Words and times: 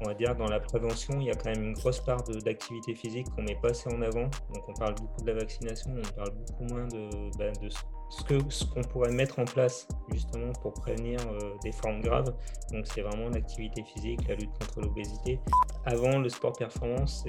on 0.00 0.06
va 0.06 0.14
dire 0.14 0.34
dans 0.34 0.48
la 0.48 0.60
prévention, 0.60 1.20
il 1.20 1.26
y 1.26 1.30
a 1.30 1.34
quand 1.34 1.50
même 1.50 1.62
une 1.62 1.74
grosse 1.74 2.00
part 2.00 2.22
d'activité 2.22 2.94
physique 2.94 3.26
qu'on 3.34 3.42
met 3.42 3.56
pas 3.56 3.70
assez 3.70 3.88
en 3.92 4.00
avant. 4.02 4.28
Donc 4.54 4.68
on 4.68 4.72
parle 4.74 4.94
beaucoup 4.94 5.22
de 5.22 5.26
la 5.26 5.38
vaccination, 5.38 5.90
on 5.96 6.16
parle 6.16 6.30
beaucoup 6.30 6.64
moins 6.64 6.86
de, 6.88 7.36
bah, 7.38 7.50
de 7.62 7.68
ce 7.68 8.24
qu'on 8.24 8.50
ce 8.50 8.88
pourrait 8.88 9.12
mettre 9.12 9.38
en 9.38 9.44
place 9.44 9.86
justement 10.12 10.52
pour 10.62 10.74
prévenir 10.74 11.18
euh, 11.28 11.54
des 11.62 11.72
formes 11.72 12.00
graves. 12.00 12.34
Donc 12.72 12.86
c'est 12.86 13.02
vraiment 13.02 13.28
l'activité 13.28 13.84
physique, 13.84 14.26
la 14.28 14.34
lutte 14.34 14.50
contre 14.58 14.80
l'obésité. 14.80 15.38
Avant, 15.84 16.18
le 16.18 16.28
sport 16.28 16.52
performance, 16.52 17.24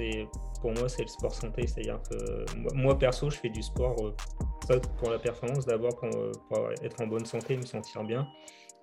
pour 0.60 0.72
moi, 0.72 0.88
c'est 0.88 1.02
le 1.02 1.08
sport 1.08 1.34
santé. 1.34 1.66
C'est-à-dire 1.66 2.00
que 2.10 2.74
moi, 2.74 2.98
perso, 2.98 3.30
je 3.30 3.36
fais 3.36 3.48
du 3.48 3.62
sport 3.62 3.96
euh, 4.02 4.14
pas 4.66 4.78
pour 4.98 5.10
la 5.10 5.18
performance, 5.18 5.66
d'abord 5.66 5.98
euh, 6.04 6.32
pour, 6.48 6.70
être 6.82 7.00
en 7.00 7.06
bonne 7.06 7.24
santé, 7.24 7.56
me 7.56 7.66
sentir 7.66 8.04
bien. 8.04 8.28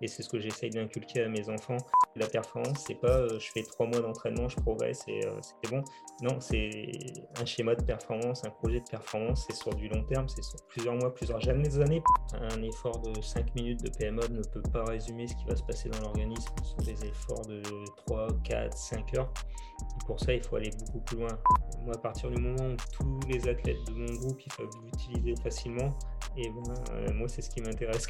Et 0.02 0.08
c'est 0.08 0.24
ce 0.24 0.30
que 0.30 0.40
j'essaye 0.40 0.70
d'inculquer 0.70 1.24
à 1.24 1.30
mes 1.30 1.50
enfants. 1.50 1.78
La 2.16 2.28
performance, 2.28 2.84
c'est 2.88 3.00
pas 3.00 3.18
euh, 3.18 3.40
je 3.40 3.52
fais 3.52 3.64
trois 3.64 3.86
mois 3.86 4.00
d'entraînement, 4.00 4.48
je 4.48 4.58
progresse 4.58 5.04
et 5.08 5.26
euh, 5.26 5.40
c'est 5.42 5.70
bon. 5.70 5.84
Non, 6.22 6.40
c'est 6.40 6.96
un 7.40 7.46
schéma 7.46 7.76
de 7.76 7.84
performance, 7.84 8.44
un 8.46 8.50
projet 8.50 8.80
de 8.80 8.90
performance, 8.90 9.46
c'est 9.48 9.56
sur 9.56 9.74
du 9.74 9.88
long 9.90 10.04
terme, 10.04 10.28
c'est 10.28 10.44
sur 10.44 10.60
plusieurs 10.68 10.96
mois, 10.96 11.14
plusieurs 11.14 11.48
années. 11.50 12.02
Un 12.34 12.62
effort 12.64 13.00
de 13.00 13.22
5 13.22 13.56
minutes 13.56 13.84
de 13.84 13.90
PMO 13.90 14.22
ne 14.30 14.44
peut 14.44 14.62
pas 14.74 14.84
résumer 14.84 15.28
ce 15.28 15.36
qui 15.36 15.46
va 15.46 15.56
se 15.56 15.64
passer 15.64 15.90
dans 15.90 16.00
l'organisme. 16.00 16.50
Ce 16.64 16.70
sont 16.72 16.82
des 16.84 17.06
efforts 17.06 17.46
de 17.46 17.62
3, 18.08 18.28
4, 18.44 18.78
5 18.78 19.18
heures. 19.18 19.34
Et 19.82 20.06
pour 20.06 20.20
ça, 20.20 20.34
il 20.34 20.44
faut 20.44 20.58
aller 20.58 20.72
beaucoup 20.80 21.00
plus 21.00 21.18
loin. 21.18 21.40
Moi, 21.84 21.96
à 21.96 22.00
partir 22.00 22.30
du 22.30 22.42
moment 22.42 22.74
où 22.74 22.76
tous 22.92 23.20
les 23.28 23.48
athlètes 23.48 23.84
de 23.88 23.94
mon 23.94 24.14
groupe 24.14 24.42
peuvent 24.58 24.70
l'utiliser 24.84 25.36
facilement, 25.42 25.90
et 26.38 26.50
ben, 26.50 26.74
euh, 26.92 27.14
moi, 27.14 27.28
c'est 27.28 27.42
ce 27.42 27.50
qui 27.50 27.62
m'intéresse. 27.62 28.08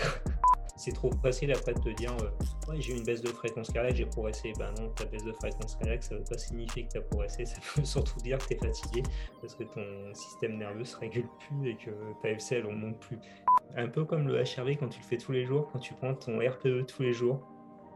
C'est 0.75 0.93
trop 0.93 1.11
facile 1.21 1.51
après 1.51 1.73
de 1.73 1.79
te 1.79 1.89
dire 1.89 2.15
euh, 2.21 2.71
ouais, 2.71 2.79
j'ai 2.79 2.95
une 2.95 3.03
baisse 3.03 3.21
de 3.21 3.29
fréquence 3.29 3.71
cardiaque, 3.71 3.95
j'ai 3.95 4.05
progressé. 4.05 4.53
Ben 4.57 4.73
non, 4.79 4.89
ta 4.89 5.05
baisse 5.05 5.23
de 5.23 5.33
fréquence 5.33 5.75
cardiaque, 5.75 6.03
ça 6.03 6.15
ne 6.15 6.19
veut 6.19 6.25
pas 6.25 6.37
signifier 6.37 6.85
que 6.85 6.91
tu 6.91 6.97
as 6.97 7.01
progressé, 7.01 7.45
ça 7.45 7.59
veut 7.75 7.85
surtout 7.85 8.19
dire 8.19 8.37
que 8.37 8.47
tu 8.47 8.53
es 8.53 8.57
fatigué 8.57 9.03
parce 9.41 9.55
que 9.55 9.63
ton 9.63 10.13
système 10.13 10.57
nerveux 10.57 10.85
se 10.85 10.97
régule 10.97 11.27
plus 11.39 11.69
et 11.69 11.75
que 11.75 11.91
ta 12.21 12.29
FCL 12.29 12.65
on 12.65 12.73
monte 12.73 12.99
plus. 12.99 13.19
Un 13.75 13.87
peu 13.87 14.05
comme 14.05 14.27
le 14.27 14.35
HRV 14.35 14.77
quand 14.77 14.89
tu 14.89 14.99
le 14.99 15.05
fais 15.05 15.17
tous 15.17 15.31
les 15.31 15.45
jours, 15.45 15.69
quand 15.71 15.79
tu 15.79 15.93
prends 15.93 16.15
ton 16.15 16.39
RPE 16.39 16.85
tous 16.87 17.03
les 17.03 17.13
jours, 17.13 17.41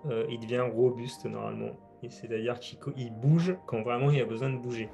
euh, 0.06 0.26
il 0.30 0.40
devient 0.40 0.66
robuste 0.74 1.26
normalement. 1.26 1.72
C'est-à-dire 2.10 2.60
qu'il 2.60 3.14
bouge 3.14 3.56
quand 3.66 3.82
vraiment 3.82 4.12
il 4.12 4.20
a 4.20 4.26
besoin 4.26 4.50
de 4.50 4.58
bouger. 4.58 4.90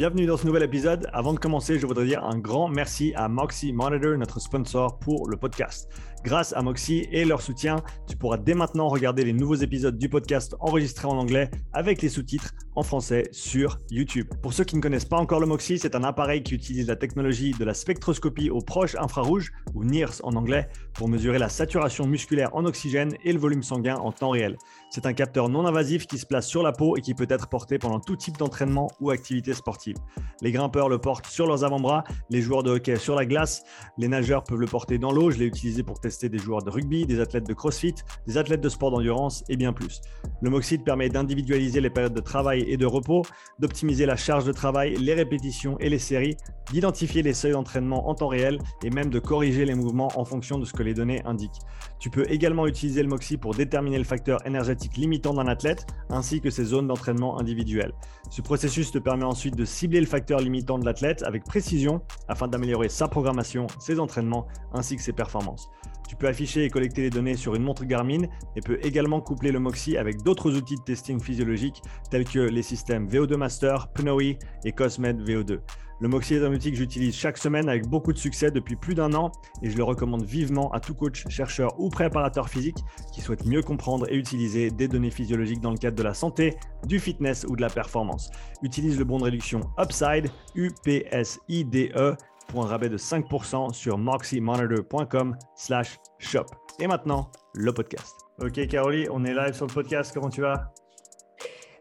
Bienvenue 0.00 0.24
dans 0.24 0.38
ce 0.38 0.46
nouvel 0.46 0.62
épisode. 0.62 1.10
Avant 1.12 1.34
de 1.34 1.38
commencer, 1.38 1.78
je 1.78 1.86
voudrais 1.86 2.06
dire 2.06 2.24
un 2.24 2.38
grand 2.38 2.68
merci 2.68 3.12
à 3.16 3.28
Moxie 3.28 3.70
Monitor, 3.70 4.16
notre 4.16 4.40
sponsor 4.40 4.98
pour 4.98 5.28
le 5.28 5.36
podcast. 5.36 5.90
Grâce 6.22 6.52
à 6.52 6.60
Moxie 6.60 7.08
et 7.12 7.24
leur 7.24 7.40
soutien, 7.40 7.76
tu 8.06 8.14
pourras 8.14 8.36
dès 8.36 8.52
maintenant 8.52 8.88
regarder 8.88 9.24
les 9.24 9.32
nouveaux 9.32 9.54
épisodes 9.54 9.96
du 9.96 10.10
podcast 10.10 10.54
enregistrés 10.60 11.08
en 11.08 11.16
anglais 11.16 11.50
avec 11.72 12.02
les 12.02 12.10
sous-titres 12.10 12.52
en 12.76 12.82
français 12.82 13.24
sur 13.32 13.78
YouTube. 13.90 14.28
Pour 14.42 14.52
ceux 14.52 14.64
qui 14.64 14.76
ne 14.76 14.82
connaissent 14.82 15.06
pas 15.06 15.16
encore 15.16 15.40
le 15.40 15.46
Moxie, 15.46 15.78
c'est 15.78 15.94
un 15.94 16.04
appareil 16.04 16.42
qui 16.42 16.54
utilise 16.54 16.86
la 16.88 16.96
technologie 16.96 17.52
de 17.52 17.64
la 17.64 17.72
spectroscopie 17.72 18.50
au 18.50 18.60
proche 18.60 18.96
infrarouge, 18.96 19.50
ou 19.74 19.82
NIRS 19.82 20.20
en 20.22 20.36
anglais, 20.36 20.68
pour 20.92 21.08
mesurer 21.08 21.38
la 21.38 21.48
saturation 21.48 22.06
musculaire 22.06 22.54
en 22.54 22.66
oxygène 22.66 23.14
et 23.24 23.32
le 23.32 23.38
volume 23.38 23.62
sanguin 23.62 23.96
en 23.96 24.12
temps 24.12 24.30
réel. 24.30 24.58
C'est 24.90 25.06
un 25.06 25.14
capteur 25.14 25.48
non 25.48 25.66
invasif 25.66 26.06
qui 26.06 26.18
se 26.18 26.26
place 26.26 26.46
sur 26.46 26.62
la 26.62 26.72
peau 26.72 26.96
et 26.96 27.00
qui 27.00 27.14
peut 27.14 27.26
être 27.30 27.48
porté 27.48 27.78
pendant 27.78 27.98
tout 27.98 28.16
type 28.16 28.36
d'entraînement 28.36 28.88
ou 29.00 29.10
activité 29.10 29.54
sportive. 29.54 29.96
Les 30.42 30.52
grimpeurs 30.52 30.90
le 30.90 30.98
portent 30.98 31.26
sur 31.26 31.46
leurs 31.46 31.64
avant-bras, 31.64 32.04
les 32.28 32.42
joueurs 32.42 32.62
de 32.62 32.70
hockey 32.70 32.96
sur 32.96 33.14
la 33.14 33.24
glace, 33.24 33.62
les 33.96 34.08
nageurs 34.08 34.44
peuvent 34.44 34.60
le 34.60 34.66
porter 34.66 34.98
dans 34.98 35.12
l'eau. 35.12 35.30
Je 35.30 35.38
l'ai 35.38 35.46
utilisé 35.46 35.82
pour 35.82 35.98
tester 35.98 36.09
des 36.10 36.38
joueurs 36.38 36.62
de 36.62 36.70
rugby, 36.70 37.06
des 37.06 37.20
athlètes 37.20 37.46
de 37.46 37.54
crossfit, 37.54 37.94
des 38.26 38.36
athlètes 38.36 38.60
de 38.60 38.68
sport 38.68 38.90
d'endurance 38.90 39.44
et 39.48 39.56
bien 39.56 39.72
plus. 39.72 40.00
Le 40.42 40.50
Moxide 40.50 40.84
permet 40.84 41.08
d'individualiser 41.08 41.80
les 41.80 41.90
périodes 41.90 42.14
de 42.14 42.20
travail 42.20 42.64
et 42.66 42.76
de 42.76 42.86
repos, 42.86 43.22
d'optimiser 43.58 44.06
la 44.06 44.16
charge 44.16 44.44
de 44.44 44.52
travail, 44.52 44.96
les 44.96 45.14
répétitions 45.14 45.78
et 45.78 45.88
les 45.88 45.98
séries, 45.98 46.36
d'identifier 46.72 47.22
les 47.22 47.34
seuils 47.34 47.52
d'entraînement 47.52 48.08
en 48.08 48.14
temps 48.14 48.28
réel 48.28 48.58
et 48.84 48.90
même 48.90 49.10
de 49.10 49.18
corriger 49.18 49.64
les 49.64 49.74
mouvements 49.74 50.10
en 50.16 50.24
fonction 50.24 50.58
de 50.58 50.64
ce 50.64 50.72
que 50.72 50.82
les 50.82 50.94
données 50.94 51.22
indiquent. 51.24 51.60
Tu 51.98 52.10
peux 52.10 52.24
également 52.30 52.66
utiliser 52.66 53.02
le 53.02 53.08
Moxi 53.08 53.36
pour 53.36 53.54
déterminer 53.54 53.98
le 53.98 54.04
facteur 54.04 54.44
énergétique 54.46 54.96
limitant 54.96 55.34
d'un 55.34 55.46
athlète 55.46 55.86
ainsi 56.08 56.40
que 56.40 56.50
ses 56.50 56.64
zones 56.64 56.86
d'entraînement 56.86 57.38
individuelles. 57.38 57.92
Ce 58.30 58.42
processus 58.42 58.92
te 58.92 58.98
permet 58.98 59.24
ensuite 59.24 59.56
de 59.56 59.64
cibler 59.64 59.98
le 59.98 60.06
facteur 60.06 60.38
limitant 60.38 60.78
de 60.78 60.84
l'athlète 60.84 61.24
avec 61.24 61.42
précision 61.42 62.00
afin 62.28 62.46
d'améliorer 62.46 62.88
sa 62.88 63.08
programmation, 63.08 63.66
ses 63.80 63.98
entraînements 63.98 64.46
ainsi 64.72 64.94
que 64.94 65.02
ses 65.02 65.12
performances. 65.12 65.68
Tu 66.08 66.14
peux 66.14 66.28
afficher 66.28 66.64
et 66.64 66.70
collecter 66.70 67.02
les 67.02 67.10
données 67.10 67.36
sur 67.36 67.56
une 67.56 67.64
montre 67.64 67.84
Garmin 67.84 68.22
et 68.54 68.60
peux 68.60 68.78
également 68.84 69.20
coupler 69.20 69.50
le 69.50 69.58
Moxi 69.58 69.96
avec 69.96 70.22
d'autres 70.22 70.56
outils 70.56 70.76
de 70.76 70.82
testing 70.82 71.20
physiologique 71.20 71.82
tels 72.08 72.24
que 72.24 72.38
les 72.38 72.62
systèmes 72.62 73.08
VO2 73.08 73.34
Master, 73.34 73.88
Pnoe 73.92 74.36
et 74.64 74.72
Cosmed 74.72 75.20
VO2. 75.28 75.58
Le 76.00 76.08
Moxie 76.08 76.34
est 76.34 76.74
j'utilise 76.74 77.14
chaque 77.14 77.36
semaine 77.36 77.68
avec 77.68 77.86
beaucoup 77.86 78.14
de 78.14 78.18
succès 78.18 78.50
depuis 78.50 78.74
plus 78.74 78.94
d'un 78.94 79.12
an 79.12 79.30
et 79.62 79.68
je 79.68 79.76
le 79.76 79.84
recommande 79.84 80.24
vivement 80.24 80.72
à 80.72 80.80
tout 80.80 80.94
coach, 80.94 81.28
chercheur 81.28 81.78
ou 81.78 81.90
préparateur 81.90 82.48
physique 82.48 82.78
qui 83.12 83.20
souhaite 83.20 83.44
mieux 83.44 83.60
comprendre 83.62 84.10
et 84.10 84.16
utiliser 84.16 84.70
des 84.70 84.88
données 84.88 85.10
physiologiques 85.10 85.60
dans 85.60 85.72
le 85.72 85.76
cadre 85.76 85.96
de 85.96 86.02
la 86.02 86.14
santé, 86.14 86.56
du 86.86 86.98
fitness 86.98 87.44
ou 87.46 87.54
de 87.54 87.60
la 87.60 87.68
performance. 87.68 88.30
Utilise 88.62 88.98
le 88.98 89.04
bon 89.04 89.18
de 89.18 89.24
réduction 89.24 89.60
Upside, 89.78 90.30
U-P-S-I-D-E, 90.54 92.16
pour 92.48 92.64
un 92.64 92.66
rabais 92.66 92.88
de 92.88 92.96
5% 92.96 93.74
sur 93.74 93.98
moxymonitor.com 93.98 95.36
slash 95.54 95.98
shop. 96.18 96.46
Et 96.78 96.86
maintenant, 96.86 97.30
le 97.54 97.74
podcast. 97.74 98.14
Ok 98.42 98.66
Caroli, 98.68 99.06
on 99.10 99.22
est 99.26 99.34
live 99.34 99.52
sur 99.52 99.66
le 99.66 99.72
podcast, 99.74 100.12
comment 100.14 100.30
tu 100.30 100.40
vas? 100.40 100.72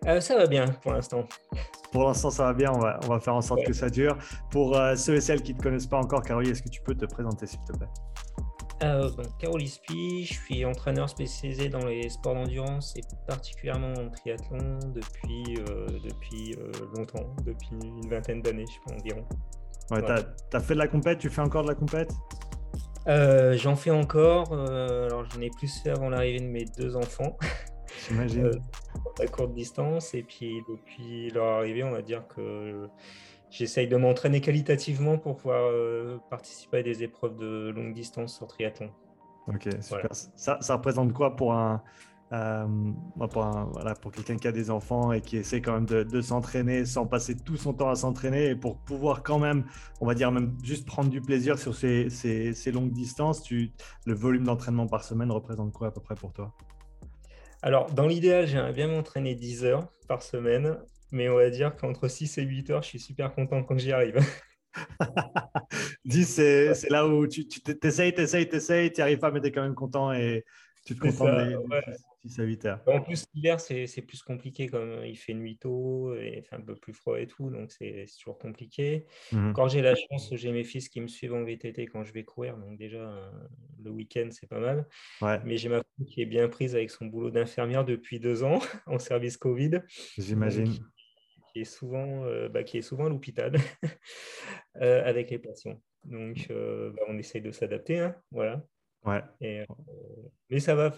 Euh, 0.08 0.19
Ça 0.19 0.35
va 0.35 0.46
bien 0.46 0.66
pour 0.84 0.91
l'instant. 0.91 1.24
Pour 1.91 2.05
l'instant, 2.05 2.29
ça 2.29 2.45
va 2.45 2.53
bien. 2.53 2.72
On 2.72 2.79
va, 2.79 3.00
on 3.03 3.07
va 3.07 3.19
faire 3.19 3.35
en 3.35 3.41
sorte 3.41 3.63
que 3.63 3.73
ça 3.73 3.89
dure. 3.89 4.17
Pour 4.51 4.77
euh, 4.77 4.95
ceux 4.95 5.16
et 5.16 5.22
celles 5.22 5.41
qui 5.41 5.53
ne 5.53 5.57
te 5.57 5.63
connaissent 5.63 5.88
pas 5.88 5.97
encore, 5.97 6.22
Caroli, 6.22 6.50
est-ce 6.50 6.61
que 6.61 6.69
tu 6.69 6.81
peux 6.81 6.95
te 6.95 7.05
présenter, 7.05 7.47
s'il 7.47 7.59
te 7.61 7.73
plaît? 7.77 7.88
Euh, 8.81 9.09
Spi, 9.66 10.25
je 10.25 10.33
suis 10.33 10.63
entraîneur 10.63 11.09
spécialisé 11.09 11.67
dans 11.67 11.85
les 11.85 12.07
sports 12.09 12.33
d'endurance 12.33 12.95
et 12.95 13.01
particulièrement 13.28 13.94
en 13.94 14.09
triathlon 14.09 14.79
depuis, 14.94 15.57
euh, 15.57 15.88
depuis 16.01 16.55
euh, 16.57 16.72
longtemps, 16.95 17.35
depuis 17.45 17.69
une 17.72 18.09
vingtaine 18.09 18.41
d'années, 18.41 18.66
je 18.66 18.79
pense 18.85 19.01
environ. 19.01 19.25
Ouais, 19.91 20.01
tu 20.01 20.55
as, 20.55 20.59
fait 20.61 20.75
de 20.75 20.79
la 20.79 20.88
compète, 20.88 21.19
tu 21.19 21.29
fais 21.29 21.41
encore 21.41 21.63
de 21.63 21.69
la 21.69 21.75
compète? 21.75 22.11
J'en 23.07 23.75
fais 23.75 23.91
encore. 23.91 24.53
alors, 24.53 25.25
j'en 25.25 25.41
ai 25.41 25.49
plus 25.49 25.81
fait 25.81 25.89
avant 25.89 26.09
l'arrivée 26.09 26.39
de 26.39 26.45
mes 26.45 26.66
deux 26.78 26.95
enfants. 26.95 27.38
J'imagine. 28.07 28.45
Euh, 28.45 28.59
à 29.19 29.27
courte 29.27 29.53
distance. 29.53 30.13
Et 30.13 30.23
puis, 30.23 30.61
depuis 30.69 31.29
leur 31.31 31.57
arrivée, 31.57 31.83
on 31.83 31.91
va 31.91 32.01
dire 32.01 32.27
que 32.27 32.89
j'essaye 33.50 33.88
de 33.88 33.97
m'entraîner 33.97 34.41
qualitativement 34.41 35.17
pour 35.17 35.38
pouvoir 35.38 35.63
euh, 35.63 36.17
participer 36.29 36.78
à 36.78 36.83
des 36.83 37.03
épreuves 37.03 37.35
de 37.35 37.69
longue 37.69 37.94
distance 37.94 38.35
sur 38.35 38.47
triathlon. 38.47 38.91
Ok, 39.47 39.67
super. 39.81 40.07
Ça, 40.35 40.59
ça, 40.61 40.75
représente 40.75 41.11
quoi 41.13 41.35
pour 41.35 41.53
un, 41.53 41.81
euh, 42.31 42.67
pour, 43.31 43.47
voilà, 43.72 43.95
pour 43.95 44.11
quelqu'un 44.11 44.38
qui 44.38 44.47
a 44.47 44.51
des 44.51 44.69
enfants 44.69 45.11
et 45.11 45.22
qui 45.22 45.38
essaie 45.38 45.61
quand 45.61 45.73
même 45.73 45.88
de, 45.88 46.03
de 46.03 46.22
s'entraîner 46.22 46.85
sans 46.85 47.07
passer 47.07 47.35
tout 47.35 47.57
son 47.57 47.73
temps 47.73 47.89
à 47.89 47.95
s'entraîner 47.95 48.49
et 48.49 48.55
pour 48.55 48.78
pouvoir 48.78 49.23
quand 49.23 49.39
même, 49.39 49.66
on 49.99 50.05
va 50.05 50.13
dire 50.13 50.31
même 50.31 50.55
juste 50.63 50.85
prendre 50.85 51.09
du 51.09 51.22
plaisir 51.22 51.57
sur 51.57 51.73
ces, 51.73 52.11
ces, 52.11 52.53
ces 52.53 52.72
longues 52.72 52.91
distances, 52.91 53.41
tu, 53.41 53.72
le 54.05 54.13
volume 54.13 54.44
d'entraînement 54.44 54.85
par 54.85 55.03
semaine 55.03 55.31
représente 55.31 55.73
quoi 55.73 55.88
à 55.88 55.91
peu 55.91 56.01
près 56.01 56.16
pour 56.16 56.31
toi? 56.31 56.53
Alors, 57.62 57.92
dans 57.92 58.08
l'idéal, 58.08 58.47
j'aimerais 58.47 58.74
bien 58.74 58.88
m'entraîner 58.88 59.36
10 59.36 59.66
heures 59.66 59.92
par 60.08 60.24
semaine, 60.24 60.78
mais 61.12 61.30
on 61.30 61.36
va 61.36 61.50
dire 61.50 61.75
qu'entre 61.75 62.08
6 62.08 62.38
et 62.38 62.44
8 62.44 62.70
heures, 62.70 62.84
je 62.84 62.90
suis 62.90 63.00
super 63.00 63.34
content 63.34 63.64
quand 63.64 63.78
j'y 63.78 63.92
arrive. 63.92 64.20
10, 66.06 66.25
c'est 66.25 66.90
là 66.90 67.08
où 67.08 67.28
tu 67.28 67.47
t'essayes, 67.47 68.14
t'essayes, 68.14 68.47
t'essayes, 68.47 68.92
tu 68.92 69.00
n'y 69.00 69.03
arrives 69.03 69.20
pas, 69.20 69.31
mais 69.31 69.42
tu 69.42 69.47
es 69.47 69.52
quand 69.52 69.64
même 69.64 69.75
content 69.75 70.14
et 70.14 70.46
tu 70.86 70.96
te 70.96 71.02
contentes 71.02 71.38
des, 71.47 71.58
6 72.25 72.39
à 72.39 72.43
8 72.43 72.66
heures. 72.66 72.81
En 72.87 73.01
plus, 73.01 73.25
l'hiver, 73.33 73.59
c'est 73.59 74.01
plus 74.01 74.21
compliqué 74.21 74.67
comme 74.67 75.03
il 75.05 75.17
fait 75.17 75.33
nuit 75.33 75.57
tôt 75.57 76.13
et 76.16 76.41
fait 76.41 76.55
un 76.55 76.61
peu 76.61 76.75
plus 76.75 76.93
froid 76.93 77.19
et 77.19 77.27
tout, 77.27 77.49
donc 77.49 77.71
c'est 77.71 78.05
toujours 78.19 78.37
compliqué. 78.37 79.05
Mhm. 79.31 79.53
Quand 79.53 79.67
j'ai 79.69 79.81
la 79.81 79.95
chance, 79.95 80.33
j'ai 80.35 80.51
mes 80.51 80.63
fils 80.63 80.89
qui 80.89 80.99
me 81.01 81.07
suivent 81.07 81.33
en 81.33 81.43
VTT 81.43 81.87
quand 81.87 82.03
je 82.03 82.11
vais 82.11 82.23
courir, 82.23 82.57
donc 82.57 82.77
déjà 82.77 82.99
euh, 82.99 83.31
le 83.83 83.91
week-end, 83.91 84.27
c'est 84.31 84.47
pas 84.47 84.59
mal. 84.59 84.87
Mais 85.45 85.57
j'ai 85.57 85.69
ma 85.69 85.77
femme 85.77 86.05
qui 86.05 86.21
est 86.21 86.25
bien 86.25 86.49
prise 86.49 86.75
avec 86.75 86.89
son 86.89 87.05
boulot 87.05 87.31
d'infirmière 87.31 87.85
depuis 87.85 88.19
deux 88.19 88.43
ans 88.43 88.59
en 88.85 88.99
service 88.99 89.37
Covid. 89.37 89.81
J'imagine. 90.17 90.73
Qui 91.53 91.61
est 91.61 91.66
souvent, 91.66 92.25
euh, 92.25 92.49
bah, 92.49 92.63
qui 92.63 92.77
est 92.77 92.81
souvent 92.81 93.05
à 93.05 93.09
l'hôpital 93.09 93.53
euh, 94.81 95.03
avec 95.05 95.31
les 95.31 95.39
patients. 95.39 95.81
Donc, 96.03 96.47
bah, 96.49 97.03
on 97.07 97.17
essaye 97.17 97.41
de 97.41 97.51
s'adapter. 97.51 97.99
Hein, 97.99 98.16
voilà. 98.31 98.63
Ouais. 99.05 99.23
Et, 99.41 99.61
euh, 99.61 99.66
mais 100.49 100.59
ça 100.59 100.75
va, 100.75 100.91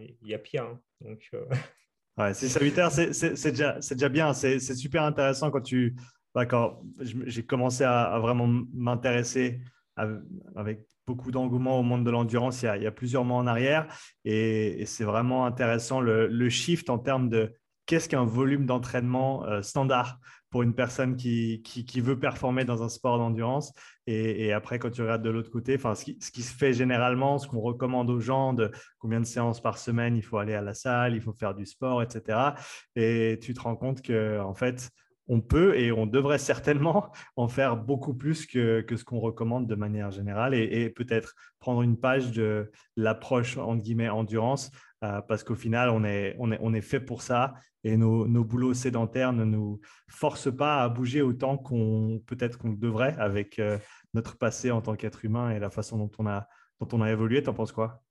il 0.00 0.28
y 0.28 0.34
a 0.34 0.38
pire. 0.38 0.64
Hein, 0.64 0.80
donc, 1.00 1.28
euh. 1.34 1.44
ouais, 2.18 2.34
6 2.34 2.56
à 2.56 2.60
8 2.60 2.78
heures, 2.78 2.92
c'est 2.92 3.50
déjà, 3.50 3.78
déjà 3.78 4.08
bien. 4.08 4.32
C'est 4.32 4.58
super 4.60 5.02
intéressant 5.02 5.50
quand 5.50 5.62
tu. 5.62 5.96
Bah, 6.34 6.44
quand 6.46 6.82
j'ai 7.00 7.44
commencé 7.44 7.84
à, 7.84 8.18
vraiment 8.20 8.46
m'intéresser 8.72 9.60
avec 9.96 10.86
beaucoup 11.06 11.30
d'engouement 11.30 11.80
au 11.80 11.82
monde 11.82 12.04
de 12.04 12.10
l'endurance 12.10 12.62
il, 12.62 12.82
y 12.82 12.86
a 12.86 12.92
plusieurs 12.92 13.24
mois 13.24 13.38
en 13.38 13.46
arrière. 13.46 13.88
Et, 14.24 14.84
c'est 14.86 15.04
vraiment 15.04 15.46
intéressant 15.46 16.00
le, 16.00 16.48
shift 16.50 16.90
en 16.90 16.98
termes 16.98 17.28
de 17.30 17.54
qu'est-ce 17.86 18.08
qu'un 18.08 18.24
volume 18.24 18.66
d'entraînement 18.66 19.44
euh, 19.46 19.62
standard 19.62 20.20
pour 20.50 20.62
une 20.62 20.74
personne 20.74 21.16
qui, 21.16 21.62
qui, 21.62 22.00
veut 22.00 22.18
performer 22.18 22.64
dans 22.64 22.82
un 22.82 22.88
sport 22.88 23.18
d'endurance. 23.18 23.72
Et, 24.06 24.52
après, 24.52 24.78
quand 24.78 24.90
tu 24.90 25.02
regardes 25.02 25.22
de 25.22 25.28
l'autre 25.28 25.50
côté, 25.50 25.74
enfin, 25.74 25.94
ce 25.94 26.04
qui, 26.04 26.18
ce 26.20 26.30
qui, 26.30 26.42
se 26.42 26.54
fait 26.54 26.72
généralement, 26.72 27.38
ce 27.38 27.46
qu'on 27.46 27.60
recommande 27.60 28.08
aux 28.08 28.20
gens, 28.20 28.54
de 28.54 28.70
combien 28.98 29.20
de 29.20 29.26
séances 29.26 29.60
par 29.60 29.76
semaine 29.76 30.16
il 30.16 30.22
faut 30.22 30.38
aller 30.38 30.54
à 30.54 30.62
la 30.62 30.72
salle, 30.72 31.14
il 31.14 31.20
faut 31.20 31.34
faire 31.34 31.54
du 31.54 31.66
sport, 31.66 32.02
etc. 32.02 32.54
Et 32.96 33.38
tu 33.42 33.52
te 33.52 33.60
rends 33.60 33.76
compte 33.76 34.00
que, 34.00 34.40
en 34.40 34.54
fait, 34.54 34.90
on 35.28 35.40
peut 35.40 35.78
et 35.78 35.92
on 35.92 36.06
devrait 36.06 36.38
certainement 36.38 37.12
en 37.36 37.48
faire 37.48 37.76
beaucoup 37.76 38.14
plus 38.14 38.46
que, 38.46 38.84
ce 38.88 39.04
qu'on 39.04 39.20
recommande 39.20 39.66
de 39.66 39.74
manière 39.74 40.10
générale 40.10 40.54
et, 40.54 40.90
peut-être 40.90 41.34
prendre 41.60 41.82
une 41.82 41.98
page 41.98 42.32
de 42.32 42.70
l'approche 42.96 43.56
entre 43.56 43.82
guillemets 43.82 44.08
endurance 44.08 44.70
euh, 45.04 45.20
parce 45.22 45.44
qu'au 45.44 45.54
final 45.54 45.90
on 45.90 46.02
est, 46.04 46.34
on, 46.38 46.50
est, 46.50 46.58
on 46.60 46.72
est 46.74 46.80
fait 46.80 47.00
pour 47.00 47.22
ça 47.22 47.54
et 47.84 47.96
nos, 47.96 48.26
nos, 48.26 48.44
boulots 48.44 48.74
sédentaires 48.74 49.32
ne 49.32 49.44
nous 49.44 49.80
forcent 50.08 50.54
pas 50.54 50.82
à 50.82 50.88
bouger 50.88 51.22
autant 51.22 51.56
qu'on 51.56 52.20
peut-être 52.26 52.58
qu'on 52.58 52.72
devrait 52.72 53.14
avec 53.18 53.58
euh, 53.58 53.78
notre 54.14 54.36
passé 54.36 54.70
en 54.70 54.80
tant 54.80 54.96
qu'être 54.96 55.24
humain 55.24 55.50
et 55.50 55.58
la 55.58 55.70
façon 55.70 55.98
dont 55.98 56.10
on 56.18 56.26
a, 56.26 56.48
dont 56.80 56.88
on 56.92 57.02
a 57.02 57.10
évolué. 57.10 57.42
T'en 57.42 57.54
penses 57.54 57.72
quoi? 57.72 58.02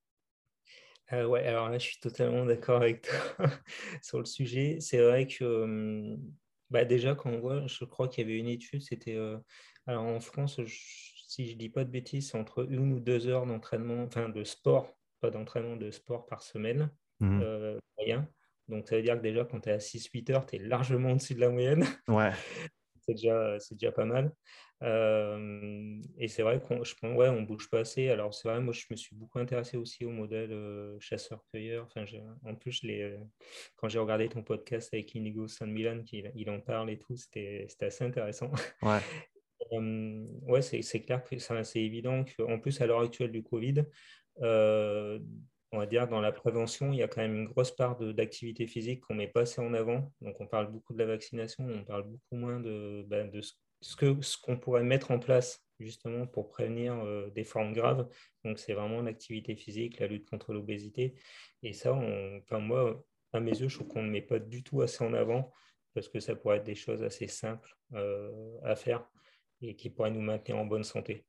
Euh, 1.12 1.26
ouais, 1.26 1.44
alors 1.46 1.70
là, 1.70 1.78
je 1.78 1.86
suis 1.86 2.00
totalement 2.00 2.44
d'accord 2.44 2.82
avec 2.82 3.02
toi 3.02 3.46
sur 4.02 4.18
le 4.18 4.24
sujet. 4.24 4.78
C'est 4.80 4.98
vrai 4.98 5.26
que 5.26 5.44
hum, 5.44 6.18
bah 6.70 6.84
déjà, 6.84 7.14
quand 7.14 7.30
on 7.30 7.40
voit, 7.40 7.66
je 7.66 7.84
crois 7.84 8.08
qu'il 8.08 8.26
y 8.26 8.30
avait 8.30 8.38
une 8.38 8.48
étude, 8.48 8.82
c'était 8.82 9.16
euh, 9.16 9.38
alors 9.86 10.04
en 10.04 10.20
France, 10.20 10.60
si 10.66 11.50
je 11.50 11.56
dis 11.56 11.68
pas 11.68 11.84
de 11.84 11.90
bêtises, 11.90 12.30
c'est 12.30 12.38
entre 12.38 12.70
une 12.70 12.92
ou 12.92 13.00
deux 13.00 13.26
heures 13.26 13.46
d'entraînement, 13.46 14.04
enfin 14.04 14.28
de 14.28 14.44
sport, 14.44 14.92
pas 15.20 15.30
d'entraînement 15.30 15.76
de 15.76 15.90
sport 15.90 16.26
par 16.26 16.42
semaine, 16.42 16.90
mmh 17.20 17.40
euh, 17.42 17.78
moyen. 17.96 18.28
Donc 18.68 18.86
ça 18.86 18.96
veut 18.96 19.02
dire 19.02 19.16
que 19.16 19.22
déjà, 19.22 19.44
quand 19.44 19.60
tu 19.60 19.70
es 19.70 19.72
à 19.72 19.78
6-8 19.78 20.30
heures, 20.30 20.46
tu 20.46 20.56
es 20.56 20.58
largement 20.58 21.12
au-dessus 21.12 21.34
de 21.34 21.40
la 21.40 21.50
moyenne. 21.50 21.84
Ouais. 22.06 22.32
c'est 23.08 23.14
déjà, 23.14 23.58
déjà 23.72 23.92
pas 23.92 24.04
mal. 24.04 24.32
Euh, 24.82 26.00
et 26.18 26.28
c'est 26.28 26.42
vrai 26.42 26.60
qu'on 26.60 26.82
ouais, 27.16 27.28
on 27.28 27.42
bouge 27.42 27.68
pas 27.70 27.80
assez. 27.80 28.10
Alors, 28.10 28.34
c'est 28.34 28.48
vrai, 28.48 28.60
moi, 28.60 28.72
je 28.72 28.84
me 28.90 28.96
suis 28.96 29.16
beaucoup 29.16 29.38
intéressé 29.38 29.76
aussi 29.76 30.04
au 30.04 30.10
modèle 30.10 30.52
euh, 30.52 30.96
chasseur-cueilleur. 31.00 31.86
Enfin, 31.86 32.04
en 32.44 32.54
plus, 32.54 32.82
euh, 32.84 33.16
quand 33.76 33.88
j'ai 33.88 33.98
regardé 33.98 34.28
ton 34.28 34.42
podcast 34.42 34.90
avec 34.92 35.14
Inigo 35.14 35.48
San 35.48 35.70
Milan, 35.70 36.02
il, 36.12 36.30
il 36.34 36.50
en 36.50 36.60
parle 36.60 36.90
et 36.90 36.98
tout, 36.98 37.16
c'était 37.16 37.66
assez 37.80 38.04
intéressant. 38.04 38.50
Ouais. 38.82 39.00
ouais, 40.46 40.62
c'est 40.62 41.00
clair 41.00 41.24
que 41.24 41.38
c'est 41.38 41.80
évident 41.80 42.24
qu'en 42.36 42.58
plus, 42.58 42.80
à 42.80 42.86
l'heure 42.86 43.00
actuelle 43.00 43.32
du 43.32 43.42
Covid, 43.42 43.84
on 45.72 45.78
va 45.78 45.86
dire 45.86 46.08
dans 46.08 46.20
la 46.20 46.32
prévention, 46.32 46.92
il 46.92 46.98
y 46.98 47.02
a 47.02 47.08
quand 47.08 47.20
même 47.20 47.34
une 47.34 47.46
grosse 47.46 47.70
part 47.70 47.98
d'activité 47.98 48.66
physique 48.66 49.02
qu'on 49.02 49.14
met 49.14 49.28
pas 49.28 49.42
assez 49.42 49.60
en 49.60 49.74
avant. 49.74 50.12
Donc, 50.20 50.40
on 50.40 50.46
parle 50.46 50.70
beaucoup 50.70 50.94
de 50.94 50.98
la 50.98 51.06
vaccination, 51.06 51.66
on 51.68 51.84
parle 51.84 52.04
beaucoup 52.04 52.36
moins 52.36 52.60
de, 52.60 53.04
ben, 53.06 53.30
de 53.30 53.40
ce 53.40 53.96
qu'on 53.96 54.22
ce 54.22 54.36
qu'on 54.38 54.56
pourrait 54.56 54.82
mettre 54.82 55.10
en 55.10 55.18
place 55.18 55.64
justement 55.78 56.26
pour 56.26 56.48
prévenir 56.48 56.94
euh, 57.04 57.30
des 57.30 57.44
formes 57.44 57.72
graves. 57.72 58.08
Donc, 58.44 58.58
c'est 58.58 58.72
vraiment 58.72 59.02
l'activité 59.02 59.54
physique, 59.56 59.98
la 60.00 60.06
lutte 60.06 60.28
contre 60.28 60.52
l'obésité. 60.52 61.14
Et 61.62 61.72
ça, 61.72 61.92
enfin, 61.92 62.58
moi, 62.58 63.04
à 63.32 63.40
mes 63.40 63.52
yeux, 63.52 63.68
je 63.68 63.74
trouve 63.74 63.88
qu'on 63.88 64.02
ne 64.02 64.10
met 64.10 64.22
pas 64.22 64.38
du 64.38 64.62
tout 64.62 64.80
assez 64.80 65.04
en 65.04 65.12
avant 65.12 65.52
parce 65.94 66.08
que 66.08 66.20
ça 66.20 66.34
pourrait 66.34 66.58
être 66.58 66.64
des 66.64 66.74
choses 66.74 67.02
assez 67.02 67.26
simples 67.26 67.76
euh, 67.94 68.58
à 68.62 68.76
faire 68.76 69.06
et 69.60 69.74
qui 69.74 69.90
pourraient 69.90 70.10
nous 70.10 70.20
maintenir 70.20 70.56
en 70.56 70.64
bonne 70.64 70.84
santé. 70.84 71.26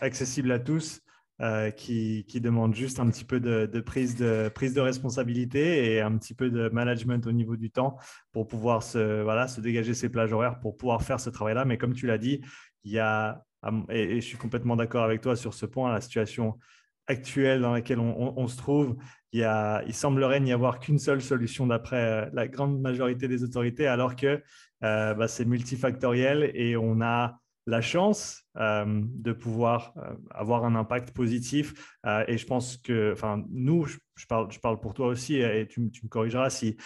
Accessible 0.00 0.52
à 0.52 0.58
tous. 0.58 1.00
Euh, 1.40 1.70
qui, 1.70 2.24
qui, 2.26 2.40
demande 2.40 2.74
juste 2.74 2.98
un 2.98 3.08
petit 3.08 3.24
peu 3.24 3.38
de, 3.38 3.80
prise 3.80 4.16
de 4.16 4.50
prise 4.52 4.74
de 4.74 4.80
responsabilité 4.80 5.92
et 5.92 6.00
un 6.00 6.18
petit 6.18 6.34
peu 6.34 6.50
de 6.50 6.68
management 6.70 7.24
au 7.28 7.30
niveau 7.30 7.54
du 7.54 7.70
temps 7.70 7.96
pour 8.32 8.48
pouvoir 8.48 8.82
se, 8.82 9.22
voilà, 9.22 9.46
se 9.46 9.60
dégager 9.60 9.94
ses 9.94 10.08
plages 10.08 10.32
horaires 10.32 10.58
pour 10.58 10.76
pouvoir 10.76 11.00
faire 11.00 11.20
ce 11.20 11.30
travail-là. 11.30 11.64
Mais 11.64 11.78
comme 11.78 11.94
tu 11.94 12.08
l'as 12.08 12.18
dit, 12.18 12.40
il 12.82 12.90
y 12.90 12.98
a, 12.98 13.44
et, 13.88 14.20
je 14.20 14.26
suis 14.26 14.36
complètement 14.36 14.74
d'accord 14.74 15.04
avec 15.04 15.20
toi 15.20 15.36
sur 15.36 15.54
ce 15.54 15.64
point, 15.64 15.92
la 15.92 16.00
situation 16.00 16.58
actuelle 17.06 17.60
dans 17.60 17.72
laquelle 17.72 18.00
on, 18.00 18.48
se 18.48 18.56
trouve, 18.56 18.96
il, 19.32 19.38
y 19.38 19.44
a, 19.44 19.84
il 19.86 19.94
semblerait 19.94 20.40
n'y 20.40 20.52
avoir 20.52 20.80
qu'une 20.80 20.98
seule 20.98 21.22
solution 21.22 21.68
d'après 21.68 22.02
euh, 22.02 22.30
la 22.32 22.48
grande 22.48 22.80
majorité 22.80 23.28
des 23.28 23.44
autorités, 23.44 23.86
alors 23.86 24.16
que 24.16 24.42
euh, 24.82 25.14
bah, 25.14 25.28
c'est 25.28 25.44
multifactoriel 25.44 26.50
et 26.54 26.76
on 26.76 27.00
a 27.00 27.38
la 27.68 27.82
chance 27.82 28.44
euh, 28.56 29.02
de 29.04 29.32
pouvoir 29.32 29.92
euh, 29.98 30.14
avoir 30.30 30.64
un 30.64 30.74
impact 30.74 31.10
positif. 31.10 31.96
Euh, 32.06 32.24
et 32.26 32.38
je 32.38 32.46
pense 32.46 32.78
que, 32.78 33.12
enfin, 33.12 33.44
nous, 33.50 33.84
je, 33.84 34.26
parle, 34.26 34.50
je 34.50 34.58
parle 34.58 34.80
pour 34.80 34.94
toi 34.94 35.08
aussi, 35.08 35.36
et 35.36 35.68
tu, 35.68 35.80
me 35.80 36.08
corrigeras 36.08 36.48
si, 36.48 36.78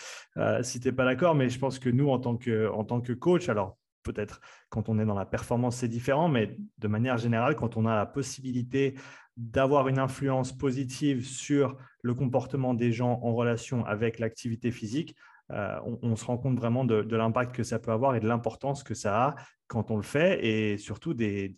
si 0.63 0.81
tu 0.81 0.89
n'es 0.89 0.93
pas 0.93 1.05
d'accord, 1.05 1.37
mais 1.37 1.49
je 1.49 1.59
pense 1.59 1.79
que 1.79 1.89
nous, 1.89 2.09
en 2.09 2.19
tant 2.19 2.37
que, 2.37 2.69
en 2.69 2.85
tant 2.85 3.01
que 3.01 3.13
coach, 3.13 3.49
alors 3.49 3.79
peut-être 4.03 4.41
quand 4.71 4.89
on 4.89 4.99
est 4.99 5.05
dans 5.05 5.15
la 5.15 5.25
performance, 5.25 5.77
c'est 5.77 5.89
différent, 5.89 6.29
mais 6.29 6.57
de 6.79 6.89
manière 6.89 7.17
générale, 7.17 7.55
quand 7.55 7.77
on 7.77 7.87
a 7.87 7.95
la 7.95 8.07
possibilité 8.07 8.97
d'avoir 9.37 9.87
une 9.87 10.01
influence 10.01 10.53
positive 10.53 11.25
sur 11.25 11.77
le 12.03 12.15
comportement 12.15 12.75
des 12.75 12.91
gens 12.91 13.21
en 13.23 13.35
relation 13.35 13.87
avec 13.87 14.19
l'activité 14.19 14.73
physique, 14.73 15.15
euh, 15.53 15.79
on, 16.03 16.17
se 16.17 16.25
rend 16.25 16.39
compte 16.39 16.57
vraiment 16.57 16.85
de, 16.85 17.03
l'impact 17.15 17.55
que 17.55 17.63
ça 17.63 17.79
peut 17.79 17.91
avoir 17.91 18.15
et 18.15 18.21
de 18.21 18.27
l'importance 18.27 18.83
que 18.83 18.95
ça 18.95 19.27
a 19.27 19.35
quand 19.67 19.91
on 19.91 19.97
le 19.97 20.03
fait 20.03 20.45
et 20.45 20.79
surtout 20.79 21.15
des, 21.15 21.55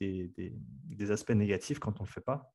aspects 1.10 1.30
négatifs 1.30 1.78
quand 1.78 2.00
on 2.00 2.04
ne 2.04 2.08
le 2.08 2.12
fait 2.12 2.20
pas. 2.20 2.52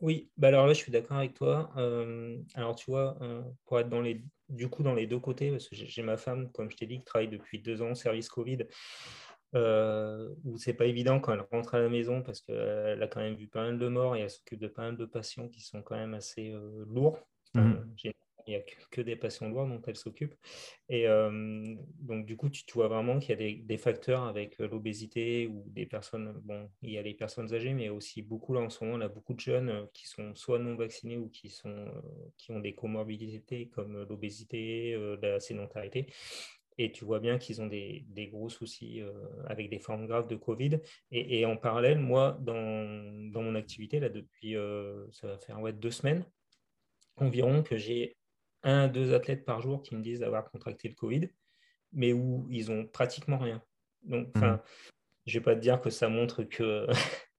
Oui, 0.00 0.30
bah 0.38 0.48
alors 0.48 0.66
là, 0.66 0.72
je 0.72 0.78
suis 0.78 0.92
d'accord 0.92 1.18
avec 1.18 1.34
toi. 1.34 1.70
Euh, 1.76 2.38
alors, 2.54 2.74
tu 2.74 2.90
vois, 2.90 3.18
euh, 3.20 3.42
pour 3.66 3.78
être 3.78 3.90
dans 3.90 4.00
les, 4.00 4.24
du 4.48 4.68
coup 4.68 4.82
dans 4.82 4.94
les 4.94 5.06
deux 5.06 5.18
côtés, 5.18 5.50
parce 5.50 5.68
que 5.68 5.76
j'ai 5.76 6.02
ma 6.02 6.16
femme, 6.16 6.50
comme 6.52 6.70
je 6.70 6.76
t'ai 6.76 6.86
dit, 6.86 6.98
qui 6.98 7.04
travaille 7.04 7.28
depuis 7.28 7.60
deux 7.60 7.82
ans 7.82 7.90
au 7.90 7.94
service 7.94 8.28
Covid, 8.28 8.66
où 9.52 10.56
c'est 10.56 10.74
pas 10.74 10.86
évident 10.86 11.20
quand 11.20 11.34
elle 11.34 11.44
rentre 11.52 11.74
à 11.74 11.80
la 11.80 11.88
maison 11.88 12.22
parce 12.22 12.40
qu'elle 12.40 13.02
a 13.02 13.08
quand 13.08 13.20
même 13.20 13.34
vu 13.34 13.48
pas 13.48 13.62
mal 13.62 13.78
de 13.78 13.88
morts 13.88 14.16
et 14.16 14.20
elle 14.20 14.30
s'occupe 14.30 14.60
de 14.60 14.68
pas 14.68 14.82
mal 14.82 14.96
de 14.96 15.04
patients 15.04 15.48
qui 15.48 15.60
sont 15.60 15.82
quand 15.82 15.96
même 15.96 16.14
assez 16.14 16.54
lourds. 16.86 17.18
Mmh 17.54 17.74
il 18.50 18.56
n'y 18.56 18.62
a 18.62 18.64
que, 18.90 19.00
des 19.00 19.16
patients 19.16 19.48
lourds 19.48 19.66
dont 19.66 19.80
elle 19.86 19.96
s'occupe. 19.96 20.34
Et 20.88 21.06
euh, 21.06 21.76
donc, 22.00 22.26
du 22.26 22.36
coup, 22.36 22.48
tu, 22.48 22.64
vois 22.74 22.88
vraiment 22.88 23.18
qu'il 23.18 23.30
y 23.30 23.32
a 23.32 23.62
des, 23.62 23.78
facteurs 23.78 24.24
avec 24.24 24.60
euh, 24.60 24.68
l'obésité 24.68 25.46
ou 25.46 25.64
des 25.68 25.86
personnes, 25.86 26.40
bon, 26.44 26.68
il 26.82 26.90
y 26.90 26.98
a 26.98 27.02
les 27.02 27.14
personnes 27.14 27.52
âgées, 27.54 27.74
mais 27.74 27.88
aussi 27.88 28.22
beaucoup, 28.22 28.52
là, 28.52 28.60
en 28.60 28.70
ce 28.70 28.84
moment, 28.84 28.96
on 28.96 29.00
a 29.00 29.08
beaucoup 29.08 29.34
de 29.34 29.40
jeunes 29.40 29.68
euh, 29.68 29.86
qui 29.94 30.08
sont 30.08 30.34
soit 30.34 30.58
non 30.58 30.74
vaccinés 30.74 31.16
ou 31.16 31.28
qui, 31.28 31.48
sont, 31.48 31.86
qui 32.36 32.50
ont 32.50 32.60
des 32.60 32.74
comorbidités 32.74 33.68
comme 33.68 34.02
l'obésité, 34.08 34.96
la 35.22 35.40
sédentarité. 35.40 36.06
Et 36.78 36.92
tu 36.92 37.04
vois 37.04 37.20
bien 37.20 37.38
qu'ils 37.38 37.60
ont 37.60 37.66
des, 37.66 38.04
des, 38.08 38.28
gros 38.28 38.48
soucis 38.48 39.02
avec 39.46 39.68
des 39.68 39.78
formes 39.78 40.06
graves 40.06 40.28
de 40.28 40.36
Covid. 40.36 40.80
Et, 41.10 41.44
en 41.44 41.56
parallèle, 41.56 41.98
moi, 41.98 42.38
dans, 42.40 43.30
dans, 43.30 43.42
mon 43.42 43.54
activité, 43.54 44.00
là, 44.00 44.08
depuis, 44.08 44.54
ça 45.12 45.26
va 45.26 45.38
faire 45.38 45.60
ouais, 45.60 45.72
deux 45.72 45.90
semaines 45.90 46.24
environ, 47.20 47.62
que 47.62 47.76
j'ai 47.76 48.16
un, 48.62 48.88
deux 48.88 49.14
athlètes 49.14 49.44
par 49.44 49.60
jour 49.60 49.82
qui 49.82 49.94
me 49.94 50.02
disent 50.02 50.22
avoir 50.22 50.50
contracté 50.50 50.88
le 50.88 50.94
Covid, 50.94 51.28
mais 51.92 52.12
où 52.12 52.46
ils 52.50 52.70
ont 52.70 52.86
pratiquement 52.86 53.38
rien. 53.38 53.62
Donc, 54.02 54.28
enfin, 54.36 54.62
je 55.26 55.36
ne 55.36 55.40
vais 55.40 55.44
pas 55.44 55.54
te 55.54 55.60
dire 55.60 55.80
que 55.80 55.90
ça 55.90 56.08
montre 56.08 56.42
que, 56.44 56.86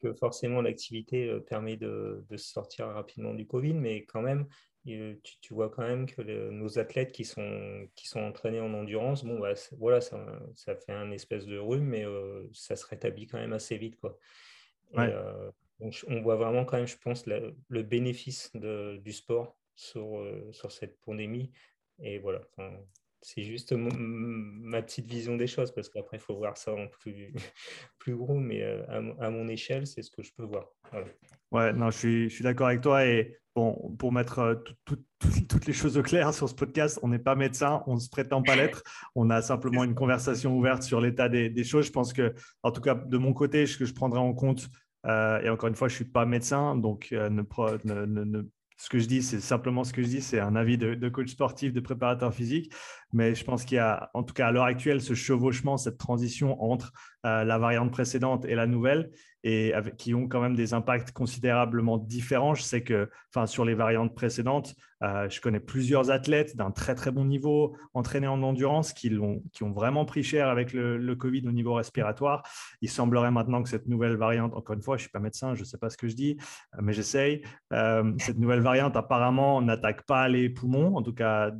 que 0.00 0.12
forcément 0.14 0.62
l'activité 0.62 1.28
euh, 1.28 1.40
permet 1.40 1.76
de, 1.76 2.24
de, 2.28 2.36
sortir 2.36 2.86
rapidement 2.86 3.34
du 3.34 3.46
Covid, 3.46 3.74
mais 3.74 4.04
quand 4.04 4.22
même, 4.22 4.46
euh, 4.88 5.14
tu, 5.22 5.38
tu 5.40 5.54
vois 5.54 5.70
quand 5.70 5.82
même 5.82 6.06
que 6.06 6.22
nos 6.22 6.78
athlètes 6.78 7.12
qui 7.12 7.24
sont, 7.24 7.88
qui 7.94 8.06
sont 8.06 8.20
entraînés 8.20 8.60
en 8.60 8.72
endurance, 8.74 9.24
bon, 9.24 9.38
bah, 9.38 9.54
voilà, 9.78 10.00
ça, 10.00 10.24
ça, 10.54 10.76
fait 10.76 10.92
un 10.92 11.10
espèce 11.10 11.46
de 11.46 11.58
rhume, 11.58 11.84
mais 11.84 12.04
euh, 12.04 12.48
ça 12.52 12.76
se 12.76 12.86
rétablit 12.86 13.26
quand 13.26 13.38
même 13.38 13.52
assez 13.52 13.76
vite. 13.76 13.96
Quoi. 13.96 14.18
donc, 15.80 16.04
on 16.08 16.20
voit 16.20 16.36
vraiment 16.36 16.64
quand 16.64 16.76
même, 16.76 16.86
je 16.86 16.98
pense, 16.98 17.26
le 17.26 17.82
bénéfice 17.82 18.50
de, 18.54 18.96
du 18.98 19.12
sport 19.12 19.58
sur, 19.78 20.18
euh, 20.18 20.50
sur 20.52 20.72
cette 20.72 20.98
pandémie. 21.00 21.52
Et 22.00 22.18
voilà, 22.18 22.40
c'est 23.22 23.42
juste 23.42 23.72
ma 23.72 24.82
petite 24.82 25.06
vision 25.06 25.36
des 25.36 25.46
choses, 25.46 25.72
parce 25.72 25.88
qu'après, 25.88 26.16
il 26.16 26.20
faut 26.20 26.36
voir 26.36 26.56
ça 26.56 26.74
en 26.74 26.86
plus, 26.88 27.32
plus 27.98 28.16
gros, 28.16 28.38
mais 28.38 28.62
euh, 28.62 28.84
à, 29.18 29.30
mon 29.30 29.48
échelle, 29.48 29.86
c'est 29.86 30.02
ce 30.02 30.10
que 30.10 30.22
je 30.22 30.32
peux 30.34 30.44
voir. 30.44 30.66
Ouais, 31.50 31.72
non, 31.72 31.90
je 31.90 31.98
suis, 31.98 32.28
je 32.28 32.34
suis 32.34 32.44
d'accord 32.44 32.68
avec 32.68 32.80
toi. 32.80 33.06
Et 33.06 33.36
bon, 33.54 33.94
pour 33.98 34.12
mettre 34.12 34.38
euh, 34.40 34.54
toutes 35.48 35.66
les 35.66 35.72
choses 35.72 35.96
au 35.96 36.02
clair 36.02 36.34
sur 36.34 36.48
ce 36.48 36.54
podcast, 36.54 36.98
on 37.02 37.08
n'est 37.08 37.18
pas 37.18 37.34
médecin, 37.34 37.82
on 37.86 37.94
ne 37.94 38.00
se 38.00 38.10
prétend 38.10 38.42
pas 38.42 38.56
l'être. 38.56 38.82
On 39.14 39.30
a 39.30 39.42
simplement 39.42 39.84
une 39.84 39.94
conversation 39.94 40.56
ouverte 40.56 40.82
sur 40.82 41.00
l'état 41.00 41.28
des, 41.28 41.50
des, 41.50 41.64
choses. 41.64 41.86
Je 41.86 41.92
pense 41.92 42.12
que, 42.12 42.34
en 42.62 42.72
tout 42.72 42.80
cas, 42.80 42.94
de 42.94 43.18
mon 43.18 43.32
côté, 43.32 43.66
ce 43.66 43.78
que 43.78 43.84
je 43.84 43.94
prendrai 43.94 44.18
en 44.18 44.34
compte, 44.34 44.68
et 45.04 45.48
encore 45.48 45.68
une 45.68 45.76
fois, 45.76 45.88
je 45.88 45.94
ne 45.94 45.96
suis 45.96 46.04
pas 46.04 46.26
médecin, 46.26 46.76
donc 46.76 47.12
ne, 47.12 47.42
ne, 48.04 48.42
ce 48.78 48.88
que 48.88 48.98
je 49.00 49.06
dis, 49.06 49.22
c'est 49.22 49.40
simplement 49.40 49.82
ce 49.82 49.92
que 49.92 50.02
je 50.02 50.06
dis, 50.06 50.22
c'est 50.22 50.38
un 50.38 50.54
avis 50.54 50.78
de, 50.78 51.08
coach 51.08 51.30
sportif, 51.30 51.72
de 51.72 51.80
préparateur 51.80 52.32
physique. 52.32 52.72
Mais 53.12 53.34
je 53.34 53.44
pense 53.44 53.64
qu'il 53.64 53.76
y 53.76 53.80
a, 53.80 54.10
en 54.14 54.22
tout 54.22 54.34
cas 54.34 54.48
à 54.48 54.52
l'heure 54.52 54.64
actuelle, 54.64 55.00
ce 55.00 55.14
chevauchement, 55.14 55.76
cette 55.76 55.98
transition 55.98 56.62
entre 56.62 56.92
euh, 57.26 57.44
la 57.44 57.58
variante 57.58 57.90
précédente 57.90 58.44
et 58.44 58.54
la 58.54 58.66
nouvelle. 58.66 59.10
et 59.44 59.72
qui 59.96 60.14
ont 60.14 60.28
quand 60.28 60.40
même 60.40 60.56
des 60.56 60.74
impacts 60.74 61.12
considérablement 61.12 61.96
différents. 61.96 62.54
Je 62.54 62.62
sais 62.62 62.82
que 62.82 63.08
enfin, 63.32 63.46
sur 63.46 63.64
les 63.64 63.74
variantes 63.74 64.14
précédentes, 64.14 64.74
euh, 65.02 65.28
je 65.28 65.40
connais 65.40 65.60
plusieurs 65.60 66.10
athlètes 66.10 66.56
d'un 66.56 66.70
très 66.70 66.94
très 66.94 67.10
bon 67.10 67.24
niveau, 67.24 67.76
entraînés 67.94 68.26
en 68.26 68.42
endurance, 68.42 68.92
qui, 68.92 69.16
ont, 69.16 69.42
qui 69.52 69.62
ont 69.62 69.72
vraiment 69.72 70.04
pris 70.04 70.22
cher 70.22 70.48
avec 70.48 70.72
le, 70.72 71.14
Covid 71.14 71.46
au 71.48 71.52
niveau 71.52 71.74
respiratoire. 71.74 72.42
Il 72.80 72.90
semblerait 72.90 73.30
maintenant 73.30 73.62
que 73.62 73.68
cette 73.68 73.86
nouvelle 73.88 74.16
variante, 74.16 74.54
encore 74.54 74.74
une 74.74 74.82
fois, 74.82 74.96
je 74.96 75.00
ne 75.00 75.04
suis 75.04 75.10
pas 75.10 75.20
médecin, 75.20 75.54
je 75.54 75.60
ne 75.60 75.64
sais 75.64 75.78
pas 75.78 75.90
ce 75.90 75.96
que 75.96 76.08
je 76.08 76.14
dis, 76.14 76.36
mais 76.80 76.92
j'essaye. 76.92 77.42
Euh, 77.72 78.12
cette 78.18 78.38
nouvelle 78.38 78.60
variante 78.60 78.96
apparemment 78.96 79.62
n'attaque 79.62 80.04
pas 80.04 80.28
les 80.28 80.50
poumons, 80.50 80.96
en 80.96 81.02
tout 81.02 81.14
cas 81.14 81.52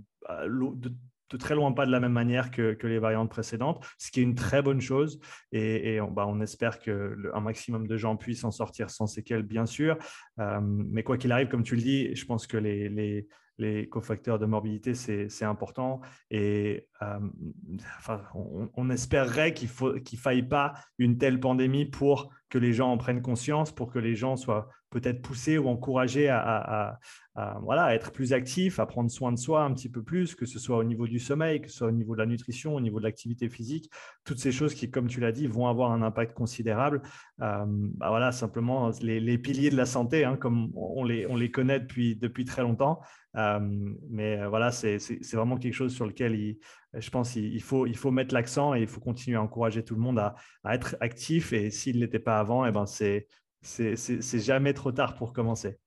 de 1.31 1.37
très 1.37 1.55
loin 1.55 1.73
pas 1.73 1.87
de 1.87 1.91
la 1.91 2.01
même 2.01 2.13
manière 2.13 2.51
que, 2.51 2.77
les 2.83 2.99
variantes 2.99 3.31
précédentes, 3.31 3.85
ce 3.99 4.11
qui 4.11 4.21
est 4.21 4.23
une 4.23 4.35
très 4.35 4.63
bonne 4.63 4.81
chose. 4.81 5.21
Et, 5.53 6.01
on, 6.01 6.11
bah, 6.11 6.27
on, 6.27 6.41
espère 6.41 6.79
qu'un 6.79 7.41
maximum 7.41 7.87
de 7.87 7.97
gens 7.97 8.17
puissent 8.17 8.45
en 8.45 8.51
sortir 8.51 8.91
sans 8.91 9.07
séquelles, 9.07 9.43
bien 9.43 9.67
sûr. 9.67 9.99
Euh, 10.39 10.61
mais 10.63 11.03
quoi 11.03 11.19
qu'il 11.19 11.33
arrive, 11.33 11.49
comme 11.49 11.63
tu 11.63 11.77
le 11.77 11.83
dis, 11.83 12.15
je 12.15 12.25
pense 12.25 12.47
que 12.47 12.57
les, 12.57 13.29
cofacteurs 13.91 14.39
de 14.39 14.47
morbidité, 14.47 14.95
c'est 14.95 15.45
important. 15.45 16.01
Et 16.31 16.87
euh, 17.03 17.19
on, 18.77 18.89
espérerait 18.89 19.53
qu'il 19.53 19.69
ne 19.69 20.19
faille 20.19 20.45
pas 20.45 20.75
une 20.99 21.19
telle 21.19 21.41
pandémie 21.41 21.85
pour 21.85 22.33
que 22.49 22.59
les 22.59 22.73
gens 22.73 22.93
en 22.93 22.99
prennent 22.99 23.21
conscience, 23.21 23.73
pour 23.73 23.91
que 23.91 23.99
les 23.99 24.15
gens 24.15 24.37
soient 24.37 24.69
peut-être 24.91 25.23
poussés 25.23 25.59
ou 25.59 25.69
encouragés 25.69 26.29
à, 26.29 26.99
voilà, 27.63 27.95
être 27.95 28.11
plus 28.11 28.33
actifs, 28.33 28.81
à 28.81 28.87
prendre 28.87 29.11
soin 29.11 29.31
de 29.31 29.39
soi 29.39 29.63
un 29.63 29.73
petit 29.73 29.89
peu 29.89 30.03
plus, 30.03 30.35
que 30.35 30.45
ce 30.45 30.59
soit 30.59 30.77
au 30.77 30.83
niveau 30.83 31.07
du 31.07 31.21
sommeil, 31.21 31.61
que 31.61 31.69
ce 31.69 31.77
soit 31.77 31.89
au 31.89 31.93
niveau 31.93 32.15
de 32.15 32.19
la 32.19 32.27
nutrition, 32.27 32.75
au 32.75 32.81
niveau 32.81 32.99
de 32.99 33.05
l'activité 33.05 33.49
physique, 33.49 33.91
toutes 34.25 34.41
ces 34.41 34.51
choses 34.51 34.75
qui, 34.75 34.91
comme 34.91 35.07
tu 35.07 35.21
l'as 35.21 35.31
dit, 35.31 35.47
vont 35.47 35.69
avoir 35.69 35.93
un 35.93 36.03
impact 36.03 36.35
considérable. 36.35 37.01
Euh, 37.41 37.65
bah 37.69 38.09
voilà, 38.09 38.33
simplement 38.33 38.91
les, 39.01 39.39
piliers 39.39 39.71
de 39.71 39.77
la 39.77 39.87
santé, 39.87 40.25
hein, 40.25 40.37
comme 40.37 40.73
on 40.75 41.05
les, 41.05 41.27
on 41.27 41.37
les 41.37 41.51
connaît 41.51 41.79
depuis, 41.79 42.45
très 42.45 42.63
longtemps. 42.63 43.01
Euh, 43.37 43.61
mais 44.11 44.45
voilà, 44.49 44.73
c'est 44.73 44.99
vraiment 45.33 45.59
quelque 45.59 45.75
chose 45.75 45.95
sur 45.95 46.07
lequel 46.07 46.57
je 46.95 47.11
pense 47.11 47.33
qu'il 47.33 47.63
faut, 47.63 47.87
il 47.87 47.97
faut 47.97 48.11
mettre 48.11 48.35
l'accent 48.35 48.75
et 48.75 48.81
il 48.81 48.89
faut 48.89 49.01
continuer 49.01 49.37
à 49.37 49.43
encourager 49.43 49.85
tout 49.85 49.95
le 49.95 50.01
monde 50.01 50.19
à, 50.19 50.35
à 50.65 50.75
être 50.75 50.97
actif. 51.01 51.53
Et 51.53 51.71
s'il 51.71 51.97
ne 51.97 52.01
l'était 52.01 52.19
pas 52.19 52.41
avant, 52.41 52.67
eh 52.67 52.73
ben 52.73 52.87
c'est 52.87 53.29
jamais 54.41 54.73
trop 54.73 54.93
tard 54.93 55.15
pour 55.15 55.33
commencer. 55.33 55.79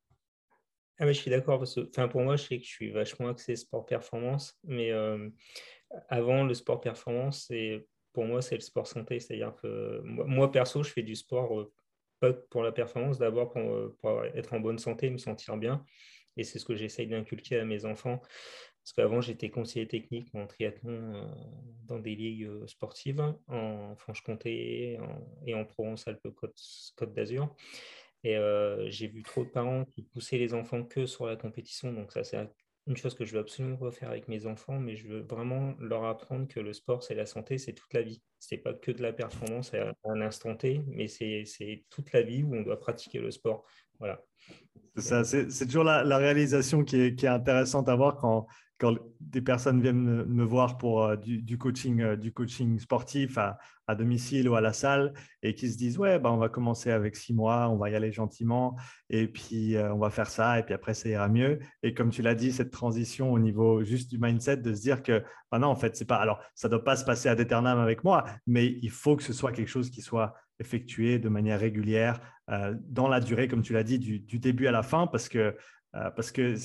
Ah 0.99 1.07
je 1.07 1.13
suis 1.13 1.31
d'accord. 1.31 1.63
Enfin, 1.63 2.07
pour 2.07 2.21
moi, 2.21 2.35
je 2.35 2.43
sais 2.43 2.59
que 2.59 2.63
je 2.63 2.69
suis 2.69 2.91
vachement 2.91 3.29
axé 3.29 3.55
sport 3.55 3.87
performance, 3.87 4.59
mais 4.63 4.91
euh, 4.91 5.29
avant 6.09 6.43
le 6.43 6.53
sport 6.53 6.79
performance, 6.79 7.51
pour 8.13 8.25
moi, 8.25 8.41
c'est 8.41 8.55
le 8.55 8.61
sport 8.61 8.85
santé. 8.85 9.19
C'est-à-dire 9.19 9.55
que 9.61 10.01
moi, 10.03 10.51
perso, 10.51 10.83
je 10.83 10.91
fais 10.91 11.01
du 11.01 11.15
sport 11.15 11.59
euh, 11.59 11.73
pas 12.19 12.33
pour 12.33 12.61
la 12.61 12.71
performance, 12.71 13.17
d'abord 13.17 13.51
euh, 13.57 13.97
pour, 13.99 14.23
être 14.25 14.53
en 14.53 14.59
bonne 14.59 14.77
santé, 14.77 15.09
me 15.09 15.17
sentir 15.17 15.57
bien. 15.57 15.83
Et 16.37 16.43
c'est 16.43 16.59
ce 16.59 16.65
que 16.65 16.75
j'essaye 16.75 17.07
d'inculquer 17.07 17.59
à 17.59 17.65
mes 17.65 17.85
enfants. 17.85 18.21
Parce 18.83 18.93
qu'avant, 18.93 19.21
j'étais 19.21 19.49
conseiller 19.49 19.87
technique 19.87 20.33
en 20.33 20.47
triathlon 20.47 21.29
dans 21.85 21.99
des 21.99 22.15
ligues 22.15 22.65
sportives 22.65 23.21
en 23.47 23.95
Franche-Comté 23.95 24.97
et 25.45 25.53
en 25.53 25.65
Provence-Alpes-Côte 25.65 27.13
d'Azur. 27.13 27.55
Et 28.23 28.37
euh, 28.37 28.89
j'ai 28.89 29.07
vu 29.07 29.23
trop 29.23 29.43
de 29.43 29.49
parents 29.49 29.85
qui 29.85 30.03
poussaient 30.03 30.37
les 30.37 30.53
enfants 30.53 30.83
que 30.83 31.05
sur 31.05 31.25
la 31.25 31.35
compétition. 31.35 31.91
Donc 31.91 32.11
ça, 32.11 32.23
c'est 32.23 32.37
une 32.87 32.97
chose 32.97 33.15
que 33.15 33.25
je 33.25 33.33
veux 33.33 33.39
absolument 33.39 33.77
refaire 33.77 34.09
avec 34.09 34.27
mes 34.27 34.45
enfants, 34.45 34.79
mais 34.79 34.95
je 34.95 35.07
veux 35.07 35.21
vraiment 35.21 35.75
leur 35.79 36.05
apprendre 36.05 36.47
que 36.47 36.59
le 36.59 36.73
sport, 36.73 37.03
c'est 37.03 37.15
la 37.15 37.25
santé, 37.25 37.57
c'est 37.57 37.73
toute 37.73 37.93
la 37.93 38.01
vie. 38.01 38.21
Ce 38.39 38.53
n'est 38.53 38.61
pas 38.61 38.73
que 38.73 38.91
de 38.91 39.01
la 39.01 39.13
performance 39.13 39.73
à 39.73 39.93
un 40.05 40.21
instant 40.21 40.55
T, 40.55 40.81
mais 40.87 41.07
c'est 41.07 41.45
toute 41.89 42.11
la 42.11 42.21
vie 42.21 42.43
où 42.43 42.55
on 42.55 42.61
doit 42.61 42.79
pratiquer 42.79 43.19
le 43.19 43.31
sport. 43.31 43.65
Voilà. 43.99 44.23
C'est 44.97 45.65
toujours 45.65 45.83
la, 45.83 46.03
la 46.03 46.17
réalisation 46.17 46.83
qui 46.83 46.99
est, 46.99 47.15
qui 47.15 47.25
est, 47.25 47.29
intéressante 47.29 47.87
à 47.87 47.95
voir 47.95 48.17
quand, 48.17 48.47
quand 48.81 48.95
des 49.19 49.41
personnes 49.41 49.79
viennent 49.79 50.25
me, 50.25 50.43
voir 50.43 50.79
pour 50.79 51.03
euh, 51.03 51.15
du, 51.15 51.57
coaching, 51.59 52.01
euh, 52.01 52.15
du 52.15 52.33
coaching 52.33 52.79
sportif 52.79 53.37
à, 53.37 53.59
domicile 53.95 54.47
ou 54.47 54.55
à 54.55 54.61
la 54.61 54.71
salle 54.71 55.13
et 55.43 55.53
qui 55.53 55.69
se 55.69 55.77
disent 55.77 55.97
ouais 55.97 56.17
bah, 56.17 56.31
on 56.31 56.37
va 56.37 56.47
commencer 56.47 56.91
avec 56.91 57.17
six 57.17 57.33
mois, 57.33 57.67
on 57.67 57.75
va 57.75 57.89
y 57.89 57.95
aller 57.95 58.09
gentiment 58.09 58.77
et 59.09 59.27
puis 59.27 59.75
euh, 59.75 59.93
on 59.93 59.97
va 59.97 60.09
faire 60.09 60.29
ça 60.29 60.57
et 60.57 60.63
puis 60.63 60.73
après 60.73 60.93
ça 60.93 61.09
ira 61.09 61.27
mieux. 61.27 61.59
Et 61.83 61.93
comme 61.93 62.09
tu 62.09 62.21
l'as 62.21 62.33
dit, 62.33 62.53
cette 62.53 62.71
transition 62.71 63.33
au 63.33 63.37
niveau 63.37 63.83
juste 63.83 64.09
du 64.09 64.17
mindset 64.17 64.57
de 64.57 64.73
se 64.73 64.79
dire 64.79 65.03
que 65.03 65.21
bah 65.51 65.59
non 65.59 65.67
en 65.67 65.75
fait 65.75 65.97
c'est 65.97 66.07
pas 66.07 66.15
alors 66.15 66.39
ça 66.55 66.69
doit 66.69 66.85
pas 66.85 66.95
se 66.95 67.03
passer 67.03 67.27
à 67.27 67.35
d'éternel 67.35 67.77
avec 67.79 68.05
moi, 68.05 68.23
mais 68.47 68.79
il 68.81 68.91
faut 68.91 69.17
que 69.17 69.23
ce 69.23 69.33
soit 69.33 69.51
quelque 69.51 69.67
chose 69.67 69.89
qui 69.89 70.01
soit 70.01 70.35
effectué 70.59 71.19
de 71.19 71.27
manière 71.27 71.59
régulière 71.59 72.21
dans 72.89 73.07
la 73.07 73.21
durée, 73.21 73.47
comme 73.47 73.61
tu 73.61 73.71
l'as 73.71 73.83
dit, 73.83 73.97
du, 73.97 74.39
début 74.39 74.67
à 74.67 74.71
la 74.71 74.83
fin, 74.83 75.07
parce 75.07 75.29
que 75.29 75.55
euh, 75.95 76.09
parce 76.11 76.31
que 76.31 76.55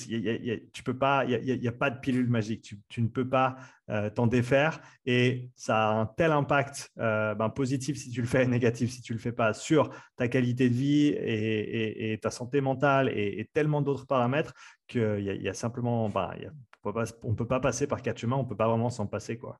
tu 0.71 0.83
peux 0.83 0.97
pas, 0.97 1.25
il 1.25 1.59
n'y 1.59 1.67
a, 1.67 1.71
pas 1.71 1.89
de 1.89 1.99
pilule 1.99 2.29
magique. 2.29 2.75
Tu, 2.87 3.01
ne 3.01 3.07
peux 3.07 3.27
pas 3.27 3.57
euh, 3.89 4.09
t'en 4.09 4.27
défaire 4.27 4.81
et 5.05 5.49
ça 5.55 5.89
a 5.89 5.93
un 5.93 6.05
tel 6.05 6.31
impact 6.31 6.91
euh, 6.97 7.35
ben, 7.35 7.49
positif 7.49 7.97
si 7.97 8.09
tu 8.09 8.21
le 8.21 8.27
fais 8.27 8.45
négatif 8.45 8.91
si 8.91 9.01
tu 9.01 9.13
le 9.13 9.19
fais 9.19 9.31
pas 9.31 9.53
sur 9.53 9.89
ta 10.15 10.27
qualité 10.27 10.69
de 10.69 10.73
vie 10.73 11.07
et, 11.07 12.19
ta 12.21 12.31
santé 12.31 12.61
mentale 12.61 13.09
et, 13.09 13.49
tellement 13.53 13.81
d'autres 13.81 14.05
paramètres 14.05 14.53
qu'il 14.87 15.19
y, 15.19 15.43
y, 15.43 15.49
a 15.49 15.53
simplement, 15.53 16.09
ben, 16.09 16.31
on 17.23 17.31
ne 17.31 17.35
peut 17.35 17.47
pas 17.47 17.59
passer 17.59 17.87
par 17.87 18.01
quatre 18.01 18.19
chemins, 18.19 18.37
on 18.37 18.43
ne 18.43 18.47
peut 18.47 18.55
pas 18.55 18.67
vraiment 18.67 18.89
s'en 18.89 19.07
passer. 19.07 19.37
quoi. 19.37 19.59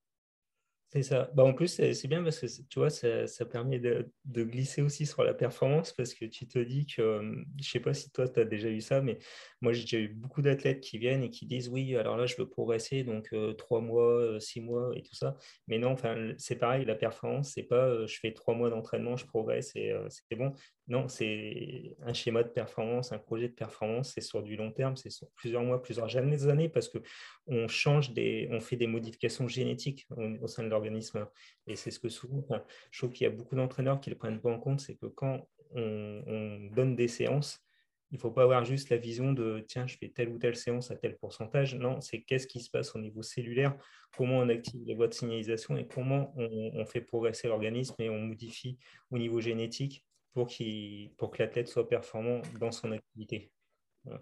C'est 0.90 1.04
ça. 1.04 1.30
Bah, 1.34 1.44
en 1.44 1.54
plus, 1.54 1.68
c'est 1.68 2.08
bien 2.08 2.24
parce 2.24 2.40
que 2.40 2.46
tu 2.70 2.80
vois, 2.80 2.90
ça, 2.90 3.28
ça 3.28 3.46
permet 3.46 3.78
de, 3.78 4.10
glisser 4.26 4.82
aussi 4.82 5.06
sur 5.06 5.22
la 5.24 5.34
performance 5.34 5.92
parce 5.92 6.14
que 6.14 6.24
tu 6.24 6.48
te 6.48 6.60
dis 6.60 6.86
que, 6.86 7.44
je 7.62 7.70
sais 7.70 7.82
pas 7.82 7.94
si 7.94 8.10
toi, 8.10 8.30
tu 8.30 8.40
as 8.40 8.46
déjà 8.46 8.70
eu 8.70 8.80
ça, 8.80 9.02
mais 9.02 9.18
moi, 9.60 9.74
j'ai 9.74 9.82
déjà 9.82 9.98
eu 9.98 10.08
beaucoup 10.08 10.42
d'athlètes 10.42 10.80
qui 10.80 10.98
viennent 10.98 11.24
et 11.24 11.30
qui 11.30 11.46
disent 11.46 11.68
oui, 11.68 11.98
alors 11.98 12.16
là, 12.16 12.26
je 12.26 12.38
veux 12.38 12.48
progresser, 12.48 13.04
donc 13.04 13.36
trois 13.58 13.82
mois, 13.82 14.40
six 14.40 14.62
mois 14.62 14.92
et 14.96 15.02
tout 15.02 15.16
ça. 15.16 15.36
Mais 15.68 15.78
non, 15.78 15.96
c'est 16.38 16.56
pareil, 16.56 16.86
la 16.86 16.96
performance, 16.96 17.52
c'est 17.54 17.64
pas 17.64 18.06
je 18.06 18.18
fais 18.20 18.32
trois 18.32 18.56
mois 18.56 18.70
d'entraînement, 18.70 19.18
je 19.18 19.26
progresse 19.26 19.76
et 19.76 19.94
c'est 20.10 20.38
bon. 20.38 20.54
Non, 20.88 21.10
c'est 21.10 21.98
un 22.02 22.14
schéma 22.14 22.44
de 22.44 22.48
performance, 22.48 23.12
un 23.12 23.18
projet 23.18 23.50
de 23.50 23.54
performance, 23.54 24.14
c'est 24.14 24.22
sur 24.22 24.42
du 24.42 24.56
long 24.56 24.72
terme, 24.72 24.96
c'est 24.96 25.10
sur 25.10 25.30
plusieurs 25.32 25.62
mois, 25.62 25.82
plusieurs 25.82 26.16
années 26.16 26.70
parce 26.70 26.90
qu'on 26.90 27.68
change 27.68 28.14
des, 28.14 28.48
on 28.52 28.62
fait 28.62 28.78
des 28.78 28.88
modifications 28.88 29.50
génétiques 29.50 30.08
au, 30.16 30.48
sein 30.48 30.64
de 30.64 30.70
l'organisme. 30.70 31.28
Et 31.68 31.76
c'est 31.76 31.92
ce 31.92 32.00
que 32.00 32.08
souvent, 32.08 32.42
je 32.90 33.00
trouve 33.00 33.12
qu'il 33.12 33.26
y 33.26 33.28
a 33.28 33.34
beaucoup 33.34 33.56
d'entraîneurs 33.56 34.00
qui 34.00 34.10
ne 34.10 34.16
le 34.16 34.18
prennent 34.18 34.40
pas 34.40 34.50
en 34.50 34.60
compte, 34.60 34.80
c'est 34.80 34.96
que 34.96 35.08
quand 35.08 35.46
on, 35.76 36.70
donne 36.74 36.96
des 36.96 37.10
séances, 37.10 37.60
il 38.12 38.16
ne 38.16 38.22
faut 38.22 38.32
pas 38.32 38.44
avoir 38.44 38.64
juste 38.64 38.90
la 38.90 38.96
vision 38.96 39.34
de 39.34 39.66
tiens, 39.68 39.86
je 39.88 39.98
fais 39.98 40.08
telle 40.08 40.30
ou 40.30 40.38
telle 40.38 40.56
séance 40.56 40.90
à 40.92 40.96
tel 40.96 41.18
pourcentage. 41.18 41.76
Non, 41.76 42.00
c'est 42.00 42.22
qu'est-ce 42.22 42.48
qui 42.48 42.62
se 42.62 42.70
passe 42.70 42.96
au 42.96 43.00
niveau 43.00 43.22
cellulaire, 43.22 43.76
comment 44.16 44.40
on 44.40 44.48
active 44.48 44.82
les 44.86 44.96
voies 44.96 45.10
de 45.10 45.14
signalisation 45.14 45.76
et 45.76 45.86
comment 45.86 46.34
on 46.38 46.86
fait 46.86 47.02
progresser 47.02 47.50
l'organisme 47.50 47.96
et 48.00 48.10
on 48.10 48.20
modifie 48.20 48.80
au 49.12 49.18
niveau 49.18 49.42
génétique 49.42 50.07
pour, 50.38 50.50
pour 51.18 51.32
que 51.32 51.42
l'athlète 51.42 51.68
soit 51.68 51.90
performant 51.90 52.42
dans 52.60 52.72
son 52.72 52.92
activité. 52.92 53.52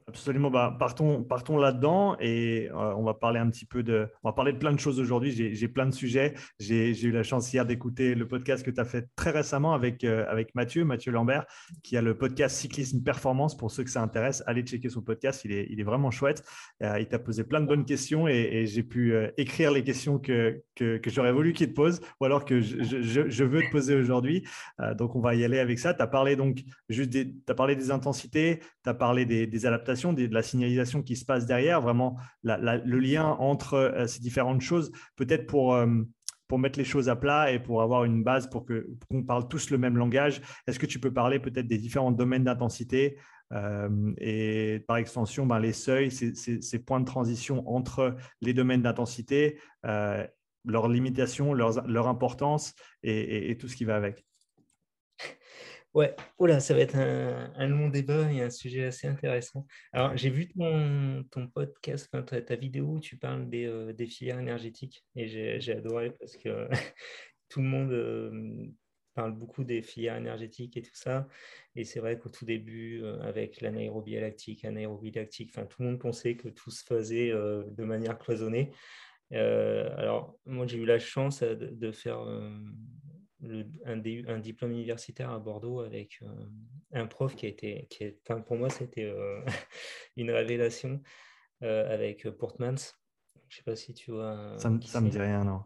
Absolument. 0.07 0.49
Bah, 0.49 0.75
partons, 0.77 1.23
partons 1.23 1.57
là-dedans 1.57 2.15
et 2.19 2.69
euh, 2.69 2.95
on 2.95 3.03
va 3.03 3.13
parler 3.13 3.39
un 3.39 3.49
petit 3.49 3.65
peu 3.65 3.83
de. 3.83 4.07
On 4.23 4.29
va 4.29 4.33
parler 4.33 4.53
de 4.53 4.57
plein 4.57 4.71
de 4.71 4.79
choses 4.79 4.99
aujourd'hui. 4.99 5.31
J'ai 5.31 5.67
plein 5.67 5.85
de 5.85 5.93
sujets. 5.93 6.33
J'ai 6.59 6.99
eu 7.03 7.11
la 7.11 7.23
chance 7.23 7.51
hier 7.53 7.65
d'écouter 7.65 8.15
le 8.15 8.27
podcast 8.27 8.65
que 8.65 8.71
tu 8.71 8.79
as 8.79 8.85
fait 8.85 9.07
très 9.15 9.31
récemment 9.31 9.73
avec, 9.73 10.03
euh, 10.03 10.25
avec 10.29 10.55
Mathieu, 10.55 10.85
Mathieu 10.85 11.11
Lambert, 11.11 11.45
qui 11.83 11.97
a 11.97 12.01
le 12.01 12.17
podcast 12.17 12.55
Cyclisme 12.55 13.03
Performance. 13.03 13.57
Pour 13.57 13.71
ceux 13.71 13.83
que 13.83 13.89
ça 13.89 14.01
intéresse, 14.01 14.43
allez 14.47 14.61
checker 14.63 14.89
son 14.89 15.01
podcast. 15.01 15.45
Il 15.45 15.51
est, 15.51 15.67
il 15.69 15.79
est 15.79 15.83
vraiment 15.83 16.11
chouette. 16.11 16.43
Euh, 16.83 16.99
il 16.99 17.07
t'a 17.07 17.19
posé 17.19 17.43
plein 17.43 17.61
de 17.61 17.67
bonnes 17.67 17.85
questions 17.85 18.27
et, 18.27 18.65
j'ai 18.65 18.83
pu 18.83 19.13
écrire 19.37 19.71
les 19.71 19.83
questions 19.83 20.17
que, 20.17 20.63
que, 20.75 20.99
j'aurais 21.07 21.31
voulu 21.31 21.53
qu'il 21.53 21.67
te 21.67 21.73
pose 21.73 21.99
ou 22.19 22.25
alors 22.25 22.45
que 22.45 22.61
je, 22.61 22.81
je, 22.81 23.43
veux 23.43 23.61
te 23.61 23.71
poser 23.71 23.95
aujourd'hui. 23.95 24.43
donc, 24.97 25.15
on 25.15 25.19
va 25.19 25.35
y 25.35 25.43
aller 25.43 25.59
avec 25.59 25.77
ça. 25.77 25.93
Tu 25.93 26.01
as 26.01 26.07
parlé 26.07 26.35
donc 26.35 26.63
juste 26.89 27.11
des, 27.11 27.25
parlé 27.55 27.75
des 27.75 27.91
intensités, 27.91 28.59
tu 28.83 28.89
as 28.89 28.93
parlé 28.93 29.25
des, 29.25 29.45
des 29.45 29.65
de 29.77 30.33
la 30.33 30.41
signalisation 30.41 31.01
qui 31.01 31.15
se 31.15 31.25
passe 31.25 31.45
derrière, 31.45 31.81
vraiment 31.81 32.17
le 32.43 32.99
lien 32.99 33.25
entre 33.39 33.75
euh, 33.75 34.07
ces 34.07 34.19
différentes 34.19 34.61
choses, 34.61 34.91
peut-être 35.15 35.47
pour, 35.47 35.73
euh, 35.73 35.87
pour 36.47 36.59
mettre 36.59 36.79
les 36.79 36.85
choses 36.85 37.09
à 37.09 37.15
plat 37.15 37.51
et 37.51 37.59
pour 37.59 37.81
avoir 37.81 38.03
une 38.03 38.23
base 38.23 38.49
pour 38.49 38.65
qu'on 38.65 39.23
parle 39.23 39.47
tous 39.47 39.69
le 39.69 39.77
même 39.77 39.97
langage. 39.97 40.41
Est-ce 40.67 40.79
que 40.79 40.85
tu 40.85 40.99
peux 40.99 41.13
parler 41.13 41.39
peut-être 41.39 41.67
des 41.67 41.77
différents 41.77 42.11
domaines 42.11 42.43
d'intensité 42.43 43.17
euh, 43.53 44.13
et 44.17 44.83
par 44.87 44.97
extension, 44.97 45.45
ben, 45.45 45.59
les 45.59 45.73
seuils, 45.73 46.11
ces 46.11 46.79
points 46.79 46.99
de 46.99 47.05
transition 47.05 47.67
entre 47.69 48.15
les 48.41 48.53
domaines 48.53 48.81
d'intensité, 48.81 49.59
leurs 49.83 50.89
limitations, 50.89 51.53
leur 51.53 52.07
importance 52.07 52.73
et 53.03 53.55
tout 53.59 53.67
ce 53.67 53.75
qui 53.75 53.85
va 53.85 53.95
avec? 53.95 54.25
Ouais, 55.95 56.13
Oula, 56.39 56.59
ça 56.59 56.73
va 56.73 56.81
être 56.81 56.97
un, 56.97 57.67
long 57.67 57.87
débat 57.87 58.29
et 58.29 58.41
un 58.41 58.49
sujet 58.49 58.83
assez 58.83 59.07
intéressant. 59.07 59.65
Alors, 59.93 60.17
j'ai 60.17 60.29
vu 60.29 60.49
ton, 60.49 61.23
ton 61.31 61.47
podcast, 61.47 62.13
ta, 62.45 62.55
vidéo 62.57 62.95
où 62.95 62.99
tu 62.99 63.15
parles 63.15 63.49
des, 63.49 63.65
euh, 63.65 63.95
filières 64.05 64.39
énergétiques 64.39 65.05
et 65.15 65.25
j'ai 65.25 65.71
adoré 65.71 66.11
parce 66.19 66.35
que 66.35 66.67
tout 67.47 67.61
le 67.61 67.67
monde, 67.67 67.93
euh, 67.93 68.67
parle 69.13 69.31
beaucoup 69.37 69.63
des 69.63 69.81
filières 69.81 70.17
énergétiques 70.17 70.75
et 70.75 70.81
tout 70.81 70.95
ça. 70.95 71.29
Et 71.77 71.85
c'est 71.85 72.01
vrai 72.01 72.19
qu'au 72.19 72.27
tout 72.27 72.43
début, 72.43 73.01
avec 73.21 73.61
l'anaérobie 73.61 74.19
lactique, 74.19 74.65
anaérobie 74.65 75.11
lactique, 75.11 75.53
enfin, 75.55 75.65
tout 75.65 75.81
le 75.81 75.87
monde 75.87 75.99
pensait 75.99 76.35
que 76.35 76.49
tout 76.49 76.71
se 76.71 76.83
faisait 76.83 77.31
de 77.31 77.83
manière 77.85 78.19
cloisonnée. 78.19 78.73
alors, 79.31 80.37
moi, 80.45 80.67
j'ai 80.67 80.77
eu 80.77 80.85
la 80.85 80.99
chance 80.99 81.41
de, 81.41 81.91
faire 81.93 82.19
un, 83.85 84.39
diplôme 84.39 84.71
universitaire 84.71 85.31
à 85.31 85.39
Bordeaux 85.39 85.81
avec 85.81 86.19
un 86.91 87.07
prof 87.07 87.35
qui 87.35 87.45
a 87.45 87.49
été, 87.49 87.87
qui 87.89 88.03
est, 88.03 88.19
enfin, 88.27 88.41
pour 88.41 88.57
moi, 88.57 88.69
c'était 88.69 89.13
une 90.17 90.31
révélation 90.31 91.01
avec 91.61 92.29
Portmans. 92.29 92.93
Je 93.47 93.55
ne 93.55 93.57
sais 93.57 93.63
pas 93.63 93.75
si 93.75 93.93
tu 93.93 94.11
vois. 94.11 94.55
Ça, 94.57 94.69
ne 94.69 94.75
me 94.75 95.09
dit 95.09 95.19
rien, 95.19 95.43
non. 95.43 95.61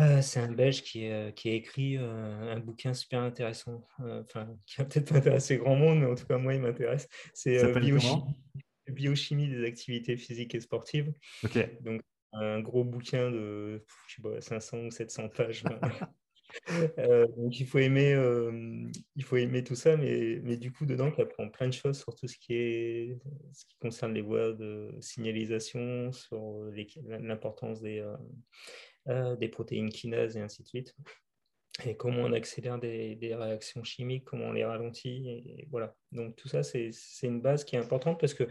Euh, 0.00 0.22
c'est 0.22 0.40
un 0.40 0.50
Belge 0.50 0.82
qui, 0.82 1.10
qui 1.36 1.50
a 1.50 1.52
écrit 1.52 1.98
euh, 1.98 2.54
un 2.54 2.58
bouquin 2.58 2.94
super 2.94 3.20
intéressant, 3.20 3.86
euh, 4.00 4.22
enfin, 4.22 4.48
qui 4.66 4.76
va 4.78 4.84
peut-être 4.86 5.10
pas 5.10 5.18
intéresser 5.18 5.58
grand 5.58 5.76
monde, 5.76 6.00
mais 6.00 6.06
en 6.06 6.14
tout 6.14 6.26
cas, 6.26 6.38
moi, 6.38 6.54
il 6.54 6.60
m'intéresse. 6.60 7.08
C'est 7.34 7.78
biochimie, 7.78 8.22
biochimie, 8.88 9.48
des 9.48 9.64
activités 9.64 10.16
physiques 10.16 10.54
et 10.54 10.60
sportives. 10.60 11.12
Donc, 11.80 12.00
un 12.32 12.60
gros 12.60 12.84
bouquin 12.84 13.30
de 13.30 13.84
je 14.08 14.14
sais 14.14 14.22
pas, 14.22 14.40
500 14.40 14.78
ou 14.86 14.90
700 14.90 15.28
pages. 15.28 15.64
donc, 17.36 17.60
il 17.60 17.66
faut, 17.66 17.78
aimer, 17.78 18.16
il 19.16 19.24
faut 19.24 19.36
aimer 19.36 19.64
tout 19.64 19.74
ça, 19.74 19.96
mais, 19.96 20.40
mais 20.42 20.56
du 20.56 20.72
coup, 20.72 20.86
dedans, 20.86 21.10
tu 21.10 21.20
apprends 21.20 21.48
plein 21.48 21.68
de 21.68 21.72
choses 21.72 21.98
sur 21.98 22.14
tout 22.14 22.26
ce 22.26 22.36
qui, 22.36 22.54
est, 22.54 23.18
ce 23.52 23.64
qui 23.66 23.76
concerne 23.80 24.14
les 24.14 24.22
voies 24.22 24.52
de 24.52 24.94
signalisation, 25.00 26.12
sur 26.12 26.70
l'importance 27.06 27.80
des 27.80 28.04
euh, 29.08 29.34
des 29.34 29.48
protéines 29.48 29.90
kinases 29.90 30.36
et 30.36 30.40
ainsi 30.40 30.62
de 30.62 30.68
suite. 30.68 30.94
Et 31.84 31.96
comment 31.96 32.22
on 32.22 32.32
accélère 32.32 32.78
des, 32.78 33.18
réactions 33.20 33.82
chimiques, 33.82 34.24
comment 34.24 34.46
on 34.46 34.52
les 34.52 34.64
ralentit. 34.64 35.28
Et, 35.28 35.66
voilà. 35.70 35.96
Donc 36.12 36.36
tout 36.36 36.48
ça, 36.48 36.62
c'est 36.62 36.92
une 37.22 37.40
base 37.40 37.64
qui 37.64 37.76
est 37.76 37.78
importante 37.78 38.20
parce 38.20 38.34
que 38.34 38.44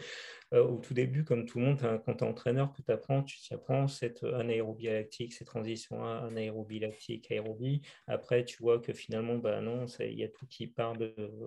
euh, 0.53 0.63
au 0.63 0.80
tout 0.80 0.94
début, 0.94 1.24
comme 1.24 1.46
tout 1.46 1.60
le 1.60 1.65
monde, 1.65 2.01
quand 2.06 2.15
tu 2.15 2.24
es 2.24 2.27
entraîneur, 2.27 2.74
que 2.74 2.82
tu 2.82 2.91
apprends, 2.91 3.24
tu 3.24 3.38
apprends 3.53 3.88
cette 3.88 4.24
anaérobie 4.24 4.88
lactique, 4.88 5.34
ces 5.34 5.46
transitions 5.46 6.03
anaérobie 6.03 6.82
aérobie. 7.30 7.82
Après, 8.08 8.44
tu 8.44 8.62
vois 8.62 8.80
que 8.80 8.91
finalement, 8.91 9.36
bah 9.36 9.62
non, 9.62 9.86
il 10.00 10.20
y 10.20 10.24
a 10.24 10.27
tout 10.27 10.46
qui 10.48 10.68
part 10.68 10.96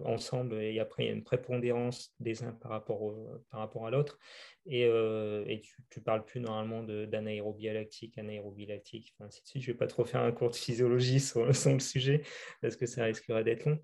ensemble 0.05 0.55
et 0.63 0.79
après, 0.81 1.05
il 1.05 1.07
y 1.07 1.11
a 1.11 1.13
une 1.13 1.25
prépondérance 1.25 2.15
des 2.19 2.45
uns 2.45 2.53
par 2.53 2.71
rapport, 2.71 3.15
par 3.51 3.61
rapport 3.61 3.87
à 3.87 3.91
l'autre. 3.91 4.19
Et, 4.67 4.87
euh, 4.87 5.45
tu 5.91 6.01
parles 6.01 6.25
plus 6.25 6.41
normalement 6.41 6.83
d'anaérobie 6.83 7.67
lactique, 7.67 8.17
anaérobie 8.17 8.67
lactique, 8.67 9.15
ainsi 9.21 9.43
de 9.43 9.47
suite. 9.47 9.63
Je 9.63 9.71
ne 9.71 9.75
vais 9.75 9.79
pas 9.79 9.87
trop 9.87 10.05
faire 10.05 10.23
un 10.23 10.33
cours 10.33 10.51
de 10.51 10.57
physiologie 10.57 11.21
sur, 11.21 11.45
le 11.45 11.53
sujet 11.81 12.23
parce 12.63 12.77
que 12.77 12.87
ça 12.87 13.05
risquerait 13.05 13.45
d'être 13.45 13.67
long. 13.67 13.79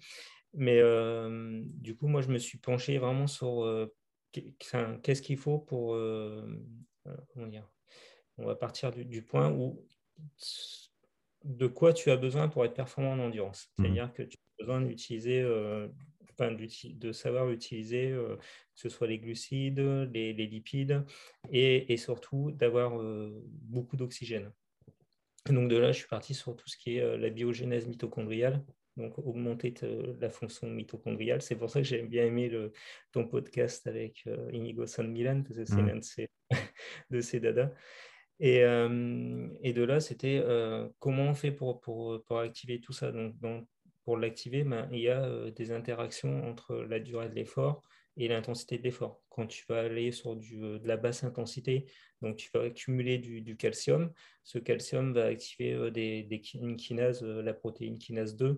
Mais 0.54 0.80
euh, 0.80 1.62
du 1.64 1.96
coup, 1.96 2.08
moi, 2.08 2.22
je 2.22 2.28
me 2.28 2.38
suis 2.38 2.58
penché 2.58 2.98
vraiment 2.98 3.26
sur 3.26 3.62
euh, 3.64 3.86
qu'est-ce 4.32 5.22
qu'il 5.22 5.36
faut 5.36 5.58
pour. 5.58 5.94
Euh, 5.94 6.44
comment 7.32 7.46
dire 7.46 7.68
On 8.38 8.46
va 8.46 8.56
partir 8.56 8.90
du, 8.90 9.22
point 9.22 9.50
où 9.50 9.86
de 11.44 11.66
quoi 11.66 11.92
tu 11.92 12.10
as 12.10 12.16
besoin 12.16 12.48
pour 12.48 12.64
être 12.64 12.74
performant 12.74 13.12
en 13.12 13.18
endurance. 13.20 13.70
Mmh. 13.78 13.84
C'est-à-dire 13.84 14.12
que 14.12 14.22
tu 14.22 14.36
as 14.36 14.62
besoin 14.62 14.80
d'utiliser, 14.80 15.44
enfin, 16.32 16.52
de 16.52 17.12
savoir 17.12 17.48
utiliser, 17.50 18.10
que 18.10 18.38
ce 18.74 18.88
soit 18.88 19.06
les 19.06 19.18
glucides, 19.18 19.78
les, 20.12 20.32
lipides, 20.32 21.04
et, 21.50 21.92
et 21.92 21.96
surtout 21.96 22.50
d'avoir 22.50 23.00
beaucoup 23.62 23.96
d'oxygène. 23.96 24.52
Donc 25.48 25.70
de 25.70 25.76
là, 25.76 25.92
je 25.92 25.98
suis 25.98 26.08
parti 26.08 26.34
sur 26.34 26.54
tout 26.56 26.68
ce 26.68 26.76
qui 26.76 26.96
est 26.96 27.16
la 27.16 27.30
biogénèse 27.30 27.86
mitochondriale, 27.86 28.62
donc 28.96 29.18
augmenter 29.18 29.74
la 30.20 30.30
fonction 30.30 30.68
mitochondriale. 30.68 31.42
C'est 31.42 31.56
pour 31.56 31.70
ça 31.70 31.80
que 31.80 31.86
j'ai 31.86 32.02
bien 32.02 32.26
aimé 32.26 32.48
le, 32.48 32.72
ton 33.12 33.26
podcast 33.26 33.86
avec 33.86 34.22
euh, 34.26 34.50
Inigo 34.52 34.86
San 34.86 35.10
Milan, 35.10 35.42
parce 35.42 35.56
que 35.56 35.64
c'est 35.64 35.74
mmh. 35.76 35.86
l'un 35.86 35.96
de 35.96 36.04
ses, 36.04 36.28
de 37.10 37.20
ses 37.20 37.40
dadas. 37.40 37.70
Et, 38.38 38.64
euh, 38.64 39.48
et 39.62 39.72
de 39.72 39.82
là, 39.82 40.00
c'était 40.00 40.40
euh, 40.42 40.88
comment 40.98 41.24
on 41.24 41.34
fait 41.34 41.52
pour, 41.52 41.80
pour, 41.80 42.22
pour, 42.24 42.38
activer 42.38 42.80
tout 42.80 42.92
ça? 42.92 43.12
Donc, 43.12 43.66
pour 44.04 44.16
l'activer, 44.16 44.64
ben, 44.64 44.88
il 44.92 45.00
y 45.00 45.08
a 45.08 45.50
des 45.50 45.72
interactions 45.72 46.48
entre 46.48 46.74
la 46.76 47.00
durée 47.00 47.28
de 47.28 47.34
l'effort 47.34 47.82
et 48.16 48.28
l'intensité 48.28 48.78
de 48.78 48.82
l'effort. 48.82 49.22
Quand 49.28 49.46
tu 49.46 49.64
vas 49.68 49.80
aller 49.80 50.10
sur 50.10 50.36
du, 50.36 50.58
de 50.58 50.88
la 50.88 50.96
basse 50.96 51.22
intensité, 51.22 51.86
donc 52.22 52.36
tu 52.36 52.50
vas 52.52 52.62
accumuler 52.62 53.18
du, 53.18 53.42
du 53.42 53.56
calcium. 53.56 54.10
Ce 54.42 54.58
calcium 54.58 55.12
va 55.12 55.26
activer 55.26 55.90
des, 55.90 56.22
des 56.22 56.40
kinases, 56.40 57.22
la 57.22 57.54
protéine 57.54 57.98
kinase 57.98 58.36
2, 58.36 58.46
euh, 58.46 58.54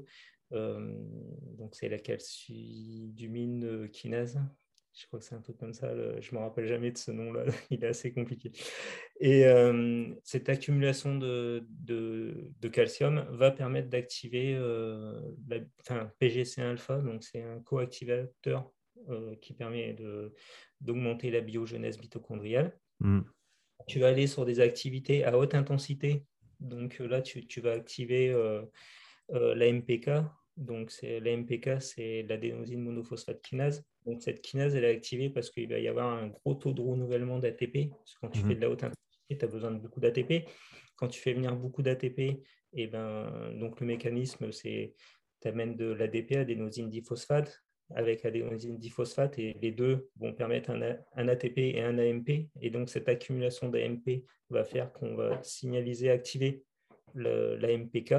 donc 0.53 1.75
c'est 1.75 1.89
la 1.89 1.99
calcidumine 1.99 3.65
euh, 3.65 3.89
kinase. 3.89 4.39
Je 4.95 5.07
crois 5.07 5.21
que 5.21 5.25
c'est 5.25 5.35
un 5.35 5.41
truc 5.41 5.57
comme 5.57 5.73
ça. 5.73 5.89
je 6.21 6.35
ne 6.35 6.39
me 6.39 6.43
rappelle 6.43 6.67
jamais 6.67 6.91
de 6.91 6.99
ce 6.99 7.11
nom-là. 7.11 7.45
Il 7.71 7.83
est 7.83 7.87
assez 7.87 8.13
compliqué. 8.13 8.53
Et 9.21 9.47
euh, 9.47 10.13
cette 10.23 10.51
accumulation 10.51 11.17
de, 11.17 11.67
de, 11.71 12.69
calcium 12.69 13.27
va 13.31 13.51
permettre 13.51 13.89
d'activer 13.89 14.55
enfin, 15.81 16.11
PGC1-alpha. 16.21 17.01
Donc 17.01 17.25
c'est 17.25 17.43
un 17.43 17.61
coactivateur 17.61 18.71
qui 19.41 19.55
permet 19.55 19.97
d'augmenter 20.83 21.31
la 21.31 21.41
biogenèse 21.41 21.99
mitochondriale. 21.99 22.79
Mm. 23.01 23.21
Tu 23.87 23.99
vas 23.99 24.09
aller 24.09 24.27
sur 24.27 24.45
des 24.45 24.61
activités 24.61 25.25
à 25.25 25.39
haute 25.39 25.55
intensité. 25.55 26.27
Donc 26.61 26.99
là, 26.99 27.23
tu, 27.23 27.47
tu 27.47 27.63
vas 27.63 27.73
activer 27.73 28.31
la 29.31 29.73
MPK, 29.73 30.11
donc, 30.57 30.91
c'est 30.91 31.21
l'AMPK, 31.21 31.81
c'est 31.81 32.23
l'adénosine 32.29 32.81
monophosphate 32.81 33.41
kinase. 33.43 33.85
Donc, 34.05 34.23
cette 34.23 34.43
kinase, 34.43 34.75
elle 34.75 34.85
est 34.85 34.95
activée 34.95 35.31
parce 35.31 35.51
qu'il 35.51 35.69
va 35.69 35.79
y 35.79 35.89
avoir 35.89 36.09
un 36.09 36.29
gros 36.29 36.55
taux 36.55 36.73
de 36.73 36.83
renouvellement 36.83 37.39
d'ATP. 37.39 37.91
Parce 37.91 38.15
que 38.15 38.21
quand 38.21 38.29
tu 38.29 38.41
fais 38.41 38.47
mhm. 38.49 38.55
de 38.55 38.61
la 38.61 38.71
haute 38.71 38.85
intensité, 38.85 39.39
tu 39.39 39.45
as 39.45 39.49
besoin 39.49 39.71
de 39.71 39.79
beaucoup 39.79 40.01
d'ATP. 40.01 40.49
Quand 40.97 41.09
tu 41.09 41.21
fais 41.21 41.33
venir 41.33 41.57
beaucoup 41.57 41.83
d'ATP, 41.83 42.19
et 42.19 42.45
eh 42.75 42.87
ben, 42.87 43.53
donc 43.59 43.81
le 43.81 43.87
mécanisme, 43.87 44.51
c'est 44.51 44.95
tu 45.43 45.49
amènes 45.49 45.77
de 45.77 45.93
l'ADP, 45.93 46.37
adénosine 46.37 46.89
diphosphate, 46.89 47.63
avec 47.95 48.25
adénosine 48.25 48.79
diphosphate, 48.79 49.39
et 49.39 49.57
les 49.61 49.73
deux 49.73 50.09
vont 50.17 50.33
permettre 50.33 50.71
un, 50.71 51.29
ATP 51.29 51.59
et 51.59 51.83
un 51.83 51.99
AMP. 51.99 52.49
Et 52.61 52.71
donc, 52.71 52.89
cette 52.89 53.09
accumulation 53.09 53.69
d'AMP 53.69 54.25
va 54.51 54.65
faire 54.65 54.93
qu'on 54.93 55.15
va 55.17 55.43
signaliser, 55.43 56.11
activer 56.11 56.63
l'AMPK, 57.15 58.15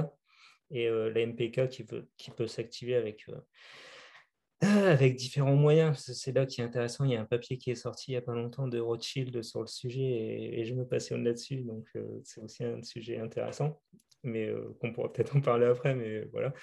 et 0.71 0.87
euh, 0.87 1.11
la 1.11 1.25
MPK 1.25 1.69
qui, 1.69 1.85
qui 2.17 2.31
peut 2.31 2.47
s'activer 2.47 2.95
avec, 2.95 3.25
euh, 3.29 4.61
avec 4.61 5.15
différents 5.15 5.55
moyens. 5.55 5.97
C'est 5.97 6.31
là 6.31 6.45
qui 6.45 6.61
est 6.61 6.63
intéressant. 6.63 7.05
Il 7.05 7.11
y 7.11 7.15
a 7.15 7.21
un 7.21 7.25
papier 7.25 7.57
qui 7.57 7.71
est 7.71 7.75
sorti 7.75 8.11
il 8.11 8.13
n'y 8.13 8.17
a 8.17 8.21
pas 8.21 8.33
longtemps 8.33 8.67
de 8.67 8.79
Rothschild 8.79 9.41
sur 9.43 9.61
le 9.61 9.67
sujet 9.67 10.01
et, 10.01 10.65
je 10.65 10.73
me 10.73 10.85
passionne 10.85 11.23
là-dessus. 11.23 11.61
Donc, 11.61 11.85
euh, 11.95 12.19
c'est 12.23 12.41
aussi 12.41 12.63
un 12.63 12.81
sujet 12.83 13.17
intéressant, 13.19 13.81
mais 14.23 14.51
qu'on 14.79 14.93
pourra 14.93 15.11
peut-être 15.11 15.35
en 15.35 15.41
parler 15.41 15.65
après. 15.65 15.95
Mais 15.95 16.25
voilà. 16.31 16.53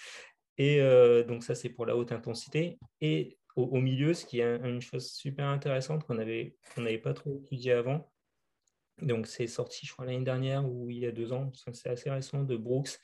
Et 0.58 0.80
donc, 1.26 1.42
ça, 1.42 1.54
c'est 1.54 1.70
pour 1.70 1.86
la 1.86 1.96
haute 1.96 2.12
intensité. 2.12 2.78
Et 3.00 3.38
au, 3.56 3.80
milieu, 3.80 4.12
ce 4.12 4.26
qui 4.26 4.40
est 4.40 4.56
une 4.62 4.82
chose 4.82 5.10
super 5.10 5.46
intéressante 5.46 6.04
qu'on 6.04 6.14
n'avait 6.14 6.98
pas 7.02 7.14
trop 7.14 7.34
étudié 7.34 7.72
avant, 7.72 8.10
donc 9.02 9.26
c'est 9.26 9.46
sorti, 9.46 9.86
je 9.86 9.92
crois, 9.92 10.04
l'année 10.04 10.24
dernière 10.24 10.68
ou 10.68 10.90
il 10.90 10.98
y 10.98 11.06
a 11.06 11.12
deux 11.12 11.32
ans, 11.32 11.50
c'est 11.72 11.88
assez 11.88 12.10
récent, 12.10 12.42
de 12.42 12.56
Brooks, 12.56 12.98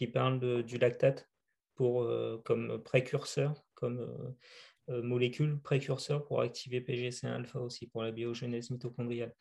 qui 0.00 0.06
parle 0.06 0.62
du 0.62 0.78
lactate 0.78 1.28
pour, 1.74 2.04
euh, 2.04 2.40
comme 2.46 2.82
précurseur, 2.82 3.62
comme 3.74 3.98
euh, 4.00 4.94
euh, 4.94 5.02
molécule 5.02 5.60
précurseur 5.60 6.24
pour 6.24 6.40
activer 6.40 6.80
PGC1-alpha 6.80 7.58
aussi, 7.60 7.86
pour 7.86 8.02
la 8.02 8.10
biogénèse 8.10 8.70
mitochondriale. 8.70 9.34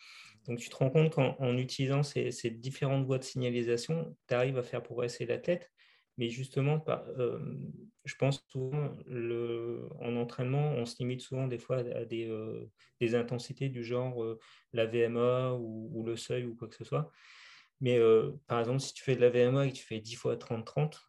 Donc 0.47 0.59
tu 0.59 0.67
te 0.67 0.75
rends 0.75 0.89
compte 0.89 1.13
qu'en 1.13 1.57
utilisant 1.57 2.03
ces, 2.03 2.31
différentes 2.49 3.05
voies 3.05 3.19
de 3.19 3.23
signalisation, 3.23 4.17
tu 4.27 4.33
arrives 4.33 4.57
à 4.57 4.63
faire 4.63 4.83
progresser 4.83 5.25
l'athlète, 5.25 5.71
mais 6.17 6.27
justement, 6.27 6.83
je 8.03 8.15
pense 8.15 8.45
souvent, 8.49 8.93
en 10.01 10.15
entraînement, 10.17 10.73
on 10.73 10.85
se 10.85 10.97
limite 10.99 11.21
souvent 11.21 11.47
des 11.47 11.57
fois 11.57 11.77
à 11.77 12.03
des, 12.03 13.15
intensités 13.15 13.69
du 13.69 13.85
genre 13.85 14.37
la 14.73 14.85
VMA 14.85 15.53
ou, 15.53 16.03
le 16.05 16.17
seuil 16.17 16.43
ou 16.43 16.55
quoi 16.55 16.67
que 16.67 16.75
ce 16.75 16.83
soit. 16.83 17.13
Mais 17.81 17.97
euh, 17.97 18.31
par 18.47 18.59
exemple, 18.59 18.79
si 18.79 18.93
tu 18.93 19.03
fais 19.03 19.15
de 19.15 19.21
la 19.21 19.29
VMA 19.29 19.67
et 19.67 19.71
que 19.71 19.75
tu 19.75 19.83
fais 19.83 19.99
10 19.99 20.15
fois 20.15 20.35
30-30, 20.35 20.99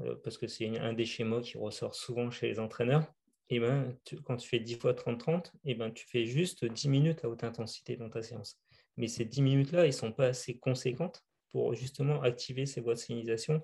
euh, 0.00 0.14
parce 0.22 0.38
que 0.38 0.46
c'est 0.46 0.78
un 0.78 0.92
des 0.92 1.04
schémas 1.04 1.40
qui 1.40 1.58
ressort 1.58 1.94
souvent 1.94 2.30
chez 2.30 2.48
les 2.48 2.58
entraîneurs, 2.58 3.12
et 3.52 3.56
eh 3.56 3.60
ben, 3.60 3.96
quand 4.24 4.36
tu 4.36 4.48
fais 4.48 4.60
10 4.60 4.76
fois 4.76 4.92
30-30, 4.92 5.50
et 5.64 5.74
ben, 5.74 5.90
tu 5.90 6.06
fais 6.06 6.24
juste 6.24 6.64
10 6.64 6.88
minutes 6.88 7.24
à 7.24 7.28
haute 7.28 7.42
intensité 7.42 7.96
dans 7.96 8.08
ta 8.08 8.22
séance. 8.22 8.60
Mais 8.96 9.08
ces 9.08 9.24
10 9.24 9.42
minutes-là, 9.42 9.86
ils 9.86 9.88
ne 9.88 9.94
sont 9.94 10.12
pas 10.12 10.26
assez 10.26 10.58
conséquentes 10.58 11.24
pour 11.50 11.74
justement 11.74 12.22
activer 12.22 12.64
ces 12.64 12.80
voies 12.80 12.94
de 12.94 13.00
signalisation, 13.00 13.60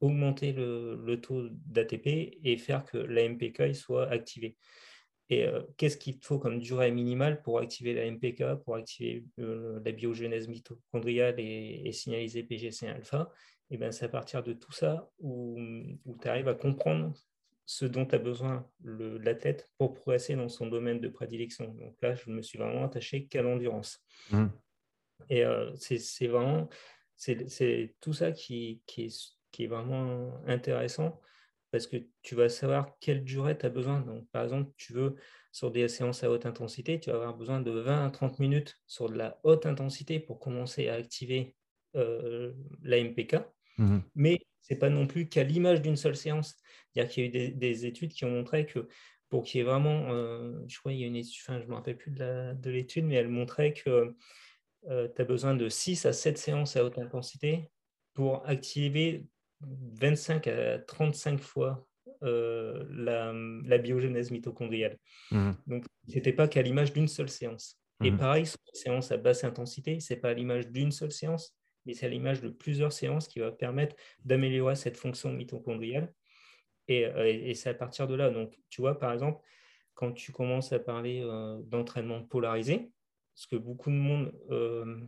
augmenter 0.00 0.52
le, 0.52 1.14
taux 1.22 1.48
d'ATP 1.50 2.38
et 2.42 2.56
faire 2.58 2.84
que 2.84 2.98
l'AMPK 2.98 3.74
soit 3.74 4.08
activé. 4.08 4.56
Et 5.30 5.46
qu'est-ce 5.76 5.96
qu'il 5.96 6.18
faut 6.22 6.38
comme 6.38 6.58
durée 6.58 6.90
minimale 6.90 7.40
pour 7.42 7.60
activer 7.60 7.94
la 7.94 8.10
MPK, 8.10 8.62
pour 8.64 8.74
activer 8.74 9.24
la 9.38 9.92
biogenèse 9.92 10.48
mitochondriale 10.48 11.38
et, 11.38 11.82
et 11.84 11.92
signaliser 11.92 12.42
PGC1-alpha 12.42 13.30
Et 13.70 13.78
ben, 13.78 13.92
c'est 13.92 14.06
à 14.06 14.08
partir 14.08 14.42
de 14.42 14.52
tout 14.52 14.72
ça 14.72 15.08
où, 15.20 15.56
où 16.04 16.18
tu 16.20 16.28
arrives 16.28 16.48
à 16.48 16.54
comprendre 16.54 17.14
ce 17.64 17.84
dont 17.84 18.06
a 18.06 18.18
besoin 18.18 18.68
l'athlète 18.82 19.70
pour 19.78 19.94
progresser 19.94 20.34
dans 20.34 20.48
son 20.48 20.66
domaine 20.66 21.00
de 21.00 21.08
prédilection. 21.08 21.72
Donc 21.74 21.94
là, 22.02 22.16
je 22.16 22.28
me 22.28 22.42
suis 22.42 22.58
vraiment 22.58 22.84
attaché 22.84 23.26
qu'à 23.26 23.42
l'endurance. 23.42 24.04
Mmh. 24.32 24.46
Et 25.28 25.44
c'est 25.76 26.26
vraiment 26.26 26.68
c'est 27.20 27.94
tout 28.00 28.14
ça 28.14 28.32
qui, 28.32 28.80
qui, 28.86 29.04
est, 29.04 29.36
qui, 29.52 29.64
est, 29.64 29.66
vraiment 29.66 30.32
intéressant 30.46 31.20
parce 31.70 31.86
que 31.86 31.96
tu 32.22 32.34
vas 32.34 32.48
savoir 32.48 32.98
quelle 33.00 33.24
durée 33.24 33.56
tu 33.56 33.66
as 33.66 33.70
besoin. 33.70 34.00
Donc, 34.00 34.28
par 34.30 34.44
exemple, 34.44 34.70
tu 34.76 34.92
veux 34.92 35.16
sur 35.52 35.70
des 35.70 35.88
séances 35.88 36.22
à 36.24 36.30
haute 36.30 36.46
intensité, 36.46 37.00
tu 37.00 37.10
vas 37.10 37.16
avoir 37.16 37.36
besoin 37.36 37.60
de 37.60 37.70
20 37.70 38.06
à 38.06 38.10
30 38.10 38.38
minutes 38.38 38.78
sur 38.86 39.08
de 39.08 39.16
la 39.16 39.40
haute 39.42 39.66
intensité 39.66 40.20
pour 40.20 40.38
commencer 40.38 40.88
à 40.88 40.94
activer 40.94 41.54
euh, 41.96 42.52
la 42.82 42.98
MPK. 42.98 43.36
Mmh 43.78 43.98
Mais 44.14 44.40
ce 44.62 44.74
n'est 44.74 44.78
pas 44.78 44.90
non 44.90 45.06
plus 45.06 45.28
qu'à 45.28 45.42
l'image 45.42 45.82
d'une 45.82 45.96
seule 45.96 46.16
séance. 46.16 46.56
C'est-à-dire 46.92 47.12
qu'il 47.12 47.22
y 47.24 47.38
a 47.38 47.44
eu 47.46 47.52
des, 47.52 47.86
études 47.86 48.12
qui 48.12 48.24
ont 48.24 48.30
montré 48.30 48.66
que 48.66 48.88
pour 49.28 49.44
qu'il 49.44 49.58
y 49.58 49.60
ait 49.62 49.64
vraiment, 49.64 50.12
euh, 50.12 50.60
je 50.68 50.78
crois 50.78 50.92
qu'il 50.92 51.00
y 51.00 51.04
a 51.04 51.06
une 51.06 51.16
étude, 51.16 51.40
enfin, 51.44 51.58
je 51.58 51.64
ne 51.64 51.70
me 51.70 51.74
rappelle 51.74 51.96
plus 51.96 52.10
de 52.10 52.70
l'étude, 52.70 53.04
mais 53.04 53.14
elle 53.14 53.28
montrait 53.28 53.72
que 53.72 54.14
euh, 54.88 55.08
tu 55.14 55.22
as 55.22 55.24
besoin 55.24 55.54
de 55.54 55.68
6 55.68 56.06
à 56.06 56.12
7 56.12 56.38
séances 56.38 56.76
à 56.76 56.84
haute 56.84 56.98
intensité 56.98 57.70
pour 58.14 58.46
activer 58.48 59.26
25 59.60 60.46
à 60.46 60.78
35 60.78 61.40
fois 61.40 61.86
euh, 62.22 62.84
la, 62.90 63.32
la, 63.64 63.78
biogénèse 63.78 64.30
mitochondriale. 64.30 64.98
Mmh. 65.30 65.52
Donc, 65.66 65.84
ce 66.08 66.14
n'était 66.14 66.32
pas 66.32 66.48
qu'à 66.48 66.62
l'image 66.62 66.92
d'une 66.92 67.08
seule 67.08 67.28
séance. 67.28 67.78
Et 68.02 68.10
mmh. 68.10 68.18
pareil, 68.18 68.46
sur 68.46 68.58
une 68.66 68.80
séance 68.80 69.12
à 69.12 69.16
basse 69.16 69.44
intensité, 69.44 70.00
ce 70.00 70.14
n'est 70.14 70.20
pas 70.20 70.30
à 70.30 70.34
l'image 70.34 70.68
d'une 70.68 70.92
seule 70.92 71.12
séance, 71.12 71.54
mais 71.86 71.94
c'est 71.94 72.06
à 72.06 72.08
l'image 72.08 72.40
de 72.40 72.48
plusieurs 72.48 72.92
séances 72.92 73.28
qui 73.28 73.38
va 73.38 73.52
permettre 73.52 73.96
d'améliorer 74.24 74.76
cette 74.76 74.96
fonction 74.96 75.32
mitochondriale. 75.32 76.12
Et, 76.88 77.06
euh, 77.06 77.26
et 77.26 77.54
c'est 77.54 77.70
à 77.70 77.74
partir 77.74 78.06
de 78.06 78.14
là. 78.14 78.30
Donc, 78.30 78.58
tu 78.68 78.80
vois, 78.80 78.98
par 78.98 79.12
exemple, 79.12 79.40
quand 79.94 80.12
tu 80.12 80.32
commences 80.32 80.72
à 80.72 80.78
parler 80.78 81.22
d'entraînement 81.66 82.22
polarisé, 82.22 82.90
ce 83.34 83.46
que 83.46 83.56
beaucoup 83.56 83.90
de 83.90 83.96
monde 83.96 84.32
euh, 84.50 85.00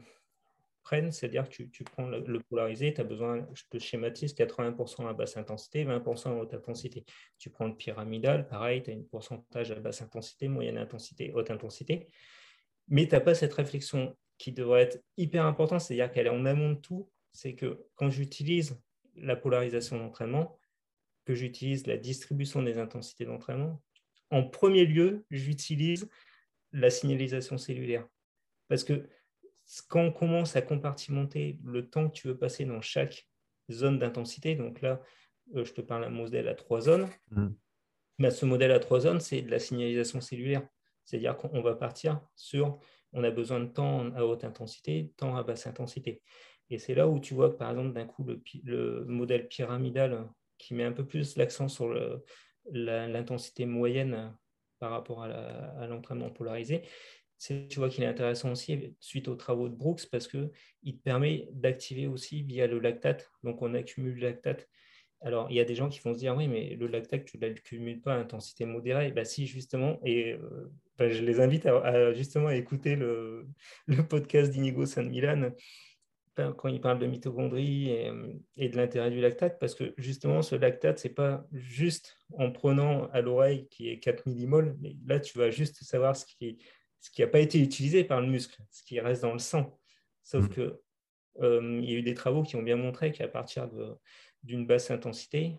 prennent, 0.83 1.12
c'est-à-dire 1.12 1.49
que 1.49 1.62
tu, 1.62 1.85
prends 1.85 2.07
le, 2.07 2.40
polarisé, 2.40 2.92
tu 2.92 3.01
as 3.01 3.05
besoin, 3.05 3.47
je 3.55 3.62
te 3.71 3.79
schématise, 3.79 4.35
80% 4.35 5.09
à 5.09 5.12
basse 5.12 5.37
intensité, 5.37 5.85
20% 5.85 6.29
à 6.29 6.35
haute 6.35 6.55
intensité. 6.55 7.05
Tu 7.38 7.51
prends 7.51 7.66
le 7.66 7.77
pyramidal, 7.77 8.47
pareil, 8.47 8.83
tu 8.83 8.90
as 8.90 8.95
un 8.95 9.03
pourcentage 9.11 9.71
à 9.71 9.77
basse 9.77 10.03
intensité, 10.03 10.49
moyenne 10.49 10.79
intensité, 10.79 11.33
haute 11.33 11.51
intensité. 11.51 12.09
Mais 12.88 13.07
tu 13.07 13.14
n'as 13.14 13.21
pas 13.21 13.35
cette 13.35 13.53
réflexion 13.53 14.16
qui 14.38 14.53
devrait 14.53 14.83
être 14.83 15.03
hyper 15.16 15.47
importante, 15.47 15.81
c'est-à-dire 15.81 16.11
qu'elle 16.11 16.27
est 16.27 16.31
en 16.31 16.45
amont 16.47 16.73
de 16.73 16.79
tout, 16.79 17.09
c'est 17.33 17.55
que 17.55 17.87
quand 17.95 18.11
j'utilise 18.11 18.81
la 19.16 19.37
polarisation 19.37 19.99
d'entraînement, 19.99 20.59
que 21.25 21.35
j'utilise 21.35 21.87
la 21.87 21.97
distribution 21.97 22.62
des 22.62 22.79
intensités 22.79 23.25
d'entraînement, 23.25 23.81
en 24.31 24.42
premier 24.42 24.85
lieu, 24.85 25.25
j'utilise 25.31 26.09
la 26.73 26.90
signalisation 26.90 27.59
cellulaire. 27.59 28.09
Parce 28.68 28.83
que 28.83 29.07
quand 29.89 30.01
on 30.01 30.13
commence 30.13 30.57
à 30.57 30.63
compartimenter 30.63 31.59
le 31.65 31.89
temps 31.89 32.09
que 32.09 32.15
tu 32.15 32.29
veux 32.29 32.37
passer 32.37 32.65
dans 32.65 32.81
chaque 32.81 33.27
zone 33.71 33.99
d'intensité, 33.99 34.55
donc 34.55 34.83
là, 34.83 35.01
euh, 35.55 35.65
je 35.65 35.73
te 35.73 35.81
parle 35.81 36.03
d'un 36.03 36.11
modèle 36.11 36.49
à 36.49 36.55
trois 36.55 36.81
zones, 36.81 37.09
mmh. 37.31 37.49
mais 38.19 38.31
ce 38.31 38.45
modèle 38.45 38.73
à 38.73 38.79
trois 38.79 39.01
zones, 39.01 39.21
c'est 39.21 39.43
de 39.43 39.51
la 39.51 39.59
signalisation 39.59 40.21
cellulaire. 40.21 40.67
C'est-à-dire 41.05 41.37
qu'on 41.37 41.63
va 41.63 41.75
partir 41.75 42.21
sur, 42.37 42.79
on 43.13 43.25
a 43.25 43.31
besoin 43.31 43.61
de 43.61 43.67
temps 43.67 44.13
à 44.15 44.25
haute 44.25 44.45
intensité, 44.45 45.13
temps 45.17 45.37
à 45.37 45.43
basse 45.43 45.67
intensité. 45.67 46.23
Et 46.71 46.79
c'est 46.79 46.95
là 46.95 47.09
où 47.09 47.19
tu 47.19 47.35
vois 47.35 47.51
que, 47.51 47.57
par 47.57 47.71
exemple, 47.71 47.93
d'un 47.93 48.07
coup, 48.07 48.25
le, 48.65 49.05
modèle 49.05 49.49
pyramidal 49.49 50.29
qui 50.59 50.75
met 50.75 50.85
un 50.85 50.93
peu 50.93 51.05
plus 51.05 51.37
l'accent 51.37 51.69
sur 51.69 51.93
l'intensité 52.71 53.67
moyenne 53.67 54.35
par 54.79 54.93
rapport 54.93 55.25
à 55.25 55.87
l'entraînement 55.87 56.31
polarisé, 56.31 56.83
tu 57.68 57.78
vois 57.78 57.88
qu'il 57.88 58.05
est 58.05 58.09
intéressant 58.09 58.52
aussi 58.52 58.94
suite 59.00 59.28
aux 59.28 59.35
travaux 59.35 59.68
de 59.68 59.74
Brooks 59.74 60.07
parce 60.11 60.28
qu'il 60.28 60.50
te 60.85 61.02
permet 61.02 61.48
d'activer 61.52 62.07
aussi 62.07 62.42
via 62.42 62.66
le 62.66 62.78
lactate. 62.78 63.31
Donc, 63.42 63.62
on 63.62 63.74
accumule 63.74 64.14
le 64.14 64.28
lactate. 64.28 64.68
Alors, 65.20 65.50
il 65.50 65.57
y 65.57 65.61
a 65.61 65.64
des 65.64 65.74
gens 65.74 65.88
qui 65.88 66.00
vont 66.00 66.14
se 66.14 66.18
dire, 66.18 66.37
oui, 66.37 66.48
mais 66.48 66.74
le 66.74 66.87
lactate, 66.87 67.24
tu 67.24 67.38
ne 67.38 67.46
l'accumules 67.46 68.00
pas 68.00 68.14
à 68.14 68.18
intensité 68.18 68.64
modérée. 68.64 69.12
Bah, 69.12 69.24
si, 69.24 69.46
justement. 69.46 70.00
Et 70.05 70.33
euh, 70.33 70.72
bah, 70.98 71.09
je 71.09 71.22
les 71.22 71.40
invite 71.40 71.66
à, 71.66 72.12
justement 72.12 72.48
à 72.48 72.57
écouter 72.57 72.96
le, 72.96 73.46
le 73.87 74.07
podcast 74.07 74.50
d'Inigo 74.50 74.87
San 74.87 75.09
Milan 75.09 75.52
quand 76.57 76.68
il 76.68 76.81
parle 76.81 76.98
de 76.98 77.07
mitochondrie 77.07 77.90
et, 78.57 78.68
de 78.68 78.76
l'intérêt 78.76 79.11
du 79.11 79.20
lactate, 79.20 79.59
parce 79.59 79.74
que 79.74 79.94
justement, 79.98 80.42
ce 80.42 80.57
lactate, 80.57 80.98
ce 80.98 81.09
n'est 81.09 81.14
pas 81.14 81.46
juste 81.52 82.16
en 82.38 82.50
prenant 82.50 83.09
à 83.11 83.20
l'oreille 83.20 83.68
qui 83.70 83.88
est 83.88 83.98
4 83.98 84.26
millimoles, 84.26 84.76
mais 84.81 84.96
là, 85.07 85.20
tu 85.20 85.37
vas 85.38 85.50
juste 85.50 85.83
savoir 85.85 86.16
ce 86.16 86.24
qui, 86.24 86.59
ce 87.03 87.11
qui 87.11 87.21
n'a 87.21 87.27
pas 87.27 87.41
été 87.41 87.61
utilisé 87.61 88.05
par 88.05 88.21
le 88.21 88.29
muscle, 88.29 88.57
ce 88.71 88.83
qui 88.85 89.01
reste 89.01 89.23
dans 89.23 89.33
le 89.33 89.41
sang. 89.41 89.79
Sauf 90.23 90.49
qu'il 90.49 90.62
mm. 90.62 90.69
que 90.69 90.81
euh, 91.43 91.81
il 91.83 91.91
y 91.91 91.95
a 91.95 91.99
eu 91.99 92.03
des 92.03 92.15
travaux 92.15 92.43
qui 92.43 92.57
ont 92.57 92.62
bien 92.62 92.77
montré 92.77 93.11
qu'à 93.11 93.27
partir 93.27 93.69
d'une 94.45 94.67
basse 94.67 94.91
intensité, 94.91 95.59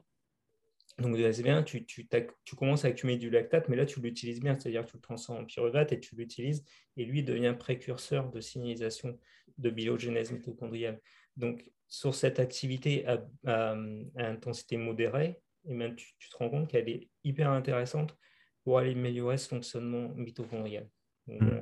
donc 0.99 1.17
de 1.17 1.23
SB1, 1.23 1.63
tu, 1.63 1.85
tu, 1.85 2.07
tu, 2.45 2.55
commences 2.55 2.85
à 2.85 2.89
accumuler 2.89 3.17
du 3.17 3.29
lactate, 3.29 3.67
mais 3.67 3.75
là 3.75 3.85
tu 3.85 3.99
l'utilises 3.99 4.39
bien, 4.39 4.53
c'est-à-dire 4.53 4.85
que 4.85 4.91
tu 4.91 4.97
le 4.97 5.01
transformes 5.01 5.41
en 5.41 5.45
pyruvate 5.45 5.91
et 5.91 5.99
tu 5.99 6.15
l'utilises, 6.15 6.63
et 6.95 7.03
lui 7.03 7.23
devient 7.23 7.55
précurseur 7.57 8.29
de 8.29 8.39
signalisation 8.39 9.19
de 9.57 9.69
biogénèse 9.69 10.31
mitochondriale. 10.31 11.01
Donc 11.35 11.69
sur 11.87 12.13
cette 12.13 12.39
activité 12.39 13.05
à, 13.45 13.75
intensité 14.15 14.77
modérée, 14.77 15.41
et 15.65 15.75
eh 15.79 15.95
tu, 15.95 16.13
tu, 16.19 16.29
te 16.29 16.37
rends 16.37 16.49
compte 16.49 16.69
qu'elle 16.69 16.89
est 16.89 17.09
hyper 17.23 17.49
intéressante 17.49 18.15
pour 18.63 18.77
aller 18.77 18.91
améliorer 18.91 19.37
ce 19.37 19.47
fonctionnement 19.47 20.09
mitochondrial. 20.09 20.87
Mm. 21.27 21.61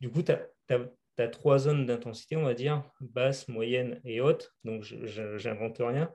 Du 0.00 0.10
coup, 0.10 0.22
tu 0.22 0.32
as, 0.32 1.28
trois 1.28 1.58
zones 1.58 1.84
d'intensité, 1.84 2.36
on 2.36 2.44
va 2.44 2.54
dire, 2.54 2.82
basse, 3.00 3.46
moyenne 3.48 4.00
et 4.04 4.20
haute. 4.20 4.54
Donc, 4.64 4.82
je 4.84 5.48
n'invente 5.48 5.78
rien. 5.78 6.10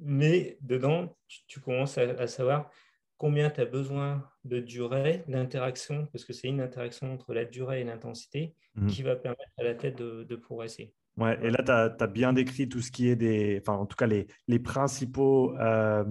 Mais 0.00 0.58
dedans, 0.60 1.16
tu, 1.46 1.60
commences 1.60 1.98
à, 1.98 2.26
savoir 2.26 2.70
combien 3.16 3.50
tu 3.50 3.60
as 3.60 3.66
besoin 3.66 4.28
de 4.44 4.60
durée 4.60 5.24
d'interaction, 5.28 6.06
parce 6.12 6.24
que 6.24 6.32
c'est 6.32 6.48
une 6.48 6.60
interaction 6.60 7.12
entre 7.12 7.34
la 7.34 7.44
durée 7.44 7.82
et 7.82 7.84
l'intensité 7.84 8.54
mm. 8.74 8.86
qui 8.86 9.02
va 9.02 9.16
permettre 9.16 9.52
à 9.58 9.64
la 9.64 9.74
tête 9.74 9.98
de, 9.98 10.36
progresser. 10.36 10.94
Ouais, 11.16 11.38
et 11.42 11.50
là, 11.50 11.62
tu 11.62 12.02
as, 12.02 12.06
bien 12.06 12.32
décrit 12.32 12.68
tout 12.68 12.80
ce 12.80 12.90
qui 12.90 13.08
est 13.08 13.16
des, 13.16 13.60
enfin, 13.60 13.78
en 13.78 13.86
tout 13.86 13.96
cas, 13.96 14.06
les, 14.06 14.26
les 14.48 14.58
principaux 14.58 15.56
euh, 15.58 16.04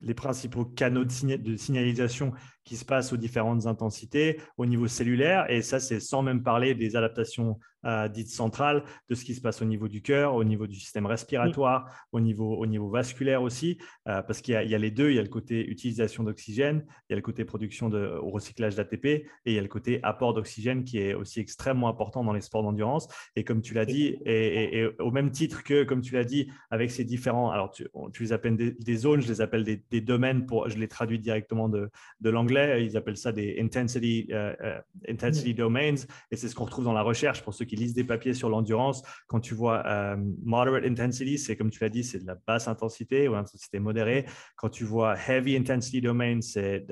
les 0.00 0.14
principaux 0.14 0.64
canaux 0.64 1.04
de, 1.04 1.56
signalisation 1.56 2.32
qui 2.64 2.76
se 2.76 2.84
passent 2.84 3.12
aux 3.12 3.16
différentes 3.16 3.66
intensités 3.66 4.40
au 4.56 4.66
niveau 4.66 4.86
cellulaire. 4.86 5.50
Et 5.50 5.62
ça, 5.62 5.80
c'est 5.80 6.00
sans 6.00 6.22
même 6.22 6.42
parler 6.42 6.74
des 6.74 6.96
adaptations 6.96 7.58
euh, 7.86 8.08
dites 8.08 8.28
centrales, 8.28 8.84
de 9.08 9.14
ce 9.14 9.24
qui 9.24 9.34
se 9.34 9.40
passe 9.40 9.62
au 9.62 9.64
niveau 9.64 9.88
du 9.88 10.02
cœur, 10.02 10.34
au 10.34 10.44
niveau 10.44 10.66
du 10.66 10.74
système 10.74 11.06
respiratoire, 11.06 11.90
au, 12.12 12.20
niveau, 12.20 12.56
au 12.56 12.66
niveau 12.66 12.90
vasculaire 12.90 13.40
aussi, 13.40 13.78
euh, 14.06 14.20
parce 14.20 14.42
qu'il 14.42 14.52
y, 14.52 14.74
a 14.74 14.78
les 14.78 14.90
deux. 14.90 15.08
Il 15.08 15.16
y 15.16 15.18
a 15.18 15.22
le 15.22 15.28
côté 15.28 15.66
utilisation 15.66 16.22
d'oxygène, 16.22 16.84
il 17.08 17.12
y 17.12 17.14
a 17.14 17.16
le 17.16 17.22
côté 17.22 17.46
production 17.46 17.88
de 17.88 18.18
recyclage 18.20 18.74
d'ATP 18.74 19.06
et 19.06 19.26
il 19.46 19.54
y 19.54 19.58
a 19.58 19.62
le 19.62 19.68
côté 19.68 19.98
apport 20.02 20.34
d'oxygène 20.34 20.84
qui 20.84 20.98
est 20.98 21.14
aussi 21.14 21.40
extrêmement 21.40 21.88
important 21.88 22.22
dans 22.22 22.34
les 22.34 22.42
sports 22.42 22.62
d'endurance. 22.62 23.08
Et 23.34 23.44
comme 23.44 23.62
tu 23.62 23.72
l'as 23.72 23.86
dit, 23.86 24.18
et, 24.26 24.86
au 24.98 25.10
même 25.10 25.30
titre 25.30 25.62
que, 25.62 25.84
comme 25.84 26.02
tu 26.02 26.12
l'as 26.12 26.24
dit, 26.24 26.50
avec 26.70 26.90
ces 26.90 27.04
différents, 27.04 27.50
alors 27.50 27.70
tu, 27.70 27.88
les 28.20 28.32
appelles 28.34 28.56
des, 28.56 28.96
zones, 28.96 29.22
je 29.22 29.28
les 29.28 29.40
appelle 29.40 29.64
des, 29.64 30.00
domaines, 30.02 30.44
pour, 30.44 30.68
je 30.68 30.76
les 30.76 30.88
traduis 30.88 31.18
directement 31.18 31.70
de, 31.70 31.90
de 32.20 32.28
ils 32.50 32.96
appellent 32.96 33.16
ça 33.16 33.32
des 33.32 33.56
intensity, 33.60 34.28
euh, 34.30 34.54
euh, 34.62 34.80
intensity 35.08 35.54
domains. 35.54 35.94
Et 36.30 36.36
c'est 36.36 36.48
ce 36.48 36.54
qu'on 36.54 36.64
retrouve 36.64 36.84
dans 36.84 36.92
la 36.92 37.02
recherche 37.02 37.42
pour 37.42 37.54
ceux 37.54 37.64
qui 37.64 37.76
lisent 37.76 37.94
des 37.94 38.04
papiers 38.04 38.34
sur 38.34 38.48
l'endurance. 38.48 39.02
Quand 39.26 39.40
tu 39.40 39.54
vois 39.54 39.84
euh, 39.86 40.16
moderate 40.44 40.84
intensity, 40.84 41.38
c'est 41.38 41.56
comme 41.56 41.70
tu 41.70 41.82
l'as 41.82 41.88
dit, 41.88 42.04
c'est 42.04 42.18
de 42.18 42.26
la 42.26 42.36
basse 42.46 42.68
intensité 42.68 43.28
ou 43.28 43.34
intensité 43.34 43.78
modérée. 43.78 44.26
Quand 44.56 44.68
tu 44.68 44.84
vois 44.84 45.16
heavy 45.28 45.56
intensity 45.56 46.00
domain, 46.00 46.40
c'est 46.40 46.86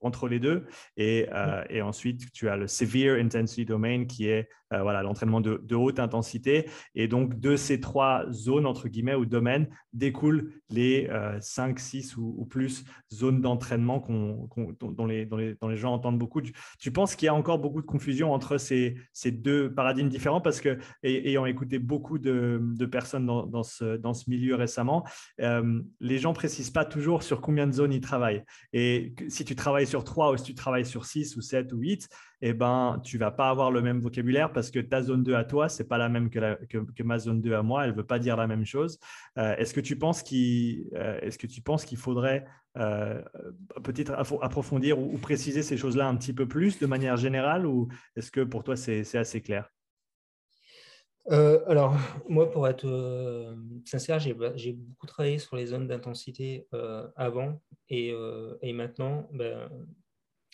entre 0.00 0.28
les 0.28 0.40
deux. 0.40 0.66
Et, 0.96 1.26
et, 1.70 1.82
ensuite, 1.82 2.32
tu 2.32 2.48
as 2.48 2.56
le 2.56 2.66
severe 2.66 3.14
intensity 3.14 3.64
domain 3.64 4.04
qui 4.04 4.26
est 4.26 4.48
voilà 4.70 5.02
l'entraînement 5.02 5.40
de, 5.40 5.60
de, 5.62 5.74
haute 5.74 6.00
intensité. 6.00 6.68
Et 6.94 7.06
donc, 7.06 7.38
de 7.38 7.56
ces 7.56 7.80
trois 7.80 8.24
zones, 8.30 8.66
entre 8.66 8.88
guillemets, 8.88 9.14
ou 9.14 9.26
domaines, 9.26 9.68
découlent 9.92 10.52
les 10.70 11.08
5, 11.40 11.78
6 11.78 12.16
ou, 12.16 12.34
ou, 12.38 12.46
plus 12.46 12.84
zones 13.12 13.40
d'entraînement 13.40 14.00
qu'on 14.00 14.48
dont, 14.80 15.06
les, 15.06 15.24
les, 15.26 15.76
gens 15.76 15.92
entendent 15.92 16.18
beaucoup. 16.18 16.40
Tu, 16.40 16.92
penses 16.92 17.16
qu'il 17.16 17.26
y 17.26 17.28
a 17.28 17.34
encore 17.34 17.58
beaucoup 17.58 17.80
de 17.80 17.86
confusion 17.86 18.32
entre 18.32 18.58
ces, 18.58 18.96
deux 19.26 19.72
paradigmes 19.72 20.08
différents? 20.08 20.40
Parce 20.40 20.60
que, 20.60 20.78
ayant 21.02 21.46
écouté 21.46 21.78
beaucoup 21.78 22.18
de, 22.18 22.60
personnes 22.90 23.26
dans, 23.26 23.62
ce, 23.62 23.96
dans, 23.96 24.14
ce, 24.14 24.28
milieu 24.28 24.54
récemment, 24.54 25.04
euh, 25.40 25.80
les 26.00 26.18
gens 26.18 26.32
précisent 26.32 26.70
pas 26.70 26.84
toujours 26.84 27.22
sur 27.22 27.40
combien 27.40 27.66
de 27.66 27.72
zones 27.72 27.92
ils 27.92 28.00
travaillent. 28.00 28.44
Et 28.72 29.14
si 29.28 29.44
tu 29.44 29.56
travailles 29.56 29.86
sur 29.86 30.04
trois 30.04 30.32
ou 30.32 30.36
si 30.36 30.44
tu 30.44 30.54
travailles 30.54 30.86
sur 30.86 31.04
six 31.04 31.36
ou 31.36 31.40
sept 31.40 31.72
ou 31.72 31.78
huit, 31.78 32.08
eh 32.44 32.54
ben, 32.54 33.00
tu 33.04 33.18
vas 33.18 33.30
pas 33.30 33.48
avoir 33.48 33.70
le 33.70 33.80
même 33.82 34.00
vocabulaire 34.00 34.52
parce 34.52 34.72
que 34.72 34.80
ta 34.80 35.00
zone 35.00 35.22
2 35.22 35.34
à 35.34 35.44
toi, 35.44 35.68
c'est 35.68 35.86
pas 35.86 35.96
la 35.96 36.08
même 36.08 36.28
que, 36.28 37.02
ma 37.04 37.18
zone 37.20 37.40
2 37.40 37.54
à 37.54 37.62
moi. 37.62 37.84
Elle 37.84 37.94
veut 37.94 38.04
pas 38.04 38.18
dire 38.18 38.36
la 38.36 38.48
même 38.48 38.66
chose. 38.66 38.98
Euh, 39.38 39.54
est-ce 39.56 39.72
que 39.72 39.80
tu 39.80 39.96
penses 39.96 40.24
qu'il 40.24 40.88
euh, 40.94 41.20
que 41.30 41.46
tu 41.46 41.62
penses 41.62 41.84
qu'il 41.84 41.98
faudrait 41.98 42.44
euh, 42.76 43.22
peut-être 43.84 44.12
approfondir 44.42 44.98
ou, 44.98 45.16
préciser 45.18 45.62
ces 45.62 45.76
choses-là 45.76 46.08
un 46.08 46.16
petit 46.16 46.32
peu 46.32 46.48
plus 46.48 46.80
de 46.80 46.86
manière 46.86 47.16
générale 47.16 47.64
ou 47.64 47.88
est-ce 48.16 48.32
que 48.32 48.40
pour 48.40 48.64
toi 48.64 48.74
c'est 48.74 49.16
assez 49.16 49.40
clair? 49.40 49.70
Alors, 51.28 51.94
moi, 52.28 52.50
pour 52.50 52.66
être 52.66 53.54
sincère, 53.84 54.18
j'ai 54.18 54.32
beaucoup 54.72 55.06
travaillé 55.06 55.38
sur 55.38 55.54
les 55.54 55.66
zones 55.66 55.86
d'intensité 55.86 56.66
avant 57.14 57.62
et, 57.88 58.12
et 58.62 58.72
maintenant, 58.72 59.28
ben, 59.32 59.70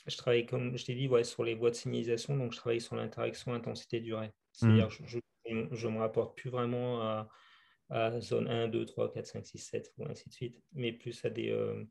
je 0.09 0.17
travaille, 0.17 0.47
comme 0.47 0.77
je 0.77 0.85
t'ai 0.85 0.95
dit, 0.95 1.09
ouais, 1.09 1.25
sur 1.25 1.45
les 1.45 1.55
voies 1.55 1.71
de 1.71 1.75
signalisation, 1.77 2.37
donc 2.37 2.53
je 2.53 2.57
travaille 2.57 2.81
sur 2.81 2.97
l'interaction 2.97 3.53
intensité-durée. 3.53 4.33
C'est-à-dire 4.53 4.89
mmh. 4.89 5.69
je 5.73 5.89
ne 5.89 5.93
me 5.93 5.99
rapporte 5.99 6.37
plus 6.37 6.51
vraiment 6.51 7.01
à, 7.91 8.21
zone 8.21 8.49
1, 8.49 8.69
2, 8.69 8.85
3, 8.85 9.13
4, 9.13 9.27
5, 9.27 9.47
6, 9.47 9.59
7, 9.59 9.93
ou 9.99 10.05
ainsi 10.05 10.29
de 10.29 10.35
suite, 10.35 10.63
mais 10.73 10.93
plus 10.93 11.25
à, 11.25 11.31
des, 11.31 11.51
euh, 11.51 11.85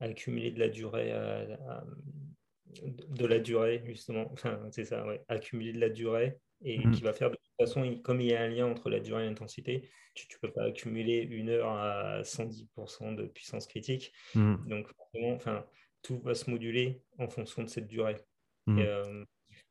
accumuler 0.00 0.50
de 0.50 0.58
la 0.58 0.68
durée, 0.68 1.12
de 2.82 3.26
la 3.26 3.38
durée, 3.38 3.82
justement. 3.86 4.28
Enfin, 4.32 4.60
c'est 4.70 4.84
ça, 4.84 5.06
ouais, 5.06 5.22
accumuler 5.28 5.72
de 5.72 5.80
la 5.80 5.88
durée, 5.88 6.38
et 6.62 6.78
mmh. 6.78 6.92
qui 6.92 7.02
va 7.02 7.12
faire 7.12 7.30
de 7.30 7.36
toute 7.36 7.66
façon, 7.66 7.96
comme 8.02 8.20
il 8.20 8.28
y 8.28 8.34
a 8.34 8.42
un 8.42 8.48
lien 8.48 8.66
entre 8.66 8.90
la 8.90 9.00
durée 9.00 9.24
et 9.24 9.26
l'intensité, 9.26 9.88
tu 10.14 10.26
ne 10.26 10.38
peux 10.40 10.52
pas 10.52 10.64
accumuler 10.64 11.22
une 11.22 11.48
heure 11.48 11.68
à 11.68 12.22
110% 12.22 13.14
de 13.14 13.26
puissance 13.26 13.66
critique. 13.66 14.12
Mmh. 14.34 14.56
Donc, 14.66 14.88
enfin, 15.14 15.64
tout 16.02 16.18
va 16.20 16.34
se 16.34 16.50
moduler 16.50 17.02
en 17.18 17.28
fonction 17.28 17.62
de 17.62 17.68
cette 17.68 17.86
durée. 17.86 18.16
Mmh. 18.66 18.78
Euh, 18.78 19.24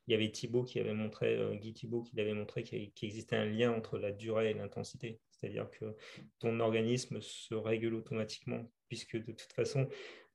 il 0.08 0.12
y 0.12 0.16
avait 0.16 0.32
Thibaut 0.32 0.64
qui 0.64 0.80
avait 0.80 0.94
montré, 0.94 1.38
euh, 1.38 1.56
Guy 1.56 1.74
Thibaut 1.74 2.02
qui 2.02 2.20
avait 2.20 2.34
montré 2.34 2.64
qu'il 2.64 2.92
existait 3.02 3.36
un 3.36 3.46
lien 3.46 3.72
entre 3.72 3.98
la 3.98 4.12
durée 4.12 4.52
et 4.52 4.54
l'intensité. 4.54 5.20
C'est-à-dire 5.32 5.70
que 5.70 5.96
ton 6.40 6.60
organisme 6.60 7.22
se 7.22 7.54
règle 7.56 7.94
automatiquement, 7.94 8.70
puisque 8.88 9.16
de 9.16 9.32
toute 9.32 9.54
façon, 9.54 9.88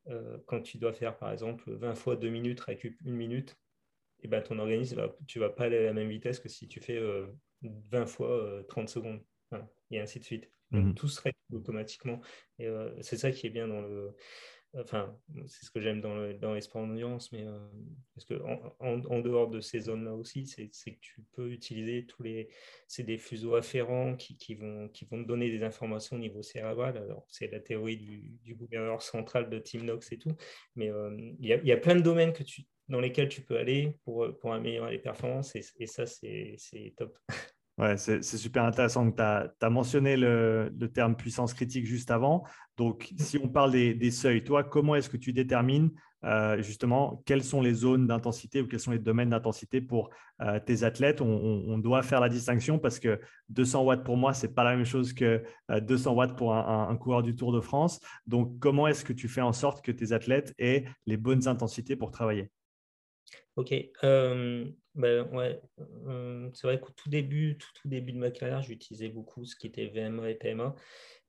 euh, 0.08 0.38
quand 0.46 0.62
tu 0.62 0.78
dois 0.78 0.92
faire 0.92 1.18
par 1.18 1.32
exemple 1.32 1.72
20 1.72 1.94
fois 1.94 2.16
2 2.16 2.28
minutes, 2.28 2.60
récup 2.60 2.96
une 3.04 3.16
minute, 3.16 3.56
et 4.20 4.26
eh 4.26 4.28
ben, 4.28 4.40
ton 4.40 4.58
organisme, 4.58 5.06
tu 5.26 5.38
ne 5.38 5.44
vas 5.44 5.50
pas 5.50 5.64
aller 5.64 5.76
à 5.76 5.82
la 5.82 5.92
même 5.92 6.08
vitesse 6.08 6.40
que 6.40 6.48
si 6.48 6.66
tu 6.66 6.80
fais 6.80 6.98
20 7.62 8.06
fois 8.06 8.64
30 8.68 8.88
secondes, 8.88 9.20
et 9.90 10.00
ainsi 10.00 10.18
de 10.18 10.24
suite. 10.24 10.50
Donc, 10.70 10.86
mmh. 10.86 10.94
tout 10.94 11.08
se 11.08 11.20
règle 11.20 11.36
automatiquement. 11.52 12.22
Et 12.58 12.68
c'est 13.02 13.18
ça 13.18 13.30
qui 13.32 13.46
est 13.46 13.50
bien 13.50 13.68
dans 13.68 13.82
le, 13.82 14.16
Enfin, 14.76 15.16
c'est 15.46 15.64
ce 15.64 15.70
que 15.70 15.80
j'aime 15.80 16.00
dans, 16.00 16.16
le, 16.16 16.34
dans 16.34 16.54
d'endurance, 16.54 17.30
mais 17.32 17.44
euh, 17.46 17.58
parce 18.14 18.24
que 18.24 18.34
en, 18.80 19.18
dehors 19.20 19.48
de 19.48 19.60
ces 19.60 19.80
zones-là 19.80 20.14
aussi, 20.14 20.46
c'est 20.46 20.68
que 20.68 21.00
tu 21.00 21.22
peux 21.32 21.50
utiliser 21.50 22.06
tous 22.06 22.22
les. 22.22 22.48
C'est 22.88 23.04
des 23.04 23.18
fuseaux 23.18 23.54
afférents 23.54 24.16
qui, 24.16 24.54
vont, 24.54 24.88
qui 24.88 25.04
vont 25.04 25.22
te 25.22 25.28
donner 25.28 25.50
des 25.50 25.62
informations 25.62 26.16
au 26.16 26.18
niveau 26.18 26.42
cérébral. 26.42 26.96
Alors, 26.96 27.24
c'est 27.28 27.50
la 27.52 27.60
théorie 27.60 27.96
du, 27.96 28.54
gouverneur 28.54 29.02
central 29.02 29.48
de 29.48 29.58
Tim 29.58 29.80
Knox 29.80 30.10
et 30.12 30.18
tout, 30.18 30.36
mais 30.74 30.90
euh, 30.90 31.16
il 31.38 31.46
y, 31.46 31.52
a, 31.52 31.56
y, 31.62 31.72
a, 31.72 31.76
plein 31.76 31.94
de 31.94 32.02
domaines 32.02 32.32
que 32.32 32.42
tu, 32.42 32.62
dans 32.88 33.00
lesquels 33.00 33.28
tu 33.28 33.42
peux 33.42 33.56
aller 33.56 33.96
pour, 34.04 34.26
pour 34.38 34.52
améliorer 34.52 34.92
les 34.92 34.98
performances, 34.98 35.54
et, 35.54 35.64
et 35.78 35.86
ça, 35.86 36.06
c'est 36.06 36.58
top. 36.96 37.16
Ouais, 37.76 37.96
c'est 37.96 38.22
super 38.22 38.64
intéressant. 38.64 39.10
Tu 39.10 39.20
as, 39.20 39.70
mentionné 39.70 40.16
le, 40.16 40.70
terme 40.94 41.16
puissance 41.16 41.54
critique 41.54 41.86
juste 41.86 42.12
avant. 42.12 42.44
Donc, 42.76 43.12
si 43.18 43.36
on 43.38 43.48
parle 43.48 43.72
des, 43.72 44.10
seuils, 44.12 44.44
toi, 44.44 44.62
comment 44.62 44.94
est-ce 44.94 45.10
que 45.10 45.16
tu 45.16 45.32
détermines 45.32 45.90
euh, 46.24 46.62
justement 46.62 47.22
quelles 47.26 47.42
sont 47.42 47.60
les 47.60 47.74
zones 47.74 48.06
d'intensité 48.06 48.62
ou 48.62 48.68
quels 48.68 48.80
sont 48.80 48.92
les 48.92 48.98
domaines 49.00 49.30
d'intensité 49.30 49.80
pour 49.80 50.10
euh, 50.40 50.60
tes 50.60 50.84
athlètes? 50.84 51.20
On, 51.20 51.76
doit 51.78 52.04
faire 52.04 52.20
la 52.20 52.28
distinction 52.28 52.78
parce 52.78 53.00
que 53.00 53.20
200 53.48 53.82
watts 53.82 54.04
pour 54.04 54.16
moi, 54.16 54.34
ce 54.34 54.46
n'est 54.46 54.52
pas 54.52 54.62
la 54.62 54.76
même 54.76 54.86
chose 54.86 55.12
que 55.12 55.42
200 55.68 56.12
euh, 56.12 56.14
watts 56.14 56.36
pour 56.36 56.54
un, 56.54 56.96
coureur 56.96 57.24
du 57.24 57.34
Tour 57.34 57.52
de 57.52 57.60
France. 57.60 57.98
Donc, 58.28 58.56
comment 58.60 58.86
est-ce 58.86 59.04
que 59.04 59.12
tu 59.12 59.26
fais 59.26 59.40
en 59.40 59.52
sorte 59.52 59.84
que 59.84 59.90
tes 59.90 60.12
athlètes 60.12 60.54
aient 60.58 60.84
les 61.06 61.16
bonnes 61.16 61.48
intensités 61.48 61.96
pour 61.96 62.12
travailler? 62.12 62.50
Ok, 63.56 63.72
euh, 64.02 64.68
ben 64.96 65.28
ouais, 65.32 65.60
euh, 66.08 66.50
c'est 66.54 66.66
vrai 66.66 66.80
qu'au 66.80 66.92
tout 66.92 67.08
début, 67.08 67.56
tout, 67.56 67.88
début 67.88 68.12
de 68.12 68.18
ma 68.18 68.32
carrière, 68.32 68.62
j'utilisais 68.62 69.08
beaucoup 69.08 69.44
ce 69.44 69.54
qui 69.54 69.68
était 69.68 69.86
VMA 69.86 70.30
et 70.30 70.34
PMA. 70.34 70.74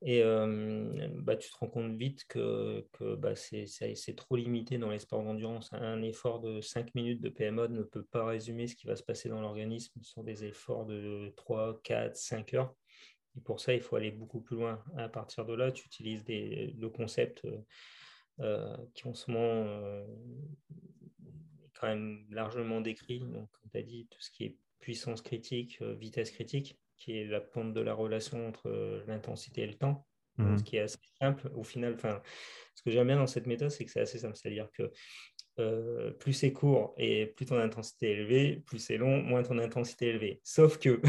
Et 0.02 0.24
euh, 0.24 1.08
bah, 1.22 1.36
tu 1.36 1.52
te 1.52 1.56
rends 1.58 1.68
compte 1.70 1.96
vite 1.96 2.26
que, 2.28 2.88
que 2.94 3.16
bah, 3.16 3.36
c'est 3.36 4.16
trop 4.16 4.36
limité 4.36 4.80
dans 4.80 4.90
les 4.90 4.98
sports 4.98 5.24
d'endurance. 5.24 5.72
Un 5.72 6.02
effort 6.02 6.40
de 6.42 6.62
5 6.62 6.96
minutes 6.96 7.22
de 7.22 7.30
PMA 7.30 7.68
ne 7.68 7.84
peut 7.84 8.04
pas 8.04 8.26
résumer 8.26 8.68
ce 8.68 8.76
qui 8.76 8.88
va 8.88 8.96
se 8.96 9.04
passer 9.04 9.30
dans 9.30 9.42
l'organisme 9.42 10.02
sur 10.02 10.24
des 10.24 10.46
efforts 10.46 10.86
de 10.86 11.32
3, 11.38 11.80
4, 11.84 12.16
5 12.16 12.56
heures. 12.56 12.76
Et 13.38 13.42
pour 13.42 13.60
ça, 13.60 13.74
il 13.74 13.82
faut 13.82 13.96
aller 13.98 14.12
beaucoup 14.12 14.42
plus 14.42 14.56
loin. 14.58 14.84
À 14.98 15.10
partir 15.10 15.46
de 15.46 15.54
là, 15.54 15.72
tu 15.72 15.86
utilises 15.86 16.24
des, 16.24 16.74
le 16.80 16.90
concept 16.90 17.48
qui 18.96 19.08
en 19.08 19.14
ce 19.14 19.32
moment 19.32 20.06
quand 21.80 21.88
même 21.88 22.26
largement 22.30 22.82
décrit. 22.82 23.20
Donc, 23.20 23.50
comme 23.52 23.72
tu 23.72 23.78
as 23.78 23.84
dit, 23.84 24.08
tout 24.10 24.22
ce 24.22 24.32
qui 24.32 24.46
est 24.46 24.58
puissance 24.80 25.22
critique, 25.22 25.80
euh, 25.82 25.96
vitesse 25.96 26.32
critique, 26.32 26.80
qui 26.98 27.18
est 27.18 27.26
la 27.26 27.42
pente 27.42 27.74
de 27.74 27.82
la 27.82 27.94
relation 27.94 28.48
entre 28.48 28.68
euh, 28.68 29.04
l'intensité 29.08 29.62
et 29.62 29.68
le 29.68 29.74
temps. 29.74 30.06
Mmh. 30.38 30.58
Ce 30.58 30.64
qui 30.64 30.76
est 30.76 30.82
assez 30.82 30.98
simple. 31.20 31.50
Au 31.56 31.64
final, 31.64 31.98
ce 32.76 32.84
que 32.84 32.92
j'aime 32.92 33.08
bien 33.08 33.16
dans 33.16 33.28
cette 33.28 33.48
méthode, 33.48 33.70
c'est 33.70 33.86
que 33.86 33.92
c'est 33.92 34.02
assez 34.02 34.20
simple. 34.20 34.36
C'est-à-dire 34.36 34.70
que 34.74 34.92
euh, 35.60 36.12
plus 36.12 36.34
c'est 36.34 36.52
court 36.52 36.94
et 36.98 37.28
plus 37.28 37.46
ton 37.46 37.58
intensité 37.58 38.10
est 38.10 38.14
élevée, 38.16 38.62
plus 38.66 38.80
c'est 38.80 38.98
long, 38.98 39.22
moins 39.22 39.44
ton 39.44 39.58
intensité 39.60 40.08
est 40.08 40.10
élevée. 40.10 40.42
Sauf 40.44 40.78
que 40.78 41.02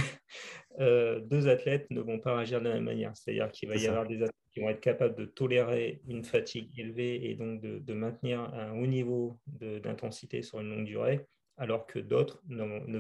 deux 1.29 1.49
athlètes 1.49 1.91
ne 1.91 2.01
vont 2.01 2.21
pas 2.21 2.37
réagir 2.37 2.61
de 2.61 2.69
la 2.69 2.75
même 2.75 2.85
manière. 2.85 3.17
C'est-à-dire 3.17 3.51
qu'il 3.51 3.69
va 3.69 3.77
y 3.77 3.89
avoir 3.89 4.07
des 4.07 4.23
athlètes 4.23 4.46
qui 4.57 4.63
vont 4.63 4.71
être 4.71 4.81
capables 4.81 5.15
de 5.17 5.27
tolérer 5.27 6.01
une 6.09 6.25
fatigue 6.25 6.71
élevée 6.79 7.29
et 7.29 7.35
donc 7.35 7.61
de, 7.61 7.93
maintenir 7.93 8.41
un 8.41 8.73
haut 8.73 8.87
niveau 8.87 9.39
d'intensité 9.47 10.41
sur 10.41 10.61
une 10.61 10.71
longue 10.71 10.87
durée, 10.87 11.27
alors 11.59 11.87
que 11.87 11.99
d'autres 11.99 12.43
ne, 12.49 12.97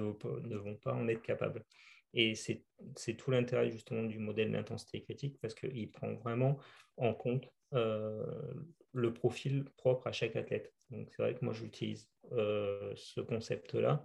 vont 0.59 0.75
pas 0.75 0.93
en 0.93 1.09
être 1.09 1.23
capables. 1.23 1.65
Et 2.13 2.35
c'est 2.35 3.15
tout 3.15 3.31
l'intérêt 3.31 3.71
justement 3.71 4.03
du 4.03 4.19
modèle 4.19 4.53
d'intensité 4.53 5.01
critique 5.01 5.39
parce 5.41 5.55
qu'il 5.55 5.91
prend 5.91 6.13
vraiment 6.17 6.59
en 6.99 7.15
compte 7.15 7.51
euh, 7.73 8.53
le 8.93 9.15
profil 9.15 9.65
propre 9.79 10.09
à 10.09 10.13
chaque 10.13 10.37
athlète. 10.37 10.75
Donc 10.91 11.09
c'est 11.11 11.23
vrai 11.23 11.35
que 11.37 11.43
moi 11.43 11.55
j'utilise 11.55 12.07
euh, 12.33 12.93
ce 12.97 13.23
concept-là. 13.23 14.05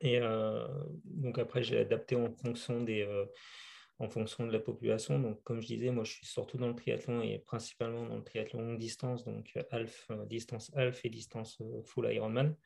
Et 0.00 0.18
euh, 0.18 0.66
donc 1.04 1.38
après 1.38 1.62
j'ai 1.62 1.78
adapté 1.78 2.16
en 2.16 2.32
fonction 2.32 2.80
des 2.80 3.06
en 3.98 4.08
fonction 4.08 4.46
de 4.46 4.52
la 4.52 4.58
population. 4.58 5.18
Donc, 5.18 5.42
comme 5.44 5.60
je 5.60 5.66
disais, 5.66 5.90
moi, 5.90 6.04
je 6.04 6.12
suis 6.12 6.26
surtout 6.26 6.58
dans 6.58 6.68
le 6.68 6.74
triathlon 6.74 7.22
et 7.22 7.38
principalement 7.38 8.06
dans 8.06 8.16
le 8.16 8.24
triathlon 8.24 8.60
longue 8.60 8.78
distance, 8.78 9.24
donc 9.24 9.52
half, 9.70 10.06
euh, 10.10 10.24
distance 10.26 10.70
half 10.74 11.04
et 11.04 11.10
distance 11.10 11.58
euh, 11.60 11.82
full 11.84 12.12
Ironman. 12.12 12.56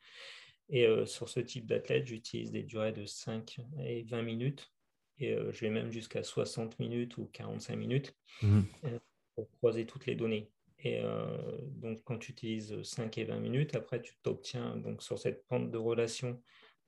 Et 0.69 0.85
euh, 0.85 1.05
sur 1.05 1.29
ce 1.29 1.39
type 1.39 1.65
d'athlète, 1.65 2.07
j'utilise 2.07 2.51
des 2.51 2.63
durées 2.63 2.91
de 2.91 3.05
5 3.05 3.59
et 3.79 4.03
20 4.03 4.21
minutes. 4.21 4.71
Et 5.19 5.35
je 5.35 5.61
vais 5.61 5.71
même 5.71 5.91
jusqu'à 5.91 6.21
60 6.21 6.77
minutes 6.77 7.17
ou 7.17 7.25
45 7.33 7.75
minutes 7.75 8.15
mmh. 8.43 8.61
pour 9.33 9.49
croiser 9.57 9.87
toutes 9.87 10.05
les 10.05 10.13
données. 10.13 10.51
Et 10.83 11.01
donc, 11.65 12.03
quand 12.03 12.19
tu 12.19 12.33
utilises 12.33 12.79
5 12.83 13.17
et 13.17 13.23
20 13.23 13.39
minutes, 13.39 13.75
après, 13.75 13.99
tu 13.99 14.13
t'obtiens 14.21 14.77
donc 14.77 15.01
sur 15.01 15.17
cette 15.17 15.47
pente 15.47 15.71
de 15.71 15.77
relation 15.79 16.39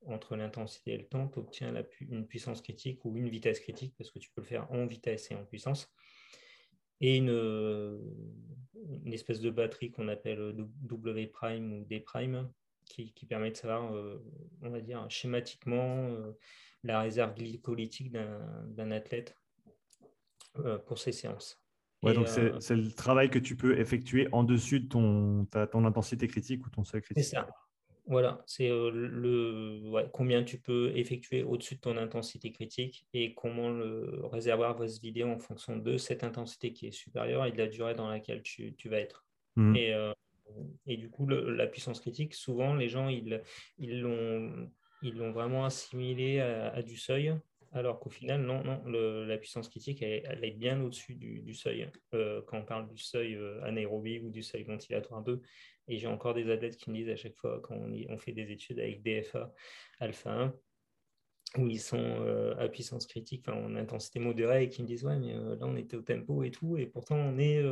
entre 0.06 0.36
l'intensité 0.36 0.94
et 0.94 0.98
le 0.98 1.08
temps, 1.08 1.28
tu 1.28 1.40
obtiens 1.40 1.74
une 2.02 2.26
puissance 2.28 2.62
critique 2.62 3.04
ou 3.06 3.18
une 3.18 3.30
vitesse 3.30 3.60
critique, 3.60 3.94
parce 3.98 4.12
que 4.12 4.20
tu 4.20 4.30
peux 4.32 4.42
le 4.42 4.48
faire 4.48 4.72
en 4.72 4.86
vitesse 4.86 5.30
et 5.32 5.36
en 5.36 5.46
puissance. 5.46 5.92
Et 7.02 7.18
une, 7.18 7.30
une 9.06 9.14
espèce 9.14 9.40
de 9.40 9.50
batterie 9.50 9.92
qu'on 9.92 10.08
appelle 10.08 10.56
W 10.84 11.28
prime 11.28 11.74
ou 11.74 11.86
D 11.86 12.00
prime, 12.00 12.50
qui, 12.90 13.26
permet 13.28 13.52
de 13.52 13.56
savoir, 13.56 13.94
euh, 13.94 14.24
on 14.62 14.70
va 14.70 14.82
dire, 14.82 15.06
schématiquement 15.10 16.10
euh, 16.10 16.32
la 16.84 17.02
réserve 17.02 17.36
glycolytique 17.36 18.12
d'un 18.12 18.92
athlète 18.92 19.36
euh, 20.60 20.78
pour 20.80 20.98
ces 20.98 21.12
séances. 21.12 21.62
Ouais, 22.02 22.14
donc 22.14 22.28
c'est 22.28 22.76
le 22.76 22.92
travail 22.92 23.30
que 23.30 23.40
tu 23.40 23.58
peux 23.58 23.78
effectuer 23.78 24.30
en 24.32 24.44
dessus 24.44 24.80
de 24.80 24.88
ton, 24.88 25.46
ton 25.46 25.86
intensité 25.86 26.28
critique 26.28 26.66
ou 26.66 26.70
ton 26.70 26.86
seuil 26.86 27.02
critique. 27.02 27.24
C'est 27.24 27.36
ça. 27.36 27.50
Voilà, 28.10 28.44
c'est 28.48 28.68
le 28.68 30.08
combien 30.12 30.44
tu 30.44 30.60
peux 30.60 30.92
effectuer 30.96 31.44
au-dessus 31.44 31.76
de 31.76 31.80
ton 31.80 31.96
intensité 31.96 32.52
critique 32.52 33.08
et 33.14 33.36
comment 33.36 33.70
le 33.70 34.22
réservoir 34.26 34.76
va 34.76 34.88
se 34.88 35.00
vider 35.00 35.24
en 35.24 35.38
fonction 35.38 35.78
de 35.78 35.98
cette 35.98 36.24
intensité 36.24 36.74
qui 36.74 36.88
est 36.88 36.92
supérieure 36.92 37.46
et 37.46 37.52
de 37.52 37.58
la 37.58 37.68
durée 37.68 37.94
dans 37.94 38.10
laquelle 38.10 38.42
tu, 38.42 38.76
vas 38.86 38.98
être. 38.98 39.28
Mmh. 39.56 39.76
Et 39.76 40.12
et 40.88 40.98
du 40.98 41.12
coup, 41.12 41.28
la 41.28 41.68
puissance 41.68 42.00
critique, 42.00 42.34
souvent, 42.34 42.74
les 42.74 42.90
gens, 42.90 43.10
ils 43.10 43.40
l'ont 43.78 44.72
ils 45.02 45.16
l'ont 45.16 45.32
vraiment 45.32 45.66
assimilé 45.66 46.40
à, 46.40 46.82
du 46.82 46.98
seuil, 46.98 47.34
alors 47.72 48.00
qu'au 48.00 48.10
final, 48.10 48.42
non, 48.42 48.64
non 48.64 48.82
la 48.86 49.38
puissance 49.38 49.70
critique, 49.70 50.02
elle, 50.02 50.44
est 50.44 50.52
bien 50.52 50.82
au-dessus 50.82 51.16
du, 51.16 51.54
seuil. 51.54 51.90
Euh, 52.14 52.42
quand 52.48 52.58
on 52.60 52.66
parle 52.66 52.88
du 52.88 52.98
seuil 52.98 53.36
euh, 53.36 53.64
anaérobie 53.64 54.20
ou 54.20 54.30
du 54.30 54.42
seuil 54.42 54.64
ventilatoire 54.64 55.22
2, 55.22 55.42
et 55.88 55.98
j'ai 55.98 56.08
encore 56.08 56.34
des 56.34 56.50
athlètes 56.50 56.78
qui 56.78 56.90
me 56.90 56.96
disent 56.96 57.10
à 57.10 57.16
chaque 57.16 57.36
fois, 57.36 57.60
quand 57.62 57.76
on, 57.76 58.18
fait 58.18 58.32
des 58.32 58.52
études 58.52 58.80
avec 58.80 59.04
DFA 59.04 59.54
alpha 60.00 60.32
1, 60.32 60.56
où 61.58 61.68
ils 61.68 61.80
sont 61.80 61.98
euh, 61.98 62.56
à 62.58 62.68
puissance 62.70 63.06
critique, 63.06 63.44
enfin 63.48 63.58
en 63.58 63.76
intensité 63.76 64.20
modérée, 64.20 64.64
et 64.64 64.70
qui 64.70 64.82
me 64.82 64.88
disent 64.88 65.04
Ouais, 65.04 65.18
mais 65.18 65.34
là 65.34 65.66
on 65.66 65.76
était 65.76 65.98
au 65.98 66.02
tempo 66.02 66.44
et 66.44 66.52
tout, 66.52 66.78
et 66.78 66.88
pourtant 66.88 67.16
on 67.18 67.38
est, 67.38 67.64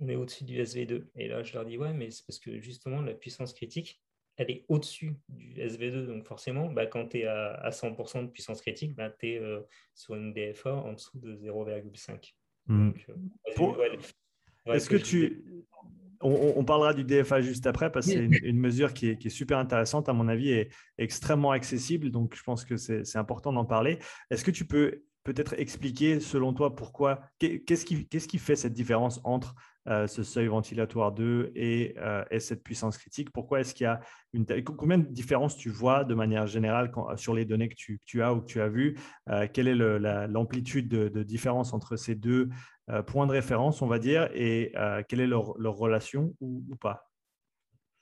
on 0.00 0.08
est 0.08 0.16
au-dessus 0.16 0.44
du 0.44 0.60
SV2. 0.60 1.06
Et 1.16 1.28
là 1.28 1.42
je 1.42 1.52
leur 1.52 1.64
dis 1.64 1.78
Ouais, 1.78 1.92
mais 1.92 2.10
c'est 2.10 2.24
parce 2.26 2.38
que 2.38 2.60
justement 2.60 3.00
la 3.00 3.14
puissance 3.14 3.52
critique, 3.52 4.03
elle 4.36 4.50
est 4.50 4.64
au-dessus 4.68 5.14
du 5.28 5.54
SV2. 5.54 6.06
Donc 6.06 6.26
forcément, 6.26 6.70
bah, 6.70 6.86
quand 6.86 7.08
tu 7.08 7.18
es 7.18 7.26
à, 7.26 7.70
100% 7.70 8.22
de 8.22 8.28
puissance 8.28 8.60
critique, 8.60 8.94
bah, 8.94 9.10
tu 9.10 9.32
es 9.32 9.38
euh, 9.38 9.60
sur 9.94 10.14
une 10.14 10.32
DFA 10.32 10.74
en 10.74 10.92
dessous 10.92 11.18
de 11.18 11.36
0,5. 11.36 12.34
Hmm. 12.66 12.90
Euh, 13.58 14.74
est-ce 14.74 14.88
que, 14.88 14.96
tu... 14.96 15.44
On, 16.20 16.64
parlera 16.64 16.94
du 16.94 17.04
DFA 17.04 17.42
juste 17.42 17.66
après 17.66 17.92
parce 17.92 18.06
que 18.06 18.12
c'est 18.12 18.24
une, 18.24 18.58
mesure 18.58 18.94
qui 18.94 19.10
est, 19.10 19.28
super 19.28 19.58
intéressante, 19.58 20.08
à 20.08 20.14
mon 20.14 20.28
avis, 20.28 20.52
et 20.52 20.70
extrêmement 20.96 21.50
accessible. 21.50 22.10
Donc, 22.10 22.34
je 22.34 22.42
pense 22.42 22.64
que 22.64 22.76
c'est 22.76 23.16
important 23.16 23.52
d'en 23.52 23.66
parler. 23.66 23.98
Est-ce 24.30 24.42
que 24.42 24.50
tu 24.50 24.64
peux 24.64 25.02
peut-être 25.22 25.54
expliquer, 25.58 26.20
selon 26.20 26.54
toi, 26.54 26.74
pourquoi, 26.74 27.20
qu'est-ce 27.38 27.84
qui, 27.84 28.08
qui, 28.08 28.38
fait 28.38 28.56
cette 28.56 28.72
différence 28.72 29.20
entre 29.24 29.54
euh, 29.86 30.06
ce 30.06 30.22
seuil 30.22 30.46
ventilatoire 30.46 31.12
2 31.12 31.52
euh, 31.56 32.24
et, 32.30 32.40
cette 32.40 32.62
puissance 32.62 32.96
critique 32.96 33.30
Pourquoi 33.30 33.60
est-ce 33.60 33.74
qu'il 33.74 33.84
y 33.84 33.86
a 33.86 34.00
une 34.32 34.46
combien 34.64 34.96
de 34.96 35.06
différences 35.06 35.58
tu 35.58 35.68
vois 35.68 36.04
de 36.04 36.14
manière 36.14 36.46
générale 36.46 36.90
sur 37.16 37.34
les 37.34 37.44
données 37.44 37.68
que 37.68 37.74
tu, 37.74 38.22
as 38.22 38.32
ou 38.32 38.40
que 38.40 38.46
tu 38.46 38.62
as 38.62 38.68
vues 38.68 38.98
euh, 39.28 39.46
Quelle 39.52 39.68
est 39.68 39.74
l'amplitude 39.74 40.88
de, 40.88 41.22
différence 41.22 41.74
entre 41.74 41.96
ces 41.96 42.14
deux 42.14 42.48
points 43.06 43.26
de 43.26 43.32
référence, 43.32 43.82
on 43.82 43.86
va 43.86 43.98
dire, 43.98 44.28
et 44.34 44.72
quelle 45.08 45.20
est 45.20 45.26
leur, 45.26 45.54
relation 45.56 46.34
ou, 46.40 46.62
pas? 46.80 47.10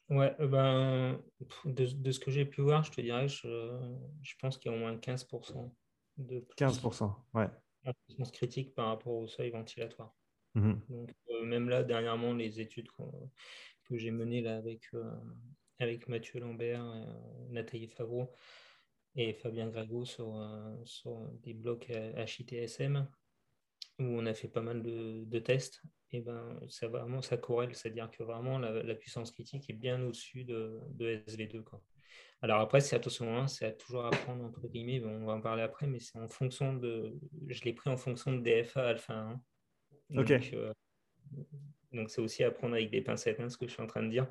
Ouais, 0.08 0.34
ben, 0.38 1.20
de, 1.64 2.10
ce 2.10 2.20
que 2.20 2.30
j'ai 2.30 2.44
pu 2.44 2.60
voir, 2.62 2.84
je 2.84 2.90
te 2.90 3.00
dirais, 3.00 3.28
je, 3.28 3.78
je 4.22 4.34
pense 4.40 4.58
qu'il 4.58 4.70
y 4.70 4.74
a 4.74 4.76
au 4.76 4.80
moins 4.80 4.94
15% 4.96 5.70
de 6.18 6.44
15%, 6.56 7.14
ouais. 7.34 7.48
puissance 8.06 8.30
critique 8.32 8.74
par 8.74 8.88
rapport 8.88 9.14
au 9.14 9.26
seuil 9.28 9.50
ventilatoire. 9.50 10.12
Mmh 10.54 10.72
euh, 11.30 11.44
même 11.44 11.68
là, 11.68 11.82
dernièrement, 11.82 12.34
les 12.34 12.60
études 12.60 12.88
que 13.84 13.96
j'ai 13.96 14.10
menées 14.10 14.42
là, 14.42 14.56
avec, 14.56 14.82
euh, 14.94 15.10
avec 15.78 16.08
Mathieu 16.08 16.40
Lambert, 16.40 16.84
euh, 16.84 17.04
Nathalie 17.50 17.88
Favreau 17.88 18.30
et 19.16 19.34
Fabien 19.34 19.68
Grégo 19.68 20.04
sur, 20.04 20.34
sur 20.84 21.18
des 21.42 21.52
blocs 21.52 21.90
HITSM, 21.90 23.06
où 23.98 24.04
on 24.04 24.24
a 24.24 24.32
fait 24.32 24.48
pas 24.48 24.62
mal 24.62 24.82
de, 24.82 25.38
tests, 25.38 25.82
et 26.12 26.22
ben, 26.22 26.58
ça, 26.68 26.88
vraiment, 26.88 27.20
ça 27.20 27.36
corrèle, 27.36 27.74
c'est-à-dire 27.74 28.10
que 28.10 28.22
vraiment 28.22 28.58
la, 28.58 28.94
puissance 28.94 29.30
critique 29.30 29.68
est 29.68 29.74
bien 29.74 30.02
au-dessus 30.02 30.44
de, 30.44 30.80
de, 30.92 31.22
SV2. 31.26 31.62
Quoi. 31.62 31.82
Alors 32.40 32.60
après, 32.60 32.80
c'est 32.80 32.96
attention, 32.96 33.46
c'est 33.48 33.76
toujours 33.76 34.06
à 34.06 34.10
prendre 34.10 34.44
entre 34.44 34.66
guillemets, 34.66 35.04
on 35.04 35.26
va 35.26 35.34
en 35.34 35.40
parler 35.42 35.62
après, 35.62 35.86
mais 35.86 36.00
c'est 36.00 36.18
en 36.18 36.28
fonction 36.28 36.72
de. 36.74 37.14
Je 37.48 37.64
l'ai 37.64 37.74
pris 37.74 37.90
en 37.90 37.98
fonction 37.98 38.32
de 38.32 38.40
DFA 38.40 38.88
alpha 38.88 39.14
1. 39.14 39.42
Donc, 40.12 40.30
euh, 40.30 40.72
donc 41.92 42.10
c'est 42.10 42.20
aussi 42.20 42.44
à 42.44 42.50
prendre 42.50 42.74
avec 42.74 42.90
des 42.90 43.00
pincettes, 43.00 43.40
hein, 43.40 43.48
ce 43.48 43.56
que 43.56 43.66
je 43.66 43.72
suis 43.72 43.82
en 43.82 43.86
train 43.86 44.02
de 44.02 44.10
dire. 44.10 44.26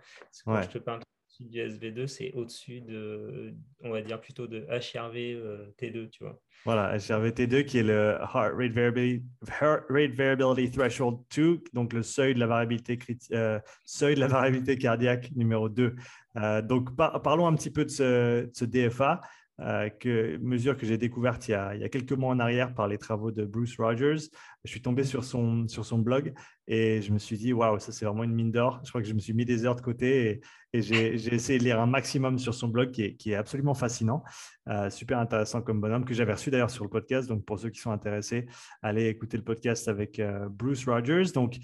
Quand 0.45 0.61
je 0.61 0.69
te 0.69 0.77
parle 0.77 1.01
du 1.39 1.59
SV2, 1.59 2.05
c'est 2.05 2.31
au-dessus 2.33 2.81
de, 2.81 3.55
on 3.83 3.89
va 3.89 4.03
dire 4.03 4.21
plutôt 4.21 4.45
de 4.45 4.59
HRV 4.69 5.15
euh, 5.15 5.65
T2, 5.79 6.09
tu 6.09 6.23
vois. 6.23 6.39
Voilà, 6.65 6.97
HRV 6.97 7.29
T2 7.29 7.65
qui 7.65 7.79
est 7.79 7.83
le 7.83 8.17
Heart 8.19 8.53
Rate 8.55 8.71
Variability, 8.73 9.25
Heart 9.59 9.85
Rate 9.89 10.11
Variability 10.11 10.71
Threshold 10.71 11.17
2, 11.35 11.63
donc 11.73 11.93
le 11.93 12.03
seuil 12.03 12.35
de 12.35 12.39
la 12.39 12.45
variabilité, 12.45 12.99
euh, 13.31 13.59
seuil 13.85 14.13
de 14.13 14.19
la 14.19 14.27
variabilité 14.27 14.77
cardiaque 14.77 15.31
numéro 15.35 15.67
2. 15.67 15.95
donc 16.63 16.95
parlons 16.95 17.47
un 17.47 17.55
petit 17.55 17.71
peu 17.71 17.85
de 17.85 17.89
ce, 17.89 18.43
de 18.43 18.51
ce 18.53 18.65
DFA. 18.65 19.21
Euh, 19.61 19.89
que, 19.89 20.37
mesure 20.37 20.75
que 20.75 20.87
j'ai 20.87 20.97
découverte 20.97 21.47
il 21.47 21.51
y, 21.51 21.53
a, 21.53 21.89
quelques 21.89 22.13
mois 22.13 22.33
en 22.33 22.39
arrière 22.39 22.73
par 22.73 22.87
les 22.87 22.97
travaux 22.97 23.31
de 23.31 23.45
Bruce 23.45 23.77
Rogers. 23.77 24.29
Je 24.63 24.71
suis 24.71 24.81
tombé 24.81 25.03
sur 25.03 25.23
son, 25.23 25.65
blog 25.99 26.33
et 26.67 27.01
je 27.01 27.13
me 27.13 27.19
suis 27.19 27.37
dit, 27.37 27.53
waouh, 27.53 27.77
ça 27.77 27.91
c'est 27.91 28.05
vraiment 28.05 28.23
une 28.23 28.33
mine 28.33 28.51
d'or. 28.51 28.81
Je 28.83 28.89
crois 28.89 29.01
que 29.01 29.07
je 29.07 29.13
me 29.13 29.19
suis 29.19 29.33
mis 29.33 29.45
des 29.45 29.65
heures 29.65 29.75
de 29.75 29.81
côté 29.81 30.29
et, 30.29 30.41
j'ai 30.73 31.13
essayé 31.35 31.59
de 31.59 31.65
lire 31.65 31.81
un 31.81 31.85
maximum 31.85 32.39
sur 32.39 32.53
son 32.53 32.69
blog 32.69 32.91
qui 32.91 33.31
est, 33.31 33.35
absolument 33.35 33.73
fascinant, 33.73 34.23
euh, 34.69 34.89
super 34.89 35.19
intéressant 35.19 35.61
comme 35.61 35.81
bonhomme, 35.81 36.05
que 36.05 36.13
j'avais 36.13 36.31
reçu 36.31 36.49
d'ailleurs 36.49 36.69
sur 36.71 36.85
le 36.85 36.89
podcast. 36.89 37.27
Donc 37.27 37.43
pour 37.43 37.59
ceux 37.59 37.69
qui 37.69 37.81
sont 37.81 37.91
intéressés, 37.91 38.47
allez 38.81 39.07
écouter 39.07 39.35
le 39.35 39.43
podcast 39.43 39.89
avec 39.89 40.17
euh, 40.19 40.47
Bruce 40.49 40.87
Rogers. 40.87 41.33
Donc, 41.35 41.57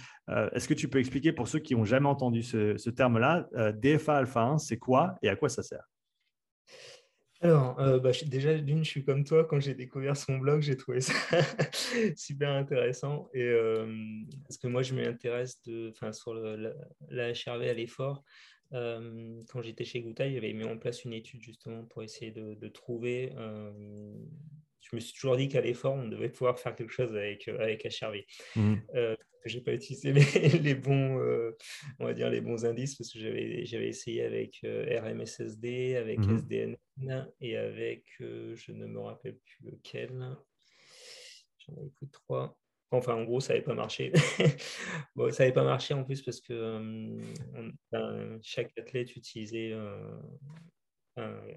est-ce 0.52 0.68
que 0.68 0.74
tu 0.74 0.90
peux 0.90 1.00
expliquer 1.00 1.32
pour 1.32 1.48
ceux 1.48 1.60
qui 1.60 1.74
n'ont 1.74 1.86
jamais 1.86 2.10
entendu 2.10 2.44
ce, 2.44 2.76
ce 2.76 2.90
terme-là, 2.90 3.48
DFA 3.82 4.18
alpha 4.18 4.42
1, 4.42 4.58
c'est 4.58 4.78
quoi 4.78 5.16
et 5.24 5.30
à 5.30 5.38
quoi 5.38 5.48
ça 5.48 5.64
sert? 5.64 5.88
Alors, 7.42 7.80
euh, 7.80 8.00
bah, 8.00 8.12
déjà, 8.26 8.58
d'une, 8.58 8.84
je 8.84 8.90
suis 8.90 9.04
comme 9.04 9.24
toi, 9.24 9.46
quand 9.46 9.60
j'ai 9.60 9.76
découvert 9.76 10.18
son 10.18 10.38
blog, 10.38 10.62
j'ai 10.62 10.76
trouvé 10.76 11.02
ça 11.02 11.14
super 12.16 12.52
intéressant. 12.52 13.30
Et, 13.34 13.54
parce 14.44 14.58
que 14.58 14.68
moi, 14.68 14.82
je 14.82 14.96
m'intéresse 14.96 15.62
sur 16.14 16.34
le, 16.34 16.74
la, 17.10 17.32
HRV 17.32 17.70
à 17.70 17.74
l'effort. 17.74 18.24
Quand 18.72 19.62
j'étais 19.62 19.86
chez 19.86 20.02
Gouta, 20.02 20.30
j'avais 20.30 20.54
mis 20.54 20.66
en 20.66 20.78
place 20.78 21.06
une 21.06 21.14
étude 21.14 21.42
justement 21.44 21.84
pour 21.86 22.04
essayer 22.04 22.32
de, 22.32 22.68
trouver. 22.70 23.34
Je 24.90 24.96
me 24.96 25.00
suis 25.00 25.14
toujours 25.14 25.38
dit 25.38 25.48
qu'à 25.48 25.62
l'effort, 25.62 25.94
on 25.94 26.08
devait 26.08 26.30
pouvoir 26.30 26.60
faire 26.60 26.76
quelque 26.76 26.94
chose 26.94 27.16
avec, 27.16 27.48
avec 27.48 27.86
HRV 27.86 28.24
j'ai 29.48 29.62
pas 29.62 29.74
utilisé 29.74 30.14
les, 30.60 30.76
bons, 30.76 31.20
euh, 31.20 31.56
on 32.00 32.06
va 32.06 32.14
dire 32.14 32.30
les 32.30 32.42
bons 32.42 32.66
indices 32.66 32.96
parce 32.96 33.12
que 33.12 33.20
j'avais, 33.20 33.66
j'avais 33.66 33.90
essayé 33.90 34.24
avec 34.24 34.60
euh, 34.64 35.00
RMSSD, 35.02 35.96
avec 35.96 36.20
mhm. 36.20 36.38
SDN 36.38 36.78
et 37.42 37.58
avec, 37.58 38.06
euh, 38.22 38.56
je 38.56 38.72
ne 38.72 38.86
me 38.86 39.00
rappelle 39.00 39.38
plus 39.38 39.72
lequel. 39.72 40.38
J'en 41.60 41.76
avais 41.78 41.90
pris 41.90 42.10
trois. 42.10 42.58
Enfin, 42.92 43.16
en 43.16 43.26
gros, 43.26 43.42
ça 43.42 43.54
n'avait 43.54 43.66
pas 43.66 43.74
marché. 43.74 44.14
bon, 45.16 45.30
ça 45.32 45.44
n'avait 45.44 45.54
pas 45.54 45.66
marché 45.66 45.94
en 45.94 46.06
plus 46.06 46.22
parce 46.22 46.40
que 46.40 47.18
chaque 48.42 48.72
athlète 48.78 49.16
utilisait 49.16 49.74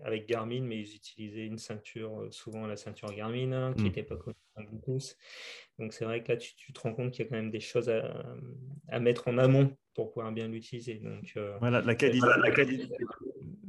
avec 0.05 0.29
Garmin, 0.29 0.63
mais 0.63 0.81
ils 0.81 0.95
utilisaient 0.95 1.47
une 1.47 1.59
ceinture, 1.59 2.27
souvent 2.31 2.67
la 2.67 2.77
ceinture 2.77 3.13
Garmin, 3.13 3.53
hein, 3.53 3.75
qui 3.75 3.83
n'était 3.85 4.03
mm. 4.03 4.07
pas 4.07 4.17
connue 4.17 4.37
Donc 5.79 5.93
c'est 5.93 6.05
vrai 6.05 6.23
que 6.23 6.33
là, 6.33 6.39
tu, 6.39 6.73
te 6.73 6.81
rends 6.81 6.93
compte 6.93 7.13
qu'il 7.13 7.25
y 7.25 7.29
a 7.29 7.31
quand 7.31 7.37
même 7.37 7.51
des 7.51 7.61
choses 7.61 7.91
à, 7.91 9.01
mettre 9.01 9.29
en 9.29 9.39
amont 9.39 9.77
pour 9.95 10.13
pouvoir 10.13 10.33
bien 10.33 10.49
l'utiliser. 10.49 10.97
Donc, 10.97 11.37
voilà, 11.61 11.81
la 11.81 11.95
qualité, 11.95 12.27
la 12.43 12.51
qualité, 12.51 12.89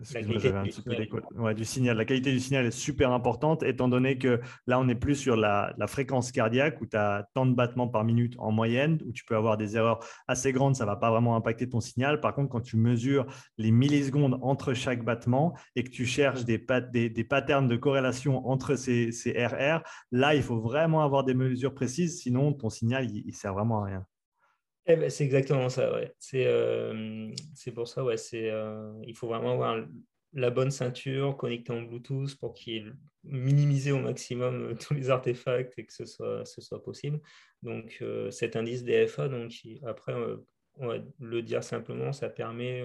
la 0.01 1.53
du 1.53 1.65
signal. 1.65 1.97
La 1.97 2.05
qualité 2.05 2.31
du 2.31 2.39
signal 2.39 2.65
est 2.65 2.71
super 2.71 3.11
importante, 3.11 3.63
étant 3.63 3.87
donné 3.87 4.17
que 4.17 4.39
là, 4.67 4.79
on 4.79 4.85
n'est 4.85 4.95
plus 4.95 5.15
sur 5.15 5.35
la, 5.35 5.75
fréquence 5.87 6.31
cardiaque 6.31 6.79
où 6.81 6.85
tu 6.85 6.95
as 6.95 7.27
tant 7.33 7.45
de 7.45 7.53
battements 7.53 7.87
par 7.87 8.03
minute 8.03 8.35
en 8.39 8.51
moyenne, 8.51 8.99
où 9.05 9.11
tu 9.11 9.25
peux 9.25 9.35
avoir 9.35 9.57
des 9.57 9.75
erreurs 9.75 9.99
assez 10.27 10.51
grandes, 10.51 10.75
ça 10.75 10.85
ne 10.85 10.89
va 10.89 10.95
pas 10.95 11.11
vraiment 11.11 11.35
impacter 11.35 11.67
ton 11.67 11.81
signal. 11.81 12.21
Par 12.21 12.33
contre, 12.33 12.49
quand 12.49 12.61
tu 12.61 12.77
mesures 12.77 13.25
les 13.57 13.71
millisecondes 13.71 14.39
entre 14.41 14.73
chaque 14.73 15.03
battement 15.03 15.57
et 15.75 15.83
que 15.83 15.89
tu 15.89 16.05
cherches 16.05 16.45
des, 16.45 16.63
des, 16.91 17.09
des 17.09 17.23
patterns 17.23 17.67
de 17.67 17.75
corrélation 17.75 18.47
entre 18.47 18.75
ces, 18.75 19.11
ces, 19.11 19.31
RR, 19.31 19.81
là, 20.11 20.35
il 20.35 20.41
faut 20.41 20.59
vraiment 20.59 20.80
avoir 20.81 21.23
des 21.23 21.33
mesures 21.33 21.73
précises, 21.73 22.21
sinon 22.21 22.53
ton 22.53 22.69
signal, 22.69 23.09
il 23.09 23.33
sert 23.33 23.53
vraiment 23.53 23.83
à 23.83 23.85
rien. 23.85 24.05
Eh 24.87 24.95
ben, 24.95 25.09
c'est 25.09 25.23
exactement 25.23 25.69
ça, 25.69 25.93
ouais. 25.93 26.13
C'est 26.19 26.45
euh, 26.47 27.29
pour 27.75 27.87
ça, 27.87 28.03
ouais. 28.03 28.15
Euh, 28.33 28.93
il 29.05 29.15
faut 29.15 29.27
vraiment 29.27 29.53
avoir 29.53 29.85
la 30.33 30.49
bonne 30.49 30.71
ceinture 30.71 31.37
connectée 31.37 31.71
en 31.71 31.83
Bluetooth 31.83 32.35
pour 32.39 32.53
qu'il 32.53 32.95
minimiser 33.23 33.91
au 33.91 33.99
maximum 33.99 34.71
euh, 34.71 34.75
tous 34.75 34.93
les 34.95 35.09
artefacts 35.11 35.77
et 35.77 35.85
que 35.85 35.93
ce 35.93 36.05
soit, 36.05 36.45
ce 36.45 36.61
soit 36.61 36.81
possible. 36.81 37.19
Donc, 37.61 37.99
euh, 38.01 38.31
cet 38.31 38.55
indice 38.55 38.83
DFA, 38.83 39.27
donc, 39.27 39.51
après, 39.85 40.13
on 40.77 40.87
va 40.87 40.95
le 41.19 41.41
dire 41.43 41.63
simplement, 41.63 42.11
ça 42.11 42.29
permet 42.29 42.83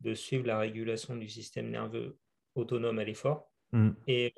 de 0.00 0.14
suivre 0.14 0.46
la 0.46 0.58
régulation 0.58 1.14
du 1.14 1.28
système 1.28 1.70
nerveux 1.70 2.18
autonome 2.56 2.98
à 2.98 3.04
l'effort. 3.04 3.51
Mm. 3.72 3.90
Et 4.06 4.34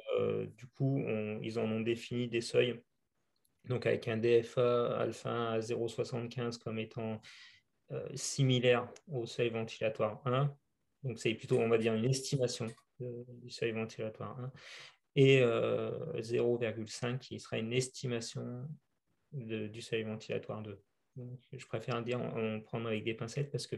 du 0.57 0.67
coup, 0.69 1.05
ils 1.43 1.59
en 1.59 1.71
ont 1.71 1.81
défini 1.81 2.29
des 2.29 2.41
seuils 2.41 2.81
donc 3.69 3.87
avec 3.87 4.09
un 4.09 4.17
DFA 4.17 4.99
alpha 4.99 5.53
à 5.53 5.59
0,75 5.61 6.59
comme 6.59 6.79
étant 6.79 7.21
euh, 7.93 8.07
similaire 8.15 8.89
au 9.09 9.27
seuil 9.27 9.51
ventilatoire 9.51 10.21
1. 10.27 10.55
Donc 11.03 11.19
c'est 11.19 11.35
plutôt, 11.35 11.59
on 11.59 11.69
va 11.69 11.79
dire, 11.79 11.95
une 11.95 12.05
estimation 12.05 12.67
du 12.99 13.51
seuil 13.51 13.73
ventilatoire 13.73 14.39
1. 14.39 14.53
Et 15.17 15.41
0,5 15.41 15.45
euh, 17.15 17.19
qui 17.19 17.39
sera 17.41 17.59
une 17.59 17.73
estimation 17.73 18.69
du 19.33 19.81
seuil 19.81 20.03
ventilatoire 20.03 20.63
2. 20.63 20.81
je 21.53 21.67
préfère 21.67 22.03
dire 22.03 22.21
en, 22.21 22.61
prendre 22.61 22.89
avec 22.89 23.05
des 23.05 23.15
pincettes 23.15 23.51
parce 23.51 23.67
que, 23.67 23.77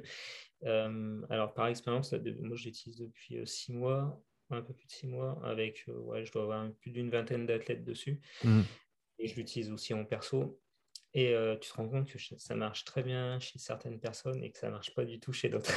alors 0.62 1.52
par 1.54 1.68
expérience, 1.68 2.12
moi 2.12 2.56
j'utilise 2.56 2.98
depuis 2.98 3.46
six 3.46 3.72
mois, 3.72 4.20
un 4.50 4.62
peu 4.62 4.72
plus 4.72 4.86
de 4.86 4.90
six 4.90 5.06
mois, 5.06 5.40
avec, 5.44 5.84
ouais, 5.88 6.24
je 6.24 6.32
dois 6.32 6.42
avoir 6.42 6.70
plus 6.80 6.90
d'une 6.90 7.10
vingtaine 7.10 7.46
d'athlètes 7.46 7.84
dessus. 7.84 8.20
Mmh. 8.44 8.62
Et 9.18 9.28
je 9.28 9.36
l'utilise 9.36 9.70
aussi 9.70 9.94
en 9.94 10.04
perso. 10.04 10.60
Et 11.14 11.34
tu 11.60 11.70
te 11.70 11.74
rends 11.74 11.88
compte 11.88 12.06
que 12.08 12.18
ça 12.18 12.54
marche 12.54 12.84
très 12.84 13.02
bien 13.02 13.40
chez 13.40 13.58
certaines 13.58 13.98
personnes 13.98 14.44
et 14.44 14.50
que 14.50 14.58
ça 14.58 14.66
ne 14.66 14.72
marche 14.72 14.94
pas 14.94 15.04
du 15.04 15.18
tout 15.18 15.32
chez 15.32 15.48
d'autres. 15.48 15.72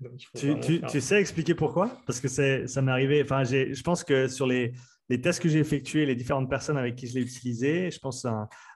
tu, 0.90 1.00
sais 1.00 1.20
expliquer 1.20 1.54
pourquoi? 1.54 2.00
Parce 2.06 2.20
que 2.20 2.28
ça 2.28 2.82
m'est 2.82 2.90
arrivé. 2.90 3.22
Enfin, 3.22 3.44
je 3.44 3.82
pense 3.82 4.02
que 4.02 4.26
sur 4.26 4.46
les, 4.46 4.72
les 5.10 5.20
tests 5.20 5.42
que 5.42 5.48
j'ai 5.48 5.58
effectués, 5.58 6.06
les 6.06 6.14
différentes 6.14 6.48
personnes 6.48 6.78
avec 6.78 6.94
qui 6.94 7.08
je 7.08 7.14
l'ai 7.14 7.22
utilisé, 7.22 7.90
je 7.90 7.98
pense 7.98 8.24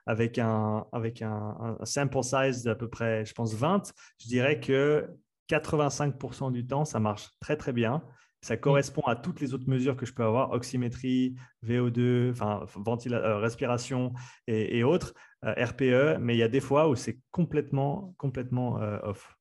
avec, 0.05 0.37
un, 0.37 0.85
avec 0.91 1.21
un, 1.21 1.77
sample 1.85 2.23
size 2.23 2.61
d'à 2.61 2.75
peu 2.75 2.89
près, 2.89 3.25
je 3.25 3.33
pense 3.33 3.55
20, 3.55 3.93
je 4.19 4.27
dirais 4.27 4.59
que 4.59 5.07
85% 5.49 6.51
du 6.51 6.67
temps, 6.67 6.83
ça 6.83 6.99
marche 6.99 7.29
très 7.39 7.55
très 7.55 7.71
bien. 7.71 8.03
Ça 8.45 8.57
correspond 8.57 9.01
à 9.07 9.15
toutes 9.15 9.41
les 9.41 9.55
autres 9.55 9.67
mesures 9.67 9.97
que 9.97 10.05
je 10.05 10.13
peux 10.13 10.23
avoir, 10.23 10.51
oxymétrie, 10.51 11.33
VO2, 11.65 12.29
enfin, 12.29 12.63
euh, 12.77 13.37
respiration 13.39 14.13
et, 14.45 14.83
autres, 14.83 15.15
euh, 15.43 15.55
RPE, 15.57 16.19
mais 16.19 16.35
il 16.35 16.37
y 16.37 16.43
a 16.43 16.47
des 16.47 16.59
fois 16.59 16.87
où 16.87 16.95
c'est 16.95 17.17
complètement, 17.31 18.13
complètement 18.19 18.79
euh, 18.83 18.99
off. 19.01 19.35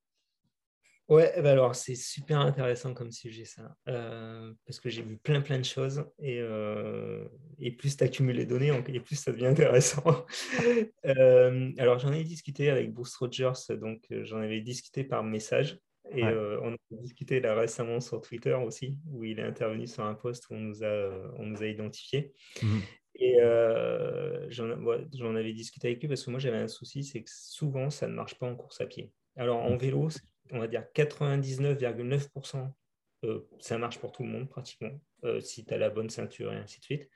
Ouais, 1.11 1.35
bah 1.43 1.51
alors 1.51 1.75
c'est 1.75 1.97
super 1.97 2.41
intéressant 2.41 2.95
comme 2.95 3.13
sujet 3.13 3.45
ça, 3.45 3.77
parce 3.85 4.81
que 4.81 4.89
j'ai 4.89 5.03
vu 5.03 5.19
plein 5.19 5.43
plein 5.43 5.59
de 5.59 5.65
choses 5.67 6.03
et, 6.19 6.41
et 7.59 7.71
plus 7.73 7.95
tu 7.99 8.05
accumules 8.05 8.37
les 8.37 8.47
données, 8.47 8.73
et 8.89 9.01
plus 9.01 9.17
ça 9.17 9.33
devient 9.33 9.49
intéressant. 9.49 10.25
alors 11.05 11.99
j'en 11.99 12.11
ai 12.11 12.25
discuté 12.25 12.71
avec 12.71 12.95
Bruce 12.95 13.15
Rogers, 13.17 13.77
donc 13.79 14.07
j'en 14.23 14.39
avais 14.39 14.63
discuté 14.63 15.05
par 15.05 15.23
message 15.23 15.79
et 16.11 16.25
on 16.25 16.75
a 16.75 16.77
discuté 16.91 17.41
là 17.41 17.55
récemment 17.55 18.01
sur 18.01 18.21
Twitter 18.21 18.55
aussi, 18.55 18.99
où 19.11 19.25
il 19.25 19.39
est 19.39 19.45
intervenu 19.45 19.87
sur 19.87 20.05
un 20.05 20.15
post 20.15 20.49
où 20.51 20.55
on 20.55 20.61
nous 20.61 20.85
a, 20.85 21.11
on 21.39 21.47
nous 21.47 21.63
a 21.63 21.67
identifiés. 21.67 22.33
Mmh 22.63 22.79
et 23.17 23.37
j'en 24.49 25.37
avais 25.37 25.53
discuté 25.53 25.89
avec 25.89 26.01
lui 26.01 26.09
parce 26.09 26.25
que 26.25 26.31
moi 26.31 26.41
j'avais 26.41 26.59
un 26.59 26.69
souci, 26.69 27.05
c'est 27.05 27.23
que 27.23 27.31
souvent 27.33 27.91
ça 27.91 28.09
ne 28.09 28.15
marche 28.15 28.35
pas 28.39 28.47
en 28.47 28.57
course 28.57 28.81
à 28.81 28.87
pied. 28.87 29.13
Alors 29.37 29.59
en 29.59 29.77
vélo, 29.77 30.09
on 30.51 30.59
va 30.59 30.69
dire 30.69 30.85
99,9%, 30.95 32.73
euh, 33.25 33.49
ça 33.59 33.79
marche 33.79 33.99
pour 33.99 34.13
tout 34.13 34.23
le 34.23 34.29
monde 34.29 34.49
pratiquement, 34.49 35.01
euh, 35.25 35.41
si 35.41 35.65
tu 35.65 35.75
as 35.75 35.79
la 35.79 35.91
bonne 35.91 36.11
ceinture 36.11 36.53
et 36.53 36.57
ainsi 36.57 36.79
de 36.81 36.85
suite. 36.85 37.11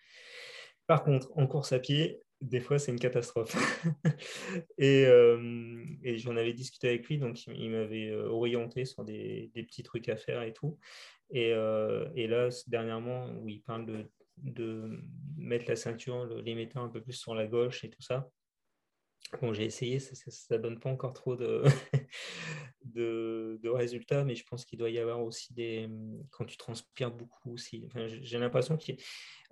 Par 0.87 1.05
contre, 1.05 1.31
en 1.37 1.47
course 1.47 1.73
à 1.73 1.79
pied, 1.79 2.23
des 2.41 2.61
fois, 2.61 2.79
c'est 2.79 2.93
une 2.93 2.99
catastrophe. 2.99 3.57
Euh, 4.81 5.85
et, 6.05 6.19
j'en 6.19 6.37
avais 6.37 6.53
discuté 6.53 6.89
avec 6.89 7.07
lui, 7.09 7.19
donc 7.19 7.45
il, 7.49 7.71
m'avait 7.71 8.15
orienté 8.15 8.85
sur 8.85 9.05
des, 9.05 9.51
petits 9.55 9.83
trucs 9.83 10.09
à 10.09 10.17
faire 10.17 10.43
et 10.43 10.53
tout. 10.53 10.79
Et, 11.31 11.51
là, 11.53 12.49
dernièrement, 12.69 13.29
où 13.41 13.49
il 13.49 13.61
parle 13.63 13.87
de, 13.87 14.11
de 14.37 15.01
mettre 15.37 15.67
la 15.69 15.77
ceinture, 15.77 16.27
l'émetteur 16.43 16.83
un 16.83 16.89
peu 16.89 17.01
plus 17.03 17.15
sur 17.15 17.35
la 17.35 17.47
gauche 17.47 17.85
et 17.85 17.91
tout 17.91 18.03
ça, 18.03 18.31
Bon, 19.43 19.53
j'ai 19.53 19.65
essayé, 19.65 19.99
ça 19.99 20.57
ne 20.57 20.63
donne 20.63 20.81
pas 20.81 20.91
encore 20.91 21.13
trop 21.13 21.37
de, 21.37 21.63
de, 22.85 23.69
résultats, 23.69 24.25
mais 24.25 24.35
je 24.35 24.45
pense 24.45 24.65
qu'il 24.65 24.79
doit 24.79 24.91
y 24.91 24.99
avoir 24.99 25.23
aussi 25.23 25.53
des. 25.53 25.89
Quand 26.31 26.45
tu 26.45 26.57
transpires 26.57 27.11
beaucoup 27.11 27.53
aussi. 27.53 27.89
j'ai 28.23 28.39
l'impression 28.39 28.77
que 28.77 28.93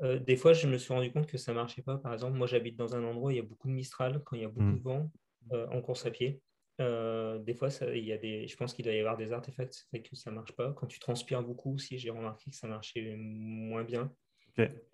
euh, 0.00 0.18
des 0.18 0.36
fois, 0.36 0.52
je 0.52 0.66
me 0.66 0.78
suis 0.78 0.92
rendu 0.92 1.12
compte 1.12 1.26
que 1.26 1.38
ça 1.38 1.52
ne 1.52 1.56
marchait 1.56 1.82
pas. 1.82 1.98
Par 1.98 2.12
exemple, 2.12 2.36
moi, 2.36 2.46
j'habite 2.46 2.76
dans 2.76 2.96
un 2.96 3.04
endroit 3.04 3.28
où 3.28 3.30
il 3.30 3.36
y 3.36 3.40
a 3.40 3.42
beaucoup 3.42 3.68
de 3.68 3.74
Mistral, 3.74 4.22
quand 4.24 4.36
il 4.36 4.42
y 4.42 4.44
a 4.44 4.48
beaucoup 4.48 4.64
mmh. 4.64 4.78
de 4.78 4.82
vent 4.82 5.10
euh, 5.52 5.66
en 5.68 5.80
course 5.80 6.06
à 6.06 6.10
pied. 6.10 6.40
Euh, 6.80 7.38
des 7.38 7.54
fois, 7.54 7.68
il 7.94 8.04
y 8.04 8.12
a 8.12 8.18
des, 8.18 8.46
je 8.46 8.56
pense 8.56 8.74
qu'il 8.74 8.84
doit 8.84 8.94
y 8.94 8.98
avoir 8.98 9.16
des 9.16 9.32
artefacts 9.32 9.74
qui 9.74 9.88
fait 9.90 10.02
que 10.02 10.16
ça 10.16 10.30
ne 10.30 10.36
marche 10.36 10.52
pas. 10.52 10.72
Quand 10.72 10.86
tu 10.86 10.98
transpires 10.98 11.42
beaucoup 11.42 11.74
aussi, 11.74 11.98
j'ai 11.98 12.10
remarqué 12.10 12.50
que 12.50 12.56
ça 12.56 12.68
marchait 12.68 13.14
moins 13.16 13.84
bien. 13.84 14.12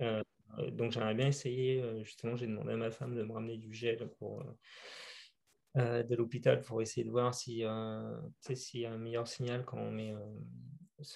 Euh, 0.00 0.22
donc 0.72 0.92
j'aimerais 0.92 1.14
bien 1.14 1.28
essayer, 1.28 1.80
euh, 1.80 2.02
justement, 2.04 2.36
j'ai 2.36 2.46
demandé 2.46 2.72
à 2.72 2.76
ma 2.76 2.90
femme 2.90 3.14
de 3.14 3.22
me 3.22 3.32
ramener 3.32 3.56
du 3.56 3.72
gel 3.72 4.08
pour, 4.18 4.44
euh, 5.76 6.02
de 6.02 6.14
l'hôpital 6.14 6.60
pour 6.60 6.82
essayer 6.82 7.04
de 7.04 7.10
voir 7.10 7.34
si, 7.34 7.64
s'il 8.54 8.80
y 8.80 8.86
a 8.86 8.92
un 8.92 8.98
meilleur 8.98 9.26
signal 9.26 9.64
quand 9.64 9.78
on 9.78 9.90
met 9.90 10.14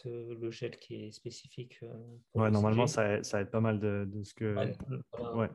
le 0.04 0.50
gel 0.50 0.76
qui 0.76 1.04
est 1.04 1.12
spécifique. 1.12 1.80
ouais, 2.34 2.50
normalement, 2.50 2.86
ça, 2.86 3.22
ça, 3.22 3.40
aide 3.42 3.50
pas 3.50 3.60
mal 3.60 3.78
de, 3.78 4.22
ce 4.22 4.34
que. 4.34 4.54
Ouais, 5.34 5.50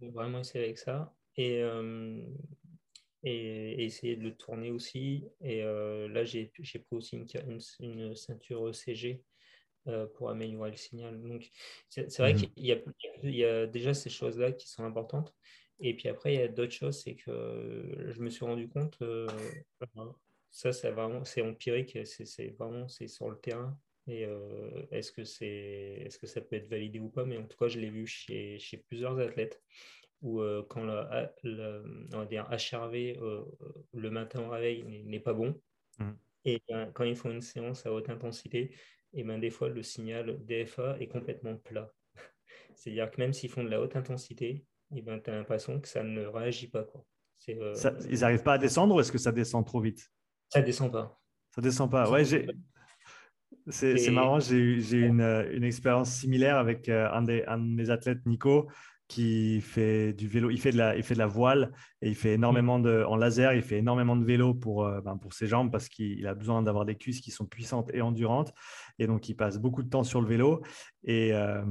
Vraiment 0.00 0.40
essayer 0.40 0.64
avec 0.64 0.78
ça. 0.78 1.14
Et, 1.36 1.62
et, 3.22 3.84
essayer 3.84 4.16
de 4.16 4.22
le 4.22 4.34
tourner 4.34 4.70
aussi. 4.70 5.28
Et 5.42 5.62
là, 5.62 6.24
j'ai 6.24 6.46
pris 6.46 6.96
aussi 6.96 7.16
une, 7.16 7.26
une, 7.46 7.60
une 7.80 8.16
ceinture 8.16 8.66
ECG 8.68 9.06
euh, 9.06 9.29
pour 10.14 10.30
améliorer 10.30 10.70
le 10.70 10.76
signal. 10.76 11.20
Donc, 11.20 11.48
c'est 11.88 12.18
vrai 12.18 12.34
mmh 12.34 12.36
qu'il 12.36 12.64
y, 13.24 13.36
y, 13.36 13.44
a 13.44 13.66
déjà 13.66 13.94
ces 13.94 14.10
choses-là 14.10 14.52
qui 14.52 14.68
sont 14.68 14.84
importantes. 14.84 15.34
Et 15.80 15.94
puis 15.94 16.08
après, 16.08 16.34
il 16.34 16.40
y 16.40 16.42
a 16.42 16.48
d'autres 16.48 16.72
choses, 16.72 17.00
c'est 17.02 17.14
que 17.14 18.06
je 18.08 18.20
me 18.20 18.28
suis 18.28 18.44
rendu 18.44 18.68
compte, 18.68 18.98
euh, 19.00 19.26
ça, 20.50 20.72
c'est 20.72 20.90
vraiment, 20.90 21.24
c'est 21.24 21.42
empirique, 21.42 21.98
c'est 22.04 22.48
vraiment, 22.58 22.86
c'est 22.88 23.08
sur 23.08 23.30
le 23.30 23.38
terrain. 23.38 23.78
Et 24.06 24.26
euh, 24.26 24.86
est-ce 24.90 25.12
que 25.12 25.24
c'est, 25.24 26.02
est-ce 26.04 26.18
que 26.18 26.26
ça 26.26 26.40
peut 26.40 26.56
être 26.56 26.68
validé 26.68 26.98
ou 26.98 27.08
pas? 27.08 27.24
Mais 27.24 27.38
en 27.38 27.44
tout 27.44 27.56
cas, 27.56 27.68
je 27.68 27.78
l'ai 27.78 27.88
vu 27.88 28.06
chez, 28.06 28.58
chez, 28.58 28.76
plusieurs 28.76 29.18
athlètes 29.18 29.62
où 30.20 30.42
quand 30.68 30.84
le, 31.44 32.08
on 32.12 32.18
va 32.18 32.26
dire 32.26 32.46
HRV, 32.50 33.16
le 33.94 34.10
matin 34.10 34.42
au 34.42 34.50
réveil, 34.50 34.84
n'est 35.06 35.20
pas 35.20 35.32
bon. 35.32 35.58
Mmh. 35.98 36.10
Et 36.44 36.62
ben, 36.68 36.90
quand 36.92 37.04
ils 37.04 37.16
font 37.16 37.30
une 37.30 37.40
séance 37.40 37.86
à 37.86 37.92
haute 37.92 38.10
intensité, 38.10 38.74
et 39.12 39.24
ben, 39.24 39.38
des 39.38 39.50
fois, 39.50 39.68
le 39.68 39.82
signal 39.82 40.38
DFA 40.44 40.96
est 41.00 41.08
complètement 41.08 41.56
plat. 41.56 41.92
C'est-à-dire 42.74 43.10
que 43.10 43.20
même 43.20 43.32
s'ils 43.32 43.50
font 43.50 43.64
de 43.64 43.68
la 43.68 43.80
haute 43.80 43.96
intensité, 43.96 44.64
et 44.94 45.02
ben, 45.02 45.20
tu 45.20 45.30
as 45.30 45.34
l'impression 45.34 45.80
que 45.80 45.88
ça 45.88 46.02
ne 46.02 46.24
réagit 46.26 46.68
pas. 46.68 46.84
Quoi. 46.84 47.04
Euh, 47.48 47.74
ils 48.10 48.20
n'arrivent 48.20 48.42
pas 48.42 48.54
à 48.54 48.58
descendre 48.58 48.94
ou 48.94 49.00
est-ce 49.00 49.12
que 49.12 49.18
ça 49.18 49.32
descend 49.32 49.66
trop 49.66 49.80
vite? 49.80 50.10
Ça 50.48 50.60
descend 50.60 50.92
pas. 50.92 51.18
Ça 51.54 51.60
descend 51.60 51.90
pas. 51.90 52.10
Ouais, 52.10 52.24
j'ai... 52.24 52.46
C'est, 53.66 54.10
marrant, 54.10 54.40
j'ai 54.40 54.56
eu, 54.56 54.80
j'ai 54.80 54.98
une, 54.98 55.20
une, 55.20 55.62
expérience 55.62 56.10
similaire 56.10 56.56
avec 56.56 56.88
euh, 56.88 57.08
un, 57.12 57.22
des, 57.22 57.44
un 57.46 57.58
de 57.58 57.64
mes 57.64 57.90
athlètes, 57.90 58.24
Nico, 58.26 58.68
qui 59.10 59.60
fait 59.60 60.12
du 60.12 60.28
vélo, 60.28 60.50
il 60.50 60.60
fait 60.60 60.70
de 60.70 60.78
la, 60.78 60.96
il 60.96 61.02
fait 61.02 61.14
de 61.14 61.18
la 61.18 61.26
voile 61.26 61.72
et 62.00 62.08
il 62.08 62.14
fait 62.14 62.34
énormément 62.34 62.78
de, 62.78 63.02
en 63.08 63.16
laser, 63.16 63.52
il 63.54 63.62
fait 63.62 63.78
énormément 63.78 64.14
de 64.14 64.24
vélo 64.24 64.54
pour, 64.54 64.86
euh, 64.86 65.00
ben, 65.00 65.16
pour 65.16 65.32
ses 65.32 65.48
jambes 65.48 65.72
parce 65.72 65.88
qu'il 65.88 66.24
a 66.28 66.34
besoin 66.34 66.62
d'avoir 66.62 66.84
des 66.84 66.94
cuisses 66.94 67.20
qui 67.20 67.32
sont 67.32 67.44
puissantes 67.44 67.90
et 67.92 68.02
endurantes. 68.02 68.54
Et 69.00 69.08
donc, 69.08 69.28
il 69.28 69.34
passe 69.34 69.58
beaucoup 69.58 69.82
de 69.82 69.88
temps 69.88 70.04
sur 70.04 70.20
le 70.20 70.28
vélo. 70.28 70.62
Et, 71.02 71.34
euh, 71.34 71.64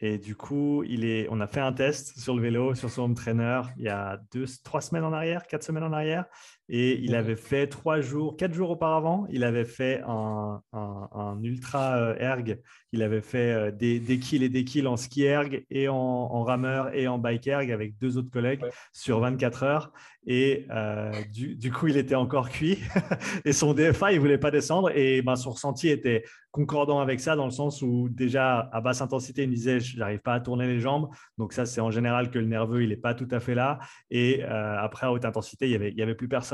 et 0.00 0.18
du 0.18 0.36
coup, 0.36 0.84
il 0.84 1.06
est, 1.06 1.26
on 1.30 1.40
a 1.40 1.46
fait 1.46 1.60
un 1.60 1.72
test 1.72 2.18
sur 2.18 2.36
le 2.36 2.42
vélo, 2.42 2.74
sur 2.74 2.90
son 2.90 3.04
home 3.04 3.14
trainer, 3.14 3.62
il 3.78 3.84
y 3.84 3.88
a 3.88 4.20
deux, 4.32 4.44
trois 4.62 4.82
semaines 4.82 5.04
en 5.04 5.12
arrière, 5.14 5.46
quatre 5.46 5.62
semaines 5.62 5.84
en 5.84 5.92
arrière. 5.92 6.26
Et 6.68 7.00
il 7.00 7.14
avait 7.14 7.36
fait 7.36 7.66
trois 7.66 8.00
jours, 8.00 8.36
quatre 8.36 8.54
jours 8.54 8.70
auparavant, 8.70 9.26
il 9.30 9.44
avait 9.44 9.64
fait 9.64 10.00
un, 10.06 10.62
un, 10.72 11.38
ultra 11.42 11.96
euh, 11.96 12.14
erg. 12.18 12.58
Il 12.92 13.02
avait 13.02 13.20
fait 13.20 13.52
euh, 13.52 13.70
des, 13.70 13.98
des, 13.98 14.18
kills 14.18 14.44
et 14.44 14.48
des 14.48 14.64
kills 14.64 14.86
en 14.86 14.96
ski 14.96 15.24
erg 15.24 15.64
et 15.70 15.88
en, 15.88 16.44
rameur 16.44 16.94
et 16.94 17.08
en 17.08 17.18
bike 17.18 17.46
erg 17.46 17.70
avec 17.72 17.98
deux 17.98 18.16
autres 18.16 18.30
collègues 18.30 18.64
sur 18.92 19.20
24 19.20 19.62
heures. 19.64 19.92
Et 20.24 20.66
euh, 20.70 21.10
du, 21.32 21.56
du, 21.56 21.72
coup, 21.72 21.88
il 21.88 21.96
était 21.96 22.14
encore 22.14 22.48
cuit 22.48 22.78
et 23.44 23.52
son 23.52 23.74
DFA, 23.74 24.12
il 24.12 24.20
voulait 24.20 24.38
pas 24.38 24.52
descendre. 24.52 24.90
Et 24.96 25.20
ben, 25.20 25.34
son 25.34 25.50
ressenti 25.50 25.88
était 25.88 26.22
concordant 26.52 27.00
avec 27.00 27.18
ça 27.18 27.34
dans 27.34 27.46
le 27.46 27.50
sens 27.50 27.82
où 27.82 28.08
déjà 28.08 28.68
à 28.72 28.80
basse 28.80 29.00
intensité, 29.00 29.42
il 29.42 29.48
me 29.48 29.54
disait, 29.54 29.80
j'arrive 29.80 30.20
pas 30.20 30.34
à 30.34 30.40
tourner 30.40 30.68
les 30.68 30.78
jambes. 30.78 31.08
Donc 31.38 31.52
ça, 31.54 31.66
c'est 31.66 31.80
en 31.80 31.90
général 31.90 32.30
que 32.30 32.38
le 32.38 32.46
nerveux, 32.46 32.84
il 32.84 32.90
n'est 32.90 32.96
pas 32.96 33.14
tout 33.14 33.28
à 33.32 33.40
fait 33.40 33.54
là. 33.54 33.80
Et 34.10 34.44
après, 34.44 35.06
à 35.06 35.12
haute 35.12 35.24
intensité, 35.24 35.66
il 35.66 35.72
y 35.72 35.74
avait, 35.74 35.90
il 35.90 35.96
y 35.96 36.02
avait 36.02 36.14
plus 36.14 36.28
personne. 36.28 36.51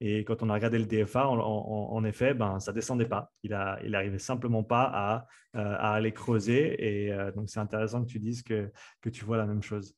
Et 0.00 0.24
quand 0.24 0.42
on 0.42 0.50
a 0.50 0.54
regardé 0.54 0.78
le 0.78 0.86
DFA, 0.86 1.28
en, 1.28 2.04
effet, 2.04 2.34
ben, 2.34 2.60
ça 2.60 2.72
descendait 2.72 3.08
pas. 3.08 3.32
Il 3.42 3.50
n'arrivait 3.50 4.16
il 4.16 4.20
simplement 4.20 4.62
pas 4.62 4.90
à, 4.92 5.26
euh, 5.56 5.76
à 5.78 5.94
aller 5.94 6.12
creuser. 6.12 7.06
Et 7.06 7.12
euh, 7.12 7.32
donc, 7.32 7.50
c'est 7.50 7.60
intéressant 7.60 8.04
que 8.04 8.10
tu 8.10 8.20
dises 8.20 8.42
que, 8.42 8.70
que 9.00 9.10
tu 9.10 9.24
vois 9.24 9.36
la 9.36 9.46
même 9.46 9.62
chose. 9.62 9.94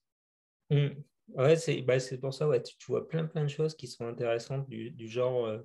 Mmh. 0.70 0.88
Ouais, 1.34 1.56
c'est 1.56 1.82
bah, 1.82 1.96
pour 2.20 2.34
ça, 2.34 2.48
ouais, 2.48 2.62
tu, 2.62 2.74
vois 2.88 3.06
plein, 3.06 3.26
plein 3.26 3.42
de 3.42 3.48
choses 3.48 3.76
qui 3.76 3.86
sont 3.86 4.06
intéressantes 4.06 4.68
du, 4.68 5.08
genre 5.08 5.60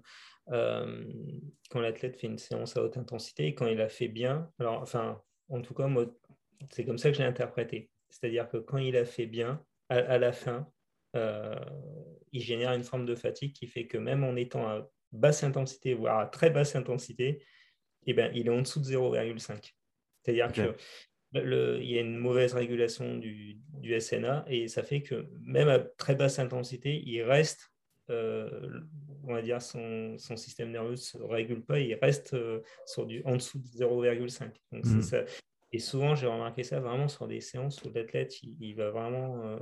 euh, 0.52 1.04
quand 1.72 1.80
l'athlète 1.80 2.18
fait 2.18 2.28
une 2.28 2.38
séance 2.38 2.78
à 2.78 2.84
haute 2.84 2.98
intensité 2.98 3.48
et 3.48 3.56
quand 3.56 3.66
il 3.66 3.82
a 3.82 3.90
fait 3.90 4.08
bien. 4.08 4.52
Alors, 4.60 4.82
enfin, 4.82 5.22
en 5.50 5.62
tout 5.62 5.74
cas, 5.74 5.90
c'est 6.70 6.86
comme 6.86 6.98
ça 6.98 7.10
que 7.10 7.16
je 7.16 7.22
l'ai 7.22 7.28
interprété. 7.28 7.90
C'est-à-dire 8.10 8.48
que 8.50 8.58
quand 8.58 8.78
il 8.78 8.96
a 8.96 9.06
fait 9.06 9.26
bien, 9.26 9.64
à 9.90 10.18
la 10.18 10.32
fin, 10.32 10.68
euh, 11.16 11.56
il 12.32 12.42
génère 12.42 12.74
une 12.74 12.84
forme 12.84 13.06
de 13.06 13.16
fatigue 13.16 13.54
qui 13.54 13.68
fait 13.68 13.88
que 13.88 13.98
même 13.98 14.24
en 14.24 14.36
étant 14.36 14.68
à 14.68 14.88
basse 15.12 15.44
intensité, 15.44 15.94
voire 15.94 16.20
à 16.20 16.26
très 16.26 16.50
basse 16.50 16.76
intensité, 16.76 17.44
eh 18.06 18.14
ben, 18.14 18.32
il 18.36 18.48
est 18.48 18.52
en 18.52 18.62
dessous 18.62 18.80
de 18.80 18.86
0,5. 18.86 19.74
C'est-à-dire 20.22 20.52
qu'il 20.52 21.84
y 21.84 21.98
a 21.98 22.02
une 22.02 22.18
mauvaise 22.18 22.54
régulation 22.54 23.18
du, 23.18 23.58
du, 23.74 24.00
SNA 24.00 24.46
et 24.48 24.68
ça 24.68 24.84
fait 24.84 25.02
que 25.02 25.28
même 25.42 25.70
à 25.70 25.80
très 25.80 26.16
basse 26.16 26.40
intensité, 26.40 27.02
il 27.06 27.22
reste 27.24 27.72
on 28.08 29.34
va 29.34 29.42
dire, 29.42 29.60
son, 29.64 30.16
son, 30.20 30.38
système 30.38 30.70
nerveux 30.70 30.92
ne 30.92 30.96
se 30.96 31.18
régule 31.18 31.66
pas, 31.66 31.80
il 31.80 31.96
reste 31.96 32.36
sur 32.86 33.08
du, 33.08 33.24
en 33.26 33.38
dessous 33.38 33.58
de 33.58 33.66
0,5. 33.66 34.52
Donc, 34.72 34.86
mmh. 34.86 35.02
ça. 35.02 35.24
Et 35.72 35.80
souvent, 35.80 36.16
j'ai 36.16 36.28
remarqué 36.28 36.64
ça 36.64 36.80
vraiment 36.80 37.08
sur 37.08 37.28
des 37.28 37.42
séances 37.42 37.84
où 37.84 37.92
l'athlète, 37.94 38.42
il, 38.44 38.76
va 38.76 38.92
vraiment 38.92 39.60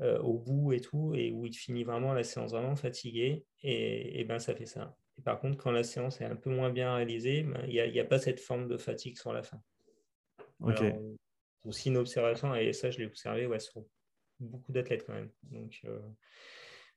au 0.00 0.38
bout 0.38 0.72
et 0.72 0.80
tout, 0.80 1.14
et 1.14 1.32
où 1.32 1.46
il 1.46 1.54
finit 1.54 1.84
vraiment 1.84 2.12
la 2.14 2.22
séance 2.22 2.52
vraiment 2.52 2.76
fatigué, 2.76 3.44
et, 3.62 4.20
et 4.20 4.24
ben 4.24 4.38
ça 4.38 4.54
fait 4.54 4.66
ça. 4.66 4.96
Et 5.18 5.22
par 5.22 5.38
contre, 5.40 5.58
quand 5.58 5.70
la 5.70 5.84
séance 5.84 6.20
est 6.20 6.24
un 6.24 6.36
peu 6.36 6.50
moins 6.50 6.70
bien 6.70 6.94
réalisée, 6.94 7.42
ben, 7.42 7.60
il 7.66 7.72
n'y 7.72 8.00
a, 8.00 8.02
a, 8.02 8.06
pas 8.06 8.18
cette 8.18 8.40
forme 8.40 8.68
de 8.68 8.76
fatigue 8.76 9.18
sur 9.18 9.32
la 9.32 9.42
fin. 9.42 9.60
Ok. 10.60 10.82
aussi 11.64 11.88
une 11.88 11.96
observation, 11.96 12.54
et 12.54 12.72
ça, 12.72 12.90
je 12.90 12.98
l'ai 12.98 13.06
observé 13.06 13.46
ouais, 13.46 13.60
sur 13.60 13.84
beaucoup 14.38 14.72
d'athlètes 14.72 15.04
quand 15.06 15.14
même. 15.14 15.30
Donc, 15.50 15.82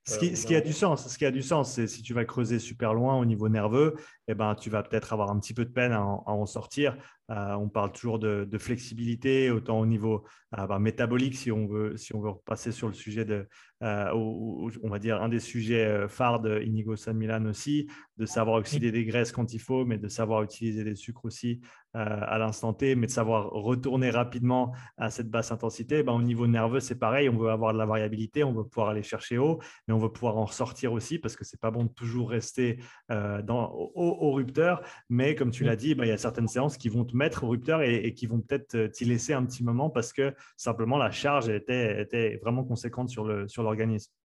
ce 0.05 0.19
qui, 0.19 0.35
ce 0.35 0.45
qui, 0.45 0.53
a 0.53 0.59
du 0.59 0.73
sens, 0.73 1.07
ce 1.07 1.17
qui 1.17 1.25
a 1.25 1.31
du 1.31 1.41
sens, 1.41 1.71
c'est 1.71 1.87
si 1.87 2.01
tu 2.01 2.13
vas 2.13 2.25
creuser 2.25 2.59
super 2.59 2.93
loin 2.93 3.17
au 3.17 3.23
niveau 3.23 3.47
nerveux, 3.47 3.95
eh 4.27 4.33
ben, 4.33 4.53
tu 4.55 4.69
vas 4.69 4.83
peut-être 4.83 5.13
avoir 5.13 5.31
un 5.31 5.39
petit 5.39 5.53
peu 5.53 5.63
de 5.63 5.71
peine 5.71 5.93
à 5.93 6.03
en, 6.03 6.45
sortir. 6.45 6.97
Euh, 7.33 7.53
on 7.55 7.67
parle 7.67 7.91
toujours 7.91 8.19
de, 8.19 8.57
flexibilité, 8.57 9.49
autant 9.49 9.79
au 9.79 9.85
niveau 9.85 10.23
euh, 10.57 10.67
ben, 10.67 10.79
métabolique, 10.79 11.35
si 11.35 11.51
on 11.51 11.65
veut, 11.65 11.97
si 11.97 12.13
on 12.15 12.21
veut 12.21 12.29
repasser 12.29 12.71
sur 12.71 12.87
le 12.87 12.93
sujet 12.93 13.25
de, 13.25 13.47
euh, 13.81 14.11
on 14.13 14.89
va 14.89 14.99
dire 14.99 15.21
un 15.21 15.29
des 15.29 15.39
sujets 15.39 16.07
phares 16.07 16.39
de 16.39 16.61
Inigo 16.61 16.95
San 16.95 17.17
Milan 17.17 17.45
aussi, 17.45 17.87
de 18.17 18.25
savoir 18.25 18.57
oxyder 18.57 18.91
des 18.91 19.03
graisses 19.03 19.31
quand 19.31 19.53
il 19.53 19.59
faut, 19.59 19.83
mais 19.85 19.97
de 19.97 20.07
savoir 20.07 20.43
utiliser 20.43 20.83
des 20.83 20.95
sucres 20.95 21.25
aussi 21.25 21.61
à 21.95 22.39
l'instant 22.39 22.73
T, 22.73 22.95
mais 22.95 23.05
de 23.05 23.11
savoir 23.11 23.51
retourner 23.51 24.09
rapidement 24.09 24.73
à 24.97 25.11
cette 25.11 25.29
basse 25.29 25.51
intensité. 25.51 26.01
Ben, 26.01 26.13
au 26.13 26.23
niveau 26.23 26.47
nerveux, 26.47 26.79
c'est 26.79 26.97
pareil. 26.97 27.29
On 27.29 27.37
veut 27.37 27.51
avoir 27.51 27.71
de 27.71 27.77
la 27.77 27.85
variabilité, 27.85 28.43
on 28.43 28.51
veut 28.51 28.63
pouvoir 28.63 28.89
aller 28.89 29.03
chercher 29.03 29.37
haut, 29.37 29.59
mais 29.87 29.93
on 29.93 29.99
veut 29.99 30.11
pouvoir 30.11 30.37
en 30.37 30.45
ressortir 30.45 30.91
aussi 30.91 31.19
parce 31.19 31.35
que 31.35 31.45
c'est 31.45 31.59
pas 31.59 31.69
bon 31.69 31.83
de 31.83 31.89
toujours 31.89 32.31
rester 32.31 32.79
dans, 33.09 33.71
au, 33.71 34.31
rupteur. 34.31 34.81
Mais 35.09 35.35
comme 35.35 35.51
tu 35.51 35.63
l'as 35.63 35.75
dit, 35.75 35.93
ben, 35.93 36.05
il 36.05 36.09
y 36.09 36.11
a 36.11 36.17
certaines 36.17 36.47
séances 36.47 36.77
qui 36.77 36.89
vont 36.89 37.05
te 37.05 37.15
mettre 37.15 37.22
au 37.43 37.47
rupteur 37.47 37.81
et, 37.81 38.13
qui 38.13 38.27
vont 38.27 38.41
peut-être 38.41 38.87
t'y 38.87 39.05
laisser 39.05 39.33
un 39.33 39.45
petit 39.45 39.63
moment 39.63 39.89
parce 39.89 40.13
que 40.13 40.33
simplement 40.57 40.97
la 40.97 41.11
charge 41.11 41.49
était, 41.49 42.01
était 42.01 42.37
vraiment 42.37 42.63
conséquente 42.63 43.09
sur 43.09 43.25
l'organisme. 43.25 44.11
Sur 44.11 44.23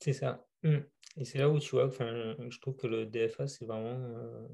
c'est 0.00 0.12
ça. 0.12 0.44
Mmh. 0.62 0.78
Et 1.16 1.24
c'est 1.24 1.38
là 1.38 1.48
où 1.48 1.58
tu 1.58 1.70
vois, 1.70 1.90
je 1.90 2.58
trouve 2.60 2.76
que 2.76 2.86
le 2.86 3.06
DFA, 3.06 3.46
c'est 3.46 3.64
vraiment 3.64 3.98
euh, 4.00 4.48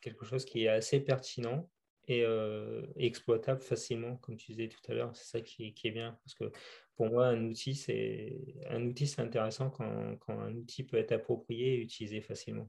quelque 0.00 0.24
chose 0.24 0.44
qui 0.44 0.64
est 0.64 0.68
assez 0.68 1.00
pertinent 1.00 1.68
et 2.08 2.24
euh, 2.24 2.82
exploitable 2.96 3.60
facilement, 3.60 4.16
comme 4.16 4.36
tu 4.36 4.52
disais 4.52 4.68
tout 4.68 4.80
à 4.88 4.94
l'heure. 4.94 5.14
C'est 5.14 5.38
ça 5.38 5.40
qui, 5.40 5.72
qui, 5.72 5.88
est 5.88 5.92
bien. 5.92 6.18
Parce 6.24 6.34
que 6.34 6.50
pour 6.96 7.06
moi, 7.06 7.28
un 7.28 7.44
outil, 7.44 7.74
c'est 7.74 8.36
un 8.68 8.84
outil, 8.84 9.06
c'est 9.06 9.22
intéressant 9.22 9.70
quand, 9.70 10.16
quand, 10.18 10.38
un 10.40 10.54
outil 10.54 10.82
peut 10.82 10.96
être 10.96 11.12
approprié 11.12 11.74
et 11.74 11.80
utilisé 11.80 12.20
facilement. 12.20 12.68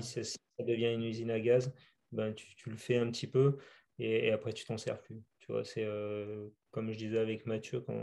Si, 0.00 0.24
ça, 0.24 0.38
devient 0.60 0.94
une 0.94 1.02
usine 1.02 1.30
à 1.30 1.40
gaz, 1.40 1.72
ben, 2.14 2.32
tu, 2.34 2.54
tu 2.56 2.70
le 2.70 2.76
fais 2.76 2.96
un 2.96 3.10
petit 3.10 3.26
peu 3.26 3.58
et, 3.98 4.30
après 4.30 4.52
tu 4.52 4.64
t'en 4.64 4.78
sers 4.78 5.00
plus. 5.00 5.22
Tu 5.38 5.52
vois, 5.52 5.64
c'est 5.64 5.84
euh, 5.84 6.48
comme 6.70 6.90
je 6.90 6.98
disais 6.98 7.18
avec 7.18 7.46
Mathieu, 7.46 7.80
quand 7.80 8.00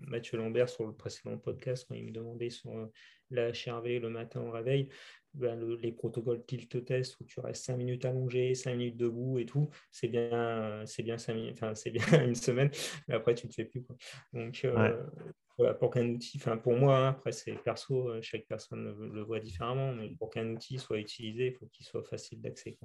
Mathieu 0.00 0.36
Lambert 0.36 0.68
sur 0.68 0.86
le 0.86 0.92
précédent 0.92 1.38
podcast, 1.38 1.86
quand 1.88 1.94
il 1.94 2.04
me 2.04 2.10
demandait 2.10 2.50
sur 2.50 2.76
euh, 2.76 2.86
la 3.30 3.50
HRV 3.50 4.00
le 4.00 4.10
matin 4.10 4.40
au 4.40 4.50
réveil, 4.50 4.88
ben, 5.34 5.58
les 5.80 5.92
protocoles 5.92 6.44
tilt 6.44 6.84
test 6.84 7.18
où 7.20 7.24
tu 7.24 7.40
restes 7.40 7.64
5 7.64 7.76
minutes 7.76 8.04
allongé, 8.04 8.54
5 8.54 8.76
minutes 8.76 8.96
debout 8.96 9.38
et 9.38 9.46
tout, 9.46 9.68
c'est 9.90 10.08
bien, 10.08 10.82
c'est 10.86 11.02
bien, 11.02 11.16
enfin, 11.50 11.74
c'est 11.74 11.90
bien 11.90 12.04
une 12.24 12.34
semaine, 12.34 12.70
mais 13.08 13.14
après 13.14 13.34
tu 13.34 13.46
ne 13.46 13.50
te 13.50 13.54
fais 13.54 13.64
plus. 13.64 13.82
Quoi. 13.82 13.96
Donc, 14.32 14.64
euh, 15.60 15.72
pour 15.74 15.90
qu'un 15.90 16.08
outil, 16.08 16.38
enfin 16.38 16.56
pour 16.56 16.74
moi, 16.74 16.98
hein, 16.98 17.08
après 17.10 17.30
c'est 17.30 17.54
perso, 17.54 18.08
euh, 18.08 18.20
chaque 18.22 18.46
personne 18.46 18.84
le, 19.12 19.22
voit 19.22 19.38
différemment, 19.38 19.92
mais 19.92 20.08
pour 20.10 20.30
qu'un 20.30 20.48
outil 20.50 20.78
soit 20.78 20.98
utilisé, 20.98 21.48
il 21.48 21.54
faut 21.54 21.66
qu'il 21.66 21.86
soit 21.86 22.02
facile 22.02 22.40
d'accès. 22.40 22.76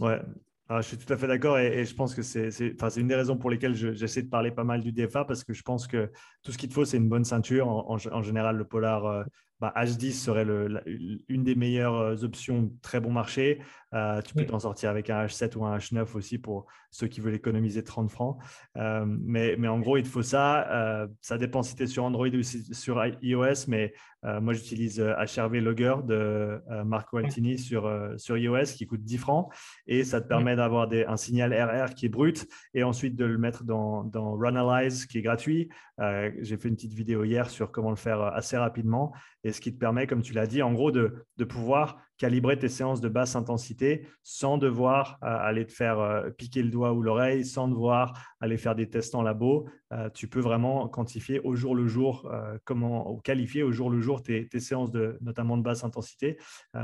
Ouais, 0.00 0.20
ah, 0.68 0.80
je 0.80 0.88
suis 0.88 0.96
tout 0.96 1.12
à 1.12 1.16
fait 1.16 1.26
d'accord 1.26 1.58
et, 1.58 1.84
je 1.84 1.94
pense 1.94 2.14
que 2.14 2.22
c'est 2.22 2.50
une 2.96 3.08
des 3.08 3.14
raisons 3.14 3.36
pour 3.36 3.50
lesquelles 3.50 3.74
j'essaie 3.74 4.22
de 4.22 4.28
parler 4.28 4.50
pas 4.50 4.64
mal 4.64 4.80
du 4.80 4.92
DFA 4.92 5.24
parce 5.24 5.44
que 5.44 5.52
je 5.52 5.62
pense 5.62 5.86
que 5.86 6.10
tout 6.42 6.52
ce 6.52 6.58
qu'il 6.58 6.68
te 6.68 6.74
faut, 6.74 6.84
c'est 6.84 6.96
une 6.96 7.08
bonne 7.08 7.24
ceinture. 7.24 7.68
En, 7.68 8.22
général, 8.22 8.56
le 8.56 8.64
polar 8.64 9.04
euh, 9.04 9.24
H10 9.70 10.08
bah, 10.08 10.12
serait 10.12 10.44
le, 10.44 10.82
une 11.28 11.44
des 11.44 11.54
meilleures 11.54 11.96
euh, 11.96 12.24
options, 12.24 12.72
très 12.82 13.00
bon 13.00 13.10
marché. 13.12 13.60
Euh, 13.94 14.22
tu 14.22 14.32
peux 14.32 14.46
t'en 14.46 14.58
sortir 14.58 14.88
avec 14.88 15.10
un 15.10 15.26
H7 15.26 15.56
ou 15.56 15.66
un 15.66 15.76
H9 15.76 16.16
aussi 16.16 16.38
pour 16.38 16.66
ceux 16.90 17.08
qui 17.08 17.20
veulent 17.20 17.34
économiser 17.34 17.84
30 17.84 18.10
francs. 18.10 18.38
Euh, 18.78 19.04
mais, 19.06 19.56
mais, 19.58 19.68
en 19.68 19.80
gros, 19.80 19.98
il 19.98 20.02
te 20.02 20.08
faut 20.08 20.22
ça. 20.22 21.08
ça 21.20 21.36
dépend 21.36 21.62
si 21.62 21.76
tu 21.76 21.82
es 21.82 21.86
sur 21.86 22.04
Android 22.04 22.28
ou 22.28 22.42
sur 22.42 23.04
iOS, 23.22 23.66
mais 23.68 23.92
moi, 24.22 24.52
j'utilise 24.52 25.00
HRV 25.00 25.60
Logger 25.60 25.96
de 26.04 26.62
Marco 26.84 27.18
Altini 27.18 27.58
sur, 27.58 27.90
sur 28.16 28.38
iOS 28.38 28.76
qui 28.76 28.86
coûte 28.86 29.02
10 29.02 29.18
francs 29.18 29.52
et 29.86 30.04
ça 30.04 30.20
te 30.20 30.28
permet 30.28 30.56
d'avoir 30.56 30.88
un 30.90 31.16
signal 31.16 31.52
RR 31.52 31.94
qui 31.94 32.06
est 32.06 32.08
brut 32.08 32.48
et 32.72 32.84
ensuite 32.84 33.16
de 33.16 33.24
le 33.24 33.36
mettre 33.36 33.64
dans, 33.64 34.04
dans 34.04 34.34
Runalyze 34.34 35.06
qui 35.06 35.18
est 35.18 35.22
gratuit. 35.22 35.68
J'ai 35.98 36.56
fait 36.56 36.68
une 36.68 36.76
petite 36.76 36.94
vidéo 36.94 37.24
hier 37.24 37.50
sur 37.50 37.70
comment 37.70 37.90
le 37.90 37.96
faire 37.96 38.22
assez 38.22 38.56
rapidement 38.56 39.12
et 39.44 39.51
ce 39.52 39.60
qui 39.60 39.72
te 39.72 39.78
permet, 39.78 40.06
comme 40.06 40.22
tu 40.22 40.32
l'as 40.32 40.46
dit, 40.46 40.62
en 40.62 40.72
gros, 40.72 40.90
de, 40.90 41.24
pouvoir 41.48 42.00
calibrer 42.18 42.56
tes 42.56 42.68
séances 42.68 43.00
de 43.00 43.08
basse 43.08 43.34
intensité 43.34 44.06
sans 44.22 44.56
devoir 44.56 45.18
euh, 45.22 45.26
aller 45.26 45.66
te 45.66 45.72
faire 45.72 45.98
euh, 45.98 46.30
piquer 46.30 46.62
le 46.62 46.70
doigt 46.70 46.92
ou 46.92 47.02
l'oreille, 47.02 47.44
sans 47.44 47.66
devoir 47.66 48.16
aller 48.40 48.56
faire 48.56 48.74
des 48.74 48.88
tests 48.88 49.14
en 49.14 49.22
labo. 49.22 49.68
Euh, 49.92 50.08
tu 50.10 50.28
peux 50.28 50.40
vraiment 50.40 50.88
quantifier 50.88 51.40
au 51.40 51.56
jour 51.56 51.74
le 51.74 51.86
jour, 51.88 52.30
comment, 52.64 53.10
ou 53.10 53.20
qualifier 53.20 53.62
au 53.62 53.72
jour 53.72 53.90
le 53.90 54.00
jour 54.00 54.22
tes, 54.22 54.48
séances, 54.58 54.92
de, 54.92 55.18
notamment 55.20 55.56
de 55.56 55.62
basse 55.62 55.84
intensité, 55.84 56.38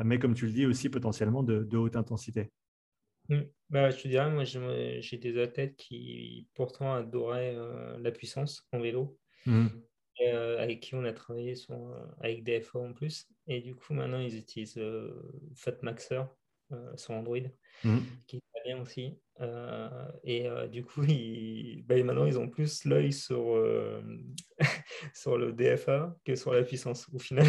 mais 0.04 0.18
comme 0.18 0.34
tu 0.34 0.46
le 0.46 0.52
dis 0.52 0.66
aussi 0.66 0.88
potentiellement 0.88 1.42
de, 1.42 1.76
haute 1.76 1.96
intensité. 1.96 2.50
Mmh. 3.28 3.40
Bah, 3.70 3.90
je 3.90 4.02
te 4.02 4.08
dirais, 4.08 4.30
moi 4.30 4.44
j'ai 4.44 5.18
des 5.18 5.40
athlètes 5.40 5.76
qui 5.76 6.48
pourtant 6.54 6.94
adoraient 6.94 7.56
la 7.98 8.10
puissance 8.10 8.66
en 8.72 8.80
vélo. 8.80 9.16
Mmh. 9.46 9.68
Euh, 10.20 10.60
avec 10.60 10.80
qui 10.80 10.94
on 10.94 11.04
a 11.04 11.12
travaillé 11.12 11.54
sur, 11.54 11.74
euh, 11.74 12.04
avec 12.20 12.42
DFO 12.42 12.80
en 12.80 12.92
plus. 12.92 13.28
Et 13.46 13.60
du 13.60 13.74
coup, 13.74 13.94
maintenant, 13.94 14.18
ils 14.18 14.36
utilisent 14.36 14.78
euh, 14.78 15.10
FatMaxer 15.54 16.22
sur 16.96 17.14
Android, 17.14 17.38
mmh. 17.82 17.96
qui 18.26 18.36
est 18.36 18.42
très 18.52 18.62
bien 18.66 18.82
aussi. 18.82 19.18
et 20.22 20.46
du 20.70 20.84
coup, 20.84 21.02
ils, 21.04 21.82
bah, 21.86 22.02
maintenant, 22.02 22.26
ils 22.26 22.38
ont 22.38 22.46
plus 22.46 22.84
l'œil 22.84 23.10
sur, 23.10 23.58
sur 25.14 25.38
le 25.38 25.52
DFA 25.54 26.14
que 26.26 26.36
sur 26.36 26.52
la 26.52 26.62
puissance 26.62 27.08
au 27.10 27.18
final. 27.18 27.46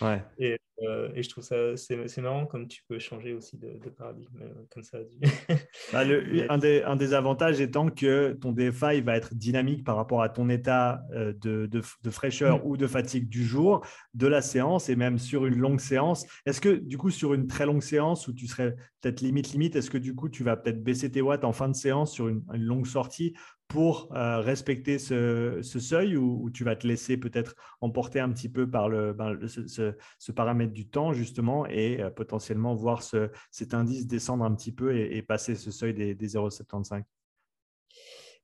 Ouais. 0.00 0.22
Et, 0.38 0.59
euh, 0.82 1.10
et 1.14 1.22
je 1.22 1.28
trouve 1.28 1.44
ça, 1.44 1.76
c'est 1.76 2.18
marrant 2.18 2.46
comme 2.46 2.66
tu 2.66 2.82
peux 2.88 2.98
changer 2.98 3.34
aussi 3.34 3.58
de, 3.58 3.90
paradigme 3.90 4.40
euh, 4.42 4.48
comme 4.70 4.82
ça. 4.82 4.98
Bah, 5.92 6.00
un, 6.48 6.58
des, 6.58 6.82
un, 6.82 6.96
des, 6.96 7.14
avantages 7.14 7.60
étant 7.60 7.90
que 7.90 8.32
ton 8.40 8.52
DFA 8.52 8.94
il 8.94 9.04
va 9.04 9.16
être 9.16 9.34
dynamique 9.34 9.84
par 9.84 9.96
rapport 9.96 10.22
à 10.22 10.28
ton 10.28 10.48
état 10.48 11.02
euh, 11.12 11.32
de, 11.32 11.66
de, 11.66 12.10
fraîcheur 12.10 12.58
mm. 12.58 12.62
ou 12.64 12.76
de 12.76 12.86
fatigue 12.86 13.28
du 13.28 13.44
jour, 13.44 13.84
de 14.14 14.26
la 14.26 14.40
séance 14.40 14.88
et 14.88 14.96
même 14.96 15.18
sur 15.18 15.46
une 15.46 15.58
longue 15.58 15.80
séance. 15.80 16.26
Est-ce 16.46 16.60
que 16.60 16.70
du 16.70 16.96
coup, 16.96 17.10
sur 17.10 17.34
une 17.34 17.46
très 17.46 17.66
longue 17.66 17.82
séance 17.82 18.28
où 18.28 18.32
tu 18.32 18.46
serais 18.46 18.74
peut-être 19.00 19.20
limite, 19.20 19.52
limite, 19.52 19.76
est-ce 19.76 19.90
que 19.90 19.98
du 19.98 20.14
coup, 20.14 20.28
tu 20.28 20.44
vas 20.44 20.56
peut-être 20.56 20.82
baisser 20.82 21.10
tes 21.10 21.20
watts 21.20 21.44
en 21.44 21.52
fin 21.52 21.68
de 21.68 21.76
séance 21.76 22.12
sur 22.12 22.28
une 22.28 22.42
longue 22.52 22.86
sortie 22.86 23.34
pour 23.70 24.12
euh, 24.16 24.40
respecter 24.40 24.98
ce, 24.98 25.62
seuil 25.62 26.16
ou, 26.16 26.50
tu 26.50 26.64
vas 26.64 26.74
te 26.74 26.88
laisser 26.88 27.16
peut-être 27.16 27.54
emporter 27.80 28.18
un 28.18 28.28
petit 28.32 28.48
peu 28.48 28.68
par 28.68 28.88
le, 28.88 29.12
ben, 29.12 29.38
ce, 29.46 30.32
paramètre 30.32 30.72
du 30.72 30.88
temps 30.88 31.12
justement 31.12 31.66
et 31.66 32.02
euh, 32.02 32.10
potentiellement 32.10 32.74
voir 32.74 33.00
cet 33.02 33.72
indice 33.72 34.08
descendre 34.08 34.44
un 34.44 34.52
petit 34.56 34.72
peu 34.72 34.96
et, 34.96 35.22
passer 35.22 35.54
ce 35.54 35.70
seuil 35.70 35.94
des, 35.94 36.14
0,75 36.16 37.04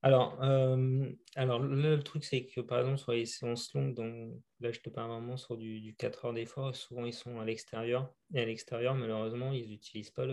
alors, 0.03 0.41
euh, 0.43 1.09
alors 1.35 1.59
le, 1.59 1.97
truc, 2.01 2.23
c'est 2.23 2.45
que 2.45 2.61
par 2.61 2.79
exemple, 2.79 2.99
sur 2.99 3.11
les 3.11 3.25
séances 3.25 3.73
longues, 3.73 3.95
donc, 3.95 4.39
là 4.61 4.71
je 4.71 4.79
te 4.79 4.89
parle 4.89 5.09
vraiment 5.09 5.35
sur 5.35 5.57
du, 5.57 5.93
4 5.97 6.25
heures 6.25 6.33
d'effort, 6.33 6.73
souvent 6.73 7.03
ils 7.03 7.13
sont 7.13 7.39
à 7.39 7.45
l'extérieur. 7.45 8.13
Et 8.33 8.39
à 8.39 8.45
l'extérieur, 8.45 8.93
malheureusement, 8.93 9.51
ils 9.51 9.67
n'utilisent 9.67 10.11
pas 10.11 10.25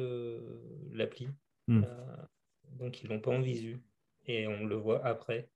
l'appli. 0.92 1.28
Hmm. 1.66 1.82
donc, 2.72 3.02
ils 3.02 3.08
ne 3.08 3.14
l'ont 3.14 3.20
pas 3.20 3.30
en 3.30 3.40
visu 3.40 3.82
et 4.26 4.46
on 4.46 4.64
le 4.64 4.76
voit 4.76 5.04
après. 5.04 5.48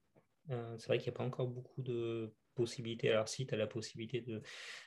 Euh, 0.50 0.76
c'est 0.78 0.88
vrai 0.88 0.98
qu'il 0.98 1.10
n'y 1.10 1.16
a 1.16 1.18
pas 1.18 1.24
encore 1.24 1.48
beaucoup 1.48 1.82
de 1.82 2.32
possibilités. 2.54 3.10
Alors, 3.10 3.28
si 3.28 3.46
tu 3.46 3.54
as 3.54 3.56
la 3.56 3.66
possibilité 3.66 4.20
de, 4.20 4.42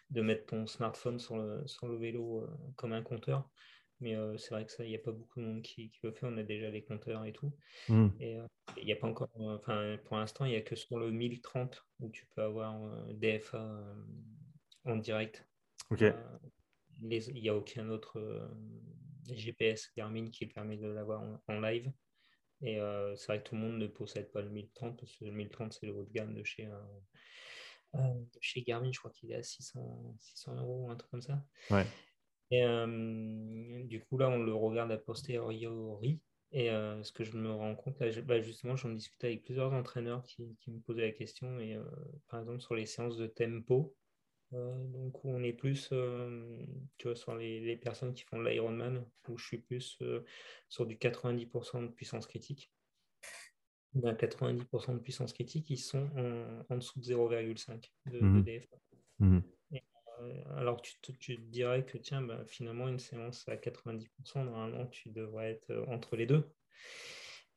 de, 0.10 0.22
mettre 0.22 0.48
ton 0.48 0.66
smartphone 0.66 1.20
sur 1.20 1.38
le, 1.38 1.66
sur 1.68 1.88
le 1.88 1.98
vélo 1.98 2.42
euh, 2.42 2.48
comme 2.76 2.94
un 2.94 3.04
compteur, 3.04 3.50
mais 4.00 4.16
euh, 4.16 4.38
c'est 4.38 4.54
vrai 4.56 4.66
que 4.66 4.72
ça, 4.72 4.84
il 4.84 4.90
n'y 4.90 4.96
a 4.96 5.00
pas 5.00 5.12
beaucoup 5.12 5.40
de 5.40 5.46
monde 5.46 5.62
qui, 5.62 5.92
qui, 5.92 6.00
le 6.04 6.12
fait. 6.12 6.26
On 6.26 6.38
a 6.38 6.44
déjà 6.44 6.70
les 6.70 6.84
compteurs 6.84 7.24
et 7.26 7.34
tout. 7.34 7.54
Hmm. 7.88 8.10
Et 8.20 8.38
il 8.78 8.86
n'y 8.86 8.92
a 8.92 8.96
pas 8.96 9.08
encore, 9.08 9.30
enfin, 9.36 9.98
pour 10.06 10.18
l'instant, 10.18 10.46
il 10.46 10.52
n'y 10.52 10.58
a 10.58 10.62
que 10.62 10.76
sur 10.76 10.98
le 10.98 11.12
1030 11.12 11.86
où 12.00 12.10
tu 12.10 12.26
peux 12.36 12.42
avoir 12.42 12.80
DFA 13.14 13.80
en 14.86 14.96
direct. 14.96 15.48
Ok. 15.92 16.04
il 17.02 17.34
n'y 17.34 17.50
a 17.50 17.56
aucun 17.56 17.90
autre 17.90 18.50
GPS 19.30 19.92
Garmin 19.96 20.30
qui 20.30 20.46
permet 20.46 20.78
de 20.78 20.88
l'avoir 20.88 21.24
en, 21.48 21.60
live. 21.60 21.92
Et 22.62 22.80
euh, 22.80 23.16
c'est 23.16 23.28
vrai 23.28 23.42
que 23.42 23.50
tout 23.50 23.56
le 23.56 23.62
monde 23.62 23.78
ne 23.78 23.88
possède 23.88 24.32
pas 24.32 24.42
le 24.42 24.50
1030 24.50 24.98
parce 25.00 25.16
que 25.16 25.26
le 25.26 25.32
1030 25.32 25.74
c'est 25.74 25.86
le 25.86 25.94
haut 25.94 26.04
de 26.04 26.12
gamme 26.12 26.34
de 26.34 26.44
chez, 26.44 26.70
chez 28.40 28.62
Garmin, 28.62 28.92
je 28.92 29.00
crois 29.00 29.12
qu'il 29.12 29.32
est 29.32 29.36
à 29.36 29.44
600, 29.44 30.16
600 30.20 30.56
euros, 30.56 30.90
un 30.90 30.96
truc 30.96 31.12
comme 31.12 31.22
ça. 31.22 31.44
Ouais. 31.70 31.86
Et 32.52 32.62
du 33.86 34.02
coup, 34.02 34.18
là, 34.18 34.30
on 34.30 34.44
le 34.44 34.54
regarde 34.54 34.92
a 34.92 34.98
posteriori. 34.98 36.20
Et 36.52 36.68
ce 36.68 37.12
que 37.14 37.24
je 37.24 37.38
me 37.38 37.52
rends 37.52 37.76
compte, 37.76 38.00
là, 38.00 38.08
bah, 38.24 38.42
justement, 38.42 38.76
j'en 38.76 38.90
discutais 38.90 39.28
avec 39.28 39.44
plusieurs 39.44 39.74
entraîneurs 39.74 40.24
qui, 40.24 40.56
qui, 40.60 40.72
me 40.72 40.80
posaient 40.80 41.02
la 41.02 41.12
question. 41.12 41.60
Et 41.60 41.78
par 42.30 42.42
exemple, 42.42 42.62
sur 42.62 42.76
les 42.76 42.86
séances 42.86 43.18
de 43.18 43.28
tempo, 43.28 43.96
donc 44.52 45.24
où 45.24 45.30
on 45.30 45.44
est 45.44 45.54
plus, 45.54 45.90
tu 46.98 47.08
vois, 47.08 47.16
sur 47.16 47.36
les, 47.36 47.60
les 47.60 47.78
personnes 47.78 48.14
qui 48.14 48.24
font 48.24 48.42
l'Ironman, 48.42 49.06
où 49.30 49.38
je 49.38 49.46
suis 49.46 49.58
plus 49.60 50.00
sur 50.70 50.86
du 50.86 50.98
90% 50.98 51.84
de 51.84 51.88
puissance 51.88 52.28
critique. 52.28 52.72
90% 53.96 54.94
de 54.94 55.00
puissance 55.00 55.34
critique, 55.34 55.70
ils 55.70 55.78
sont 55.78 56.10
en, 56.70 56.78
dessous 56.78 57.00
de 57.00 57.06
0,5 57.06 57.92
de, 58.06 58.20
mmh 58.20 58.44
DFA. 58.44 58.78
Mmh 59.20 59.40
alors 60.58 60.82
tu 60.82 60.94
te, 61.02 61.12
tu 61.14 61.38
dirais 61.38 61.86
que 61.86 61.98
tiens, 61.98 62.22
bah, 62.22 62.44
finalement, 62.46 62.88
une 62.88 63.00
séance 63.00 63.48
à 63.48 63.56
90%, 63.56 64.46
normalement, 64.46 64.86
tu 64.88 65.10
devrais 65.10 65.52
être 65.52 65.86
entre 65.88 66.16
les 66.16 66.26
deux. 66.26 66.48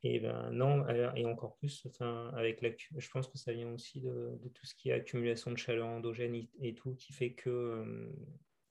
Et 0.07 0.21
ben 0.21 0.51
non, 0.51 0.87
et 1.17 1.25
encore 1.25 1.57
plus, 1.57 1.87
enfin, 1.89 2.31
avec 2.37 2.61
la, 2.61 2.69
je 2.99 3.09
pense 3.09 3.27
que 3.27 3.39
ça 3.39 3.55
vient 3.55 3.73
aussi 3.73 4.03
de, 4.03 4.39
tout 4.53 4.67
ce 4.67 4.75
qui 4.75 4.91
est 4.91 4.93
accumulation 4.93 5.51
de 5.51 5.57
chaleur 5.57 5.87
endogène 5.87 6.47
et, 6.61 6.75
tout, 6.75 6.95
qui 6.95 7.15
fait 7.15 7.33
que 7.33 8.13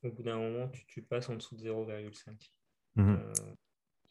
au 0.03 0.11
bout 0.11 0.21
d'un 0.21 0.37
moment, 0.37 0.69
tu, 0.87 1.01
passes 1.01 1.29
en 1.29 1.35
dessous 1.35 1.55
de 1.55 1.63
0,5. 1.63 2.51
Mmh 2.95 3.15
euh, 3.15 3.33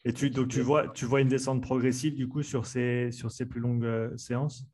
et 0.03 0.11
tu, 0.11 0.29
donc 0.29 0.49
tu 0.49 0.59
vois, 0.59 0.89
tu 0.89 1.05
vois 1.05 1.21
une 1.21 1.29
descente 1.29 1.61
progressive 1.61 2.13
du 2.13 2.27
coup 2.27 2.43
sur 2.43 2.65
ces, 2.65 3.09
sur 3.13 3.31
ces 3.31 3.45
plus 3.45 3.61
longues 3.61 3.85
euh, 3.85 4.17
séances? 4.17 4.65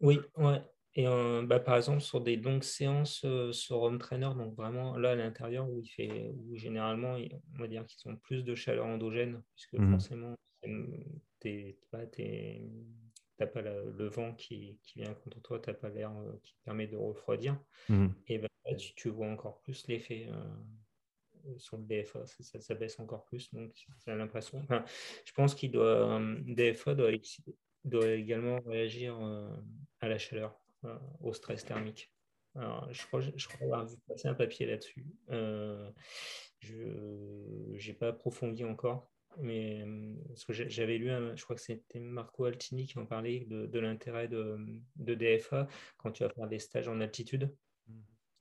Oui, 0.00 0.20
ouais. 0.36 0.62
Et 0.94 1.06
bah, 1.46 1.58
par 1.58 1.76
exemple, 1.76 2.00
sur 2.00 2.20
des 2.20 2.36
longues 2.36 2.62
séances 2.62 3.22
euh, 3.24 3.52
sur 3.52 3.82
home 3.82 3.98
trainer, 3.98 4.30
donc 4.36 4.54
vraiment 4.54 4.96
là 4.96 5.10
à 5.10 5.14
l'intérieur 5.16 5.68
où 5.68 5.80
il 5.80 5.88
fait, 5.88 6.32
où 6.36 6.56
généralement, 6.56 7.16
on 7.54 7.58
va 7.58 7.66
dire 7.66 7.84
qu'ils 7.86 8.08
ont 8.10 8.16
plus 8.16 8.44
de 8.44 8.54
chaleur 8.54 8.86
endogène, 8.86 9.42
puisque 9.54 9.74
mmh 9.74 9.90
forcément, 9.90 10.36
tu 10.62 11.76
n'as 13.40 13.46
pas 13.46 13.62
le 13.62 14.08
vent 14.08 14.34
qui, 14.34 14.78
qui, 14.82 15.00
vient 15.00 15.14
contre 15.14 15.40
toi, 15.40 15.58
tu 15.60 15.70
n'as 15.70 15.74
pas 15.74 15.88
l'air 15.88 16.10
euh, 16.16 16.38
qui 16.42 16.54
te 16.54 16.64
permet 16.64 16.86
de 16.86 16.96
refroidir. 16.96 17.58
Mmh 17.88 18.08
Et 18.28 18.38
ben, 18.38 18.48
tu, 18.78 18.94
tu, 18.94 19.08
vois 19.08 19.28
encore 19.28 19.60
plus 19.60 19.86
l'effet 19.88 20.28
euh, 20.30 21.58
sur 21.58 21.78
le 21.78 21.84
DFA, 21.84 22.26
ça, 22.26 22.60
ça, 22.60 22.74
baisse 22.74 22.98
encore 23.00 23.24
plus. 23.24 23.52
Donc, 23.54 23.72
j'ai 24.06 24.14
l'impression. 24.14 24.58
Enfin, 24.58 24.84
je 25.24 25.32
pense 25.32 25.54
qu'il 25.54 25.70
doit, 25.70 26.20
DFA 26.44 26.94
doit, 26.94 27.10
doit 27.84 28.08
également 28.08 28.60
réagir 28.60 29.18
à 30.00 30.08
la 30.08 30.18
chaleur. 30.18 30.60
Euh, 30.86 30.98
au 31.20 31.34
stress 31.34 31.62
thermique. 31.66 32.10
je 32.54 33.06
crois, 33.06 33.20
je 33.20 33.48
crois 33.48 33.66
avoir 33.66 33.86
vu 33.86 33.96
passer 34.08 34.28
un 34.28 34.34
papier 34.34 34.64
là-dessus. 34.64 35.06
Euh, 35.30 35.90
je 36.60 37.86
n'ai 37.86 37.92
pas 37.92 38.08
approfondi 38.08 38.64
encore, 38.64 39.12
mais 39.38 39.84
que 40.46 40.52
j'avais 40.52 40.98
lu, 40.98 41.08
je 41.34 41.42
crois 41.44 41.56
que 41.56 41.62
c'était 41.62 42.00
Marco 42.00 42.44
Altini 42.44 42.86
qui 42.86 42.98
en 42.98 43.06
parlait 43.06 43.46
de, 43.48 43.78
l'intérêt 43.78 44.28
de, 44.28 44.58
DFA 44.96 45.68
quand 45.98 46.12
tu 46.12 46.22
vas 46.22 46.30
faire 46.30 46.48
des 46.48 46.58
stages 46.58 46.88
en 46.88 47.00
altitude. 47.00 47.54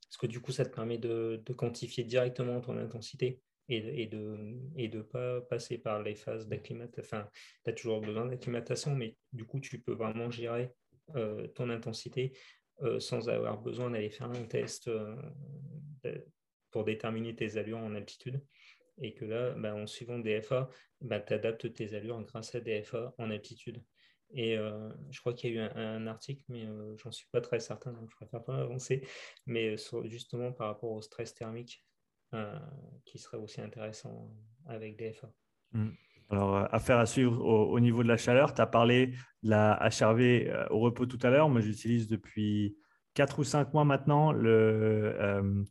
Parce 0.04 0.18
que 0.18 0.28
du 0.28 0.40
coup, 0.40 0.52
ça 0.52 0.66
te 0.66 0.74
permet 0.74 0.98
de, 0.98 1.42
quantifier 1.56 2.04
directement 2.04 2.60
ton 2.62 2.78
intensité 2.78 3.42
et, 3.68 4.08
de 4.08 4.38
ne 4.76 4.88
de 4.88 5.02
pas 5.02 5.42
passer 5.42 5.78
par 5.78 6.02
les 6.02 6.16
phases 6.16 6.48
d'acclimatation. 6.48 7.02
Enfin, 7.18 7.30
tu 7.64 7.70
as 7.70 7.74
toujours 7.74 8.02
besoin 8.02 8.26
d'acclimatation, 8.26 8.96
mais 8.96 9.16
du 9.32 9.46
coup, 9.46 9.60
tu 9.60 9.80
peux 9.80 9.94
vraiment 9.94 10.32
gérer 10.32 10.74
euh, 11.16 11.48
ton 11.50 11.70
intensité 11.70 12.34
euh, 12.82 13.00
sans 13.00 13.30
avoir 13.30 13.60
besoin 13.62 13.92
d'aller 13.92 14.10
faire 14.10 14.32
un 14.32 14.46
test 14.46 14.88
euh, 14.88 15.16
pour 16.72 16.86
déterminer 16.86 17.36
tes 17.36 17.58
allures 17.58 17.80
en 17.80 17.94
altitude. 17.94 18.42
Et 19.02 19.14
que 19.14 19.26
là, 19.26 19.52
bah, 19.52 19.76
en 19.76 19.88
suivant 19.88 20.20
DFA, 20.20 20.70
bah, 21.02 21.20
tu 21.20 21.34
adaptes 21.34 21.74
tes 21.74 21.94
allures 21.94 22.22
grâce 22.24 22.54
à 22.56 22.60
DFA 22.60 23.14
en 23.18 23.32
altitude. 23.32 23.84
Et 24.32 24.58
je 25.10 25.20
crois 25.22 25.34
qu'il 25.34 25.56
y 25.56 25.58
a 25.58 25.66
eu 25.66 25.70
un, 25.76 26.06
article, 26.06 26.44
mais 26.50 26.68
j'en 26.98 27.12
suis 27.12 27.26
pas 27.32 27.42
très 27.42 27.60
certain, 27.60 27.94
donc 27.94 28.12
je 28.12 28.16
préfère 28.16 28.44
pas 28.44 28.60
avancer, 28.60 29.02
mais 29.48 29.76
justement 30.04 30.52
par 30.52 30.68
rapport 30.68 30.92
au 30.92 31.02
stress 31.02 31.34
thermique, 31.34 31.84
qui 33.06 33.18
serait 33.18 33.38
aussi 33.38 33.60
intéressant 33.60 34.32
avec 34.68 34.98
DFA. 34.98 35.34
Mmh. 35.72 35.90
Alors, 36.30 36.56
euh, 36.56 36.66
affaire 36.72 37.00
à 37.00 37.06
suivre 37.06 37.44
au, 37.44 37.80
niveau 37.80 38.04
de 38.04 38.08
la 38.08 38.18
chaleur. 38.18 38.54
Tu 38.54 38.62
as 38.62 38.68
parlé 38.68 39.08
de 39.44 39.50
la 39.50 39.80
HRV 39.82 40.48
euh, 40.48 40.68
au 40.70 40.80
repos 40.80 41.06
tout 41.06 41.20
à 41.24 41.30
l'heure. 41.30 41.50
Moi, 41.50 41.62
j'utilise 41.62 42.08
depuis 42.08 42.78
4 43.16 43.40
ou 43.40 43.44
5 43.44 43.74
mois 43.74 43.84
maintenant 43.84 44.32
le 44.32 45.16
euh, 45.20 45.64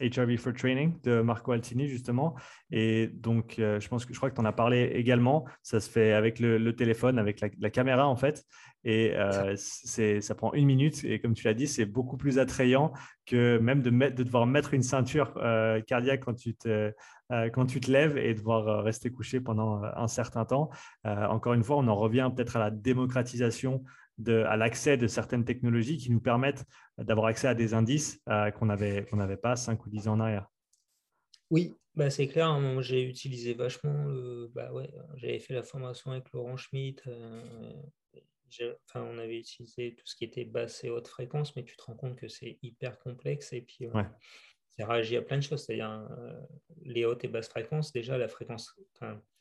HRV 0.00 0.36
for 0.36 0.52
Training 0.52 1.00
de 1.02 1.20
Marco 1.20 1.52
Altini, 1.52 1.88
justement. 1.88 2.34
Et 2.70 3.08
donc, 3.08 3.54
je 3.58 3.88
pense 3.88 4.04
que 4.04 4.12
je 4.12 4.18
crois 4.18 4.30
que 4.30 4.34
tu 4.34 4.40
en 4.40 4.44
as 4.44 4.52
parlé 4.52 4.92
également. 4.94 5.44
Ça 5.62 5.80
se 5.80 5.90
fait 5.90 6.12
avec 6.12 6.40
le, 6.40 6.74
téléphone, 6.74 7.18
avec 7.18 7.40
la, 7.40 7.70
caméra, 7.70 8.06
en 8.06 8.16
fait. 8.16 8.44
Et 8.84 9.14
ça 9.56 10.34
prend 10.34 10.52
une 10.54 10.66
minute. 10.66 11.04
Et 11.04 11.20
comme 11.20 11.34
tu 11.34 11.44
l'as 11.44 11.54
dit, 11.54 11.66
c'est 11.66 11.86
beaucoup 11.86 12.16
plus 12.16 12.38
attrayant 12.38 12.92
que 13.26 13.58
même 13.58 13.82
de, 13.82 13.90
de 13.90 14.22
devoir 14.22 14.46
mettre 14.46 14.74
une 14.74 14.82
ceinture 14.82 15.34
cardiaque 15.86 16.20
quand 16.24 16.34
tu 16.34 16.54
te 16.54 16.92
euh, 17.32 17.48
quand 17.48 17.66
tu 17.66 17.80
te 17.80 17.90
lèves 17.90 18.18
et 18.18 18.34
devoir 18.34 18.68
euh, 18.68 18.80
rester 18.82 19.10
couché 19.10 19.40
pendant 19.40 19.82
euh, 19.82 19.88
un 19.96 20.08
certain 20.08 20.44
temps. 20.44 20.70
encore 21.04 21.54
une 21.54 21.64
fois, 21.64 21.76
on 21.76 21.88
en 21.88 21.94
revient 21.94 22.30
peut-être 22.34 22.56
à 22.56 22.58
la 22.58 22.70
démocratisation, 22.70 23.82
de, 24.18 24.42
à 24.42 24.56
l'accès 24.56 24.96
de 24.96 25.06
certaines 25.06 25.44
technologies 25.44 25.98
qui 25.98 26.10
nous 26.10 26.20
permettent 26.20 26.64
d'avoir 26.98 27.26
accès 27.26 27.48
à 27.48 27.54
des 27.54 27.74
indices 27.74 28.20
qu'on 28.58 28.66
n'avait 28.66 29.36
pas 29.40 29.56
5 29.56 29.84
ou 29.84 29.90
10 29.90 30.08
ans 30.08 30.14
en 30.14 30.20
arrière. 30.20 30.46
Oui, 31.50 31.74
bah 31.94 32.10
c'est 32.10 32.26
clair. 32.26 32.46
Hein, 32.46 32.80
j'ai 32.80 33.02
utilisé 33.08 33.54
vachement. 33.54 34.06
bah 34.54 34.72
ouais, 34.72 34.92
j'avais 35.16 35.38
fait 35.38 35.54
la 35.54 35.62
formation 35.62 36.10
avec 36.12 36.30
Laurent 36.32 36.56
Schmitt. 36.56 37.02
enfin, 38.88 39.02
on 39.02 39.18
avait 39.18 39.38
utilisé 39.38 39.94
tout 39.94 40.06
ce 40.06 40.16
qui 40.16 40.24
était 40.24 40.44
basse 40.44 40.84
et 40.84 40.90
haute 40.90 41.08
fréquence, 41.08 41.54
mais 41.56 41.64
tu 41.64 41.76
te 41.76 41.82
rends 41.82 41.96
compte 41.96 42.16
que 42.16 42.28
c'est 42.28 42.58
hyper 42.62 42.98
complexe. 42.98 43.52
Et 43.52 43.62
puis, 43.62 43.88
ça 44.76 44.86
réagit 44.86 45.16
à 45.16 45.22
plein 45.22 45.38
de 45.38 45.42
choses. 45.42 45.64
C'est-à-dire, 45.64 46.08
euh, 46.18 46.40
les 46.84 47.04
hautes 47.04 47.24
et 47.24 47.28
basses 47.28 47.48
fréquences, 47.48 47.92
déjà, 47.92 48.16
la 48.16 48.28
fréquence, 48.28 48.74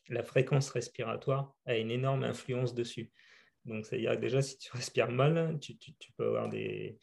la 0.10 0.24
fréquence 0.24 0.70
respiratoire 0.70 1.56
a 1.66 1.78
une 1.78 1.92
énorme 1.92 2.24
influence 2.24 2.74
dessus. 2.74 3.12
Donc, 3.66 3.86
c'est-à-dire 3.86 4.16
que 4.16 4.22
déjà, 4.22 4.42
si 4.42 4.58
tu 4.58 4.72
respires 4.74 5.12
mal, 5.12 5.58
tu, 5.60 5.76
peux 6.18 6.26
avoir 6.26 6.50
des, 6.50 6.98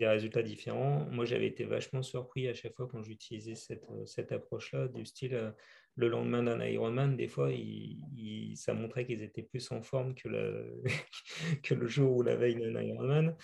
résultats 0.00 0.42
différents. 0.42 1.06
Moi, 1.10 1.24
j'avais 1.24 1.46
été 1.46 1.64
vachement 1.64 2.02
surpris 2.02 2.48
à 2.48 2.54
chaque 2.54 2.74
fois 2.74 2.88
quand 2.90 3.02
j'utilisais 3.02 3.54
cette, 3.54 3.88
cette 4.06 4.32
approche-là, 4.32 4.88
du 4.88 5.04
style, 5.04 5.34
euh, 5.34 5.50
le 5.96 6.08
lendemain 6.08 6.44
d'un 6.44 6.64
Ironman, 6.64 7.16
des 7.16 7.26
fois, 7.26 7.50
il, 7.50 8.54
ça 8.56 8.72
montrait 8.72 9.04
qu'ils 9.04 9.22
étaient 9.22 9.42
plus 9.42 9.68
en 9.72 9.82
forme 9.82 10.14
que 10.14 10.28
le, 10.28 10.82
que 11.64 11.74
le 11.74 11.88
jour 11.88 12.16
ou 12.16 12.22
la 12.22 12.36
veille 12.36 12.54
d'un 12.54 12.80
Ironman. 12.80 13.36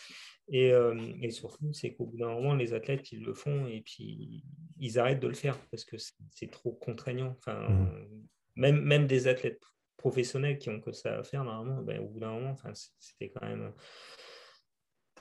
Et, 0.48 0.72
euh, 0.72 0.94
et 1.20 1.30
surtout, 1.30 1.72
c'est 1.72 1.94
qu'au 1.94 2.06
bout 2.06 2.18
d'un 2.18 2.32
moment, 2.32 2.54
les 2.54 2.72
athlètes, 2.72 3.10
ils 3.10 3.24
le 3.24 3.34
font 3.34 3.66
et 3.66 3.80
puis 3.80 4.44
ils 4.78 4.98
arrêtent 5.00 5.20
de 5.20 5.26
le 5.26 5.34
faire 5.34 5.58
parce 5.70 5.84
que 5.84 5.96
c'est 6.30 6.50
trop 6.50 6.72
contraignant. 6.72 7.34
Enfin, 7.38 7.68
mmh. 7.68 8.08
même, 8.54 8.80
même 8.82 9.06
des 9.08 9.26
athlètes 9.26 9.60
professionnels 10.04 10.58
qui 10.58 10.68
ont 10.68 10.82
que 10.82 10.92
ça 10.92 11.18
à 11.18 11.22
faire, 11.22 11.44
normalement, 11.44 11.80
ben, 11.82 11.98
au 11.98 12.06
bout 12.06 12.20
d'un 12.20 12.32
moment, 12.32 12.50
enfin, 12.50 12.72
c'était 12.74 13.30
quand 13.30 13.46
même 13.46 13.72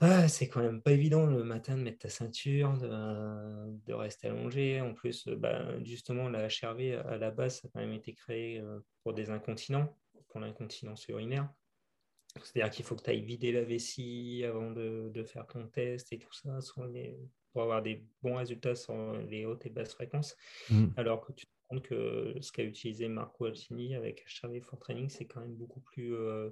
ah, 0.00 0.28
c'est 0.28 0.48
quand 0.48 0.60
même 0.60 0.82
pas 0.82 0.90
évident 0.90 1.24
le 1.24 1.42
matin 1.44 1.76
de 1.78 1.82
mettre 1.82 2.00
ta 2.00 2.08
ceinture, 2.10 2.76
de, 2.76 3.92
rester 3.92 4.26
allongé. 4.26 4.80
En 4.80 4.92
plus, 4.92 5.28
bah, 5.28 5.82
justement, 5.84 6.28
la 6.28 6.48
HRV, 6.48 7.00
à 7.06 7.16
la 7.16 7.30
base, 7.30 7.60
ça 7.60 7.68
a 7.68 7.70
quand 7.72 7.80
même 7.80 7.92
été 7.92 8.12
créé 8.12 8.58
euh, 8.58 8.80
pour 9.02 9.14
des 9.14 9.30
incontinents, 9.30 9.96
pour 10.28 10.40
l'incontinence 10.40 11.06
urinaire. 11.08 11.48
C'est-à-dire 12.42 12.70
qu'il 12.70 12.84
faut 12.84 12.96
que 12.96 13.04
tu 13.04 13.10
ailles 13.10 13.22
vider 13.22 13.52
la 13.52 13.62
vessie 13.62 14.44
avant 14.44 14.72
de, 14.72 15.24
faire 15.24 15.46
ton 15.46 15.68
test 15.68 16.12
et 16.12 16.18
tout 16.18 16.32
ça 16.32 16.58
pour 17.52 17.62
avoir 17.62 17.80
des 17.80 18.04
bons 18.20 18.36
résultats 18.36 18.74
sur 18.74 19.12
les 19.30 19.46
hautes 19.46 19.64
et 19.64 19.70
basses 19.70 19.94
fréquences. 19.94 20.36
Mmh. 20.68 20.88
Alors 20.96 21.20
que 21.20 21.32
tu 21.32 21.46
compte 21.68 21.82
que 21.82 22.34
ce 22.40 22.52
qu'a 22.52 22.64
utilisé 22.64 23.08
Marco 23.08 23.44
Alcini 23.44 23.94
avec 23.94 24.24
HRV 24.26 24.60
for 24.60 24.78
Training, 24.78 25.08
c'est 25.08 25.26
quand 25.26 25.40
même 25.40 25.54
beaucoup 25.54 25.80
plus 25.80 26.14
euh, 26.14 26.50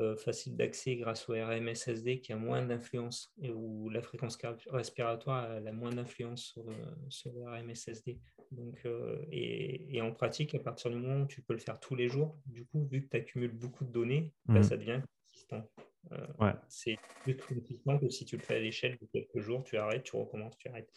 euh, 0.00 0.16
facile 0.16 0.56
d'accès 0.56 0.94
grâce 0.94 1.28
au 1.28 1.32
RMSSD 1.32 2.20
qui 2.20 2.32
a 2.32 2.36
moins 2.36 2.64
d'influence 2.64 3.34
et 3.42 3.50
où 3.50 3.90
la 3.90 4.00
fréquence 4.00 4.38
respiratoire 4.68 5.50
a 5.50 5.72
moins 5.72 5.92
d'influence 5.92 6.44
sur, 6.44 6.64
sur, 7.08 7.32
le 7.32 7.44
RMSSD. 7.44 8.20
Donc, 8.52 8.80
euh, 8.86 9.24
et, 9.30 10.00
en 10.00 10.12
pratique, 10.12 10.54
à 10.54 10.60
partir 10.60 10.90
du 10.90 10.96
moment 10.96 11.22
où 11.24 11.26
tu 11.26 11.42
peux 11.42 11.52
le 11.52 11.58
faire 11.58 11.80
tous 11.80 11.96
les 11.96 12.08
jours, 12.08 12.38
du 12.46 12.64
coup, 12.64 12.86
vu 12.86 13.04
que 13.04 13.10
tu 13.10 13.16
accumules 13.16 13.52
beaucoup 13.52 13.84
de 13.84 13.90
données, 13.90 14.32
bah, 14.46 14.60
mmh. 14.60 14.62
ça 14.62 14.76
devient 14.76 15.02
consistant. 15.26 15.68
Euh, 16.12 16.52
c'est 16.68 16.96
plus 17.22 17.36
consistant 17.36 17.98
que 17.98 18.08
si 18.08 18.24
tu 18.24 18.36
le 18.36 18.42
fais 18.42 18.56
à 18.56 18.60
l'échelle 18.60 18.96
de 19.00 19.06
quelques 19.06 19.40
jours, 19.40 19.64
tu 19.64 19.76
arrêtes, 19.76 20.04
tu 20.04 20.16
recommences, 20.16 20.56
tu 20.58 20.68
arrêtes. 20.68 20.90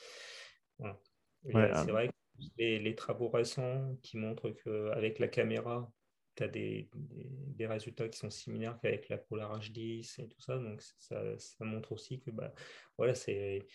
c'est 1.44 1.92
vrai 1.92 2.08
que 2.08 2.14
les, 2.58 2.96
travaux 2.96 3.30
récents 3.30 3.96
qui 4.02 4.18
montrent 4.18 4.50
qu'avec 4.50 5.20
la 5.20 5.28
caméra, 5.28 5.92
tu 6.36 6.44
as 6.44 6.48
des, 6.48 6.89
des, 6.94 7.68
résultats 7.68 8.08
qui 8.08 8.18
sont 8.18 8.30
similaires 8.30 8.80
qu'avec 8.82 9.10
la 9.10 9.18
Polar 9.18 9.60
H10 9.60 10.22
et 10.22 10.28
tout 10.28 10.42
ça. 10.42 10.58
Donc, 10.58 10.82
ça, 10.98 11.38
ça 11.38 11.66
montre 11.66 11.92
aussi 11.92 12.20
que 12.20 12.32
bah, 12.32 12.54
voilà, 12.98 13.14
c'est 13.14 13.66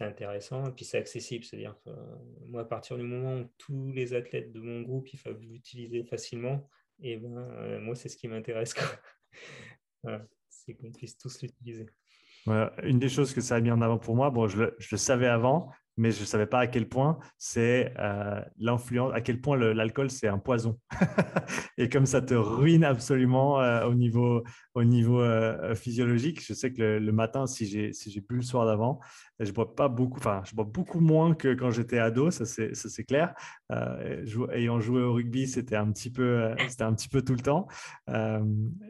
intéressant 0.00 0.66
et 0.68 0.72
puis 0.72 0.84
c'est 0.84 0.98
accessible. 0.98 1.44
C'est-à-dire 1.44 1.76
que 1.84 1.90
moi, 2.46 2.62
à 2.62 2.64
partir 2.64 2.96
du 2.96 3.04
moment 3.04 3.40
où 3.40 3.52
tous 3.58 3.92
les 3.92 4.14
athlètes 4.14 4.52
de 4.52 4.60
mon 4.60 4.82
groupe, 4.82 5.12
ils 5.12 5.20
peuvent 5.20 5.40
l'utiliser 5.40 6.04
facilement, 6.04 6.68
et 7.00 7.16
ben, 7.16 7.78
moi, 7.80 7.94
c'est 7.94 8.08
ce 8.08 8.16
qui 8.16 8.28
m'intéresse. 8.28 8.74
c'est 10.48 10.74
qu'on 10.74 10.92
puisse 10.92 11.18
tous 11.18 11.42
l'utiliser. 11.42 11.86
une 12.82 12.98
des 12.98 13.08
choses 13.08 13.34
que 13.34 13.40
ça 13.40 13.56
a 13.56 13.60
mis 13.60 13.70
en 13.70 13.80
avant 13.80 13.98
pour 13.98 14.14
moi, 14.14 14.30
bon, 14.30 14.46
je 14.48 14.58
le, 14.58 14.76
je 14.78 14.88
le 14.92 14.98
savais 14.98 15.26
avant, 15.26 15.70
mais 15.96 16.10
je 16.10 16.20
ne 16.20 16.24
savais 16.24 16.46
pas 16.46 16.60
à 16.60 16.66
quel 16.66 16.88
point 16.88 17.18
c'est 17.38 17.92
euh, 17.98 18.40
l'influence, 18.58 19.12
à 19.14 19.20
quel 19.20 19.40
point 19.40 19.56
l'alcool 19.56 20.10
c'est 20.10 20.28
un 20.28 20.38
poison. 20.38 20.78
et 21.78 21.88
comme 21.88 22.06
ça 22.06 22.22
te 22.22 22.34
ruine 22.34 22.84
absolument 22.84 23.60
euh, 23.60 23.86
au 23.86 23.94
niveau, 23.94 24.42
au 24.74 24.84
niveau 24.84 25.20
euh, 25.20 25.74
physiologique, 25.74 26.44
je 26.44 26.54
sais 26.54 26.72
que 26.72 26.82
le, 26.82 27.12
matin, 27.12 27.46
si 27.46 27.66
j'ai 27.66 27.92
si 27.92 28.20
bu 28.20 28.36
le 28.36 28.42
soir 28.42 28.66
d'avant, 28.66 29.00
je 29.38 29.52
bois 29.52 29.74
pas 29.74 29.88
beaucoup, 29.88 30.18
enfin, 30.18 30.42
je 30.44 30.54
bois 30.54 30.64
beaucoup 30.64 31.00
moins 31.00 31.34
que 31.34 31.52
quand 31.54 31.70
j'étais 31.70 31.98
ado, 31.98 32.30
ça 32.30 32.44
c'est 32.46 33.04
clair. 33.04 33.34
ayant 34.52 34.80
joué 34.80 35.02
au 35.02 35.12
rugby, 35.12 35.46
c'était 35.46 35.76
un 35.76 35.90
petit 35.92 36.10
peu, 36.10 36.52
un 36.80 36.94
petit 36.94 37.08
peu 37.08 37.22
tout 37.22 37.34
le 37.34 37.40
temps. 37.40 37.66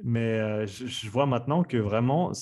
mais 0.05 0.67
je, 0.67 1.11
vois 1.11 1.27
maintenant 1.27 1.65
que 1.65 1.77
vraiment, 1.77 2.33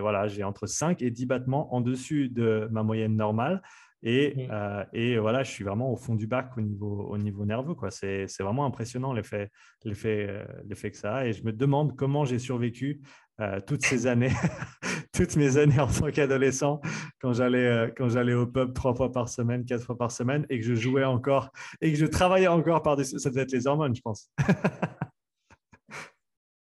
voilà, 0.00 0.28
j'ai 0.28 0.44
entre 0.44 0.66
5 0.66 1.00
et 1.00 1.10
10 1.10 1.26
battements 1.26 1.74
en 1.74 1.80
dessus 1.80 2.28
de 2.28 2.68
ma 2.70 2.82
moyenne 2.82 3.16
normale. 3.16 3.62
Et, 4.02 4.48
euh, 4.50 4.84
et, 4.92 5.18
voilà, 5.18 5.42
je 5.42 5.50
suis 5.50 5.64
vraiment 5.64 5.92
au 5.92 5.96
fond 5.96 6.14
du 6.14 6.26
bac 6.26 6.56
au 6.56 6.60
niveau, 6.60 7.06
au 7.10 7.18
niveau 7.18 7.44
nerveux. 7.44 7.74
C'est, 7.90 8.26
vraiment 8.40 8.64
impressionnant 8.64 9.12
l'effet, 9.12 9.50
l'effet, 9.84 10.26
euh, 10.28 10.44
l'effet 10.66 10.90
que 10.90 10.96
ça 10.96 11.16
a. 11.16 11.26
Et 11.26 11.32
je 11.32 11.44
me 11.44 11.52
demande 11.52 11.96
comment 11.96 12.24
j'ai 12.24 12.38
survécu 12.38 13.00
euh, 13.40 13.60
toutes 13.66 13.84
ces 13.84 14.06
années, 14.06 14.32
toutes 15.14 15.36
mes 15.36 15.58
années 15.58 15.80
en 15.80 15.86
tant 15.86 16.10
qu'adolescent, 16.10 16.80
quand 17.20 17.34
j'allais, 17.34 17.92
quand 17.96 18.08
j'allais 18.08 18.34
au 18.34 18.46
pub 18.46 18.72
trois 18.72 18.94
fois 18.94 19.12
par 19.12 19.28
semaine, 19.28 19.64
quatre 19.64 19.84
fois 19.84 19.98
par 19.98 20.10
semaine, 20.10 20.46
et 20.48 20.58
que 20.58 20.64
je 20.64 20.74
jouais 20.74 21.04
encore, 21.04 21.50
et 21.80 21.92
que 21.92 21.98
je 21.98 22.06
travaillais 22.06 22.48
encore 22.48 22.82
par-dessus. 22.82 23.18
Ça 23.18 23.28
devait 23.28 23.42
être 23.42 23.52
les 23.52 23.66
hormones, 23.66 23.94
je 23.94 24.02
pense. 24.02 24.30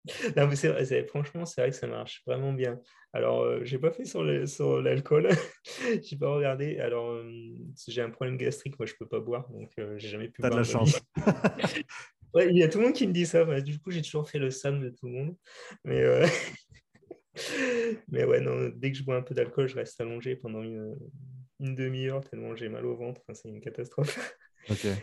Non, 0.37 0.47
mais 0.47 0.57
c'est 0.57 1.07
franchement, 1.07 1.45
c'est 1.45 1.61
vrai 1.61 1.71
que 1.71 1.77
ça 1.77 1.87
marche 1.87 2.23
vraiment 2.27 2.53
bien. 2.53 2.81
Alors, 3.13 3.45
je 3.45 3.51
euh, 3.51 3.65
j'ai 3.65 3.79
pas 3.79 3.91
fait 3.91 4.05
sur 4.05 4.23
l'alcool, 4.23 5.29
j'ai 6.03 6.17
pas 6.17 6.33
regardé. 6.35 6.79
Alors, 6.79 7.11
euh, 7.11 7.55
j'ai 7.89 8.03
un 8.03 8.11
problème 8.11 8.37
gastrique, 8.37 8.79
moi 8.79 8.87
je 8.87 8.95
peux 8.99 9.09
pas 9.09 9.21
boire, 9.21 9.49
donc 9.51 9.73
euh, 9.79 9.99
j'ai 9.99 10.09
jamais 10.09 10.29
pu. 10.29 10.43
T'as 10.43 10.51
de 10.51 10.57
la 10.57 10.65
chance. 10.65 11.01
il 12.37 12.57
y 12.57 12.63
a 12.63 12.69
tout 12.69 12.79
le 12.79 12.85
monde 12.85 12.95
qui 12.95 13.07
me 13.07 13.13
dit 13.13 13.27
ça. 13.27 13.45
du 13.61 13.79
coup, 13.79 13.91
j'ai 13.91 14.03
toujours 14.03 14.29
fait 14.29 14.39
le 14.39 14.51
sam 14.51 14.81
de 14.81 14.91
tout 14.91 15.07
le 15.07 15.13
monde. 15.13 15.37
Mais, 15.85 16.03
mais 18.09 18.25
ouais, 18.25 18.41
non, 18.41 18.71
dès 18.75 18.93
que 18.93 18.99
je 18.99 19.03
bois 19.03 19.17
un 19.17 19.23
peu 19.23 19.35
d'alcool, 19.35 19.69
je 19.69 19.75
reste 19.75 20.01
allongé 20.01 20.37
pendant 20.37 20.63
une, 20.63 20.97
demi-heure 21.59 22.23
tellement 22.23 22.57
j'ai 22.57 22.71
mal 22.71 22.87
au 22.87 22.97
ventre. 22.97 23.23
c'est 23.35 23.49
une 23.49 23.61
catastrophe. 23.61 24.37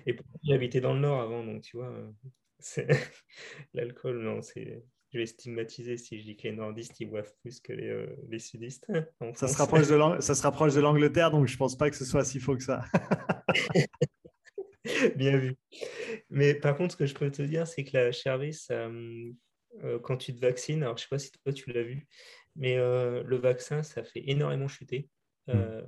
Et 0.06 0.16
j'habitais 0.44 0.82
dans 0.82 0.94
le 0.94 1.00
nord 1.00 1.20
avant, 1.20 1.44
donc 1.44 1.62
tu 1.62 1.78
vois, 1.78 1.94
l'alcool, 3.74 4.20
non, 4.20 4.42
c'est 4.42 4.84
je 5.14 5.20
vais 5.20 5.26
stigmatiser 5.26 5.98
si 5.98 6.20
je 6.20 6.26
dis 6.26 6.36
que 6.36 6.44
les 6.44 6.54
nordistes 6.54 7.00
ils 7.00 7.10
boivent 7.10 7.34
plus 7.42 7.60
que 7.60 7.74
les, 7.74 7.88
euh, 7.88 8.08
les 8.30 8.40
sudistes. 8.40 8.86
ça, 9.36 9.48
se 9.48 9.58
rapproche 9.58 9.88
de 9.88 9.98
ça 10.22 10.36
se 10.36 10.42
rapproche 10.42 10.74
de 10.74 10.82
l'Angleterre, 10.82 11.32
donc 11.32 11.48
je 11.48 11.54
ne 11.54 11.58
pense 11.58 11.78
pas 11.78 11.90
que 11.90 11.96
ce 11.96 12.06
soit 12.06 12.26
si 12.26 12.40
faux 12.40 12.56
que 12.56 12.64
ça. 12.64 12.84
Bien 15.16 15.38
vu. 15.38 15.56
Mais 16.30 16.54
par 16.54 16.76
contre, 16.76 16.94
ce 16.94 16.98
que 16.98 17.06
je 17.06 17.14
peux 17.14 17.30
te 17.30 17.42
dire, 17.42 17.68
c'est 17.68 17.84
que 17.84 17.92
la 17.94 18.10
HRV, 18.10 18.52
ça, 18.52 18.90
euh, 19.84 20.00
quand 20.00 20.18
tu 20.18 20.34
te 20.34 20.40
vaccines, 20.40 20.84
alors 20.84 20.98
je 20.98 21.04
ne 21.04 21.06
sais 21.06 21.10
pas 21.10 21.20
si 21.20 21.32
toi 21.32 21.54
tu 21.54 21.72
l'as 21.72 21.84
vu, 21.84 22.08
mais 22.56 22.78
euh, 22.78 23.24
le 23.24 23.38
vaccin, 23.38 23.84
ça 23.84 24.04
fait 24.04 24.24
énormément 24.26 24.68
chuter. 24.68 25.10
Hmm. 25.48 25.82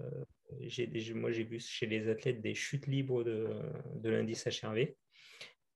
moi, 1.16 1.32
j'ai 1.32 1.44
vu 1.44 1.60
chez 1.60 1.86
les 1.86 2.08
athlètes 2.08 2.42
des 2.42 2.56
chutes 2.56 2.88
libres 2.88 3.26
de, 3.26 3.50
de 3.96 4.10
l'indice 4.10 4.48
HRV. 4.48 4.94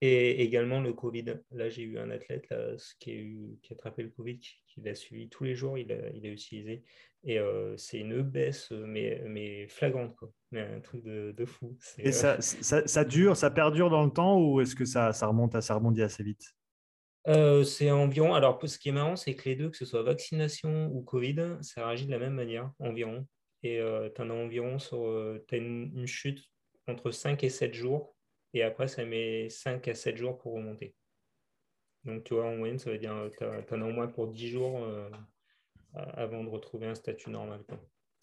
Et 0.06 0.44
également 0.44 0.82
le 0.82 0.92
Covid. 0.92 1.36
Là, 1.52 1.70
j'ai 1.70 1.84
eu 1.84 1.98
un 1.98 2.10
athlète 2.10 2.54
qui, 3.00 3.10
a 3.10 3.14
eu, 3.14 3.58
qui, 3.62 3.72
a 3.72 3.76
attrapé 3.76 4.04
le 4.04 4.10
Covid, 4.10 4.38
qui, 4.38 4.82
l'a 4.82 4.96
suivi 4.96 5.30
tous 5.30 5.46
les 5.46 5.56
jours, 5.56 5.78
il 5.78 5.94
a, 5.94 6.10
il 6.14 6.26
a 6.26 6.30
utilisé. 6.30 6.84
Et 7.24 7.40
euh, 7.40 7.78
c'est 7.78 8.00
une 8.00 8.22
baisse, 8.22 8.70
mais, 8.72 9.24
mais 9.26 9.66
flagrante, 9.70 10.14
quoi. 10.18 10.30
Mais 10.52 10.60
un 10.60 10.82
truc 10.82 11.04
de, 11.04 11.32
de 11.32 11.46
fou. 11.46 11.78
Et 12.00 12.10
euh, 12.10 12.12
ça, 12.12 12.42
ça, 12.42 12.86
ça, 12.86 13.06
dure, 13.06 13.38
ça 13.38 13.50
perdure 13.50 13.90
dans 13.90 14.04
le 14.04 14.12
temps 14.12 14.38
ou 14.38 14.60
est-ce 14.60 14.76
que 14.76 14.84
ça, 14.84 15.14
ça, 15.14 15.28
remonte, 15.28 15.58
ça 15.62 15.76
rebondit 15.76 16.02
assez 16.02 16.22
vite? 16.22 16.54
Euh, 17.30 17.64
c'est 17.64 17.90
environ. 17.90 18.34
Alors, 18.34 18.60
ce 18.62 18.78
qui 18.78 18.90
est 18.90 18.92
marrant, 18.92 19.16
c'est 19.16 19.36
que 19.36 19.48
les 19.48 19.56
deux, 19.56 19.70
que 19.70 19.78
ce 19.78 19.86
soit 19.86 20.04
vaccination 20.04 20.88
ou 20.88 21.02
Covid, 21.02 21.60
ça 21.62 21.88
réagit 21.88 22.08
de 22.08 22.12
la 22.12 22.20
même 22.20 22.34
manière, 22.34 22.70
environ. 22.78 23.26
Et 23.66 23.80
tu 24.14 24.22
en 24.22 24.30
as 24.30 24.34
environ 24.34 24.80
sur. 24.80 25.00
tu 25.48 25.56
as 25.56 25.58
une, 25.60 25.94
une, 25.96 26.08
chute 26.08 26.44
entre 26.90 27.12
5 27.12 27.42
et 27.46 27.50
7 27.50 27.74
jours 27.74 28.13
et 28.54 28.64
après, 28.64 28.88
ça 28.88 29.04
met 29.06 29.50
5 29.50 29.88
à 29.88 29.96
7 29.96 30.18
jours 30.18 30.38
pour 30.38 30.54
remonter. 30.54 30.96
Donc, 32.06 32.24
tu 32.24 32.34
vois, 32.34 32.46
en 32.46 32.56
moyenne, 32.58 32.80
ça 32.80 32.92
veut 32.92 32.98
dire 32.98 33.30
que 33.38 33.62
tu 33.62 33.74
en 33.74 33.82
as 33.82 33.86
au 33.86 33.92
moins 33.92 34.08
pour 34.08 34.28
10 34.28 34.50
jours 34.50 34.84
euh, 34.84 35.10
avant 35.94 36.44
de 36.44 36.50
retrouver 36.50 36.88
un 36.88 36.96
statut 36.96 37.30
normal. 37.30 37.62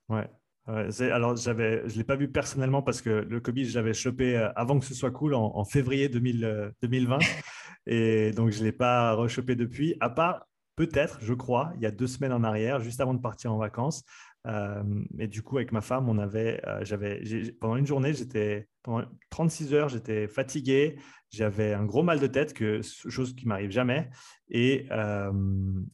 Ouais. 0.09 0.29
alors, 0.67 1.37
j'avais, 1.37 1.89
je 1.89 1.95
ne 1.95 1.99
l'ai 1.99 2.05
pas 2.05 2.17
vu 2.17 2.31
personnellement 2.31 2.83
parce 2.83 3.01
que 3.01 3.11
le 3.11 3.41
Covid, 3.41 3.65
je 3.65 3.79
l'avais 3.79 3.95
chopé 3.95 4.37
euh, 4.37 4.53
avant 4.55 4.79
que 4.79 4.85
ce 4.85 4.95
soit 4.95 5.11
cool 5.11 5.35
en, 5.35 5.65
février 5.65 6.09
2020. 6.09 6.45
Euh, 6.45 7.21
et 7.87 8.31
donc, 8.33 8.51
je 8.51 8.61
ne 8.61 8.65
l'ai 8.65 8.73
pas 8.73 9.15
rechopé 9.15 9.57
depuis, 9.57 9.97
à 10.01 10.11
part 10.11 10.47
peut-être, 10.77 11.19
je 11.21 11.35
crois, 11.35 11.73
il 11.77 11.83
y 11.83 11.87
a 11.87 11.91
deux 11.91 12.07
semaines 12.07 12.33
en 12.33 12.43
arrière, 12.43 12.81
juste 12.81 13.01
avant 13.01 13.13
de 13.13 13.21
partir 13.21 13.53
en 13.53 13.59
vacances. 13.59 14.03
Et 14.47 15.27
du 15.27 15.43
coup, 15.43 15.59
avec 15.59 15.73
ma 15.73 15.81
femme, 15.81 16.09
on 16.09 16.19
avait, 16.19 16.63
j'avais, 16.83 17.23
pendant 17.61 17.77
une 17.77 17.87
journée, 17.87 18.15
j'étais, 18.15 18.69
pendant 18.83 19.07
36 19.31 19.75
heures, 19.75 19.89
j'étais 19.89 20.29
fatigué, 20.29 20.97
j'avais 21.31 21.75
un 21.75 21.85
gros 21.85 22.03
mal 22.03 22.21
de 22.21 22.27
tête, 22.27 22.55
que, 22.55 22.81
chose 22.83 23.35
qui 23.35 23.47
m'arrive 23.47 23.71
jamais. 23.71 24.09
Et, 24.49 24.87
et, 24.87 24.89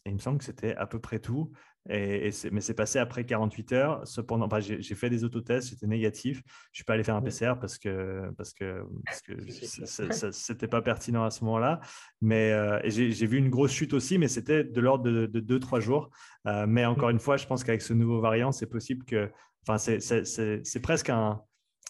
il 0.07 0.15
me 0.15 0.19
semble 0.19 0.39
que 0.39 0.45
c'était 0.45 0.75
à 0.77 0.87
peu 0.87 1.01
près 1.01 1.19
tout. 1.19 1.53
Et, 1.89 2.31
mais 2.53 2.61
c'est 2.61 2.75
passé 2.75 2.99
après 2.99 3.25
48 3.25 3.73
heures. 3.73 4.07
Cependant, 4.07 4.49
j'ai 4.61 4.95
fait 4.95 5.11
des 5.11 5.25
autotests, 5.25 5.71
j'étais 5.71 5.87
négatif. 5.87 6.39
Je 6.39 6.41
ne 6.43 6.75
suis 6.75 6.85
pas 6.85 6.95
allé 6.95 7.05
faire 7.05 7.17
un 7.17 7.23
PCR 7.23 7.55
parce 7.61 7.79
que 7.79 8.31
parce 8.37 8.53
que, 8.53 8.85
c'était 10.33 10.69
pas 10.69 10.83
pertinent 10.83 11.25
à 11.25 11.31
ce 11.31 11.45
moment-là. 11.45 11.81
Mais 12.21 12.53
euh, 12.53 12.81
j'ai 12.85 13.27
vu 13.27 13.39
une 13.39 13.51
grosse 13.51 13.73
chute 13.73 13.93
aussi, 13.93 14.19
mais 14.19 14.29
c'était 14.29 14.65
de 14.65 14.81
l'ordre 14.81 15.05
de 15.11 15.41
2-3 15.41 15.81
jours. 15.81 16.11
Euh, 16.47 16.67
mais 16.69 16.85
encore 16.85 17.11
une 17.11 17.21
fois, 17.21 17.37
je 17.37 17.47
pense 17.47 17.65
qu'avec 17.65 17.83
ce 17.83 17.93
nouveau 17.93 18.21
variant, 18.21 18.53
c'est 18.53 18.67
possible 18.67 19.05
que, 19.05 19.31
enfin, 19.67 19.79
c'est 19.79 20.81
presque 20.81 21.11
un, 21.11 21.41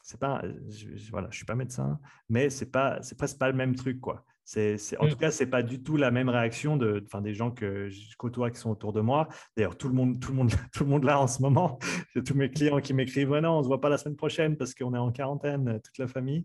c'est 0.02 0.20
pas, 0.20 0.42
je, 0.68 1.10
voilà, 1.10 1.28
je 1.30 1.36
suis 1.36 1.44
pas 1.44 1.56
médecin, 1.56 1.98
mais 2.28 2.48
c'est 2.48 2.70
pas, 2.70 3.02
c'est 3.02 3.18
presque 3.18 3.38
pas 3.38 3.48
le 3.48 3.56
même 3.56 3.74
truc, 3.74 4.00
quoi. 4.00 4.24
C'est, 4.48 4.78
en 5.00 5.06
mm. 5.06 5.10
tout 5.10 5.16
cas, 5.16 5.32
c'est 5.32 5.48
pas 5.48 5.64
du 5.64 5.82
tout 5.82 5.96
la 5.96 6.12
même 6.12 6.28
réaction 6.28 6.76
de, 6.76 7.02
enfin, 7.04 7.20
des 7.20 7.34
gens 7.34 7.50
que 7.50 7.88
je 7.88 8.16
côtoie 8.16 8.52
qui 8.52 8.60
sont 8.60 8.70
autour 8.70 8.92
de 8.92 9.00
moi. 9.00 9.26
D'ailleurs, 9.56 9.76
tout 9.76 9.88
le 9.88 9.94
monde, 9.94 10.20
tout 10.20 10.30
le 10.30 10.36
monde, 10.36 10.52
tout 10.72 10.84
le 10.84 10.90
monde 10.90 11.02
là 11.02 11.20
en 11.20 11.26
ce 11.26 11.42
moment. 11.42 11.80
J'ai 12.14 12.22
tous 12.22 12.34
mes 12.34 12.48
clients 12.48 12.80
qui 12.80 12.94
m'écrivent 12.94 13.30
ouais, 13.30 13.40
non, 13.40 13.58
on 13.58 13.62
se 13.64 13.66
voit 13.66 13.80
pas 13.80 13.88
la 13.88 13.98
semaine 13.98 14.14
prochaine 14.14 14.56
parce 14.56 14.72
qu'on 14.72 14.94
est 14.94 14.98
en 14.98 15.10
quarantaine, 15.10 15.80
toute 15.82 15.98
la 15.98 16.06
famille, 16.06 16.44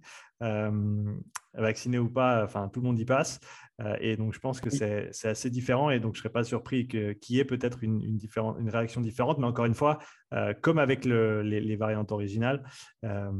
vacciné 1.53 1.99
ou 1.99 2.09
pas. 2.09 2.43
Enfin, 2.43 2.69
tout 2.69 2.81
le 2.81 2.87
monde 2.87 2.99
y 2.99 3.05
passe. 3.05 3.39
Euh, 3.85 3.95
et 3.99 4.15
donc, 4.17 4.33
je 4.33 4.39
pense 4.39 4.61
que 4.61 4.69
c'est 4.69 5.27
assez 5.27 5.49
différent. 5.49 5.89
Et 5.89 5.99
donc, 5.99 6.13
je 6.13 6.19
ne 6.19 6.23
serais 6.23 6.31
pas 6.31 6.43
surpris 6.43 6.87
qu'il 6.87 7.35
y 7.35 7.39
ait 7.39 7.45
peut-être 7.45 7.83
une, 7.83 8.01
une, 8.01 8.19
une, 8.59 8.69
réaction 8.69 9.01
différente. 9.01 9.37
Mais 9.39 9.47
encore 9.47 9.65
une 9.65 9.73
fois, 9.73 9.99
euh, 10.33 10.53
comme 10.61 10.79
avec 10.79 11.05
les, 11.05 11.75
variantes 11.75 12.11
originales, 12.11 12.63
euh, 13.05 13.31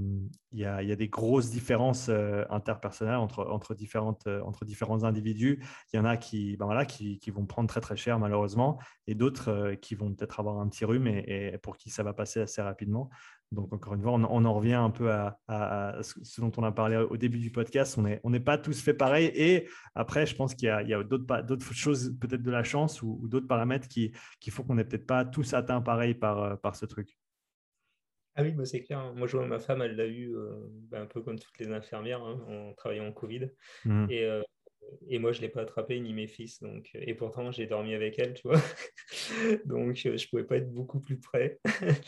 il 0.52 0.60
y, 0.60 0.66
a, 0.66 0.96
des 0.96 1.08
grosses 1.08 1.50
différences 1.50 2.10
interpersonnelles 2.50 3.16
entre, 3.16 3.46
entre, 3.46 3.76
différentes, 3.76 4.28
entre 4.28 4.66
différents 4.66 5.04
individus. 5.04 5.64
Il 5.94 5.98
y 5.98 6.00
en 6.00 6.06
a 6.06 6.18
qui, 6.18 6.58
ben 6.58 6.66
voilà, 6.66 6.86
qui, 6.86 7.20
qui, 7.20 7.32
vont 7.32 7.46
prendre 7.46 7.70
très, 7.70 7.82
très 7.82 7.96
cher, 7.96 8.20
malheureusement, 8.20 8.80
et 9.08 9.16
d'autres 9.16 9.76
qui 9.82 9.96
vont 9.96 10.14
peut-être 10.14 10.40
avoir 10.40 10.60
un 10.60 10.68
petit 10.68 10.86
rhume 10.86 11.08
et, 11.08 11.52
et, 11.54 11.58
pour 11.58 11.78
qui 11.78 11.90
ça 11.90 12.04
va 12.04 12.14
passer 12.14 12.42
assez 12.42 12.62
rapidement. 12.62 13.10
Donc, 13.52 13.74
encore 13.74 13.96
une 13.96 14.02
fois, 14.02 14.14
on, 14.14 14.46
en 14.46 14.54
revient 14.54 14.74
un 14.74 14.90
peu 14.90 15.12
à, 15.12 16.00
ce 16.02 16.40
dont 16.40 16.52
on 16.58 16.64
a 16.64 16.72
parlé 16.72 16.96
au 16.98 17.18
début 17.18 17.40
du 17.40 17.52
podcast. 17.52 17.98
On 18.24 18.30
n'est 18.30 18.40
pas 18.40 18.58
tous 18.58 18.82
fait 18.82 18.94
pareil. 18.94 19.30
Et 19.36 19.68
après, 19.94 20.26
je 20.26 20.36
pense 20.36 20.56
qu'il 20.56 20.68
y 20.68 20.94
a, 20.94 21.04
d'autres 21.04 21.74
choses, 21.74 22.16
peut-être 22.20 22.44
de 22.44 22.52
la 22.52 22.64
chance 22.64 23.02
ou, 23.02 23.28
d'autres 23.28 23.48
paramètres 23.48 23.90
qui, 23.90 24.14
font 24.50 24.64
qu'on 24.64 24.76
n'est 24.76 24.86
peut-être 24.86 25.06
pas 25.06 25.26
tous 25.26 25.54
atteints 25.54 25.82
pareil 25.82 26.14
par, 26.14 26.76
ce 26.76 26.86
truc. 26.86 27.18
Ah 28.36 28.44
oui, 28.44 28.52
bah, 28.54 28.64
c'est 28.64 28.82
clair. 28.82 29.14
Moi, 29.14 29.28
je 29.28 29.36
vois 29.36 29.46
ma 29.46 29.60
femme, 29.60 29.82
elle 29.82 29.98
l'a 29.98 30.08
eu 30.08 30.34
euh, 30.34 30.54
bah, 30.90 31.02
un 31.02 31.06
peu 31.06 31.22
comme 31.22 31.38
toutes 31.38 31.60
les 31.60 31.70
infirmières 31.70 32.24
hein, 32.24 32.40
en 32.48 32.74
travaillant 32.74 33.08
en 33.08 33.12
Covid. 33.12 33.50
Mmh. 33.84 34.08
Euh, 34.12 34.42
et, 35.10 35.20
moi, 35.20 35.34
je 35.34 35.40
ne 35.40 35.42
l'ai 35.42 35.50
pas 35.50 35.64
attrapé, 35.64 36.00
ni 36.00 36.14
mes 36.14 36.28
fils. 36.28 36.62
Donc, 36.62 36.90
et 36.94 37.14
pourtant, 37.14 37.52
j'ai 37.52 37.66
dormi 37.66 37.94
avec 37.94 38.18
elle, 38.20 38.34
tu 38.34 38.48
vois. 38.48 38.56
donc, 39.66 39.98
je 39.98 40.10
ne 40.10 40.30
pouvais 40.30 40.46
pas 40.46 40.56
être 40.56 40.72
beaucoup 40.72 41.02
plus 41.02 41.20
près. 41.20 41.60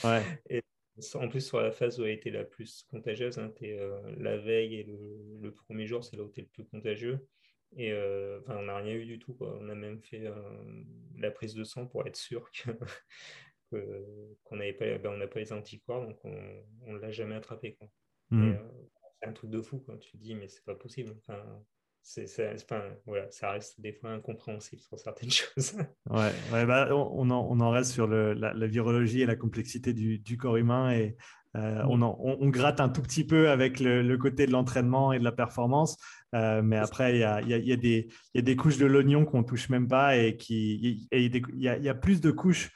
Ouais. 0.06 0.24
En 1.16 1.28
plus, 1.28 1.42
sur 1.42 1.60
la 1.60 1.72
phase 1.72 2.00
où 2.00 2.06
elle 2.06 2.12
été 2.12 2.30
la 2.30 2.44
plus 2.44 2.84
contagieuse, 2.90 3.40
hein, 3.40 3.52
euh, 3.64 4.16
la 4.18 4.38
veille 4.38 4.76
et 4.76 4.84
le, 4.84 5.52
premier 5.52 5.88
jour, 5.88 6.04
c'est 6.04 6.16
là 6.18 6.24
où 6.24 6.30
tu 6.30 6.42
es 6.42 6.44
le 6.44 6.50
plus 6.50 6.66
contagieux. 6.66 7.28
Et 7.76 7.92
on 8.48 8.62
n'a 8.62 8.78
rien 8.78 8.94
eu 8.94 9.06
du 9.06 9.18
tout. 9.18 9.36
On 9.40 9.68
a 9.70 9.74
même 9.74 10.00
fait 10.00 10.24
la 11.18 11.32
prise 11.32 11.56
de 11.56 11.64
sang 11.64 11.88
pour 11.88 12.06
être 12.06 12.16
sûr 12.16 12.52
qu'on 13.72 14.56
n'avait 14.56 14.74
pas, 14.74 14.98
ben, 15.00 15.10
on 15.10 15.18
n'a 15.18 15.28
pas 15.28 15.40
les 15.40 15.52
anticorps, 15.52 16.06
donc 16.06 16.20
on 16.24 16.94
ne 16.94 17.00
l'a 17.00 17.12
jamais 17.12 17.34
attrapé. 17.34 17.80
Mmh. 18.30 18.54
c'est 19.20 19.28
un 19.28 19.34
truc 19.34 19.50
de 19.50 19.62
fou. 19.62 19.80
Quoi. 19.80 19.98
Tu 19.98 20.12
te 20.12 20.18
dis, 20.18 20.36
mais 20.36 20.48
c'est 20.48 20.64
pas 20.64 20.76
possible. 20.76 21.16
Enfin, 21.18 21.66
c'est, 22.04 22.26
voilà, 23.06 23.32
ça 23.32 23.52
reste 23.52 23.80
des 23.80 23.94
fois 23.94 24.12
incompréhensible 24.12 24.82
sur 24.82 25.00
certaines 25.00 25.32
choses. 25.32 25.74
ouais, 26.10 26.32
ouais 26.52 26.66
bah, 26.66 26.90
on, 26.92 27.30
en, 27.30 27.48
on, 27.50 27.60
en, 27.60 27.70
reste 27.70 27.92
sur 27.92 28.08
le, 28.08 28.34
la, 28.34 28.68
virologie 28.68 29.22
et 29.22 29.26
la 29.26 29.38
complexité 29.38 29.94
du, 29.94 30.20
du 30.20 30.38
corps 30.38 30.58
humain 30.58 30.92
et 30.92 31.16
euh, 31.56 31.84
on, 31.88 32.02
en, 32.02 32.18
on, 32.20 32.50
gratte 32.50 32.82
un 32.82 32.90
tout 32.90 33.02
petit 33.02 33.24
peu 33.24 33.50
avec 33.50 33.80
le, 33.80 34.02
le 34.02 34.18
côté 34.18 34.48
de 34.48 34.52
l'entraînement 34.52 35.14
et 35.14 35.20
de 35.20 35.24
la 35.24 35.32
performance, 35.32 35.98
euh, 36.34 36.64
mais 36.64 36.78
après 36.78 37.14
il 37.14 37.20
y 37.20 37.24
a, 37.24 37.42
y, 37.42 37.54
a, 37.54 37.58
y, 37.58 37.72
a 37.72 37.76
y 37.76 38.40
a, 38.40 38.42
des 38.42 38.56
couches 38.56 38.78
de 38.78 38.88
l'oignon 38.88 39.24
qu'on 39.24 39.44
touche 39.44 39.70
même 39.70 39.88
pas 39.88 40.18
et 40.18 40.36
qui 40.36 41.08
il 41.12 41.62
y, 41.62 41.90
a 41.90 41.96
plus 41.96 42.22
de 42.22 42.32
couches 42.32 42.72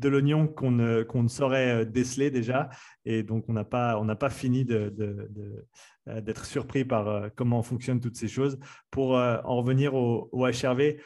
de 0.00 0.08
l'oignon 0.08 0.48
qu'on 0.48 0.70
ne, 0.70 1.04
ne, 1.12 1.28
saurait 1.28 1.82
euh, 1.82 1.84
déceler 1.84 2.30
déjà. 2.30 2.68
Et 3.04 3.22
donc, 3.22 3.44
on 3.48 3.52
n'a 3.52 3.64
pas, 3.64 4.00
pas 4.16 4.30
fini 4.30 4.64
d'être 4.64 4.94
de, 4.94 6.44
surpris 6.44 6.84
par 6.84 7.30
comment 7.36 7.62
fonctionnent 7.62 8.00
toutes 8.00 8.16
ces 8.16 8.28
choses. 8.28 8.58
Pour 8.90 9.12
en 9.12 9.56
revenir 9.56 9.94
au, 9.94 10.28
HRV, 10.32 10.96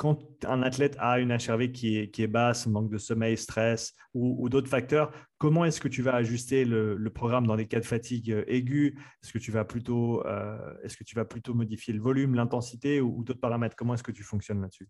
quand 0.00 0.18
un 0.46 0.62
athlète 0.62 0.96
a 0.98 1.20
une 1.20 1.30
HRV 1.30 1.72
qui 1.72 1.98
est, 1.98 2.10
qui 2.10 2.22
est 2.22 2.26
basse, 2.26 2.66
manque 2.66 2.88
de 2.88 2.96
sommeil, 2.96 3.36
stress 3.36 3.92
ou, 4.14 4.48
d'autres 4.48 4.70
facteurs, 4.70 5.12
comment 5.36 5.66
est-ce 5.66 5.78
que 5.78 5.88
tu 5.88 6.00
vas 6.00 6.14
ajuster 6.14 6.64
le, 6.64 7.10
programme 7.10 7.46
dans 7.46 7.54
des 7.54 7.66
cas 7.66 7.80
de 7.80 7.84
fatigue 7.84 8.32
euh, 8.32 8.42
aiguë 8.46 8.98
Est-ce 9.22 9.30
que 9.30 9.38
tu 9.38 9.52
vas 9.52 9.66
plutôt, 9.66 10.26
euh, 10.26 10.56
est-ce 10.82 10.96
que 10.96 11.04
tu 11.04 11.14
vas 11.14 11.26
plutôt 11.26 11.52
modifier 11.52 11.92
le 11.92 12.00
volume, 12.00 12.34
l'intensité 12.34 13.02
ou, 13.02 13.22
d'autres 13.22 13.40
paramètres? 13.40 13.76
Comment 13.76 13.92
est-ce 13.92 14.02
que 14.02 14.10
tu 14.10 14.22
fonctionnes 14.22 14.62
là-dessus? 14.62 14.88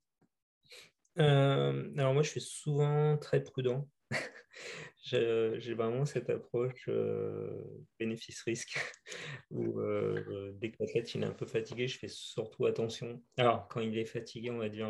Euh, 1.18 1.90
Alors 1.96 2.14
moi, 2.14 2.22
je 2.22 2.30
suis 2.30 2.40
souvent 2.40 3.16
très 3.18 3.42
prudent. 3.42 3.88
j'ai 5.02 5.74
vraiment 5.74 6.04
cette 6.04 6.30
approche 6.30 6.86
euh, 6.88 7.64
bénéfice-risque 7.98 8.78
où 9.50 9.80
euh, 9.80 10.52
dès 10.60 10.70
que 10.70 10.76
l'athlète 10.80 11.14
il 11.14 11.22
est 11.22 11.26
un 11.26 11.32
peu 11.32 11.46
fatigué, 11.46 11.88
je 11.88 11.98
fais 11.98 12.08
surtout 12.08 12.66
attention. 12.66 13.22
Alors, 13.36 13.68
quand 13.68 13.80
il 13.80 13.96
est 13.98 14.06
fatigué, 14.06 14.50
on 14.50 14.58
va 14.58 14.68
dire 14.68 14.88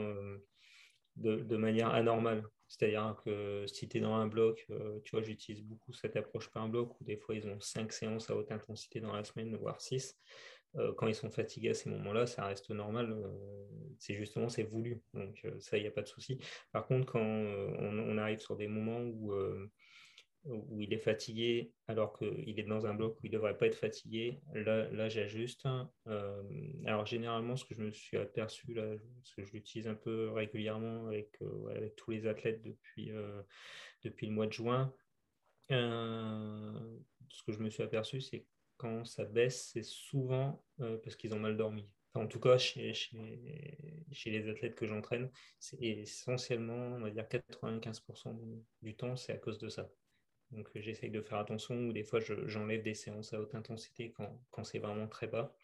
de, 1.17 1.57
manière 1.57 1.89
anormale. 1.89 2.45
C'est-à-dire 2.69 3.17
que 3.25 3.67
si 3.67 3.89
tu 3.89 3.99
es 3.99 4.01
dans 4.01 4.15
un 4.15 4.29
bloc, 4.29 4.65
tu 5.05 5.11
vois, 5.13 5.23
j'utilise 5.23 5.63
beaucoup 5.63 5.93
cette 5.93 6.17
approche 6.17 6.49
par 6.51 6.69
bloc 6.69 7.01
où 7.01 7.05
des 7.05 7.17
fois 7.17 7.35
ils 7.35 7.47
ont 7.49 7.59
cinq 7.61 7.93
séances 7.93 8.31
à 8.31 8.37
haute 8.37 8.53
intensité 8.53 9.01
dans 9.01 9.13
la 9.13 9.25
semaine, 9.25 9.57
voire 9.57 9.81
6. 9.81 10.17
Quand 10.97 11.07
ils 11.07 11.15
sont 11.15 11.31
fatigués 11.31 11.71
à 11.71 11.75
ces 11.75 11.91
moments-là, 11.91 12.27
ça 12.27 12.45
reste 12.45 12.71
normal. 12.71 13.17
c'est 13.99 14.15
justement, 14.15 14.49
c'est 14.49 14.63
voulu. 14.63 15.03
Donc 15.15 15.45
ça, 15.59 15.77
il 15.77 15.83
n'y 15.83 15.89
a 15.89 15.91
pas 15.91 16.03
de 16.03 16.09
souci. 16.09 16.39
Par 16.73 16.87
contre, 16.87 17.13
quand 17.13 17.21
on, 17.21 18.19
arrive 18.19 18.39
sur 18.39 18.57
des 18.57 18.69
moments 18.69 19.01
où 19.01 19.33
où 20.45 20.81
il 20.81 20.93
est 20.95 20.99
fatigué 20.99 21.73
alors 21.87 22.17
qu'il 22.17 22.59
est 22.59 22.65
dans 22.65 22.87
un 22.87 22.95
bloc 22.95 23.19
où 23.19 23.27
il 23.27 23.31
ne 23.31 23.37
devrait 23.37 23.57
pas 23.57 23.67
être 23.67 23.77
fatigué, 23.77 24.41
là, 24.55 24.89
là 24.91 25.09
j'ajuste. 25.09 25.67
Euh, 26.07 26.43
alors 26.87 27.07
généralement, 27.07 27.57
ce 27.57 27.65
que 27.65 27.75
je 27.75 27.83
me 27.83 27.91
suis 27.91 28.17
aperçu, 28.17 28.73
là, 28.73 28.85
parce 29.17 29.35
que 29.35 29.45
je 29.45 29.53
l'utilise 29.53 29.89
un 29.89 29.95
peu 29.95 30.31
régulièrement 30.31 31.07
avec, 31.09 31.31
euh, 31.43 31.69
avec, 31.77 31.97
tous 31.97 32.11
les 32.13 32.27
athlètes 32.27 32.63
depuis, 32.63 33.13
euh, 33.13 33.43
depuis 34.03 34.27
le 34.27 34.33
mois 34.33 34.47
de 34.47 34.53
juin, 34.53 34.93
ce 35.69 37.43
que 37.47 37.53
je 37.53 37.59
me 37.59 37.71
suis 37.71 37.83
aperçu, 37.83 38.21
c'est 38.21 38.45
quand 38.81 39.05
ça 39.05 39.25
baisse, 39.25 39.71
c'est 39.73 39.83
souvent 39.83 40.65
parce 40.79 41.17
qu'ils 41.17 41.35
ont 41.35 41.39
mal 41.39 41.57
dormi. 41.57 41.87
en 42.15 42.27
tout 42.27 42.41
cas, 42.41 42.57
chez, 42.57 42.95
chez, 42.95 43.77
chez 44.11 44.31
les 44.31 44.49
athlètes 44.49 44.75
que 44.75 44.87
j'entraîne, 44.87 45.31
c'est 45.59 45.81
essentiellement, 45.81 46.97
on 46.97 47.01
va 47.01 47.11
dire 47.11 47.29
95% 47.29 48.35
du 48.83 48.97
temps, 48.97 49.17
c'est 49.17 49.33
à 49.33 49.39
cause 49.39 49.59
de 49.59 49.69
ça. 49.69 49.91
Donc 50.53 50.69
euh, 50.75 50.81
j'essaye 50.81 51.11
de 51.11 51.21
faire 51.21 51.39
attention 51.39 51.77
ou 51.77 51.93
des 51.93 52.03
fois 52.03 52.21
j'enlève 52.21 52.83
des 52.83 52.95
séances 52.95 53.33
à 53.33 53.41
haute 53.41 53.55
intensité 53.55 54.13
quand, 54.13 54.41
quand 54.51 54.65
c'est 54.65 54.79
vraiment 54.79 55.07
très 55.07 55.27
bas. 55.27 55.55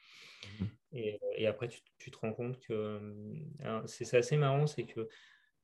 Mhm. 0.61 0.69
Et, 0.93 1.15
euh, 1.15 1.19
et, 1.37 1.47
après 1.47 1.69
tu, 1.69 1.81
tu, 1.99 2.11
te 2.11 2.19
rends 2.19 2.33
compte 2.33 2.61
que 2.61 2.73
euh, 3.63 3.87
c'est 3.87 4.17
assez 4.17 4.37
marrant, 4.37 4.67
c'est 4.67 4.85
que, 4.85 5.09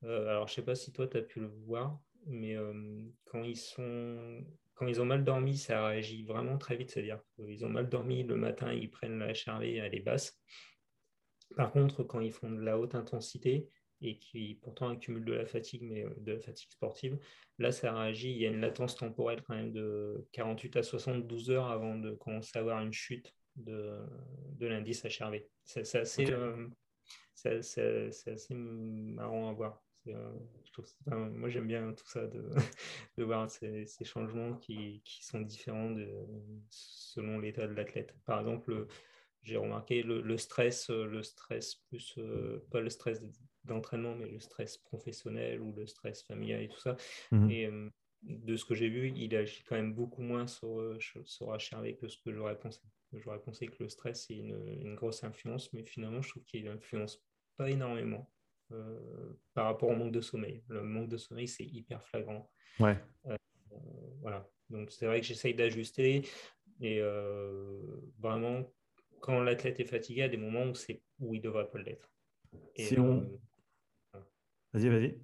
alors 0.03 0.49
je 0.49 0.55
sais 0.55 0.65
pas 0.65 0.75
si 0.75 0.93
toi 0.93 1.07
tu 1.07 1.17
as 1.17 1.23
pu 1.23 1.41
le 1.41 1.47
voir, 1.47 2.01
mais 2.27 2.57
quand 3.27 3.43
ils 3.43 3.57
sont 3.57 4.45
quand 4.83 4.89
ils 4.89 5.01
ont 5.01 5.05
mal 5.05 5.23
dormi, 5.23 5.57
ça 5.57 5.87
réagit 5.87 6.25
vraiment 6.25 6.59
très 6.59 6.75
vite. 6.75 6.91
C'est-à-dire 6.91 7.21
qu'ils 7.37 7.65
ont 7.65 7.69
mal 7.69 7.89
dormi 7.89 8.25
le 8.25 8.35
matin, 8.35 8.73
ils 8.73 8.91
prennent 8.91 9.17
la 9.21 9.33
HRV, 9.33 9.77
elle 9.77 9.95
est 9.95 10.01
basse. 10.01 10.37
Par 11.55 11.71
contre, 11.71 12.03
quand 12.03 12.19
ils 12.19 12.33
font 12.33 12.51
de 12.51 12.61
la 12.61 12.77
haute 12.77 12.97
intensité, 12.97 13.69
et 14.01 14.19
qui 14.19 14.59
pourtant 14.61 14.89
accumule 14.89 15.25
de 15.25 15.35
la 15.35 15.47
fatigue, 15.47 15.83
mais 15.85 16.05
euh, 16.05 16.11
de 16.17 16.33
la 16.33 16.41
fatigue 16.41 16.73
sportive. 16.73 17.21
Là, 17.61 17.71
ça 17.71 17.97
réagit. 17.97 18.33
Il 18.33 18.39
y 18.39 18.47
a 18.47 18.49
une 18.49 18.61
latence 18.61 18.97
temporelle 18.97 19.43
quand 19.43 19.55
même 19.55 19.71
de 19.71 20.27
48 20.33 20.79
à 20.79 20.83
72 20.83 21.53
heures 21.53 21.69
avant 21.69 21.97
de 21.97 22.11
commencer 22.11 22.59
à 22.59 22.63
avoir 22.63 22.83
une 22.83 22.93
chute 22.93 23.33
de, 23.55 24.01
de 24.57 24.67
l'indice 24.67 25.05
HRV. 25.05 25.43
C'est 25.63 25.95
assez, 25.95 26.33
euh, 26.33 26.67
assez, 27.45 28.55
marrant 28.55 29.51
à 29.51 29.53
voir. 29.53 29.81
Euh, 30.09 31.31
moi, 31.31 31.49
j'aime 31.49 31.67
bien 31.67 31.93
tout 31.93 32.07
ça, 32.07 32.27
de, 32.27 32.51
de 33.19 33.25
voir 33.25 33.51
ces, 33.51 33.87
ces 33.87 34.05
changements 34.05 34.55
qui, 34.55 35.03
qui, 35.05 35.25
sont 35.25 35.41
différents 35.41 35.91
de, 35.91 36.09
selon 36.71 37.39
l'état 37.39 37.67
de 37.67 37.75
l'athlète. 37.75 38.15
Par 38.25 38.41
exemple, 38.41 38.87
j'ai 39.43 39.57
remarqué 39.57 40.03
le, 40.03 40.21
le, 40.21 40.37
stress, 40.39 40.91
le 40.91 41.23
stress 41.23 41.75
plus, 41.75 42.19
pas 42.71 42.81
le 42.81 42.91
stress 42.91 43.23
d'entraînement, 43.65 44.15
mais 44.15 44.29
le 44.29 44.41
stress 44.41 44.79
professionnel 44.79 45.61
ou 45.61 45.73
le 45.73 45.87
stress 45.87 46.23
familial 46.23 46.63
et 46.63 46.69
tout 46.69 46.81
ça. 46.81 46.97
Mhm. 47.31 47.51
Et 47.51 47.67
euh, 47.67 47.91
de 48.23 48.57
ce 48.57 48.65
que 48.65 48.75
j'ai 48.75 48.89
vu, 48.89 49.13
il 49.17 49.35
agit 49.35 49.63
quand 49.65 49.77
même 49.77 49.95
beaucoup 49.95 50.23
moins 50.23 50.47
sur, 50.47 50.81
euh, 50.81 50.99
sur 51.25 51.49
HRV 51.49 51.97
que 51.97 52.09
ce 52.09 52.19
que 52.19 52.33
j'aurais 52.33 52.59
pensé. 52.59 52.81
J'aurais 53.13 53.41
pensé 53.41 53.67
que 53.67 53.83
le 53.83 53.89
stress, 53.89 54.27
c'est 54.27 54.37
une, 54.37 54.57
une, 54.81 54.95
grosse 54.95 55.23
influence, 55.23 55.73
mais 55.73 55.85
finalement, 55.85 56.23
je 56.23 56.31
trouve 56.31 56.45
qu'il 56.45 56.65
n'influence 56.65 57.23
pas 57.57 57.69
énormément 57.69 58.21
euh, 58.21 58.42
par 59.55 59.67
rapport 59.67 59.89
au 59.89 59.97
manque 59.97 60.13
de 60.13 60.21
sommeil. 60.21 60.63
Le 60.69 60.83
manque 60.83 61.09
de 61.09 61.17
sommeil, 61.17 61.49
c'est 61.49 61.65
hyper 61.65 62.03
flagrant. 62.03 62.51
Ouais. 62.81 62.99
voilà. 64.21 64.49
Donc, 64.71 64.91
c'est 64.91 65.07
vrai 65.07 65.21
que 65.21 65.27
j'essaye 65.27 65.55
d'ajuster 65.55 66.23
et 66.81 67.01
vraiment, 68.19 68.73
quand 69.21 69.41
l'athlète 69.41 69.81
est 69.81 69.85
fatigué, 69.85 70.23
à 70.23 70.29
des 70.29 70.37
moments 70.37 70.65
où, 70.65 70.73
où 71.21 71.35
il 71.35 71.39
ne 71.39 71.43
devrait 71.43 71.69
pas 71.69 71.79
l'être. 71.79 72.11
Si 72.77 72.99
on, 72.99 73.41
Vas-y, 74.73 74.89
vas-y. 74.89 75.21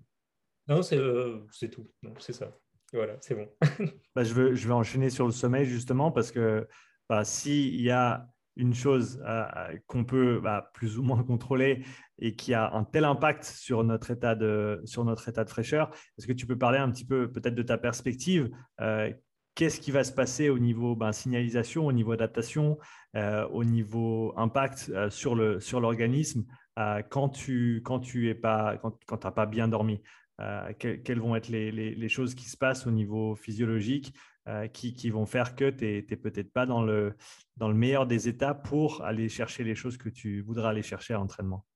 Non, 0.69 0.83
c'est 0.83 0.99
euh, 0.99 1.41
tout. 1.73 1.91
C'est 2.19 2.35
ça. 2.35 2.55
Voilà, 2.93 3.17
c'est 3.21 3.35
bon. 3.35 3.49
bah, 4.15 4.25
je, 4.25 4.35
veux, 4.35 4.55
je 4.55 4.69
vais 4.69 4.75
enchaîner 4.75 5.11
sur 5.11 5.27
le 5.27 5.33
sommeil 5.33 5.65
justement 5.65 6.13
parce 6.13 6.31
que 6.31 6.69
bah, 7.09 7.25
s'il 7.25 7.81
y 7.81 7.91
a 7.91 8.29
une 8.59 8.75
chose 8.75 9.23
euh, 9.27 9.47
qu'on 9.87 10.05
peut 10.05 10.41
bah, 10.43 10.71
plus 10.75 10.99
ou 10.99 11.03
moins 11.03 11.23
contrôler 11.23 11.85
et 12.19 12.37
qui 12.37 12.53
a 12.53 12.75
un 12.75 12.85
tel 12.85 13.05
impact 13.05 13.45
sur 13.45 13.85
notre 13.85 14.11
état 14.11 14.35
de, 14.35 14.83
sur 14.85 15.05
notre 15.05 15.29
état 15.29 15.45
de 15.45 15.51
fraîcheur, 15.51 15.91
est-ce 16.19 16.27
que 16.27 16.33
tu 16.33 16.47
peux 16.47 16.59
parler 16.59 16.79
un 16.79 16.91
petit 16.91 17.07
peu 17.07 17.31
peut-être 17.33 17.55
de 17.55 17.63
ta 17.63 17.79
perspective 17.79 18.51
euh, 18.81 19.11
Qu'est-ce 19.55 19.81
qui 19.81 19.91
va 19.91 20.05
se 20.05 20.13
passer 20.13 20.51
au 20.51 20.59
niveau 20.59 20.95
ben, 20.95 21.11
signalisation, 21.11 21.87
au 21.87 21.93
niveau 21.93 22.13
adaptation, 22.13 22.79
au 23.17 23.65
niveau 23.65 24.33
impact 24.37 24.93
sur 25.09 25.35
l'organisme 25.35 26.45
euh, 26.79 27.03
quand 27.09 27.29
tu 27.29 27.83
quand 27.85 27.99
tu 27.99 28.35
pas 28.37 29.47
bien 29.47 29.67
dormi? 29.67 30.01
Euh, 30.41 30.73
quelles 30.79 31.19
vont 31.19 31.35
être 31.35 31.49
les, 31.49 32.09
choses 32.09 32.37
qui 32.37 32.49
se 32.49 32.57
passent 32.57 32.87
au 32.87 32.93
niveau 32.93 33.35
physiologique 33.35 34.15
euh, 34.15 34.38
qui, 34.73 34.95
qui, 34.95 35.11
vont 35.11 35.27
faire 35.27 35.55
que 35.55 35.71
tu 35.71 35.85
n'es 35.85 36.17
peut-être 36.17 36.53
pas 36.53 36.67
dans 36.67 36.83
le, 36.83 37.15
dans 37.57 37.69
le 37.69 37.75
meilleur 37.75 38.07
des 38.07 38.29
états 38.29 38.55
pour 38.55 39.03
aller 39.05 39.29
chercher 39.29 39.65
les 39.65 39.75
choses 39.75 39.97
que 39.97 40.09
tu 40.09 40.41
voudras 40.41 40.71
aller 40.71 40.83
chercher 40.83 41.15
à 41.15 41.19
l'entraînement 41.19 41.67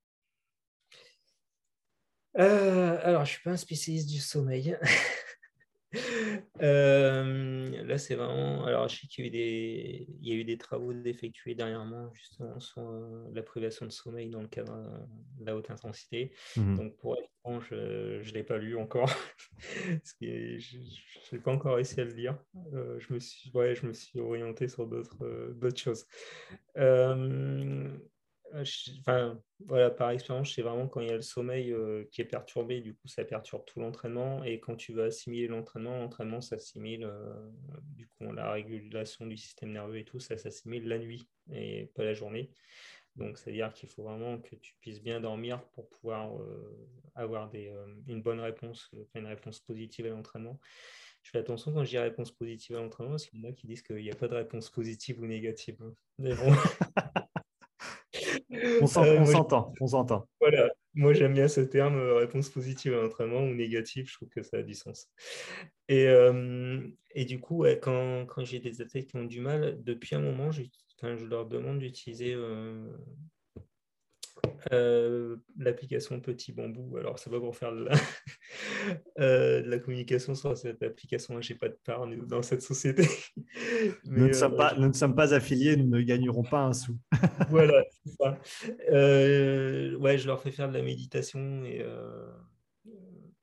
Alors, 2.34 3.24
je 3.24 3.30
ne 3.30 3.34
suis 3.34 3.42
pas 3.42 3.50
un 3.50 3.56
spécialiste 3.56 4.08
du 4.08 4.18
sommeil. 4.18 4.78
Euh, 6.62 7.84
là, 7.84 7.99
c'est 7.99 8.14
vraiment. 8.14 8.64
Alors, 8.64 8.88
je 8.88 9.01
sais 9.01 9.07
qu'il 9.07 9.24
y 9.24 9.26
a 9.26 9.28
eu 9.28 9.30
des, 9.30 10.07
il 10.20 10.28
y 10.28 10.32
a 10.32 10.34
eu 10.36 10.45
des 10.45 10.59
travaux 10.59 10.93
effectués 11.05 11.55
dernièrement, 11.55 12.12
justement, 12.14 12.61
sur 12.61 12.82
euh, 12.82 13.28
la 13.34 13.43
privation 13.43 13.86
de 13.86 13.90
sommeil 13.90 14.30
dans 14.30 14.40
le 14.40 14.49
cadre 14.49 14.74
euh, 14.74 14.99
de 15.40 15.47
la 15.47 15.57
haute 15.57 15.70
intensité. 15.70 16.32
Mhm. 16.57 16.76
Donc, 16.76 16.97
pour 16.97 17.16
être 17.16 17.28
franc, 17.40 17.61
je 17.61 17.74
ne 17.74 18.32
l'ai 18.32 18.43
pas 18.43 18.59
lu 18.59 18.76
encore. 18.76 19.12
Parce 19.88 20.12
que 20.14 20.59
je 20.59 20.78
n'ai 21.32 21.38
pas 21.40 21.53
encore 21.53 21.76
réussi 21.76 22.01
à 22.01 22.05
le 22.05 22.12
lire. 22.12 22.38
je, 22.72 23.12
me 23.12 23.18
suis, 23.18 23.51
ouais, 23.55 23.74
je 23.74 23.86
me 23.86 23.93
suis 23.93 24.20
orienté 24.20 24.68
sur 24.68 24.86
d'autres 24.86 25.16
choses. 25.76 26.07
Euh, 28.55 28.64
enfin, 29.00 29.40
voilà, 29.61 29.90
par 29.90 30.11
expérience, 30.11 30.55
c'est 30.55 30.62
vraiment 30.62 30.86
quand 30.88 31.00
il 31.00 31.09
y 31.09 31.12
a 31.12 31.16
le 31.16 31.22
sommeil 31.22 31.72
euh, 31.72 32.05
qui 32.11 32.20
est 32.20 32.26
perturbé, 32.26 32.80
du 32.80 32.94
coup, 32.94 33.09
ça 33.09 33.24
perturbe 33.24 33.64
tout 33.66 33.80
l'entraînement. 33.80 34.44
Et 34.44 34.61
quand 34.61 34.76
tu 34.76 34.92
vas 34.92 35.05
assimiler 35.05 35.48
l'entraînement, 35.48 35.96
l'entraînement 35.98 36.40
s'assimile, 36.40 37.05
euh, 37.05 37.50
du 37.94 38.09
coup, 38.09 38.30
la 38.32 38.53
régulation 38.53 39.26
du 39.26 39.36
système 39.36 39.72
nerveux 39.72 39.98
et 39.98 40.05
tout, 40.05 40.20
ça 40.20 40.36
s'assimile 40.36 40.86
la 40.88 40.98
nuit 40.98 41.28
et 41.53 41.90
pas 41.94 42.05
la 42.05 42.14
journée. 42.14 42.50
Donc, 43.16 43.38
c'est-à-dire 43.38 43.72
qu'il 43.72 43.88
faut 43.88 44.03
vraiment 44.03 44.38
que 44.38 44.55
tu 44.57 44.74
puisses 44.80 45.03
bien 45.03 45.20
dormir 45.20 45.62
pour 45.74 45.88
pouvoir 45.88 46.32
avoir 47.14 47.50
une 47.55 48.22
bonne 48.22 48.40
réponse, 48.40 48.90
une 49.14 49.26
réponse 49.26 49.61
positive 49.61 50.07
à 50.07 50.11
l'entraînement. 50.11 50.59
Je 51.22 51.30
fais 51.30 51.38
attention 51.38 51.72
quand 51.74 51.84
je 51.84 51.90
dis 51.90 51.98
réponse 51.98 52.32
positive 52.32 52.76
à 52.76 52.80
l'entraînement, 52.80 53.12
parce 53.12 53.26
qu'il 53.26 53.38
y 53.38 53.46
en 53.46 53.50
a 53.50 53.53
qui 53.53 53.66
disent 53.66 53.82
qu'il 53.82 53.96
n'y 53.96 54.11
a 54.11 54.14
pas 54.14 54.28
de 54.28 54.34
réponse 54.34 54.70
positive 54.70 55.20
ou 55.20 55.26
négative. 55.26 55.76
Mais 56.18 56.34
bon. 56.34 56.53
on 58.80 58.86
s'entend, 58.86 59.72
on 59.80 59.86
s'entend. 59.86 60.28
Voilà, 60.40 60.70
moi, 60.94 61.12
j'aime 61.14 61.34
bien 61.34 61.48
ce 61.48 61.61
terme, 61.61 61.96
euh, 61.96 62.16
réponse 62.16 62.50
positive 62.50 62.94
à 62.94 63.03
l'entraînement 63.03 63.40
ou 63.40 63.55
négative, 63.55 64.09
je 64.09 64.14
trouve 64.14 64.28
que 64.28 64.42
ça 64.42 64.59
a 64.59 64.62
du 64.62 64.74
sens. 64.74 65.09
Et, 65.88 66.07
euh, 66.07 66.80
et 67.14 67.24
du 67.24 67.40
coup, 67.40 67.64
quand, 67.80 68.26
quand 68.26 68.44
j'ai 68.44 68.59
des 68.59 68.80
athlètes 68.82 69.09
qui 69.09 69.16
ont 69.16 69.24
du 69.24 69.40
mal, 69.40 69.82
depuis 69.82 70.14
un 70.14 70.20
moment, 70.20 70.50
je, 70.53 70.62
je 71.03 71.24
leur 71.24 71.46
demande 71.46 71.78
d'utiliser 71.78 72.34
euh, 72.34 72.88
euh, 74.72 75.36
l'application 75.58 76.20
Petit 76.20 76.52
Bambou. 76.52 76.96
Alors, 76.96 77.18
c'est 77.18 77.30
pas 77.30 77.40
pour 77.40 77.56
faire 77.56 77.72
de 77.72 77.84
la, 77.84 77.92
euh, 79.20 79.62
de 79.62 79.68
la 79.68 79.78
communication 79.78 80.34
sur 80.34 80.56
cette 80.56 80.82
application. 80.82 81.40
Je 81.40 81.52
n'ai 81.52 81.58
pas 81.58 81.68
de 81.68 81.78
part 81.84 82.06
dans 82.06 82.42
cette 82.42 82.62
société. 82.62 83.06
nous, 84.04 84.28
ne 84.28 84.32
sommes 84.32 84.54
euh, 84.54 84.56
pas, 84.56 84.74
nous 84.76 84.88
ne 84.88 84.92
sommes 84.92 85.14
pas 85.14 85.34
affiliés, 85.34 85.76
nous 85.76 85.88
ne 85.88 86.02
gagnerons 86.02 86.42
pas 86.42 86.62
un 86.62 86.72
sou. 86.72 86.98
voilà, 87.50 87.82
c'est 88.04 88.12
ça. 88.12 88.38
ouais, 89.98 90.18
je 90.18 90.26
leur 90.26 90.42
fais 90.42 90.50
faire 90.50 90.68
de 90.68 90.74
la 90.74 90.82
méditation 90.82 91.64
et 91.64 91.84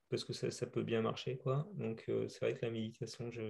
parce 0.09 0.23
que 0.23 0.33
ça, 0.33 0.49
ça, 0.49 0.65
peut 0.65 0.81
bien 0.81 1.01
marcher. 1.01 1.37
Quoi. 1.37 1.67
Donc, 1.75 2.09
c'est 2.27 2.39
vrai 2.41 2.55
que 2.55 2.65
la 2.65 2.71
méditation, 2.71 3.29
je, 3.29 3.41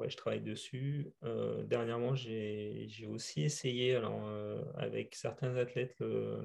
Ouais, 0.00 0.08
je 0.08 0.16
travaille 0.16 0.40
dessus. 0.40 1.12
Euh, 1.24 1.62
dernièrement, 1.64 2.14
j'ai 2.14 3.06
aussi 3.06 3.42
essayé, 3.42 3.94
alors, 3.94 4.26
euh, 4.28 4.62
avec 4.76 5.14
certains 5.14 5.54
athlètes, 5.56 5.94
que 5.98 6.42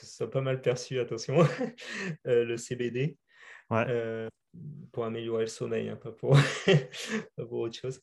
ce 0.00 0.06
soit 0.16 0.28
pas 0.28 0.40
mal 0.40 0.60
perçu, 0.60 0.98
attention, 0.98 1.38
euh, 2.26 2.44
le 2.44 2.56
CBD. 2.56 3.16
pour 4.90 5.04
améliorer 5.04 5.44
le 5.44 5.48
sommeil, 5.48 5.88
hein, 5.88 5.94
pas, 5.94 6.10
pour, 6.10 6.36
pour, 7.36 7.60
autre 7.60 7.78
chose, 7.78 8.02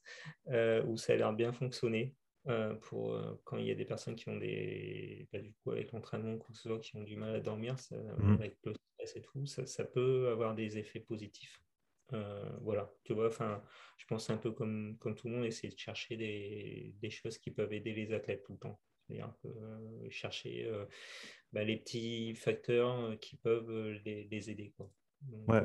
où 0.86 0.96
ça 0.96 1.12
a 1.12 1.16
l'air 1.18 1.34
bien 1.34 1.52
fonctionner. 1.52 2.16
pour 2.84 3.20
quand 3.44 3.58
il 3.58 3.66
y 3.66 3.72
a 3.72 3.76
des 3.76 3.84
personnes 3.84 4.16
qui 4.16 4.30
ont 4.30 4.38
des, 4.38 5.28
bah, 5.34 5.40
du 5.40 5.52
coup, 5.52 5.72
avec 5.72 5.92
l'entraînement, 5.92 6.40
qui 6.82 6.96
ont 6.96 7.04
du 7.04 7.18
mal 7.18 7.36
à 7.36 7.42
dormir, 7.42 7.78
ça, 7.78 7.98
mmh. 7.98 8.34
avec 8.36 8.58
le 8.64 8.74
stress 8.74 9.18
et 9.18 9.22
tout, 9.22 9.46
ça, 9.46 9.66
ça 9.66 9.84
peut 9.84 10.30
avoir 10.30 10.56
des 10.56 10.78
effets 10.78 11.02
positifs. 11.02 11.60
Euh, 12.14 12.50
voilà, 12.62 12.92
tu 13.04 13.14
vois, 13.14 13.28
enfin, 13.28 13.64
je 13.98 14.06
pense 14.06 14.30
un 14.30 14.38
peu 14.38 14.52
comme, 14.52 14.98
comme 15.00 15.16
tout 15.16 15.28
le 15.28 15.36
monde, 15.36 15.46
essayer 15.46 15.74
de 15.74 15.80
chercher 15.80 16.18
des, 16.18 16.94
des 17.02 17.10
choses 17.10 17.38
qui 17.38 17.52
peuvent 17.52 17.74
aider 17.74 17.94
les 17.94 18.14
athlètes 18.14 18.44
tout 18.44 18.54
le 18.54 18.60
temps. 18.60 18.80
C'est-à-dire 19.08 19.34
euh, 19.46 20.08
chercher 20.10 20.66
euh, 20.66 20.86
bah, 21.54 21.64
les 21.64 21.78
petits 21.78 22.36
facteurs 22.36 23.18
qui 23.20 23.38
peuvent 23.38 23.92
les, 24.04 24.26
les 24.26 24.50
aider. 24.50 24.74
Quoi. 24.78 24.92